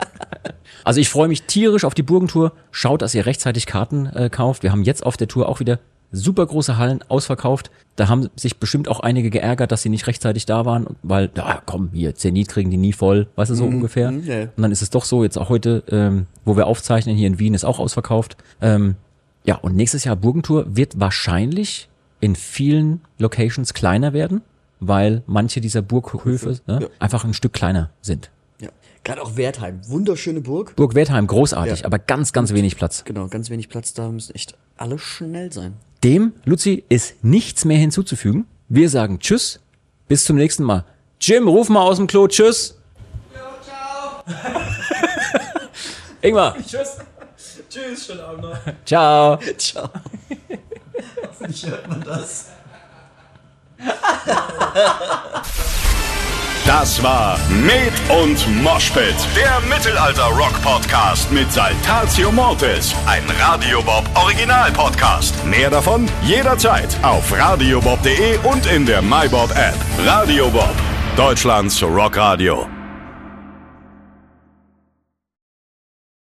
also 0.84 1.00
ich 1.00 1.08
freue 1.08 1.28
mich 1.28 1.42
tierisch 1.42 1.84
auf 1.84 1.94
die 1.94 2.04
Burgentour. 2.04 2.52
Schaut, 2.70 3.02
dass 3.02 3.14
ihr 3.14 3.26
rechtzeitig 3.26 3.66
Karten 3.66 4.06
äh, 4.06 4.30
kauft. 4.30 4.62
Wir 4.62 4.70
haben 4.70 4.84
jetzt 4.84 5.04
auf 5.04 5.16
der 5.16 5.28
Tour 5.28 5.48
auch 5.48 5.60
wieder 5.60 5.80
super 6.12 6.46
große 6.46 6.76
Hallen 6.76 7.02
ausverkauft. 7.08 7.70
Da 7.96 8.08
haben 8.08 8.28
sich 8.36 8.58
bestimmt 8.58 8.88
auch 8.88 9.00
einige 9.00 9.30
geärgert, 9.30 9.72
dass 9.72 9.82
sie 9.82 9.88
nicht 9.88 10.06
rechtzeitig 10.06 10.46
da 10.46 10.64
waren, 10.64 10.86
weil, 11.02 11.30
ja, 11.36 11.62
komm, 11.64 11.90
hier, 11.92 12.14
Zenit 12.14 12.48
kriegen 12.48 12.70
die 12.70 12.76
nie 12.76 12.92
voll, 12.92 13.28
weißt 13.36 13.50
du, 13.50 13.54
so 13.54 13.64
ungefähr. 13.64 14.10
mhm, 14.10 14.24
ja. 14.24 14.42
Und 14.42 14.62
dann 14.62 14.72
ist 14.72 14.82
es 14.82 14.90
doch 14.90 15.04
so, 15.04 15.24
jetzt 15.24 15.38
auch 15.38 15.48
heute, 15.48 15.82
ähm, 15.88 16.26
wo 16.44 16.56
wir 16.56 16.66
aufzeichnen, 16.66 17.16
hier 17.16 17.26
in 17.26 17.38
Wien 17.38 17.54
ist 17.54 17.64
auch 17.64 17.78
ausverkauft. 17.78 18.36
Ähm, 18.60 18.96
ja, 19.44 19.56
und 19.56 19.76
nächstes 19.76 20.04
Jahr 20.04 20.16
Burgentour 20.16 20.76
wird 20.76 20.98
wahrscheinlich 21.00 21.88
in 22.20 22.34
vielen 22.34 23.00
Locations 23.18 23.74
kleiner 23.74 24.12
werden, 24.12 24.42
weil 24.80 25.22
manche 25.26 25.60
dieser 25.60 25.82
Burghöfe 25.82 26.58
ne, 26.66 26.80
ja. 26.82 26.88
einfach 26.98 27.24
ein 27.24 27.34
Stück 27.34 27.52
kleiner 27.52 27.90
sind. 28.02 28.30
Ja. 28.60 28.68
Gerade 29.04 29.22
auch 29.22 29.36
Wertheim. 29.36 29.80
Wunderschöne 29.88 30.40
Burg. 30.40 30.76
Burg 30.76 30.94
Wertheim, 30.94 31.26
großartig, 31.26 31.80
Ja. 31.80 31.86
aber 31.86 31.98
ganz, 31.98 32.32
ganz 32.32 32.52
wenig 32.52 32.76
Platz. 32.76 33.04
Genau, 33.04 33.28
ganz 33.28 33.50
wenig 33.50 33.68
Platz 33.68 33.94
da, 33.94 34.08
müssen 34.10 34.34
echt 34.34 34.56
alle 34.76 34.98
schnell 34.98 35.52
sein. 35.52 35.74
Dem, 36.06 36.34
Luzi, 36.44 36.84
ist 36.88 37.24
nichts 37.24 37.64
mehr 37.64 37.78
hinzuzufügen. 37.78 38.46
Wir 38.68 38.88
sagen 38.88 39.18
Tschüss, 39.18 39.58
bis 40.06 40.24
zum 40.24 40.36
nächsten 40.36 40.62
Mal. 40.62 40.84
Jim, 41.20 41.48
ruf 41.48 41.68
mal 41.68 41.82
aus 41.82 41.96
dem 41.96 42.06
Klo, 42.06 42.28
Tschüss. 42.28 42.78
ciao. 43.64 44.22
Ingmar. 46.22 46.54
Tschüss. 46.64 46.98
Tschüss, 47.68 48.06
schönen 48.06 48.20
Abend 48.20 48.42
noch. 48.42 48.56
Ciao. 48.84 49.36
Ciao. 49.58 49.90
Wie 51.40 51.70
hört 51.70 51.88
man 51.88 52.00
das? 52.02 52.50
Das 56.66 57.00
war 57.00 57.38
Med 57.48 57.92
und 58.10 58.62
Moshpit, 58.62 59.14
der 59.36 59.60
Mittelalter-Rock-Podcast 59.68 61.30
mit 61.30 61.52
Saltatio 61.52 62.32
Mortis, 62.32 62.92
ein 63.06 63.22
Radiobob 63.38 64.04
Original-Podcast. 64.16 65.46
Mehr 65.46 65.70
davon 65.70 66.08
jederzeit 66.24 66.88
auf 67.02 67.32
radiobob.de 67.32 68.38
und 68.38 68.66
in 68.66 68.84
der 68.84 69.00
MyBob-App. 69.00 69.76
Radio 70.04 70.48
Bob, 70.50 70.74
Deutschlands 71.16 71.80
Rockradio. 71.82 72.75